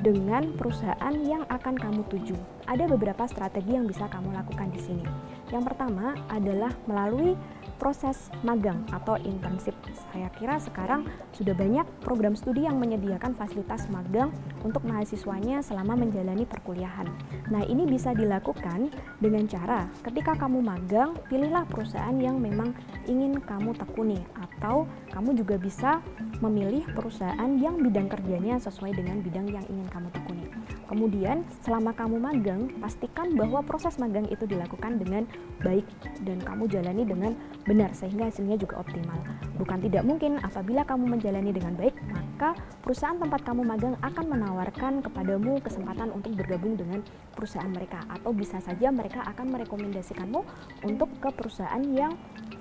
dengan 0.00 0.56
perusahaan 0.56 1.14
yang 1.22 1.44
akan 1.52 1.76
kamu 1.76 2.02
tuju. 2.08 2.36
Ada 2.64 2.88
beberapa 2.88 3.28
strategi 3.28 3.76
yang 3.76 3.84
bisa 3.84 4.08
kamu 4.08 4.32
lakukan 4.32 4.72
di 4.72 4.80
sini. 4.80 5.04
Yang 5.52 5.68
pertama 5.68 6.16
adalah 6.32 6.72
melalui 6.88 7.36
proses 7.76 8.30
magang 8.46 8.86
atau 8.94 9.18
internship. 9.20 9.74
Saya 10.14 10.30
kira 10.38 10.56
sekarang 10.62 11.02
sudah 11.34 11.52
banyak 11.52 11.82
program 12.00 12.38
studi 12.38 12.64
yang 12.64 12.78
menyediakan 12.78 13.34
fasilitas 13.34 13.90
magang 13.90 14.30
untuk 14.62 14.86
mahasiswanya 14.86 15.60
selama 15.60 15.98
menjalani 15.98 16.46
perkuliahan. 16.46 17.10
Nah, 17.50 17.66
ini 17.66 17.84
bisa 17.84 18.14
dilakukan 18.14 18.94
dengan 19.18 19.44
cara 19.50 19.90
ketika 20.06 20.38
kamu 20.38 20.62
magang, 20.62 21.18
pilihlah 21.26 21.66
perusahaan 21.66 22.14
yang 22.14 22.38
memang 22.38 22.70
ingin 23.10 23.42
kamu 23.42 23.74
tekuni 23.74 24.22
atau 24.38 24.86
kamu 25.10 25.42
juga 25.42 25.58
bisa 25.58 25.98
memilih 26.38 26.86
perusahaan 26.94 27.50
yang 27.58 27.82
bidang 27.82 28.06
kerjanya 28.06 28.62
sesuai 28.62 28.94
dengan 28.94 29.18
bidang 29.20 29.50
yang 29.50 29.66
ingin 29.66 29.90
kamu 29.90 30.08
tekuni. 30.14 30.46
Kemudian, 30.92 31.40
selama 31.64 31.96
kamu 31.96 32.20
magang, 32.20 32.68
pastikan 32.76 33.32
bahwa 33.32 33.64
proses 33.64 33.96
magang 33.96 34.28
itu 34.28 34.44
dilakukan 34.44 35.00
dengan 35.00 35.24
baik 35.64 35.88
dan 36.20 36.36
kamu 36.44 36.68
jalani 36.68 37.08
dengan 37.08 37.32
benar 37.64 37.96
sehingga 37.96 38.28
hasilnya 38.28 38.60
juga 38.60 38.84
optimal. 38.84 39.16
Bukan 39.56 39.88
tidak 39.88 40.04
mungkin 40.04 40.36
apabila 40.44 40.84
kamu 40.84 41.16
menjalani 41.16 41.48
dengan 41.48 41.80
baik, 41.80 41.96
maka 42.12 42.52
perusahaan 42.84 43.16
tempat 43.16 43.40
kamu 43.40 43.64
magang 43.64 43.96
akan 44.04 44.24
menawarkan 44.36 44.92
kepadamu 45.00 45.64
kesempatan 45.64 46.12
untuk 46.12 46.36
bergabung 46.36 46.76
dengan 46.76 47.00
perusahaan 47.32 47.72
mereka 47.72 48.04
atau 48.12 48.36
bisa 48.36 48.60
saja 48.60 48.92
mereka 48.92 49.24
akan 49.32 49.48
merekomendasikanmu 49.48 50.44
untuk 50.84 51.08
ke 51.24 51.32
perusahaan 51.32 51.80
yang 51.88 52.12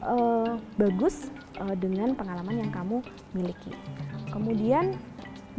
uh, 0.07 0.55
bagus 0.79 1.27
uh, 1.59 1.75
dengan 1.75 2.15
pengalaman 2.15 2.63
yang 2.63 2.71
kamu 2.71 3.03
miliki. 3.35 3.75
Kemudian 4.31 4.95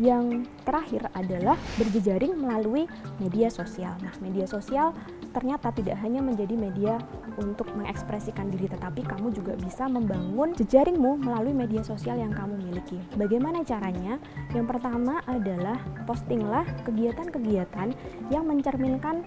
yang 0.00 0.48
terakhir 0.64 1.04
adalah 1.12 1.58
berjejaring 1.76 2.36
melalui 2.38 2.88
media 3.20 3.52
sosial. 3.52 3.92
Nah, 4.00 4.14
media 4.24 4.48
sosial 4.48 4.96
ternyata 5.32 5.72
tidak 5.72 5.96
hanya 6.04 6.20
menjadi 6.20 6.54
media 6.56 6.94
untuk 7.40 7.68
mengekspresikan 7.72 8.52
diri, 8.52 8.68
tetapi 8.68 9.04
kamu 9.04 9.32
juga 9.32 9.56
bisa 9.56 9.88
membangun 9.88 10.52
jejaringmu 10.56 11.24
melalui 11.24 11.56
media 11.56 11.80
sosial 11.80 12.20
yang 12.20 12.32
kamu 12.32 12.60
miliki. 12.60 13.00
Bagaimana 13.16 13.64
caranya? 13.64 14.20
Yang 14.52 14.66
pertama 14.76 15.24
adalah 15.24 15.80
postinglah 16.04 16.64
kegiatan-kegiatan 16.84 17.96
yang 18.28 18.44
mencerminkan 18.44 19.24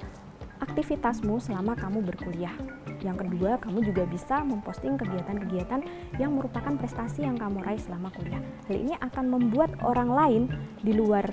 aktivitasmu 0.62 1.40
selama 1.42 1.76
kamu 1.76 2.04
berkuliah. 2.04 2.54
Yang 3.04 3.28
kedua, 3.28 3.60
kamu 3.62 3.80
juga 3.86 4.04
bisa 4.08 4.42
memposting 4.42 4.98
kegiatan-kegiatan 4.98 5.82
yang 6.18 6.32
merupakan 6.34 6.74
prestasi 6.80 7.28
yang 7.28 7.36
kamu 7.36 7.62
raih 7.62 7.82
selama 7.82 8.10
kuliah. 8.16 8.42
Hal 8.70 8.76
ini 8.76 8.94
akan 8.98 9.26
membuat 9.30 9.76
orang 9.84 10.10
lain 10.10 10.44
di 10.82 10.96
luar 10.96 11.28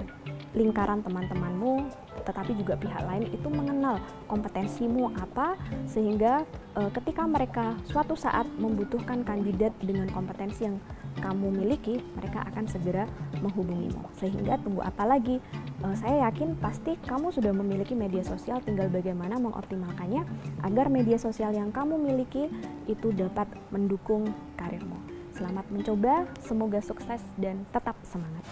lingkaran 0.52 1.00
teman-temanmu, 1.00 1.88
tetapi 2.22 2.52
juga 2.54 2.76
pihak 2.76 3.02
lain 3.08 3.24
itu 3.32 3.48
mengenal 3.48 3.98
kompetensimu 4.28 5.10
apa 5.16 5.56
sehingga 5.88 6.44
e, 6.76 6.92
ketika 7.00 7.24
mereka 7.24 7.72
suatu 7.88 8.14
saat 8.14 8.44
membutuhkan 8.60 9.24
kandidat 9.26 9.72
dengan 9.80 10.06
kompetensi 10.12 10.68
yang 10.68 10.76
kamu 11.20 11.52
miliki, 11.52 12.00
mereka 12.16 12.46
akan 12.48 12.64
segera 12.70 13.04
menghubungimu. 13.42 14.08
Sehingga 14.16 14.56
tunggu 14.62 14.80
apa 14.80 15.04
lagi? 15.04 15.42
Uh, 15.82 15.92
saya 15.98 16.30
yakin 16.30 16.56
pasti 16.56 16.96
kamu 17.04 17.34
sudah 17.34 17.52
memiliki 17.52 17.92
media 17.92 18.22
sosial, 18.24 18.62
tinggal 18.64 18.88
bagaimana 18.88 19.36
mengoptimalkannya 19.36 20.24
agar 20.64 20.86
media 20.88 21.18
sosial 21.18 21.52
yang 21.52 21.74
kamu 21.74 21.98
miliki 21.98 22.48
itu 22.88 23.12
dapat 23.12 23.50
mendukung 23.74 24.30
karirmu. 24.56 24.96
Selamat 25.32 25.64
mencoba, 25.72 26.28
semoga 26.44 26.78
sukses 26.84 27.24
dan 27.40 27.64
tetap 27.72 27.96
semangat. 28.04 28.44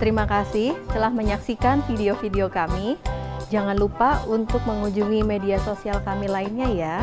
Terima 0.00 0.24
kasih 0.24 0.74
telah 0.90 1.12
menyaksikan 1.12 1.84
video-video 1.86 2.48
kami. 2.48 2.96
Jangan 3.52 3.76
lupa 3.76 4.24
untuk 4.24 4.64
mengunjungi 4.64 5.20
media 5.28 5.60
sosial 5.60 6.00
kami 6.00 6.26
lainnya 6.26 6.68
ya. 6.72 6.96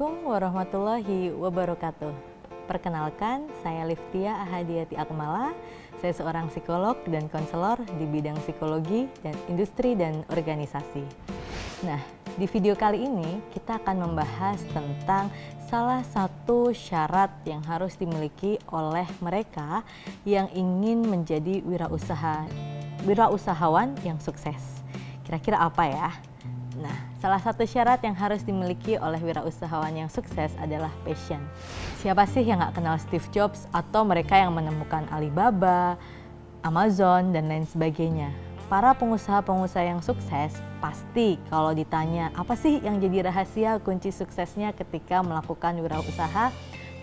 Assalamualaikum 0.00 0.32
warahmatullahi 0.32 1.20
wabarakatuh. 1.28 2.12
Perkenalkan, 2.64 3.44
saya 3.60 3.84
Liftia 3.84 4.32
Ahadiati 4.48 4.96
Akmala. 4.96 5.52
Saya 6.00 6.16
seorang 6.16 6.48
psikolog 6.48 6.96
dan 7.04 7.28
konselor 7.28 7.76
di 8.00 8.08
bidang 8.08 8.40
psikologi 8.40 9.12
dan 9.20 9.36
industri 9.52 9.92
dan 9.92 10.24
organisasi. 10.32 11.04
Nah, 11.84 12.00
di 12.32 12.48
video 12.48 12.72
kali 12.80 13.04
ini 13.04 13.44
kita 13.52 13.76
akan 13.76 14.08
membahas 14.08 14.64
tentang 14.72 15.28
salah 15.68 16.00
satu 16.08 16.72
syarat 16.72 17.28
yang 17.44 17.60
harus 17.68 17.92
dimiliki 18.00 18.56
oleh 18.72 19.04
mereka 19.20 19.84
yang 20.24 20.48
ingin 20.56 21.04
menjadi 21.04 21.60
wirausaha 21.60 22.48
wirausahawan 23.04 24.00
yang 24.00 24.16
sukses. 24.16 24.80
Kira-kira 25.28 25.60
apa 25.60 25.84
ya? 25.84 26.29
Salah 27.20 27.36
satu 27.36 27.68
syarat 27.68 28.00
yang 28.00 28.16
harus 28.16 28.40
dimiliki 28.40 28.96
oleh 28.96 29.20
wirausahawan 29.20 29.92
yang 29.92 30.08
sukses 30.08 30.56
adalah 30.56 30.88
passion. 31.04 31.36
Siapa 32.00 32.24
sih 32.24 32.40
yang 32.40 32.64
nggak 32.64 32.80
kenal 32.80 32.96
Steve 32.96 33.28
Jobs 33.28 33.68
atau 33.76 34.08
mereka 34.08 34.40
yang 34.40 34.56
menemukan 34.56 35.04
Alibaba, 35.12 36.00
Amazon, 36.64 37.36
dan 37.36 37.52
lain 37.52 37.68
sebagainya? 37.68 38.32
Para 38.72 38.96
pengusaha-pengusaha 38.96 39.84
yang 39.84 40.00
sukses 40.00 40.56
pasti 40.80 41.36
kalau 41.52 41.76
ditanya 41.76 42.32
apa 42.32 42.56
sih 42.56 42.80
yang 42.80 42.96
jadi 43.04 43.28
rahasia 43.28 43.84
kunci 43.84 44.08
suksesnya 44.08 44.72
ketika 44.72 45.20
melakukan 45.20 45.76
wirausaha, 45.76 46.48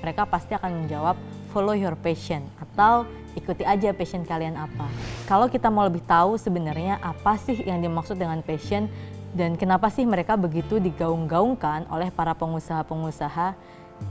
mereka 0.01 0.25
pasti 0.25 0.57
akan 0.57 0.81
menjawab 0.81 1.13
follow 1.53 1.77
your 1.77 1.93
passion 1.93 2.41
atau 2.57 3.05
ikuti 3.37 3.61
aja 3.61 3.93
passion 3.93 4.25
kalian 4.25 4.57
apa. 4.57 4.89
Kalau 5.29 5.45
kita 5.45 5.69
mau 5.69 5.85
lebih 5.85 6.01
tahu 6.09 6.41
sebenarnya 6.41 6.97
apa 7.05 7.37
sih 7.37 7.61
yang 7.61 7.85
dimaksud 7.85 8.17
dengan 8.17 8.41
passion, 8.41 8.89
dan 9.35 9.59
kenapa 9.59 9.91
sih 9.91 10.07
mereka 10.07 10.39
begitu 10.39 10.79
digaung-gaungkan 10.79 11.89
oleh 11.91 12.13
para 12.13 12.31
pengusaha-pengusaha? 12.37 13.57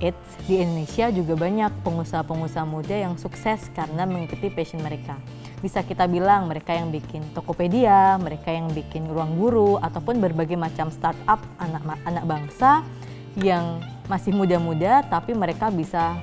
It's 0.03 0.35
di 0.51 0.59
Indonesia 0.59 1.15
juga 1.15 1.39
banyak 1.39 1.71
pengusaha-pengusaha 1.87 2.67
muda 2.67 3.07
yang 3.07 3.15
sukses 3.15 3.71
karena 3.71 4.03
mengikuti 4.03 4.51
passion 4.51 4.83
mereka. 4.83 5.15
Bisa 5.63 5.87
kita 5.87 6.11
bilang 6.11 6.51
mereka 6.51 6.75
yang 6.75 6.91
bikin 6.91 7.23
Tokopedia, 7.33 8.19
mereka 8.19 8.51
yang 8.51 8.67
bikin 8.75 9.07
ruang 9.07 9.39
guru, 9.39 9.79
ataupun 9.79 10.19
berbagai 10.19 10.59
macam 10.59 10.91
startup 10.91 11.39
anak-anak 11.63 12.25
bangsa 12.27 12.83
yang 13.39 13.79
masih 14.07 14.33
muda-muda 14.33 15.03
tapi 15.07 15.35
mereka 15.35 15.69
bisa 15.69 16.17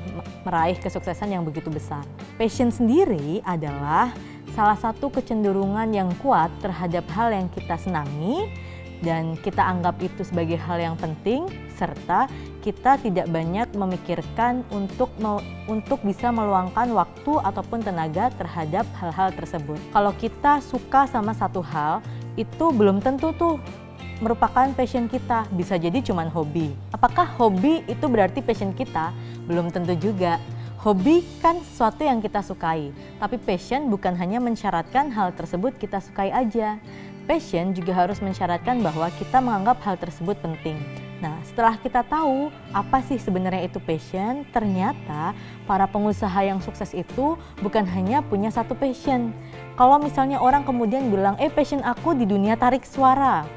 meraih 0.47 0.75
kesuksesan 0.79 1.31
yang 1.31 1.43
begitu 1.43 1.71
besar. 1.71 2.03
Passion 2.39 2.71
sendiri 2.71 3.43
adalah 3.43 4.11
salah 4.53 4.77
satu 4.77 5.09
kecenderungan 5.09 5.89
yang 5.91 6.09
kuat 6.21 6.49
terhadap 6.61 7.05
hal 7.11 7.33
yang 7.33 7.47
kita 7.51 7.75
senangi 7.79 8.49
dan 9.03 9.35
kita 9.37 9.59
anggap 9.59 9.99
itu 9.99 10.23
sebagai 10.23 10.55
hal 10.57 10.79
yang 10.79 10.95
penting 10.95 11.45
serta 11.75 12.31
kita 12.63 12.95
tidak 13.03 13.27
banyak 13.27 13.67
memikirkan 13.75 14.63
untuk 14.71 15.11
untuk 15.67 15.99
bisa 16.07 16.31
meluangkan 16.31 16.95
waktu 16.95 17.33
ataupun 17.43 17.83
tenaga 17.83 18.31
terhadap 18.39 18.87
hal-hal 18.95 19.35
tersebut. 19.35 19.77
Kalau 19.91 20.15
kita 20.15 20.63
suka 20.63 21.03
sama 21.11 21.35
satu 21.35 21.59
hal, 21.59 21.99
itu 22.39 22.71
belum 22.71 23.03
tentu 23.03 23.35
tuh 23.35 23.59
merupakan 24.23 24.71
passion 24.71 25.11
kita, 25.11 25.43
bisa 25.51 25.75
jadi 25.75 25.99
cuman 25.99 26.31
hobi. 26.31 26.71
Apakah 26.95 27.27
hobi 27.35 27.83
itu 27.91 28.07
berarti 28.07 28.39
passion 28.39 28.71
kita? 28.71 29.11
Belum 29.43 29.67
tentu 29.67 29.91
juga. 29.99 30.39
Hobi 30.83 31.23
kan 31.39 31.63
sesuatu 31.63 32.03
yang 32.03 32.19
kita 32.19 32.43
sukai, 32.43 32.91
tapi 33.15 33.39
passion 33.39 33.87
bukan 33.87 34.19
hanya 34.19 34.43
mensyaratkan 34.43 35.15
hal 35.15 35.31
tersebut 35.31 35.79
kita 35.79 36.03
sukai 36.03 36.27
aja. 36.27 36.75
Passion 37.23 37.71
juga 37.71 37.95
harus 37.95 38.19
mensyaratkan 38.19 38.83
bahwa 38.83 39.07
kita 39.15 39.39
menganggap 39.39 39.79
hal 39.87 39.95
tersebut 39.95 40.35
penting. 40.43 40.75
Nah, 41.23 41.39
setelah 41.47 41.79
kita 41.79 42.03
tahu 42.03 42.51
apa 42.75 42.99
sih 42.99 43.15
sebenarnya 43.15 43.71
itu 43.71 43.79
passion, 43.79 44.43
ternyata 44.51 45.31
para 45.63 45.87
pengusaha 45.87 46.35
yang 46.43 46.59
sukses 46.59 46.91
itu 46.91 47.39
bukan 47.63 47.87
hanya 47.87 48.19
punya 48.27 48.51
satu 48.51 48.75
passion. 48.75 49.31
Kalau 49.79 50.03
misalnya 50.03 50.43
orang 50.43 50.67
kemudian 50.67 51.07
bilang, 51.07 51.39
"Eh, 51.39 51.47
passion 51.47 51.79
aku 51.79 52.11
di 52.11 52.27
dunia 52.27 52.59
tarik 52.59 52.83
suara." 52.83 53.47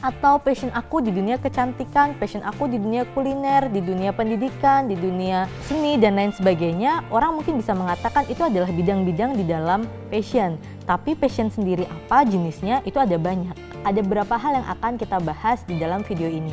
Atau 0.00 0.40
passion 0.42 0.72
aku 0.72 1.04
di 1.04 1.12
dunia 1.12 1.36
kecantikan, 1.36 2.16
passion 2.16 2.40
aku 2.40 2.66
di 2.66 2.80
dunia 2.80 3.04
kuliner, 3.12 3.68
di 3.68 3.84
dunia 3.84 4.16
pendidikan, 4.16 4.88
di 4.88 4.96
dunia 4.96 5.44
seni 5.68 6.00
dan 6.00 6.16
lain 6.16 6.32
sebagainya, 6.32 7.04
orang 7.12 7.36
mungkin 7.36 7.60
bisa 7.60 7.76
mengatakan 7.76 8.24
itu 8.26 8.40
adalah 8.40 8.72
bidang-bidang 8.72 9.36
di 9.36 9.44
dalam 9.44 9.84
passion. 10.08 10.56
Tapi 10.90 11.14
passion 11.14 11.46
sendiri 11.46 11.86
apa 11.86 12.26
jenisnya 12.26 12.82
itu 12.82 12.98
ada 12.98 13.14
banyak. 13.14 13.54
Ada 13.86 14.02
beberapa 14.02 14.34
hal 14.34 14.58
yang 14.58 14.66
akan 14.74 14.98
kita 14.98 15.22
bahas 15.22 15.62
di 15.62 15.78
dalam 15.78 16.02
video 16.02 16.26
ini. 16.26 16.50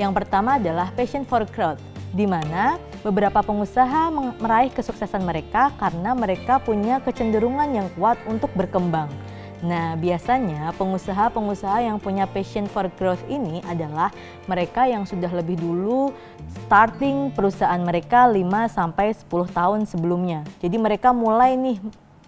Yang 0.00 0.16
pertama 0.16 0.56
adalah 0.56 0.88
passion 0.96 1.28
for 1.28 1.44
growth, 1.52 1.76
di 2.16 2.24
mana 2.24 2.80
beberapa 3.04 3.44
pengusaha 3.44 4.08
meraih 4.40 4.72
kesuksesan 4.72 5.28
mereka 5.28 5.76
karena 5.76 6.16
mereka 6.16 6.56
punya 6.56 7.04
kecenderungan 7.04 7.68
yang 7.68 7.88
kuat 8.00 8.16
untuk 8.24 8.48
berkembang. 8.56 9.12
Nah, 9.60 9.92
biasanya 10.00 10.72
pengusaha-pengusaha 10.80 11.84
yang 11.84 12.00
punya 12.00 12.24
passion 12.24 12.64
for 12.64 12.88
growth 12.96 13.20
ini 13.28 13.60
adalah 13.68 14.08
mereka 14.48 14.88
yang 14.88 15.04
sudah 15.04 15.28
lebih 15.28 15.60
dulu 15.60 16.16
starting 16.64 17.28
perusahaan 17.28 17.80
mereka 17.84 18.24
5 18.24 18.40
sampai 18.72 19.12
10 19.12 19.52
tahun 19.52 19.84
sebelumnya. 19.84 20.48
Jadi 20.64 20.76
mereka 20.80 21.12
mulai 21.12 21.60
nih 21.60 21.76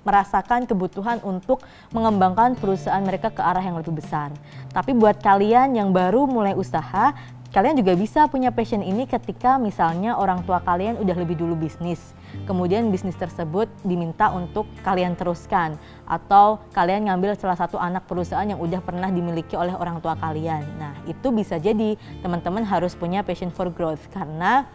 merasakan 0.09 0.65
kebutuhan 0.65 1.21
untuk 1.21 1.61
mengembangkan 1.93 2.57
perusahaan 2.57 3.05
mereka 3.05 3.29
ke 3.29 3.45
arah 3.45 3.61
yang 3.61 3.77
lebih 3.77 4.01
besar. 4.01 4.33
Tapi 4.73 4.97
buat 4.97 5.21
kalian 5.21 5.77
yang 5.77 5.93
baru 5.93 6.25
mulai 6.25 6.57
usaha, 6.57 7.13
kalian 7.53 7.77
juga 7.77 7.93
bisa 7.93 8.25
punya 8.29 8.49
passion 8.49 8.81
ini 8.81 9.05
ketika 9.05 9.61
misalnya 9.61 10.17
orang 10.17 10.41
tua 10.49 10.65
kalian 10.65 10.97
udah 10.97 11.17
lebih 11.17 11.37
dulu 11.37 11.53
bisnis. 11.57 12.17
Kemudian 12.45 12.93
bisnis 12.93 13.17
tersebut 13.17 13.69
diminta 13.85 14.29
untuk 14.33 14.69
kalian 14.85 15.17
teruskan 15.17 15.81
atau 16.05 16.61
kalian 16.77 17.09
ngambil 17.09 17.37
salah 17.41 17.57
satu 17.57 17.81
anak 17.81 18.05
perusahaan 18.05 18.45
yang 18.45 18.61
udah 18.61 18.85
pernah 18.85 19.09
dimiliki 19.09 19.57
oleh 19.57 19.73
orang 19.73 20.01
tua 20.05 20.13
kalian. 20.17 20.65
Nah, 20.77 20.93
itu 21.09 21.33
bisa 21.33 21.57
jadi 21.57 21.97
teman-teman 22.21 22.65
harus 22.69 22.93
punya 22.93 23.25
passion 23.25 23.49
for 23.49 23.73
growth 23.73 24.05
karena 24.13 24.69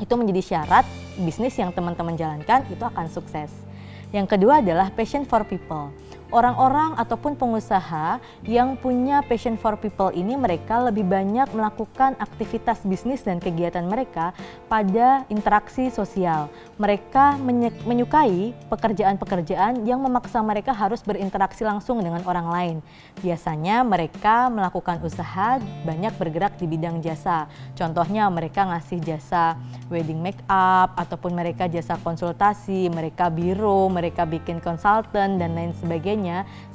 itu 0.00 0.12
menjadi 0.16 0.40
syarat 0.40 0.84
bisnis 1.20 1.56
yang 1.56 1.72
teman-teman 1.72 2.16
jalankan 2.16 2.64
itu 2.68 2.80
akan 2.84 3.08
sukses. 3.08 3.71
Yang 4.12 4.36
kedua 4.36 4.60
adalah 4.60 4.92
passion 4.92 5.24
for 5.24 5.40
people 5.48 5.88
orang-orang 6.32 6.96
ataupun 6.96 7.36
pengusaha 7.36 8.16
yang 8.48 8.74
punya 8.80 9.20
passion 9.28 9.60
for 9.60 9.76
people 9.76 10.08
ini 10.16 10.34
mereka 10.34 10.80
lebih 10.80 11.04
banyak 11.04 11.46
melakukan 11.52 12.16
aktivitas 12.16 12.80
bisnis 12.88 13.20
dan 13.20 13.36
kegiatan 13.38 13.84
mereka 13.84 14.32
pada 14.66 15.28
interaksi 15.28 15.92
sosial. 15.92 16.48
Mereka 16.80 17.38
menyukai 17.84 18.56
pekerjaan-pekerjaan 18.72 19.84
yang 19.84 20.00
memaksa 20.00 20.40
mereka 20.40 20.72
harus 20.72 21.04
berinteraksi 21.04 21.62
langsung 21.62 22.00
dengan 22.00 22.24
orang 22.24 22.48
lain. 22.48 22.76
Biasanya 23.20 23.84
mereka 23.84 24.48
melakukan 24.48 25.04
usaha 25.04 25.60
banyak 25.84 26.16
bergerak 26.16 26.56
di 26.56 26.66
bidang 26.66 27.04
jasa. 27.04 27.46
Contohnya 27.76 28.26
mereka 28.32 28.64
ngasih 28.64 28.98
jasa 29.04 29.54
wedding 29.92 30.18
make 30.18 30.40
up 30.48 30.96
ataupun 30.96 31.36
mereka 31.36 31.68
jasa 31.68 32.00
konsultasi, 32.00 32.88
mereka 32.88 33.28
biro, 33.28 33.92
mereka 33.92 34.24
bikin 34.24 34.58
konsultan 34.64 35.36
dan 35.36 35.52
lain 35.52 35.76
sebagainya 35.76 36.21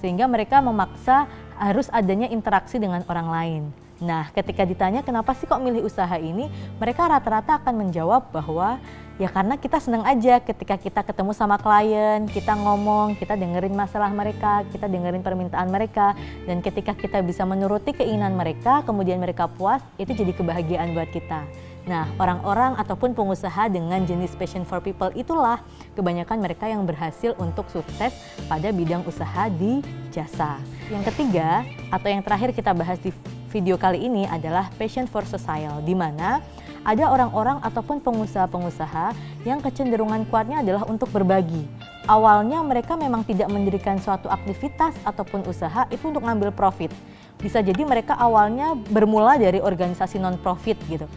sehingga 0.03 0.27
mereka 0.27 0.59
memaksa 0.59 1.31
harus 1.55 1.87
adanya 1.95 2.27
interaksi 2.27 2.77
dengan 2.77 3.01
orang 3.07 3.27
lain. 3.31 3.63
Nah, 3.97 4.29
ketika 4.29 4.61
ditanya 4.61 5.01
kenapa 5.01 5.33
sih 5.33 5.49
kok 5.49 5.57
milih 5.57 5.89
usaha 5.89 6.21
ini, 6.21 6.53
mereka 6.77 7.09
rata-rata 7.09 7.57
akan 7.57 7.87
menjawab 7.87 8.29
bahwa 8.29 8.77
ya 9.17 9.25
karena 9.25 9.57
kita 9.57 9.81
senang 9.81 10.05
aja 10.05 10.37
ketika 10.37 10.77
kita 10.77 11.01
ketemu 11.01 11.33
sama 11.33 11.57
klien, 11.57 12.29
kita 12.29 12.53
ngomong, 12.53 13.17
kita 13.17 13.33
dengerin 13.33 13.73
masalah 13.73 14.13
mereka, 14.13 14.61
kita 14.69 14.85
dengerin 14.85 15.25
permintaan 15.25 15.73
mereka, 15.73 16.13
dan 16.45 16.61
ketika 16.61 16.93
kita 16.93 17.25
bisa 17.25 17.41
menuruti 17.41 17.97
keinginan 17.97 18.37
mereka, 18.37 18.85
kemudian 18.85 19.17
mereka 19.17 19.49
puas, 19.49 19.81
itu 19.97 20.13
jadi 20.13 20.29
kebahagiaan 20.37 20.93
buat 20.93 21.09
kita. 21.09 21.49
Nah, 21.87 22.03
orang-orang 22.19 22.75
ataupun 22.75 23.15
pengusaha 23.15 23.71
dengan 23.71 24.03
jenis 24.03 24.35
passion 24.35 24.67
for 24.67 24.83
people 24.83 25.07
itulah 25.15 25.63
kebanyakan 25.95 26.43
mereka 26.43 26.67
yang 26.67 26.83
berhasil 26.83 27.31
untuk 27.39 27.71
sukses 27.71 28.11
pada 28.51 28.75
bidang 28.75 29.07
usaha 29.07 29.47
di 29.47 29.79
jasa. 30.11 30.59
Yang 30.91 31.15
ketiga, 31.15 31.63
atau 31.87 32.11
yang 32.11 32.19
terakhir 32.19 32.51
kita 32.51 32.75
bahas 32.75 32.99
di 32.99 33.15
video 33.47 33.79
kali 33.79 34.03
ini 34.03 34.27
adalah 34.27 34.67
passion 34.75 35.07
for 35.07 35.23
society, 35.23 35.71
di 35.87 35.95
mana 35.95 36.43
ada 36.83 37.07
orang-orang 37.07 37.63
ataupun 37.63 38.03
pengusaha-pengusaha 38.03 39.15
yang 39.47 39.63
kecenderungan 39.63 40.27
kuatnya 40.27 40.59
adalah 40.59 40.83
untuk 40.91 41.07
berbagi. 41.15 41.63
Awalnya 42.07 42.63
mereka 42.67 42.99
memang 42.99 43.23
tidak 43.23 43.47
mendirikan 43.47 43.95
suatu 43.99 44.27
aktivitas 44.27 44.95
ataupun 45.07 45.43
usaha 45.47 45.87
itu 45.87 46.03
untuk 46.07 46.23
ngambil 46.23 46.51
profit. 46.51 46.91
Bisa 47.39 47.63
jadi 47.63 47.83
mereka 47.83 48.15
awalnya 48.15 48.75
bermula 48.75 49.39
dari 49.39 49.59
organisasi 49.63 50.19
non-profit 50.19 50.79
gitu. 50.87 51.07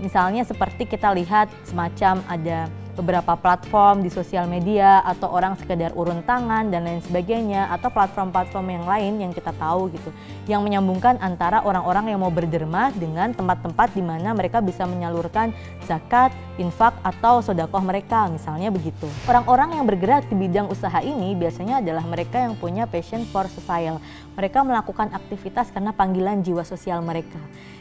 Misalnya 0.00 0.42
seperti 0.48 0.88
kita 0.88 1.12
lihat 1.12 1.52
semacam 1.68 2.24
ada 2.26 2.72
beberapa 3.00 3.32
platform 3.38 4.02
di 4.04 4.10
sosial 4.12 4.44
media 4.44 5.00
atau 5.06 5.32
orang 5.32 5.56
sekedar 5.56 5.96
urun 5.96 6.20
tangan 6.26 6.68
dan 6.68 6.84
lain 6.84 7.00
sebagainya 7.00 7.72
atau 7.72 7.88
platform-platform 7.88 8.66
yang 8.68 8.84
lain 8.84 9.12
yang 9.24 9.32
kita 9.32 9.56
tahu 9.56 9.88
gitu 9.94 10.10
yang 10.44 10.60
menyambungkan 10.60 11.16
antara 11.22 11.64
orang-orang 11.64 12.12
yang 12.12 12.20
mau 12.20 12.28
berderma 12.28 12.92
dengan 12.92 13.32
tempat-tempat 13.32 13.96
di 13.96 14.04
mana 14.04 14.36
mereka 14.36 14.60
bisa 14.60 14.84
menyalurkan 14.84 15.54
zakat, 15.88 16.34
infak 16.60 16.92
atau 17.00 17.40
sodakoh 17.40 17.80
mereka 17.80 18.28
misalnya 18.28 18.68
begitu. 18.68 19.08
Orang-orang 19.24 19.80
yang 19.80 19.86
bergerak 19.88 20.28
di 20.28 20.36
bidang 20.36 20.68
usaha 20.68 21.00
ini 21.00 21.32
biasanya 21.38 21.80
adalah 21.80 22.04
mereka 22.04 22.42
yang 22.42 22.58
punya 22.58 22.84
passion 22.84 23.24
for 23.30 23.48
society. 23.48 23.96
Mereka 24.36 24.60
melakukan 24.66 25.12
aktivitas 25.14 25.72
karena 25.72 25.96
panggilan 25.96 26.44
jiwa 26.44 26.66
sosial 26.68 27.00
mereka. 27.00 27.40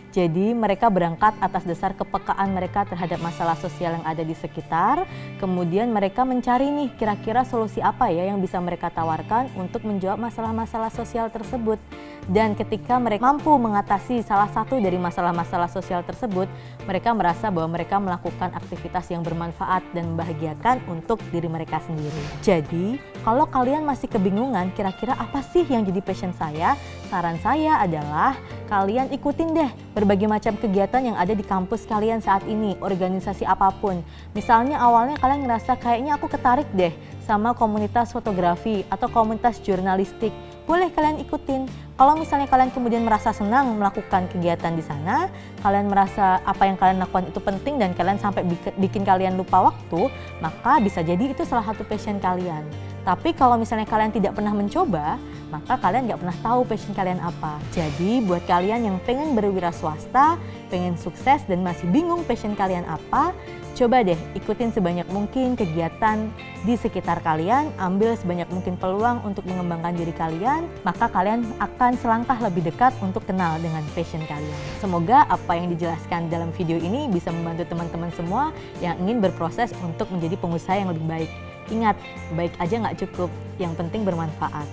Jadi 0.10 0.58
mereka 0.58 0.90
berangkat 0.90 1.38
atas 1.38 1.62
dasar 1.70 1.94
kepekaan 1.94 2.50
mereka 2.58 2.82
terhadap 2.90 3.22
masalah 3.22 3.54
sosial 3.62 4.02
yang 4.02 4.06
ada 4.06 4.26
di 4.26 4.34
sekitar. 4.34 5.06
Kemudian 5.38 5.94
mereka 5.94 6.26
mencari 6.26 6.74
nih 6.74 6.90
kira-kira 6.98 7.46
solusi 7.46 7.78
apa 7.78 8.10
ya 8.10 8.26
yang 8.26 8.42
bisa 8.42 8.58
mereka 8.58 8.90
tawarkan 8.90 9.54
untuk 9.54 9.86
menjawab 9.86 10.18
masalah-masalah 10.18 10.90
sosial 10.90 11.30
tersebut. 11.30 11.78
Dan 12.26 12.58
ketika 12.58 12.98
mereka 12.98 13.30
mampu 13.30 13.54
mengatasi 13.54 14.26
salah 14.26 14.50
satu 14.50 14.82
dari 14.82 14.98
masalah-masalah 14.98 15.70
sosial 15.70 16.02
tersebut, 16.02 16.50
mereka 16.90 17.14
merasa 17.14 17.54
bahwa 17.54 17.78
mereka 17.78 18.02
melakukan 18.02 18.50
aktivitas 18.58 19.14
yang 19.14 19.22
bermanfaat 19.22 19.86
dan 19.94 20.18
membahagiakan 20.18 20.82
untuk 20.90 21.22
diri 21.30 21.46
mereka 21.46 21.78
sendiri. 21.86 22.18
Jadi, 22.42 22.98
kalau 23.22 23.46
kalian 23.46 23.86
masih 23.86 24.10
kebingungan 24.10 24.74
kira-kira 24.74 25.14
apa 25.14 25.46
sih 25.54 25.70
yang 25.70 25.86
jadi 25.86 26.02
passion 26.02 26.34
saya, 26.34 26.74
saran 27.14 27.38
saya 27.46 27.78
adalah 27.78 28.34
kalian 28.66 29.14
ikutin 29.14 29.54
deh 29.54 29.70
berbagai 29.94 30.26
macam 30.26 30.58
kegiatan 30.58 31.14
yang 31.14 31.18
ada 31.18 31.38
di 31.38 31.46
kampus 31.46 31.86
kalian 31.86 32.26
saat 32.26 32.42
ini, 32.50 32.74
organisasi 32.82 33.46
apa 33.46 33.70
pun. 33.78 34.02
Misalnya 34.34 34.82
awalnya 34.82 35.22
kalian 35.22 35.46
ngerasa 35.46 35.78
kayaknya 35.78 36.18
aku 36.18 36.26
ketarik 36.26 36.66
deh 36.74 36.90
sama 37.30 37.54
komunitas 37.54 38.10
fotografi 38.10 38.82
atau 38.90 39.06
komunitas 39.14 39.62
jurnalistik. 39.62 40.34
Boleh 40.66 40.90
kalian 40.90 41.22
ikutin. 41.22 41.89
Kalau 42.00 42.16
misalnya 42.16 42.48
kalian 42.48 42.72
kemudian 42.72 43.04
merasa 43.04 43.36
senang 43.36 43.76
melakukan 43.76 44.32
kegiatan 44.32 44.72
di 44.72 44.80
sana, 44.80 45.28
kalian 45.60 45.92
merasa 45.92 46.40
apa 46.48 46.64
yang 46.64 46.80
kalian 46.80 47.04
lakukan 47.04 47.28
itu 47.28 47.44
penting 47.44 47.76
dan 47.76 47.92
kalian 47.92 48.16
sampai 48.16 48.48
bikin 48.80 49.04
kalian 49.04 49.36
lupa 49.36 49.68
waktu, 49.68 50.08
maka 50.40 50.80
bisa 50.80 51.04
jadi 51.04 51.20
itu 51.20 51.44
salah 51.44 51.68
satu 51.68 51.84
passion 51.84 52.16
kalian. 52.24 52.64
Tapi 53.04 53.36
kalau 53.36 53.60
misalnya 53.60 53.84
kalian 53.84 54.16
tidak 54.16 54.32
pernah 54.32 54.56
mencoba, 54.56 55.20
maka 55.52 55.76
kalian 55.76 56.08
nggak 56.08 56.20
pernah 56.24 56.38
tahu 56.40 56.60
passion 56.72 56.96
kalian 56.96 57.20
apa. 57.20 57.60
Jadi 57.76 58.24
buat 58.24 58.48
kalian 58.48 58.88
yang 58.88 58.98
pengen 59.04 59.36
berwira 59.36 59.76
swasta, 59.76 60.40
pengen 60.72 60.96
sukses 60.96 61.44
dan 61.52 61.60
masih 61.68 61.84
bingung 61.92 62.24
passion 62.24 62.56
kalian 62.56 62.88
apa, 62.88 63.36
Coba 63.80 64.04
deh 64.04 64.20
ikutin 64.36 64.76
sebanyak 64.76 65.08
mungkin 65.08 65.56
kegiatan 65.56 66.28
di 66.68 66.76
sekitar 66.76 67.24
kalian, 67.24 67.72
ambil 67.80 68.12
sebanyak 68.20 68.52
mungkin 68.52 68.76
peluang 68.76 69.24
untuk 69.24 69.48
mengembangkan 69.48 69.96
diri 69.96 70.12
kalian, 70.12 70.68
maka 70.84 71.08
kalian 71.08 71.48
akan 71.64 71.96
selangkah 71.96 72.36
lebih 72.44 72.68
dekat 72.68 72.92
untuk 73.00 73.24
kenal 73.24 73.56
dengan 73.64 73.80
passion 73.96 74.20
kalian. 74.28 74.60
Semoga 74.84 75.24
apa 75.32 75.56
yang 75.56 75.72
dijelaskan 75.72 76.28
dalam 76.28 76.52
video 76.60 76.76
ini 76.76 77.08
bisa 77.08 77.32
membantu 77.32 77.72
teman-teman 77.72 78.12
semua 78.20 78.52
yang 78.84 79.00
ingin 79.00 79.24
berproses 79.24 79.72
untuk 79.80 80.12
menjadi 80.12 80.36
pengusaha 80.36 80.76
yang 80.76 80.92
lebih 80.92 81.08
baik. 81.08 81.32
Ingat, 81.72 81.96
baik 82.36 82.52
aja 82.60 82.84
nggak 82.84 83.00
cukup, 83.08 83.32
yang 83.64 83.72
penting 83.80 84.04
bermanfaat. 84.04 84.68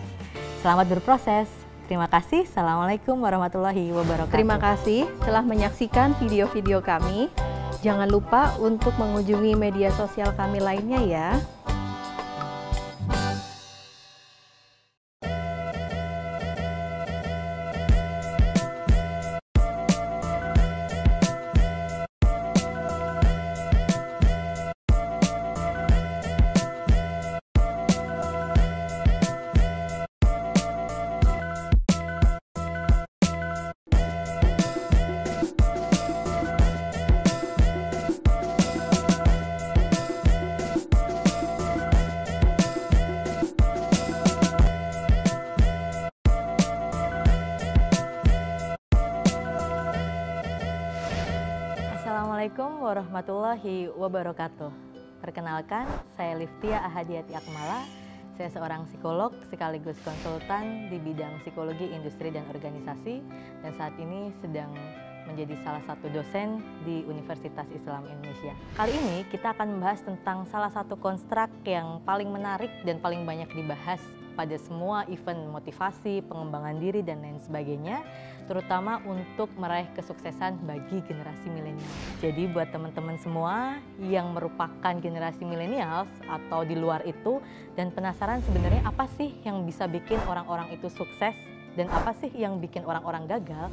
Selamat 0.67 0.91
berproses. 0.91 1.66
Terima 1.87 2.11
kasih. 2.11 2.43
Assalamualaikum 2.51 3.15
warahmatullahi 3.23 3.95
wabarakatuh. 3.95 4.35
Terima 4.35 4.59
kasih 4.59 5.07
telah 5.23 5.47
menyaksikan 5.47 6.19
video-video 6.19 6.83
kami. 6.83 7.31
Jangan 7.79 8.11
lupa 8.11 8.59
untuk 8.59 8.91
mengunjungi 8.99 9.55
media 9.55 9.95
sosial 9.95 10.35
kami 10.35 10.59
lainnya 10.59 10.99
ya. 11.07 11.29
Warahmatullahi 52.87 53.91
wabarakatuh. 53.99 54.71
Perkenalkan, 55.19 55.91
saya 56.15 56.39
Liftia 56.39 56.79
Ahadiati 56.87 57.35
Akmala. 57.35 57.83
Saya 58.39 58.47
seorang 58.55 58.87
psikolog 58.87 59.35
sekaligus 59.51 59.99
konsultan 60.07 60.87
di 60.87 61.03
bidang 61.03 61.43
psikologi 61.43 61.91
industri 61.91 62.31
dan 62.31 62.47
organisasi 62.47 63.27
dan 63.67 63.75
saat 63.75 63.91
ini 63.99 64.31
sedang 64.39 64.71
menjadi 65.27 65.55
salah 65.63 65.83
satu 65.85 66.07
dosen 66.09 66.63
di 66.87 67.03
Universitas 67.05 67.67
Islam 67.75 68.07
Indonesia. 68.07 68.55
Kali 68.79 68.95
ini 68.95 69.17
kita 69.29 69.53
akan 69.53 69.77
membahas 69.77 70.01
tentang 70.07 70.47
salah 70.49 70.71
satu 70.71 70.97
konstruk 70.97 71.51
yang 71.67 72.01
paling 72.07 72.31
menarik 72.31 72.71
dan 72.87 73.03
paling 73.03 73.27
banyak 73.27 73.51
dibahas 73.53 73.99
pada 74.37 74.53
semua 74.61 75.09
event 75.09 75.49
motivasi, 75.49 76.21
pengembangan 76.29 76.77
diri, 76.77 77.01
dan 77.01 77.25
lain 77.25 77.41
sebagainya, 77.41 78.05
terutama 78.45 79.01
untuk 79.09 79.49
meraih 79.57 79.89
kesuksesan 79.97 80.61
bagi 80.69 81.01
generasi 81.09 81.49
milenial. 81.49 81.91
Jadi 82.21 82.45
buat 82.53 82.69
teman-teman 82.69 83.17
semua 83.17 83.81
yang 83.99 84.37
merupakan 84.37 84.93
generasi 85.01 85.43
milenial 85.49 86.05
atau 86.29 86.63
di 86.69 86.77
luar 86.77 87.03
itu 87.09 87.41
dan 87.75 87.89
penasaran 87.91 88.45
sebenarnya 88.45 88.85
apa 88.85 89.09
sih 89.17 89.35
yang 89.43 89.65
bisa 89.65 89.89
bikin 89.89 90.21
orang-orang 90.29 90.69
itu 90.77 90.93
sukses 90.93 91.35
dan 91.77 91.93
apa 91.93 92.17
sih 92.17 92.33
yang 92.33 92.59
bikin 92.59 92.83
orang-orang 92.83 93.29
gagal, 93.29 93.69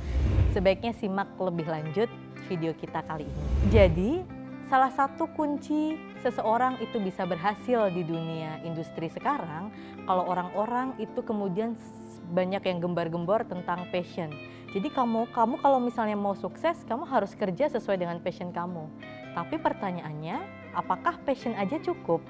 sebaiknya 0.52 0.92
simak 1.00 1.32
lebih 1.40 1.66
lanjut 1.66 2.12
video 2.52 2.76
kita 2.76 3.00
kali 3.08 3.24
ini. 3.24 3.46
Jadi, 3.72 4.12
salah 4.68 4.92
satu 4.92 5.32
kunci 5.32 5.96
seseorang 6.20 6.80
itu 6.84 7.00
bisa 7.00 7.24
berhasil 7.24 7.88
di 7.92 8.04
dunia 8.04 8.60
industri 8.68 9.08
sekarang 9.08 9.72
kalau 10.04 10.28
orang-orang 10.28 10.96
itu 11.00 11.24
kemudian 11.24 11.76
banyak 12.32 12.64
yang 12.64 12.80
gembar-gembor 12.84 13.44
tentang 13.48 13.88
passion. 13.92 14.32
Jadi 14.74 14.90
kamu 14.90 15.30
kamu 15.30 15.62
kalau 15.62 15.78
misalnya 15.78 16.18
mau 16.18 16.34
sukses, 16.34 16.82
kamu 16.90 17.06
harus 17.06 17.38
kerja 17.38 17.70
sesuai 17.70 18.02
dengan 18.02 18.18
passion 18.24 18.50
kamu. 18.50 18.90
Tapi 19.38 19.62
pertanyaannya, 19.62 20.42
apakah 20.74 21.22
passion 21.22 21.54
aja 21.54 21.78
cukup? 21.78 22.26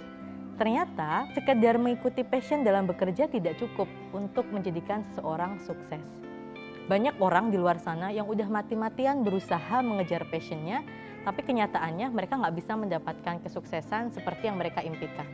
Ternyata 0.53 1.34
sekedar 1.34 1.81
mengikuti 1.81 2.21
passion 2.21 2.61
dalam 2.61 2.85
bekerja 2.85 3.25
tidak 3.25 3.57
cukup 3.57 3.89
untuk 4.13 4.45
menjadikan 4.53 5.01
seseorang 5.09 5.57
sukses. 5.65 6.05
Banyak 6.85 7.17
orang 7.17 7.49
di 7.49 7.57
luar 7.57 7.80
sana 7.80 8.13
yang 8.13 8.30
udah 8.30 8.45
mati-matian 8.45 9.25
berusaha 9.25 9.81
mengejar 9.81 10.27
passionnya, 10.30 10.84
tapi 11.23 11.41
kenyataannya 11.41 12.11
mereka 12.11 12.38
nggak 12.38 12.55
bisa 12.59 12.75
mendapatkan 12.75 13.39
kesuksesan 13.41 14.11
seperti 14.13 14.51
yang 14.51 14.59
mereka 14.59 14.84
impikan. 14.84 15.25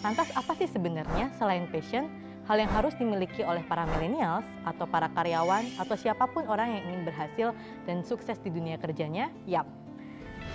Lantas 0.00 0.30
apa 0.32 0.54
sih 0.54 0.70
sebenarnya 0.70 1.34
selain 1.36 1.66
passion, 1.68 2.06
hal 2.46 2.56
yang 2.62 2.70
harus 2.70 2.94
dimiliki 2.94 3.42
oleh 3.42 3.60
para 3.66 3.84
millennials 3.90 4.46
atau 4.62 4.86
para 4.86 5.10
karyawan 5.10 5.66
atau 5.82 5.98
siapa 5.98 6.30
pun 6.30 6.46
orang 6.46 6.78
yang 6.78 6.82
ingin 6.94 7.02
berhasil 7.02 7.48
dan 7.84 8.06
sukses 8.06 8.38
di 8.38 8.54
dunia 8.54 8.78
kerjanya? 8.78 9.28
Yap, 9.50 9.66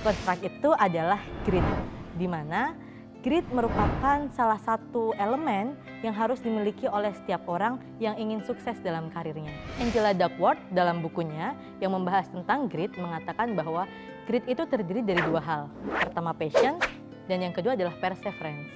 konstruk 0.02 0.40
itu 0.48 0.72
adalah 0.80 1.20
grit, 1.44 1.68
di 2.16 2.26
mana 2.32 2.72
Grit 3.22 3.46
merupakan 3.54 4.26
salah 4.34 4.58
satu 4.66 5.14
elemen 5.14 5.78
yang 6.02 6.10
harus 6.10 6.42
dimiliki 6.42 6.90
oleh 6.90 7.14
setiap 7.14 7.46
orang 7.46 7.78
yang 8.02 8.18
ingin 8.18 8.42
sukses 8.42 8.74
dalam 8.82 9.14
karirnya. 9.14 9.54
Angela 9.78 10.10
Duckworth 10.10 10.58
dalam 10.74 11.06
bukunya 11.06 11.54
yang 11.78 11.94
membahas 11.94 12.34
tentang 12.34 12.66
grit 12.66 12.90
mengatakan 12.98 13.54
bahwa 13.54 13.86
grit 14.26 14.42
itu 14.50 14.66
terdiri 14.66 15.06
dari 15.06 15.22
dua 15.22 15.38
hal. 15.38 15.70
Pertama 16.02 16.34
passion 16.34 16.82
dan 17.30 17.46
yang 17.46 17.54
kedua 17.54 17.78
adalah 17.78 17.94
perseverance. 18.02 18.74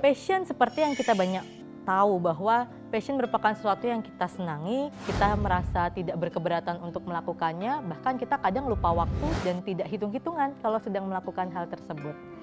Passion 0.00 0.48
seperti 0.48 0.88
yang 0.88 0.96
kita 0.96 1.12
banyak 1.12 1.44
tahu 1.84 2.24
bahwa 2.24 2.72
passion 2.88 3.20
merupakan 3.20 3.52
sesuatu 3.52 3.84
yang 3.84 4.00
kita 4.00 4.32
senangi, 4.32 4.88
kita 5.04 5.36
merasa 5.36 5.92
tidak 5.92 6.16
berkeberatan 6.16 6.80
untuk 6.80 7.04
melakukannya, 7.04 7.84
bahkan 7.84 8.16
kita 8.16 8.40
kadang 8.40 8.64
lupa 8.64 8.96
waktu 8.96 9.28
dan 9.44 9.60
tidak 9.60 9.92
hitung-hitungan 9.92 10.56
kalau 10.64 10.80
sedang 10.80 11.04
melakukan 11.04 11.52
hal 11.52 11.68
tersebut. 11.68 12.37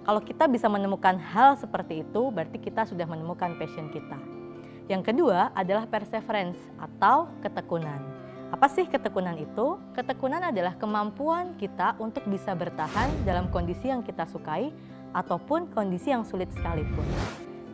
Kalau 0.00 0.20
kita 0.24 0.48
bisa 0.48 0.64
menemukan 0.66 1.20
hal 1.20 1.60
seperti 1.60 2.00
itu, 2.00 2.32
berarti 2.32 2.56
kita 2.56 2.88
sudah 2.88 3.04
menemukan 3.04 3.52
passion 3.60 3.92
kita. 3.92 4.16
Yang 4.88 5.12
kedua 5.12 5.52
adalah 5.52 5.84
perseverance 5.86 6.58
atau 6.80 7.28
ketekunan. 7.44 8.00
Apa 8.50 8.66
sih 8.66 8.88
ketekunan 8.88 9.38
itu? 9.38 9.78
Ketekunan 9.94 10.42
adalah 10.42 10.74
kemampuan 10.74 11.54
kita 11.60 11.94
untuk 12.02 12.26
bisa 12.26 12.50
bertahan 12.56 13.06
dalam 13.22 13.46
kondisi 13.54 13.86
yang 13.86 14.02
kita 14.02 14.26
sukai 14.26 14.74
ataupun 15.14 15.70
kondisi 15.70 16.10
yang 16.10 16.26
sulit 16.26 16.50
sekalipun. 16.50 17.06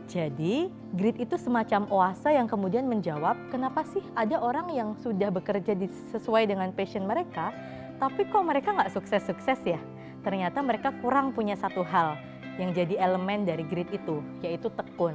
Jadi, 0.06 0.68
grit 0.94 1.16
itu 1.18 1.34
semacam 1.40 1.88
oase 1.90 2.30
yang 2.30 2.46
kemudian 2.46 2.86
menjawab 2.86 3.34
kenapa 3.48 3.82
sih 3.90 4.04
ada 4.14 4.38
orang 4.38 4.70
yang 4.70 4.94
sudah 5.00 5.32
bekerja 5.32 5.74
sesuai 6.14 6.46
dengan 6.46 6.70
passion 6.70 7.08
mereka, 7.08 7.50
tapi 7.96 8.28
kok 8.28 8.44
mereka 8.44 8.76
nggak 8.76 8.92
sukses-sukses 8.92 9.58
ya? 9.64 9.80
Ternyata 10.26 10.58
mereka 10.58 10.90
kurang 10.98 11.30
punya 11.30 11.54
satu 11.54 11.86
hal 11.86 12.18
yang 12.58 12.74
jadi 12.74 12.98
elemen 12.98 13.46
dari 13.46 13.62
grit 13.62 13.86
itu, 13.94 14.18
yaitu 14.42 14.66
tekun. 14.74 15.14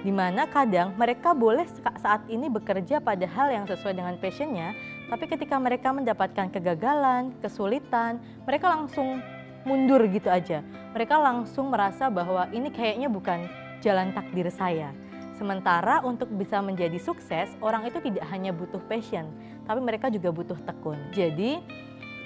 Di 0.00 0.08
mana 0.08 0.48
kadang 0.48 0.96
mereka 0.96 1.36
boleh 1.36 1.68
saat 2.00 2.24
ini 2.32 2.48
bekerja 2.48 3.04
pada 3.04 3.28
hal 3.28 3.52
yang 3.52 3.68
sesuai 3.68 3.92
dengan 3.92 4.16
passionnya, 4.16 4.72
tapi 5.12 5.28
ketika 5.28 5.60
mereka 5.60 5.92
mendapatkan 5.92 6.48
kegagalan, 6.48 7.36
kesulitan, 7.44 8.16
mereka 8.48 8.72
langsung 8.72 9.20
mundur 9.68 10.00
gitu 10.08 10.32
aja. 10.32 10.64
Mereka 10.96 11.20
langsung 11.20 11.68
merasa 11.68 12.08
bahwa 12.08 12.48
ini 12.48 12.72
kayaknya 12.72 13.12
bukan 13.12 13.44
jalan 13.84 14.16
takdir 14.16 14.48
saya. 14.48 14.88
Sementara 15.36 16.00
untuk 16.00 16.32
bisa 16.32 16.64
menjadi 16.64 16.96
sukses, 16.96 17.52
orang 17.60 17.84
itu 17.84 18.00
tidak 18.00 18.24
hanya 18.32 18.56
butuh 18.56 18.80
passion, 18.88 19.28
tapi 19.68 19.84
mereka 19.84 20.08
juga 20.08 20.32
butuh 20.32 20.56
tekun. 20.64 20.96
Jadi, 21.12 21.60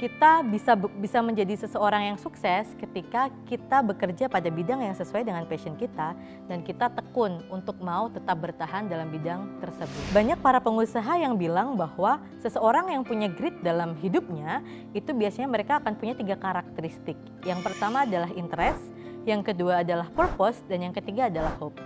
kita 0.05 0.44
bisa 0.44 0.76
bisa 0.76 1.24
menjadi 1.24 1.64
seseorang 1.64 2.12
yang 2.12 2.18
sukses 2.20 2.68
ketika 2.76 3.32
kita 3.48 3.81
bekerja 3.81 4.28
pada 4.28 4.52
bidang 4.52 4.85
yang 4.85 4.93
sesuai 4.93 5.24
dengan 5.24 5.48
passion 5.48 5.72
kita 5.81 6.12
dan 6.44 6.60
kita 6.60 6.93
tekun 6.93 7.40
untuk 7.48 7.81
mau 7.81 8.12
tetap 8.12 8.36
bertahan 8.36 8.85
dalam 8.85 9.09
bidang 9.09 9.64
tersebut. 9.64 10.05
Banyak 10.12 10.44
para 10.44 10.60
pengusaha 10.60 11.16
yang 11.16 11.40
bilang 11.40 11.81
bahwa 11.81 12.20
seseorang 12.44 12.93
yang 12.93 13.01
punya 13.01 13.32
grit 13.32 13.56
dalam 13.64 13.97
hidupnya 13.97 14.60
itu 14.93 15.09
biasanya 15.16 15.48
mereka 15.48 15.81
akan 15.81 15.97
punya 15.97 16.12
tiga 16.12 16.36
karakteristik. 16.36 17.16
Yang 17.40 17.64
pertama 17.64 18.05
adalah 18.05 18.28
interest, 18.36 18.85
yang 19.24 19.40
kedua 19.40 19.81
adalah 19.81 20.12
purpose, 20.12 20.60
dan 20.68 20.85
yang 20.85 20.93
ketiga 20.93 21.32
adalah 21.32 21.56
hope. 21.56 21.81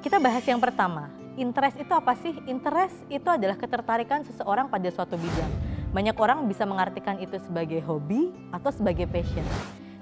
Kita 0.00 0.16
bahas 0.16 0.48
yang 0.48 0.64
pertama. 0.64 1.12
Interest 1.36 1.76
itu 1.76 1.92
apa 1.92 2.16
sih? 2.24 2.32
Interest 2.48 2.96
itu 3.12 3.28
adalah 3.28 3.60
ketertarikan 3.60 4.24
seseorang 4.24 4.72
pada 4.72 4.88
suatu 4.88 5.20
bidang 5.20 5.77
banyak 5.88 6.16
orang 6.20 6.44
bisa 6.44 6.68
mengartikan 6.68 7.16
itu 7.16 7.40
sebagai 7.40 7.80
hobi 7.84 8.32
atau 8.52 8.68
sebagai 8.68 9.08
passion. 9.08 9.44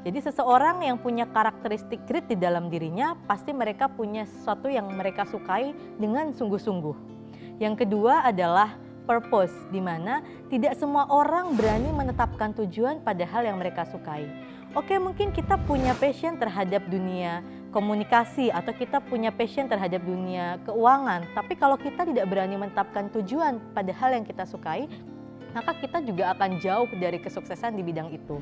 Jadi 0.07 0.23
seseorang 0.23 0.87
yang 0.87 1.03
punya 1.03 1.27
karakteristik 1.27 2.07
grit 2.07 2.31
di 2.31 2.39
dalam 2.39 2.71
dirinya 2.71 3.19
pasti 3.27 3.51
mereka 3.51 3.91
punya 3.91 4.23
sesuatu 4.23 4.71
yang 4.71 4.87
mereka 4.95 5.27
sukai 5.27 5.75
dengan 5.99 6.31
sungguh-sungguh. 6.31 6.95
Yang 7.59 7.87
kedua 7.87 8.23
adalah 8.23 8.79
purpose, 9.07 9.55
di 9.71 9.83
mana 9.83 10.23
tidak 10.47 10.79
semua 10.79 11.07
orang 11.11 11.55
berani 11.55 11.91
menetapkan 11.91 12.55
tujuan 12.55 13.03
pada 13.03 13.27
hal 13.27 13.47
yang 13.47 13.59
mereka 13.59 13.87
sukai. 13.87 14.27
Oke, 14.75 14.99
mungkin 14.99 15.33
kita 15.33 15.57
punya 15.65 15.97
passion 15.97 16.37
terhadap 16.37 16.85
dunia 16.87 17.41
komunikasi 17.75 18.53
atau 18.53 18.71
kita 18.77 19.01
punya 19.05 19.33
passion 19.33 19.67
terhadap 19.67 20.05
dunia 20.05 20.61
keuangan, 20.69 21.25
tapi 21.33 21.57
kalau 21.59 21.75
kita 21.81 22.07
tidak 22.07 22.27
berani 22.29 22.57
menetapkan 22.61 23.09
tujuan 23.11 23.59
pada 23.73 23.91
hal 23.91 24.17
yang 24.17 24.25
kita 24.25 24.45
sukai, 24.45 24.87
maka 25.57 25.73
kita 25.81 26.05
juga 26.05 26.37
akan 26.37 26.61
jauh 26.61 26.85
dari 27.01 27.17
kesuksesan 27.17 27.73
di 27.73 27.81
bidang 27.81 28.13
itu. 28.13 28.37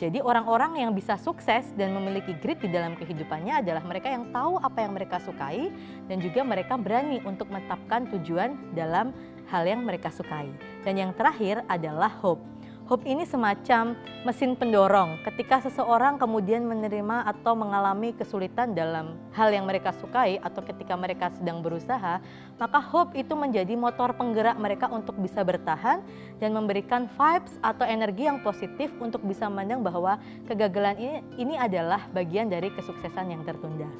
Jadi 0.00 0.24
orang-orang 0.24 0.80
yang 0.80 0.96
bisa 0.96 1.20
sukses 1.20 1.68
dan 1.76 1.92
memiliki 1.92 2.32
grit 2.40 2.56
di 2.64 2.72
dalam 2.72 2.96
kehidupannya 2.96 3.60
adalah 3.60 3.84
mereka 3.84 4.08
yang 4.08 4.32
tahu 4.32 4.56
apa 4.64 4.80
yang 4.80 4.96
mereka 4.96 5.20
sukai 5.20 5.68
dan 6.08 6.16
juga 6.24 6.40
mereka 6.40 6.80
berani 6.80 7.20
untuk 7.28 7.52
menetapkan 7.52 8.08
tujuan 8.16 8.56
dalam 8.72 9.12
hal 9.52 9.68
yang 9.68 9.84
mereka 9.84 10.08
sukai. 10.08 10.48
Dan 10.80 10.96
yang 10.96 11.12
terakhir 11.12 11.60
adalah 11.68 12.08
hope. 12.24 12.55
Hope 12.86 13.02
ini 13.02 13.26
semacam 13.26 13.98
mesin 14.22 14.54
pendorong 14.54 15.18
ketika 15.26 15.58
seseorang 15.58 16.22
kemudian 16.22 16.62
menerima 16.62 17.26
atau 17.26 17.58
mengalami 17.58 18.14
kesulitan 18.14 18.78
dalam 18.78 19.18
hal 19.34 19.50
yang 19.50 19.66
mereka 19.66 19.90
sukai 19.90 20.38
atau 20.38 20.62
ketika 20.62 20.94
mereka 20.94 21.34
sedang 21.34 21.66
berusaha, 21.66 22.22
maka 22.62 22.78
hope 22.78 23.18
itu 23.18 23.34
menjadi 23.34 23.74
motor 23.74 24.14
penggerak 24.14 24.54
mereka 24.54 24.86
untuk 24.86 25.18
bisa 25.18 25.42
bertahan 25.42 25.98
dan 26.38 26.54
memberikan 26.54 27.10
vibes 27.10 27.58
atau 27.58 27.82
energi 27.82 28.30
yang 28.30 28.38
positif 28.46 28.94
untuk 29.02 29.18
bisa 29.26 29.50
memandang 29.50 29.82
bahwa 29.82 30.22
kegagalan 30.46 30.94
ini, 30.94 31.18
ini 31.42 31.54
adalah 31.58 32.06
bagian 32.14 32.46
dari 32.46 32.70
kesuksesan 32.70 33.34
yang 33.34 33.42
tertunda. 33.42 33.90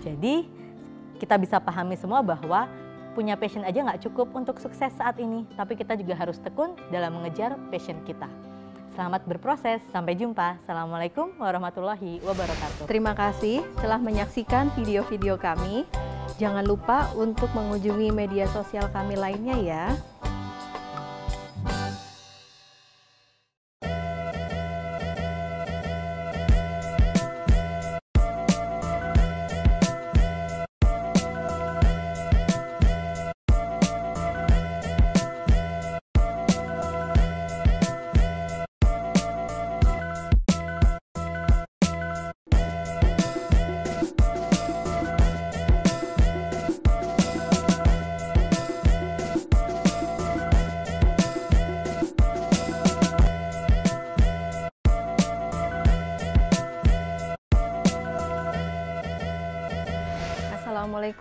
Jadi 0.00 0.48
kita 1.20 1.36
bisa 1.36 1.60
pahami 1.60 2.00
semua 2.00 2.24
bahwa 2.24 2.64
punya 3.12 3.36
passion 3.36 3.62
aja 3.62 3.84
nggak 3.84 4.08
cukup 4.08 4.32
untuk 4.32 4.56
sukses 4.58 4.92
saat 4.96 5.20
ini, 5.20 5.44
tapi 5.56 5.76
kita 5.76 5.96
juga 5.96 6.16
harus 6.16 6.40
tekun 6.40 6.76
dalam 6.88 7.20
mengejar 7.20 7.56
passion 7.68 8.00
kita. 8.08 8.28
Selamat 8.92 9.24
berproses, 9.24 9.80
sampai 9.88 10.12
jumpa. 10.20 10.60
Assalamualaikum 10.60 11.32
warahmatullahi 11.40 12.20
wabarakatuh. 12.20 12.84
Terima 12.84 13.16
kasih 13.16 13.64
telah 13.80 13.96
menyaksikan 13.96 14.68
video-video 14.76 15.40
kami. 15.40 15.88
Jangan 16.36 16.64
lupa 16.68 17.08
untuk 17.16 17.48
mengunjungi 17.56 18.12
media 18.12 18.44
sosial 18.52 18.92
kami 18.92 19.16
lainnya 19.16 19.56
ya. 19.56 19.84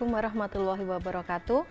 Assalamualaikum 0.02 0.34
warahmatullahi 0.34 0.86
wabarakatuh. 0.98 1.62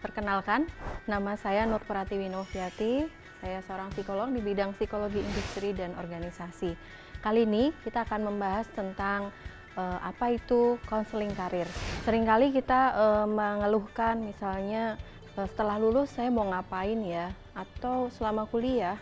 Perkenalkan, 0.00 0.64
nama 1.04 1.36
saya 1.36 1.68
Nur 1.68 1.84
Pratiwi 1.84 2.32
Noviati. 2.32 3.04
Saya 3.44 3.60
seorang 3.60 3.92
psikolog 3.92 4.32
di 4.32 4.40
bidang 4.40 4.72
psikologi 4.72 5.20
industri 5.20 5.76
dan 5.76 5.92
organisasi. 6.00 6.72
Kali 7.20 7.44
ini 7.44 7.76
kita 7.84 8.08
akan 8.08 8.32
membahas 8.32 8.64
tentang 8.72 9.28
uh, 9.76 10.00
apa 10.00 10.32
itu 10.32 10.80
konseling 10.88 11.28
karir. 11.36 11.68
Seringkali 12.08 12.56
kita 12.56 12.96
uh, 12.96 13.28
mengeluhkan 13.28 14.16
misalnya 14.16 14.96
uh, 15.36 15.44
setelah 15.44 15.76
lulus 15.76 16.08
saya 16.08 16.32
mau 16.32 16.48
ngapain 16.48 17.04
ya 17.04 17.36
atau 17.52 18.08
selama 18.08 18.48
kuliah 18.48 18.96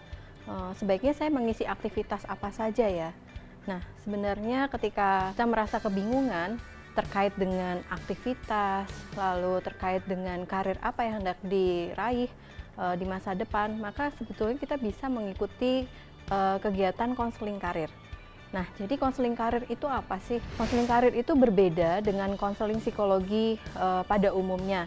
sebaiknya 0.74 1.14
saya 1.14 1.30
mengisi 1.30 1.62
aktivitas 1.62 2.26
apa 2.26 2.50
saja 2.50 2.90
ya. 2.90 3.14
Nah, 3.62 3.78
sebenarnya 4.02 4.66
ketika 4.74 5.30
kita 5.30 5.46
merasa 5.46 5.78
kebingungan, 5.78 6.58
terkait 6.92 7.32
dengan 7.40 7.80
aktivitas, 7.88 8.88
lalu 9.16 9.64
terkait 9.64 10.04
dengan 10.04 10.44
karir 10.44 10.76
apa 10.84 11.08
yang 11.08 11.24
hendak 11.24 11.40
diraih 11.40 12.28
e, 12.76 12.84
di 13.00 13.04
masa 13.08 13.32
depan, 13.32 13.80
maka 13.80 14.12
sebetulnya 14.20 14.60
kita 14.60 14.76
bisa 14.76 15.08
mengikuti 15.08 15.88
e, 16.28 16.38
kegiatan 16.60 17.16
konseling 17.16 17.56
karir. 17.56 17.88
Nah, 18.52 18.68
jadi 18.76 19.00
konseling 19.00 19.32
karir 19.32 19.64
itu 19.72 19.88
apa 19.88 20.20
sih? 20.20 20.36
Konseling 20.60 20.84
karir 20.84 21.16
itu 21.16 21.32
berbeda 21.32 22.04
dengan 22.04 22.36
konseling 22.36 22.84
psikologi 22.84 23.56
e, 23.56 23.86
pada 24.04 24.36
umumnya. 24.36 24.84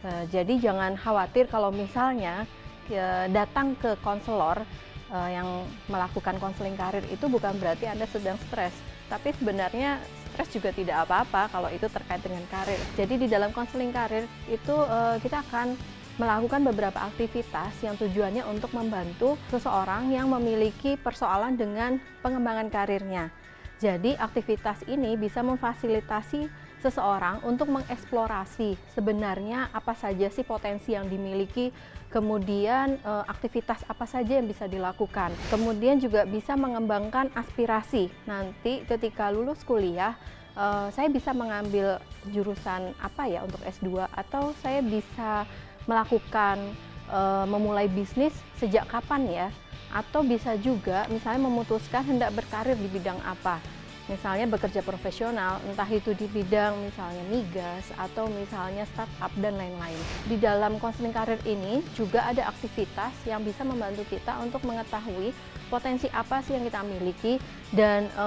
E, 0.00 0.32
jadi 0.32 0.56
jangan 0.56 0.96
khawatir 0.96 1.52
kalau 1.52 1.68
misalnya 1.68 2.48
e, 2.88 3.28
datang 3.28 3.76
ke 3.76 4.00
konselor 4.00 4.64
e, 5.12 5.18
yang 5.28 5.68
melakukan 5.92 6.40
konseling 6.40 6.80
karir 6.80 7.04
itu 7.12 7.28
bukan 7.28 7.52
berarti 7.60 7.92
Anda 7.92 8.08
sedang 8.08 8.40
stres, 8.48 8.72
tapi 9.12 9.36
sebenarnya 9.36 10.00
stres 10.32 10.48
juga 10.50 10.72
tidak 10.72 11.04
apa-apa 11.06 11.52
kalau 11.52 11.68
itu 11.68 11.84
terkait 11.92 12.24
dengan 12.24 12.42
karir. 12.48 12.80
Jadi 12.96 13.14
di 13.20 13.26
dalam 13.28 13.52
konseling 13.52 13.92
karir 13.92 14.24
itu 14.48 14.72
uh, 14.72 15.20
kita 15.20 15.44
akan 15.44 15.76
melakukan 16.20 16.60
beberapa 16.68 17.00
aktivitas 17.04 17.72
yang 17.80 17.96
tujuannya 17.96 18.44
untuk 18.44 18.72
membantu 18.76 19.40
seseorang 19.48 20.12
yang 20.12 20.28
memiliki 20.28 21.00
persoalan 21.00 21.56
dengan 21.56 21.96
pengembangan 22.20 22.68
karirnya. 22.68 23.32
Jadi 23.80 24.14
aktivitas 24.14 24.84
ini 24.86 25.18
bisa 25.18 25.42
memfasilitasi 25.42 26.46
seseorang 26.82 27.42
untuk 27.46 27.70
mengeksplorasi 27.70 28.74
sebenarnya 28.94 29.70
apa 29.70 29.94
saja 29.94 30.30
sih 30.30 30.42
potensi 30.42 30.94
yang 30.94 31.06
dimiliki, 31.06 31.70
kemudian 32.12 33.00
e, 33.00 33.12
aktivitas 33.26 33.80
apa 33.88 34.04
saja 34.04 34.36
yang 34.36 34.44
bisa 34.44 34.68
dilakukan. 34.68 35.32
Kemudian 35.48 35.96
juga 35.96 36.28
bisa 36.28 36.52
mengembangkan 36.54 37.32
aspirasi. 37.32 38.12
Nanti 38.28 38.84
ketika 38.84 39.32
lulus 39.32 39.64
kuliah, 39.64 40.14
e, 40.52 40.92
saya 40.92 41.08
bisa 41.08 41.32
mengambil 41.32 41.96
jurusan 42.28 42.92
apa 43.00 43.26
ya 43.26 43.40
untuk 43.42 43.64
S2 43.64 44.06
atau 44.12 44.52
saya 44.60 44.84
bisa 44.84 45.48
melakukan 45.88 46.60
e, 47.08 47.20
memulai 47.48 47.88
bisnis 47.88 48.36
sejak 48.60 48.84
kapan 48.92 49.22
ya? 49.26 49.48
Atau 49.92 50.20
bisa 50.24 50.52
juga 50.60 51.08
misalnya 51.08 51.48
memutuskan 51.48 52.04
hendak 52.04 52.36
berkarir 52.36 52.76
di 52.76 52.88
bidang 52.92 53.20
apa 53.24 53.81
misalnya 54.12 54.44
bekerja 54.44 54.84
profesional, 54.84 55.56
entah 55.64 55.88
itu 55.88 56.12
di 56.12 56.28
bidang 56.28 56.76
misalnya 56.84 57.24
migas 57.32 57.88
atau 57.96 58.28
misalnya 58.28 58.84
startup 58.92 59.32
dan 59.40 59.56
lain-lain. 59.56 59.96
Di 60.28 60.36
dalam 60.36 60.76
konseling 60.76 61.16
karir 61.16 61.40
ini 61.48 61.80
juga 61.96 62.28
ada 62.28 62.52
aktivitas 62.52 63.16
yang 63.24 63.40
bisa 63.40 63.64
membantu 63.64 64.04
kita 64.12 64.36
untuk 64.44 64.60
mengetahui 64.68 65.32
potensi 65.72 66.04
apa 66.12 66.44
sih 66.44 66.52
yang 66.52 66.68
kita 66.68 66.84
miliki 66.84 67.40
dan 67.72 68.04
e, 68.12 68.26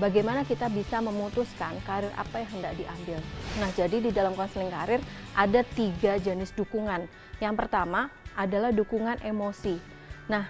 bagaimana 0.00 0.48
kita 0.48 0.72
bisa 0.72 1.04
memutuskan 1.04 1.76
karir 1.84 2.08
apa 2.16 2.40
yang 2.40 2.50
hendak 2.56 2.72
diambil. 2.80 3.20
Nah, 3.60 3.68
jadi 3.76 3.96
di 4.00 4.08
dalam 4.08 4.32
konseling 4.32 4.72
karir 4.72 5.04
ada 5.36 5.60
tiga 5.76 6.16
jenis 6.16 6.56
dukungan. 6.56 7.04
Yang 7.44 7.54
pertama 7.60 8.08
adalah 8.32 8.72
dukungan 8.72 9.20
emosi. 9.20 9.76
Nah, 10.32 10.48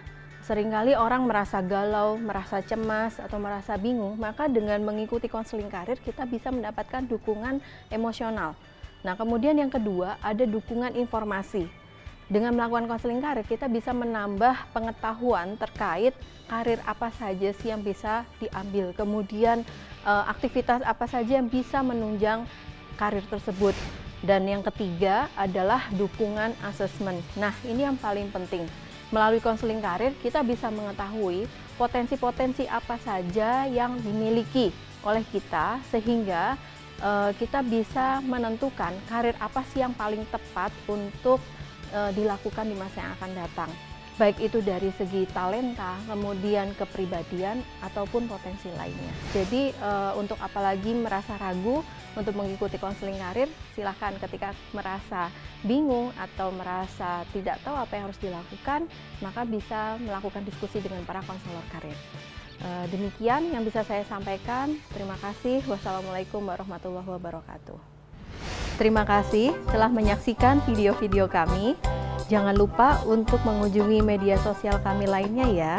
Seringkali 0.49 0.97
orang 0.97 1.29
merasa 1.29 1.61
galau, 1.61 2.17
merasa 2.17 2.65
cemas, 2.65 3.21
atau 3.21 3.37
merasa 3.37 3.77
bingung, 3.77 4.17
maka 4.17 4.49
dengan 4.49 4.81
mengikuti 4.81 5.29
konseling 5.29 5.69
karir 5.69 6.01
kita 6.01 6.25
bisa 6.25 6.49
mendapatkan 6.49 7.05
dukungan 7.05 7.61
emosional. 7.93 8.57
Nah, 9.05 9.13
kemudian 9.13 9.61
yang 9.61 9.69
kedua 9.69 10.17
ada 10.25 10.49
dukungan 10.49 10.97
informasi. 10.97 11.69
Dengan 12.33 12.57
melakukan 12.57 12.89
konseling 12.89 13.21
karir 13.21 13.45
kita 13.45 13.69
bisa 13.69 13.93
menambah 13.93 14.73
pengetahuan 14.73 15.53
terkait 15.61 16.17
karir 16.49 16.81
apa 16.89 17.13
saja 17.13 17.53
sih 17.53 17.69
yang 17.69 17.85
bisa 17.85 18.25
diambil. 18.41 18.97
Kemudian 18.97 19.69
eh, 20.09 20.25
aktivitas 20.33 20.81
apa 20.81 21.05
saja 21.05 21.45
yang 21.45 21.53
bisa 21.53 21.85
menunjang 21.85 22.49
karir 22.97 23.25
tersebut. 23.29 23.77
Dan 24.25 24.49
yang 24.49 24.65
ketiga 24.65 25.29
adalah 25.37 25.93
dukungan 25.93 26.57
asesmen. 26.65 27.21
Nah, 27.37 27.53
ini 27.69 27.85
yang 27.85 28.01
paling 28.01 28.33
penting 28.33 28.88
Melalui 29.09 29.41
konseling 29.41 29.81
karir, 29.81 30.13
kita 30.21 30.45
bisa 30.45 30.69
mengetahui 30.69 31.49
potensi-potensi 31.81 32.69
apa 32.69 33.01
saja 33.01 33.65
yang 33.65 33.97
dimiliki 34.05 34.69
oleh 35.01 35.25
kita 35.33 35.81
sehingga 35.89 36.61
uh, 37.01 37.31
kita 37.39 37.65
bisa 37.65 38.21
menentukan 38.21 38.93
karir 39.09 39.33
apa 39.41 39.65
sih 39.73 39.81
yang 39.81 39.97
paling 39.97 40.27
tepat 40.29 40.75
untuk 40.91 41.41
uh, 41.95 42.11
dilakukan 42.13 42.69
di 42.69 42.77
masa 42.77 43.01
yang 43.01 43.13
akan 43.17 43.33
datang. 43.33 43.71
Baik 44.19 44.51
itu 44.51 44.59
dari 44.67 44.91
segi 44.99 45.31
talenta, 45.31 45.95
kemudian 46.11 46.75
kepribadian 46.75 47.63
ataupun 47.87 48.27
potensi 48.27 48.67
lainnya. 48.75 49.15
Jadi 49.31 49.71
uh, 49.79 50.19
untuk 50.19 50.35
apalagi 50.43 50.91
merasa 50.91 51.39
ragu 51.39 51.87
untuk 52.19 52.35
mengikuti 52.35 52.83
konseling 52.83 53.15
karir, 53.15 53.47
silahkan 53.79 54.11
ketika 54.19 54.59
merasa 54.75 55.31
bingung 55.63 56.11
atau 56.19 56.51
merasa 56.51 57.23
tidak 57.31 57.63
tahu 57.63 57.79
apa 57.79 57.95
yang 57.95 58.11
harus 58.11 58.19
dilakukan, 58.19 58.91
maka 59.23 59.47
bisa 59.47 59.95
melakukan 60.03 60.43
diskusi 60.43 60.83
dengan 60.83 61.07
para 61.07 61.23
konselor 61.23 61.63
karir. 61.71 61.95
E, 62.59 62.69
demikian 62.91 63.55
yang 63.55 63.63
bisa 63.63 63.87
saya 63.87 64.03
sampaikan. 64.03 64.75
Terima 64.91 65.15
kasih. 65.23 65.63
Wassalamualaikum 65.71 66.43
warahmatullahi 66.43 67.07
wabarakatuh. 67.07 67.98
Terima 68.79 69.03
kasih 69.03 69.55
telah 69.71 69.91
menyaksikan 69.91 70.63
video-video 70.63 71.27
kami. 71.27 71.75
Jangan 72.29 72.55
lupa 72.55 73.03
untuk 73.09 73.41
mengunjungi 73.43 74.05
media 74.05 74.37
sosial 74.39 74.79
kami 74.85 75.09
lainnya 75.09 75.49
ya. 75.49 75.75